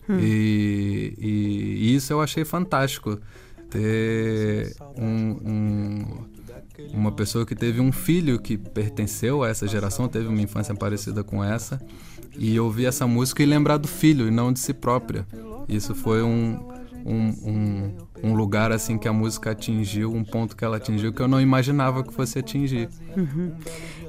Hum. 0.07 0.19
E, 0.19 1.15
e, 1.17 1.27
e, 1.87 1.95
isso 1.95 2.13
eu 2.13 2.21
achei 2.21 2.45
fantástico. 2.45 3.19
Ter 3.69 4.75
um, 4.95 5.39
um, 5.43 6.25
uma 6.93 7.11
pessoa 7.11 7.45
que 7.45 7.55
teve 7.55 7.81
um 7.81 7.91
filho 7.91 8.39
que 8.39 8.55
pertenceu 8.55 9.43
a 9.43 9.49
essa 9.49 9.67
geração, 9.67 10.07
teve 10.07 10.27
uma 10.27 10.41
infância 10.41 10.75
parecida 10.75 11.23
com 11.23 11.43
essa, 11.43 11.81
e 12.37 12.59
ouvir 12.59 12.85
essa 12.85 13.05
música 13.07 13.43
e 13.43 13.45
lembrar 13.45 13.77
do 13.77 13.87
filho 13.87 14.27
e 14.27 14.31
não 14.31 14.51
de 14.51 14.59
si 14.59 14.73
própria. 14.73 15.25
Isso 15.67 15.95
foi 15.95 16.21
um, 16.21 16.59
um, 17.05 17.27
um, 17.43 17.97
um, 18.23 18.33
lugar 18.33 18.71
assim 18.71 18.97
que 18.97 19.07
a 19.07 19.13
música 19.13 19.51
atingiu, 19.51 20.11
um 20.13 20.23
ponto 20.23 20.55
que 20.55 20.63
ela 20.63 20.77
atingiu 20.77 21.13
que 21.13 21.21
eu 21.21 21.27
não 21.27 21.39
imaginava 21.39 22.03
que 22.03 22.13
fosse 22.13 22.39
atingir. 22.39 22.89
Uhum. 23.15 23.53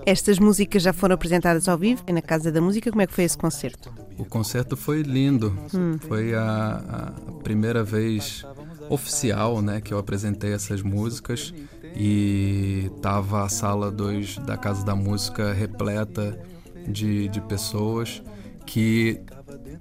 Estas 0.07 0.39
músicas 0.39 0.83
já 0.83 0.93
foram 0.93 1.15
apresentadas 1.15 1.69
ao 1.69 1.79
vivo 1.79 2.03
na 2.13 2.21
Casa 2.21 2.53
da 2.53 2.61
Música. 2.61 2.91
Como 2.91 3.03
é 3.03 3.07
que 3.07 3.15
foi 3.15 3.25
esse 3.25 3.39
concerto? 3.39 3.93
O 4.19 4.25
concerto 4.25 4.77
foi 4.77 5.03
lindo. 5.03 5.57
Hum. 5.75 5.97
Foi 5.99 6.35
a, 6.35 7.15
a, 7.19 7.33
primeira 7.43 7.83
vez 7.83 8.45
oficial, 8.89 9.63
né, 9.63 9.81
que 9.81 9.95
eu 9.95 9.99
apresentei 9.99 10.53
essas 10.53 10.83
músicas 10.83 11.55
e 11.97 12.91
tava 13.01 13.45
a 13.45 13.49
sala 13.49 13.91
2 13.91 14.39
da 14.39 14.59
Casa 14.59 14.85
da 14.85 14.95
Música 14.95 15.53
repleta 15.53 16.39
de, 16.87 17.29
de 17.29 17.41
pessoas 17.43 18.23
que 18.67 19.21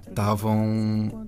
estavam 0.08 1.26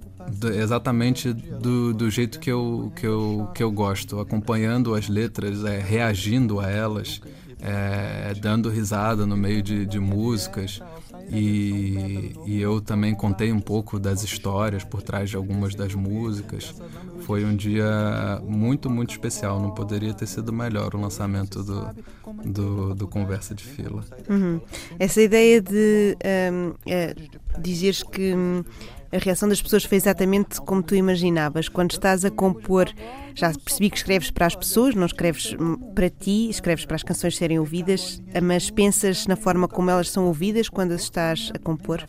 exatamente 0.54 1.32
do, 1.32 1.94
do 1.94 2.10
jeito 2.10 2.38
que 2.38 2.50
eu, 2.50 2.92
que, 2.94 3.06
eu, 3.06 3.48
que 3.54 3.62
eu 3.62 3.70
gosto, 3.70 4.18
acompanhando 4.18 4.94
as 4.94 5.08
letras, 5.08 5.64
é, 5.64 5.78
reagindo 5.78 6.60
a 6.60 6.68
elas, 6.70 7.20
é, 7.60 8.34
dando 8.34 8.68
risada 8.68 9.24
no 9.24 9.36
meio 9.36 9.62
de, 9.62 9.86
de 9.86 9.98
músicas. 9.98 10.80
E, 11.28 12.34
e, 12.46 12.60
eu 12.60 12.80
também 12.80 13.14
contei 13.14 13.52
um 13.52 13.58
pouco 13.60 13.98
das 13.98 14.22
histórias 14.22 14.84
por 14.84 15.02
trás 15.02 15.30
de 15.30 15.36
algumas 15.36 15.74
das 15.74 15.94
músicas. 15.94 16.74
Foi 17.20 17.44
um 17.44 17.56
dia 17.56 18.40
muito, 18.44 18.88
muito 18.88 19.10
especial. 19.10 19.60
Não 19.60 19.70
poderia 19.70 20.14
ter 20.14 20.26
sido 20.26 20.52
melhor 20.52 20.94
o 20.94 21.00
lançamento 21.00 21.62
do, 21.62 21.90
do, 22.44 22.94
do 22.94 23.08
Conversa 23.08 23.54
de 23.54 23.64
Fila. 23.64 24.04
Uhum. 24.28 24.60
Essa 24.98 25.20
ideia 25.20 25.60
de 25.60 26.16
um, 26.52 26.74
é, 26.86 27.14
dizeres 27.58 28.02
que 28.02 28.34
hum, 28.34 28.64
a 29.12 29.18
reação 29.18 29.48
das 29.48 29.62
pessoas 29.62 29.84
foi 29.84 29.96
exatamente 29.96 30.60
como 30.60 30.82
tu 30.82 30.94
imaginavas. 30.94 31.68
Quando 31.68 31.92
estás 31.92 32.24
a 32.24 32.30
compor, 32.30 32.88
já 33.34 33.52
percebi 33.52 33.90
que 33.90 33.96
escreves 33.96 34.30
para 34.30 34.46
as 34.46 34.54
pessoas, 34.54 34.94
não 34.94 35.06
escreves 35.06 35.54
para 35.94 36.10
ti, 36.10 36.48
escreves 36.50 36.84
para 36.84 36.96
as 36.96 37.02
canções 37.02 37.36
serem 37.36 37.58
ouvidas, 37.58 38.22
mas 38.42 38.70
pensas 38.70 39.26
na 39.26 39.36
forma 39.36 39.68
como 39.68 39.90
elas 39.90 40.10
são 40.10 40.26
ouvidas 40.26 40.68
quando 40.68 40.92
as 40.92 41.02
estás 41.02 41.50
a 41.54 41.58
compor? 41.58 42.06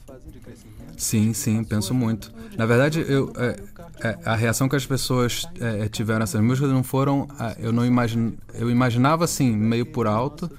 Sim, 0.97 1.31
sim, 1.33 1.63
penso 1.63 1.93
muito. 1.93 2.33
Na 2.57 2.65
verdade, 2.65 3.05
eu, 3.07 3.31
é, 3.37 3.55
é, 3.99 4.17
a 4.25 4.35
reação 4.35 4.67
que 4.67 4.75
as 4.75 4.85
pessoas 4.85 5.47
é, 5.59 5.87
tiveram 5.87 6.21
nessas 6.21 6.41
músicas 6.41 6.71
não 6.71 6.83
foram. 6.83 7.27
Eu 7.59 7.71
não 7.71 7.85
imagine, 7.85 8.37
eu 8.55 8.69
imaginava 8.69 9.23
assim, 9.23 9.55
meio 9.55 9.85
por 9.85 10.07
alto, 10.07 10.49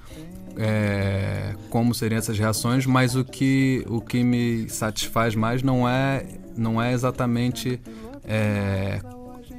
é, 0.59 1.55
como 1.69 1.95
seriam 1.95 2.19
essas 2.19 2.37
reações, 2.37 2.85
mas 2.85 3.15
o 3.15 3.23
que, 3.23 3.85
o 3.87 4.01
que 4.01 4.23
me 4.23 4.67
satisfaz 4.67 5.33
mais 5.33 5.63
não 5.63 5.87
é, 5.87 6.25
não 6.57 6.81
é 6.81 6.91
exatamente 6.91 7.79
é, 8.25 8.99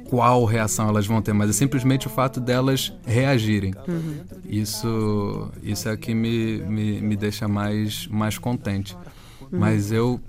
qual 0.07 0.45
reação 0.45 0.87
elas 0.87 1.07
vão 1.07 1.19
ter, 1.19 1.33
mas 1.33 1.49
é 1.49 1.53
simplesmente 1.53 2.05
o 2.05 2.09
fato 2.09 2.39
delas 2.39 2.93
reagirem. 3.03 3.73
Uhum. 3.87 4.19
Isso, 4.45 5.49
isso 5.63 5.89
é 5.89 5.93
o 5.93 5.97
que 5.97 6.13
me, 6.13 6.57
me, 6.59 7.01
me 7.01 7.15
deixa 7.15 7.47
mais, 7.47 8.05
mais 8.05 8.37
contente. 8.37 8.95
Uhum. 9.41 9.59
Mas 9.59 9.91
eu 9.91 10.21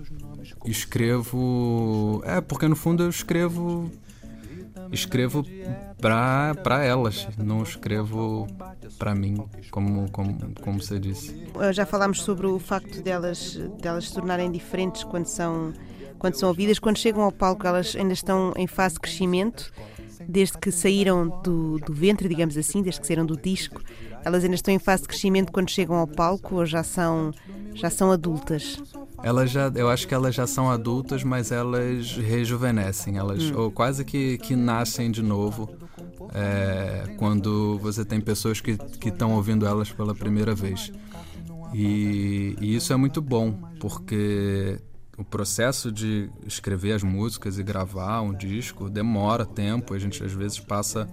escrevo. 0.65 2.21
É, 2.25 2.41
porque 2.41 2.67
no 2.67 2.75
fundo 2.75 3.03
eu 3.03 3.09
escrevo 3.09 3.91
escrevo 4.93 5.43
para 5.99 6.83
elas, 6.83 7.27
não 7.37 7.63
escrevo 7.63 8.47
para 8.97 9.15
mim, 9.15 9.37
como, 9.71 10.09
como, 10.11 10.37
como 10.61 10.81
você 10.81 10.99
disse. 10.99 11.47
Já 11.71 11.85
falámos 11.85 12.21
sobre 12.21 12.47
o 12.47 12.59
facto 12.59 13.01
delas, 13.01 13.59
delas 13.81 14.07
se 14.07 14.13
tornarem 14.13 14.51
diferentes 14.51 15.03
quando 15.03 15.25
são, 15.25 15.73
quando 16.19 16.35
são 16.35 16.49
ouvidas. 16.49 16.79
Quando 16.79 16.97
chegam 16.97 17.23
ao 17.23 17.31
palco, 17.31 17.65
elas 17.65 17.95
ainda 17.95 18.13
estão 18.13 18.53
em 18.55 18.67
fase 18.67 18.95
de 18.95 19.01
crescimento, 19.01 19.71
desde 20.27 20.57
que 20.57 20.71
saíram 20.71 21.27
do, 21.43 21.79
do 21.79 21.93
ventre, 21.93 22.29
digamos 22.29 22.57
assim, 22.57 22.81
desde 22.81 23.01
que 23.01 23.07
saíram 23.07 23.25
do 23.25 23.35
disco. 23.35 23.81
Elas 24.23 24.43
ainda 24.43 24.55
estão 24.55 24.73
em 24.73 24.79
fase 24.79 25.03
de 25.03 25.09
crescimento 25.09 25.51
quando 25.51 25.69
chegam 25.69 25.97
ao 25.97 26.07
palco 26.07 26.55
ou 26.55 26.65
já 26.65 26.83
são, 26.83 27.31
já 27.73 27.89
são 27.89 28.11
adultas? 28.11 28.81
Elas 29.23 29.49
já, 29.49 29.71
eu 29.73 29.89
acho 29.89 30.05
que 30.05 30.13
elas 30.13 30.35
já 30.35 30.45
são 30.45 30.69
adultas, 30.69 31.23
mas 31.23 31.51
elas 31.51 32.11
rejuvenescem, 32.17 33.17
elas 33.17 33.43
hum. 33.43 33.53
ou 33.55 33.71
quase 33.71 34.03
que, 34.03 34.37
que 34.37 34.53
nascem 34.53 35.09
de 35.09 35.23
novo 35.23 35.69
é, 36.33 37.15
quando 37.17 37.79
você 37.79 38.03
tem 38.03 38.19
pessoas 38.19 38.59
que 38.59 38.77
estão 39.05 39.33
ouvindo 39.33 39.65
elas 39.65 39.89
pela 39.89 40.13
primeira 40.13 40.53
vez. 40.53 40.91
E, 41.73 42.55
e, 42.59 42.75
isso 42.75 42.91
é 42.93 42.95
muito 42.95 43.21
bom, 43.21 43.53
porque 43.79 44.77
o 45.17 45.23
processo 45.23 45.91
de 45.91 46.29
escrever 46.45 46.93
as 46.93 47.03
músicas 47.03 47.57
e 47.57 47.63
gravar 47.63 48.21
um 48.21 48.33
disco 48.33 48.89
demora 48.89 49.45
tempo, 49.45 49.93
a 49.93 49.99
gente 49.99 50.23
às 50.23 50.33
vezes 50.33 50.59
passa 50.59 51.07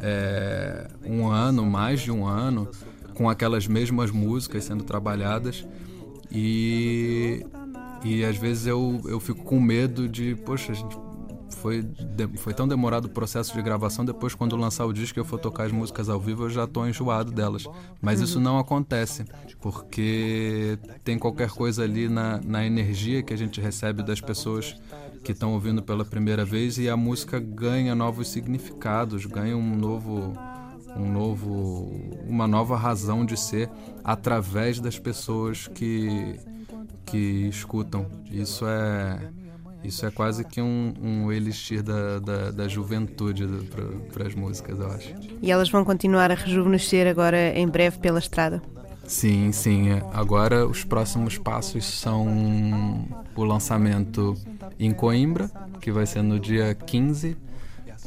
é, 0.00 0.88
um 1.04 1.28
ano, 1.28 1.64
mais 1.64 2.00
de 2.00 2.10
um 2.10 2.26
ano, 2.26 2.68
com 3.14 3.30
aquelas 3.30 3.66
mesmas 3.66 4.10
músicas 4.10 4.64
sendo 4.64 4.84
trabalhadas. 4.84 5.66
E, 6.34 7.44
e 8.02 8.24
às 8.24 8.36
vezes 8.36 8.66
eu, 8.66 9.00
eu 9.04 9.20
fico 9.20 9.44
com 9.44 9.60
medo 9.60 10.08
de, 10.08 10.34
poxa, 10.36 10.72
gente, 10.72 10.96
foi, 11.62 11.86
foi 12.38 12.52
tão 12.54 12.66
demorado 12.66 13.04
o 13.04 13.08
processo 13.08 13.54
de 13.54 13.62
gravação, 13.62 14.04
depois 14.04 14.34
quando 14.34 14.56
lançar 14.56 14.84
o 14.86 14.92
disco 14.92 15.18
e 15.18 15.20
eu 15.20 15.24
for 15.24 15.38
tocar 15.38 15.64
as 15.64 15.72
músicas 15.72 16.08
ao 16.08 16.18
vivo, 16.18 16.44
eu 16.44 16.50
já 16.50 16.64
estou 16.64 16.88
enjoado 16.88 17.30
delas. 17.30 17.64
Mas 18.00 18.20
isso 18.20 18.40
não 18.40 18.58
acontece, 18.58 19.24
porque 19.60 20.78
tem 21.04 21.18
qualquer 21.18 21.50
coisa 21.50 21.84
ali 21.84 22.08
na, 22.08 22.40
na 22.44 22.66
energia 22.66 23.22
que 23.22 23.32
a 23.32 23.36
gente 23.36 23.60
recebe 23.60 24.02
das 24.02 24.20
pessoas 24.20 24.74
que 25.22 25.30
estão 25.30 25.52
ouvindo 25.52 25.82
pela 25.82 26.04
primeira 26.04 26.44
vez 26.44 26.78
e 26.78 26.88
a 26.88 26.96
música 26.96 27.38
ganha 27.38 27.94
novos 27.94 28.28
significados, 28.28 29.24
ganha 29.26 29.56
um 29.56 29.76
novo 29.76 30.32
um 30.96 31.10
novo, 31.10 31.90
uma 32.26 32.46
nova 32.46 32.76
razão 32.76 33.24
de 33.24 33.36
ser 33.36 33.68
através 34.04 34.80
das 34.80 34.98
pessoas 34.98 35.66
que, 35.68 36.38
que 37.06 37.48
escutam. 37.48 38.06
Isso 38.30 38.66
é, 38.66 39.30
isso 39.84 40.06
é 40.06 40.10
quase 40.10 40.44
que 40.44 40.60
um, 40.60 40.94
um 41.00 41.32
elixir 41.32 41.82
da, 41.82 42.18
da, 42.18 42.50
da 42.50 42.68
juventude 42.68 43.46
para 44.12 44.26
as 44.26 44.34
músicas, 44.34 44.78
eu 44.78 44.86
acho. 44.90 45.14
E 45.40 45.50
elas 45.50 45.70
vão 45.70 45.84
continuar 45.84 46.30
a 46.30 46.34
rejuvenescer 46.34 47.06
agora 47.06 47.56
em 47.58 47.66
breve 47.66 47.98
pela 47.98 48.18
estrada? 48.18 48.62
Sim, 49.06 49.52
sim. 49.52 49.88
Agora 50.12 50.66
os 50.66 50.84
próximos 50.84 51.36
passos 51.36 51.84
são 51.84 53.06
o 53.34 53.44
lançamento 53.44 54.36
em 54.78 54.92
Coimbra, 54.92 55.50
que 55.80 55.90
vai 55.90 56.06
ser 56.06 56.22
no 56.22 56.38
dia 56.38 56.74
15, 56.74 57.36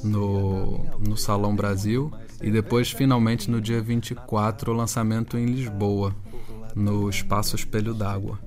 no, 0.03 0.83
no 0.99 1.17
Salão 1.17 1.55
Brasil. 1.55 2.11
E 2.45 2.51
depois, 2.51 2.91
finalmente, 2.91 3.49
no 3.49 3.59
dia 3.59 3.81
24, 3.81 4.71
o 4.71 4.75
lançamento 4.75 5.35
em 5.35 5.47
Lisboa, 5.47 6.15
no 6.75 7.09
Espaço 7.09 7.55
Espelho 7.55 7.91
d'Água. 7.91 8.39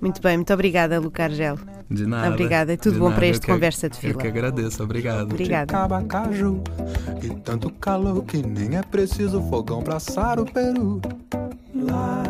Muito 0.00 0.22
bem, 0.22 0.38
muito 0.38 0.52
obrigada, 0.54 0.98
Luca 0.98 1.24
Argel. 1.24 1.58
De 1.90 2.06
nada. 2.06 2.30
Obrigada, 2.30 2.72
e 2.72 2.76
tudo 2.78 2.98
bom 2.98 3.04
nada. 3.10 3.16
para 3.16 3.26
este 3.26 3.46
Conversa 3.46 3.90
de 3.90 3.98
Fila. 3.98 4.14
Eu 4.14 4.18
que 4.18 4.26
agradeço, 4.26 4.82
obrigado. 4.82 5.24
Obrigada. 5.24 5.66
e 7.22 7.28
tanto 7.40 7.68
calor 7.68 8.24
que 8.24 8.38
nem 8.38 8.78
é 8.78 8.82
preciso 8.82 9.42
fogão 9.42 9.82
para 9.82 9.96
assar 9.96 10.40
o 10.40 10.46
peru. 10.46 11.02
Lá, 11.74 12.22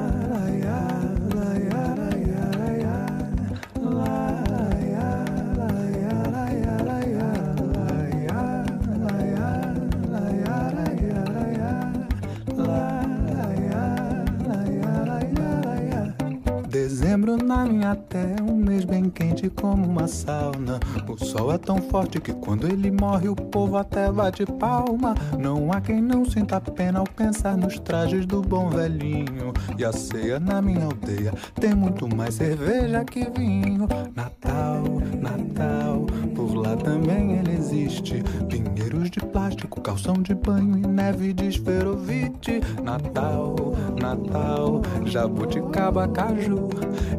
Lembro 17.12 17.36
na 17.36 17.66
minha 17.66 17.94
terra 17.94 18.42
um 18.42 18.56
mês 18.56 18.86
bem 18.86 19.10
quente 19.10 19.50
como 19.50 19.86
uma 19.86 20.08
sauna. 20.08 20.80
O 21.06 21.22
sol 21.22 21.52
é 21.52 21.58
tão 21.58 21.76
forte 21.76 22.18
que 22.18 22.32
quando 22.32 22.66
ele 22.66 22.90
morre 22.90 23.28
o 23.28 23.36
povo 23.36 23.76
até 23.76 24.10
bate 24.10 24.46
palma. 24.46 25.14
Não 25.38 25.70
há 25.70 25.82
quem 25.82 26.00
não 26.00 26.24
sinta 26.24 26.58
pena 26.58 27.00
ao 27.00 27.04
pensar 27.04 27.54
nos 27.54 27.78
trajes 27.78 28.24
do 28.24 28.40
bom 28.40 28.70
velhinho. 28.70 29.52
E 29.76 29.84
a 29.84 29.92
ceia 29.92 30.40
na 30.40 30.62
minha 30.62 30.86
aldeia 30.86 31.34
tem 31.60 31.74
muito 31.74 32.08
mais 32.16 32.36
cerveja 32.36 33.04
que 33.04 33.28
vinho. 33.28 33.86
Natal, 34.16 34.82
Natal, 35.20 36.06
por 36.34 36.54
lá 36.54 36.74
também 36.76 37.36
ele 37.36 37.52
existe. 37.52 38.22
Pinheiros 38.48 39.10
de 39.10 39.20
plástico, 39.20 39.82
calção 39.82 40.14
de 40.14 40.34
banho 40.34 40.78
e 40.78 40.86
neve 40.86 41.34
de 41.34 41.48
esferovite. 41.48 42.62
Natal, 42.82 43.54
Natal, 44.00 44.80
jabuticaba, 45.04 46.08
caju. 46.08 46.70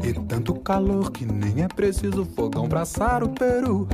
E 0.04 0.14
tanto 0.14 0.54
calor 0.56 1.12
que 1.12 1.26
nem 1.26 1.64
é 1.64 1.68
preciso 1.68 2.26
fogão 2.26 2.68
pra 2.68 2.82
assar 2.82 3.24
o 3.24 3.30
peru. 3.30 3.88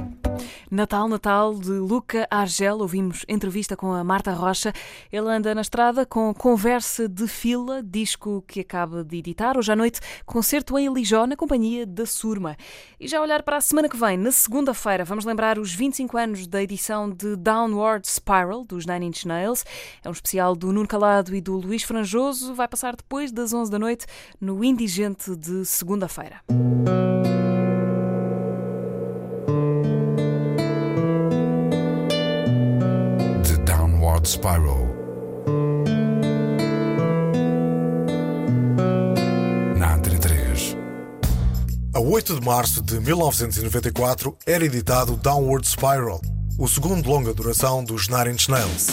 Natal, 0.72 1.08
Natal, 1.08 1.56
de 1.56 1.72
Luca 1.72 2.28
Argel. 2.30 2.78
Ouvimos 2.80 3.26
entrevista 3.28 3.76
com 3.76 3.92
a 3.92 4.04
Marta 4.04 4.32
Rocha. 4.32 4.72
Ele 5.12 5.28
anda 5.28 5.54
na 5.56 5.62
estrada 5.62 6.06
com 6.06 6.34
Conversa 6.34 7.10
de 7.10 7.28
Fila, 7.28 7.82
disco 7.84 8.44
que 8.48 8.60
acaba 8.60 9.04
de 9.04 9.18
editar. 9.18 9.58
Hoje 9.58 9.72
à 9.72 9.76
noite, 9.76 10.00
concerto 10.26 10.78
em 10.78 10.86
Elijó, 10.86 11.26
na 11.26 11.36
companhia 11.36 11.86
da 11.86 12.06
Surma. 12.06 12.56
E 13.00 13.08
já 13.08 13.22
olhar 13.22 13.44
para 13.44 13.58
a 13.58 13.62
semana 13.62 13.90
que 13.90 13.98
vem, 13.98 14.18
na 14.18 14.32
segunda-feira, 14.32 15.04
vamos 15.04 15.26
lembrar 15.26 15.58
os 15.58 15.74
25 15.74 16.18
anos 16.18 16.48
da 16.48 16.62
edição 16.62 17.10
de 17.10 17.36
Downward 17.36 18.08
Spiral, 18.08 18.64
dos 18.64 18.86
Nine 18.86 19.08
Inch 19.08 19.26
Nails. 19.26 19.66
É 20.04 20.10
um 20.10 20.12
especial 20.12 20.56
do 20.56 20.72
Nuno 20.72 20.88
Calado 20.88 21.36
e 21.36 21.42
do 21.42 21.56
Luís 21.56 21.84
Franjoso. 21.84 22.54
Vai 22.54 22.68
passar 22.68 22.96
depois 22.96 23.32
das 23.32 23.54
11 23.54 23.72
da 23.72 23.80
noite 23.80 24.06
no 24.40 24.64
Indigente 24.64 25.36
de 25.36 25.66
segunda-feira. 25.66 26.42
Downward 34.30 34.38
Spiral. 34.38 34.88
Na 39.78 39.96
Antena 39.96 40.20
3. 40.20 40.78
A 41.94 42.00
8 42.00 42.36
de 42.36 42.46
março 42.46 42.82
de 42.82 43.00
1994 43.00 44.38
era 44.46 44.64
editado 44.64 45.16
Downward 45.16 45.68
Spiral, 45.68 46.22
o 46.60 46.68
segundo 46.68 47.10
longa 47.10 47.34
duração 47.34 47.84
dos 47.84 48.08
Nine 48.08 48.32
Inch 48.32 48.50
Nails. 48.50 48.88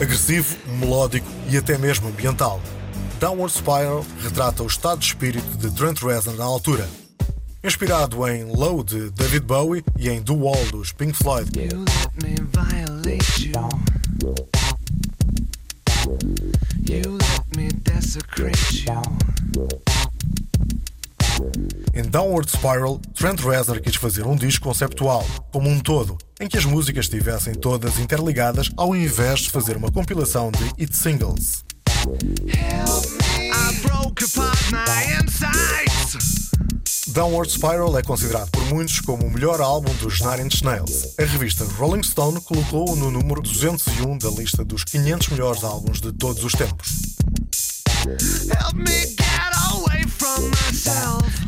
Agressivo, 0.00 0.56
melódico 0.78 1.26
e 1.50 1.56
até 1.56 1.76
mesmo 1.76 2.08
ambiental. 2.08 2.62
Downward 3.20 3.52
Spiral 3.52 4.06
retrata 4.22 4.62
o 4.62 4.66
estado 4.66 5.00
de 5.00 5.06
espírito 5.06 5.56
de 5.58 5.70
Trent 5.72 6.00
Reznor 6.00 6.36
na 6.36 6.44
altura. 6.44 6.88
Inspirado 7.62 8.26
em 8.28 8.44
Low 8.44 8.84
de 8.84 9.10
David 9.10 9.44
Bowie 9.44 9.84
e 9.98 10.08
em 10.08 10.22
The 10.22 10.32
Wall 10.32 10.64
dos 10.70 10.92
Pink 10.92 11.12
Floyd. 11.12 11.50
Em 21.92 22.02
Downward 22.02 22.48
Spiral, 22.48 23.00
Trent 23.14 23.40
Reznor 23.40 23.80
quis 23.80 23.96
fazer 23.96 24.24
um 24.24 24.36
disco 24.36 24.64
conceptual, 24.64 25.26
como 25.52 25.68
um 25.68 25.80
todo, 25.80 26.16
em 26.40 26.46
que 26.46 26.56
as 26.56 26.64
músicas 26.64 27.06
estivessem 27.06 27.54
todas 27.54 27.98
interligadas 27.98 28.70
ao 28.76 28.94
invés 28.94 29.40
de 29.40 29.50
fazer 29.50 29.76
uma 29.76 29.90
compilação 29.90 30.52
de 30.52 30.64
hit 30.78 30.96
singles. 30.96 31.64
Downward 37.08 37.50
Spiral 37.50 37.98
é 37.98 38.02
considerado 38.02 38.50
por 38.50 38.62
muitos 38.66 39.00
como 39.00 39.26
o 39.26 39.30
melhor 39.30 39.60
álbum 39.60 39.92
dos 39.94 40.20
Nine 40.20 40.44
Inch 40.44 40.62
Nails. 40.62 41.14
A 41.18 41.24
revista 41.24 41.64
Rolling 41.64 42.02
Stone 42.02 42.40
colocou-o 42.42 42.96
no 42.96 43.10
número 43.10 43.40
201 43.40 44.18
da 44.18 44.30
lista 44.30 44.64
dos 44.64 44.84
500 44.84 45.28
melhores 45.28 45.64
álbuns 45.64 46.00
de 46.00 46.12
todos 46.12 46.44
os 46.44 46.52
tempos. 46.52 47.16
Help 48.06 48.74
me 48.74 49.16
get 49.16 49.52
away 49.72 50.04
from 50.06 50.50
myself. 50.50 51.47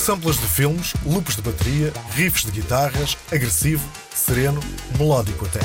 God. 0.00 0.10
Samples 0.10 0.40
de 0.40 0.46
filmes, 0.46 0.94
loops 1.04 1.36
de 1.36 1.42
bateria, 1.42 1.92
riffs 2.12 2.44
de 2.44 2.50
guitarras, 2.50 3.16
agressivo, 3.30 3.86
sereno, 4.14 4.60
melódico 4.98 5.44
até. 5.44 5.60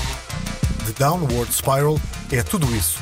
The 0.86 0.94
Downward 1.00 1.52
Spiral 1.54 2.00
é 2.32 2.44
tudo 2.44 2.68
isso. 2.76 3.00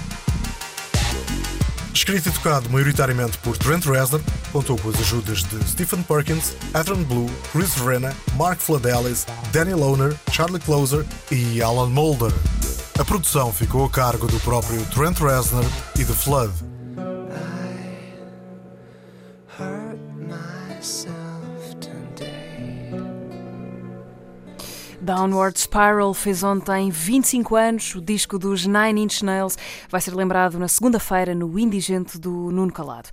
Escrito 1.93 2.29
e 2.29 2.31
tocado 2.31 2.69
maioritariamente 2.69 3.37
por 3.39 3.57
Trent 3.57 3.85
Reznor, 3.85 4.21
contou 4.51 4.77
com 4.77 4.89
as 4.89 4.99
ajudas 4.99 5.43
de 5.43 5.69
Stephen 5.69 6.03
Perkins, 6.03 6.53
Adrian 6.73 7.03
Blue, 7.03 7.29
Chris 7.51 7.75
Renna, 7.75 8.15
Mark 8.35 8.59
Fladellis, 8.59 9.25
Danny 9.51 9.73
Lohner, 9.73 10.15
Charlie 10.31 10.59
Closer 10.59 11.05
e 11.31 11.61
Alan 11.61 11.89
Moulder. 11.89 12.31
A 12.99 13.05
produção 13.05 13.51
ficou 13.51 13.85
a 13.85 13.89
cargo 13.89 14.27
do 14.27 14.39
próprio 14.41 14.83
Trent 14.87 15.19
Reznor 15.19 15.65
e 15.97 16.05
The 16.05 16.13
Flood. 16.13 16.72
Downward 25.03 25.59
Spiral 25.59 26.13
fez 26.13 26.43
ontem 26.43 26.89
25 26.89 27.55
anos. 27.55 27.93
O 27.93 28.01
disco 28.01 28.39
dos 28.39 28.65
Nine 28.65 29.01
Inch 29.01 29.21
Nails 29.21 29.57
vai 29.89 29.99
ser 29.99 30.15
lembrado 30.15 30.57
na 30.57 30.67
segunda-feira 30.67 31.35
no 31.35 31.59
Indigente 31.59 32.17
do 32.17 32.49
Nuno 32.49 32.71
Calado. 32.71 33.09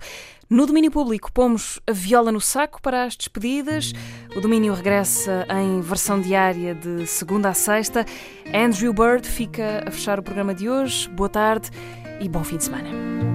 No 0.49 0.65
domínio 0.65 0.89
público, 0.89 1.31
pomos 1.31 1.79
a 1.85 1.91
viola 1.91 2.31
no 2.31 2.41
saco 2.41 2.81
para 2.81 3.03
as 3.03 3.15
despedidas. 3.15 3.93
O 4.35 4.41
domínio 4.41 4.73
regressa 4.73 5.45
em 5.49 5.81
versão 5.81 6.19
diária 6.19 6.73
de 6.73 7.05
segunda 7.05 7.49
a 7.49 7.53
sexta. 7.53 8.05
Andrew 8.53 8.93
Bird 8.93 9.27
fica 9.27 9.83
a 9.85 9.91
fechar 9.91 10.17
o 10.17 10.23
programa 10.23 10.55
de 10.55 10.69
hoje. 10.69 11.09
Boa 11.09 11.29
tarde 11.29 11.69
e 12.21 12.29
bom 12.29 12.43
fim 12.43 12.57
de 12.57 12.65
semana. 12.65 13.30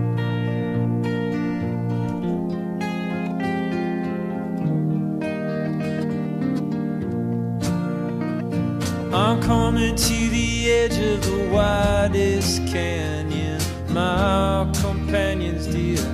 I'm 9.17 9.41
coming 9.41 9.97
to 9.97 10.29
the 10.29 10.71
edge 10.71 10.99
of 10.99 11.25
the 11.25 11.49
widest 11.51 12.67
canyon, 12.67 13.63
my 13.89 14.71
companions 14.83 15.67
dear. 15.69 16.05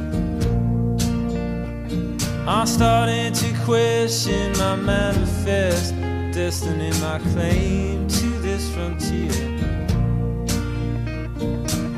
I'm 2.46 2.64
starting 2.64 3.32
to 3.32 3.64
question 3.64 4.52
my 4.52 4.76
manifest 4.76 5.96
destiny, 6.32 6.92
my 7.00 7.18
claim 7.32 8.06
to 8.06 8.26
this 8.38 8.72
frontier. 8.72 9.32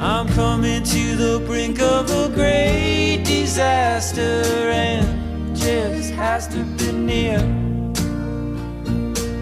I'm 0.00 0.26
coming 0.28 0.82
to 0.84 1.16
the 1.16 1.44
brink 1.46 1.82
of 1.82 2.10
a 2.10 2.34
great 2.34 3.24
disaster, 3.26 4.42
and 4.72 5.54
just 5.54 6.12
has 6.12 6.48
to 6.48 6.64
be 6.78 6.92
near. 6.92 7.73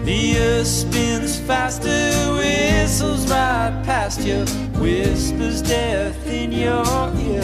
The 0.03 0.37
earth 0.37 0.67
spins 0.67 1.39
faster, 1.39 1.87
whistles 2.35 3.25
right 3.31 3.81
past 3.85 4.19
you, 4.19 4.45
whispers 4.81 5.61
death 5.61 6.27
in 6.27 6.51
your 6.51 6.83
ear. 7.17 7.41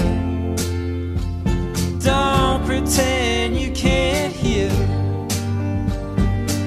Don't 2.00 2.66
pretend 2.66 3.56
you 3.58 3.72
can't 3.72 4.34
hear. 4.34 4.70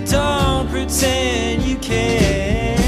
Don't 0.06 0.70
pretend 0.70 1.62
you 1.62 1.76
can't. 1.76 2.81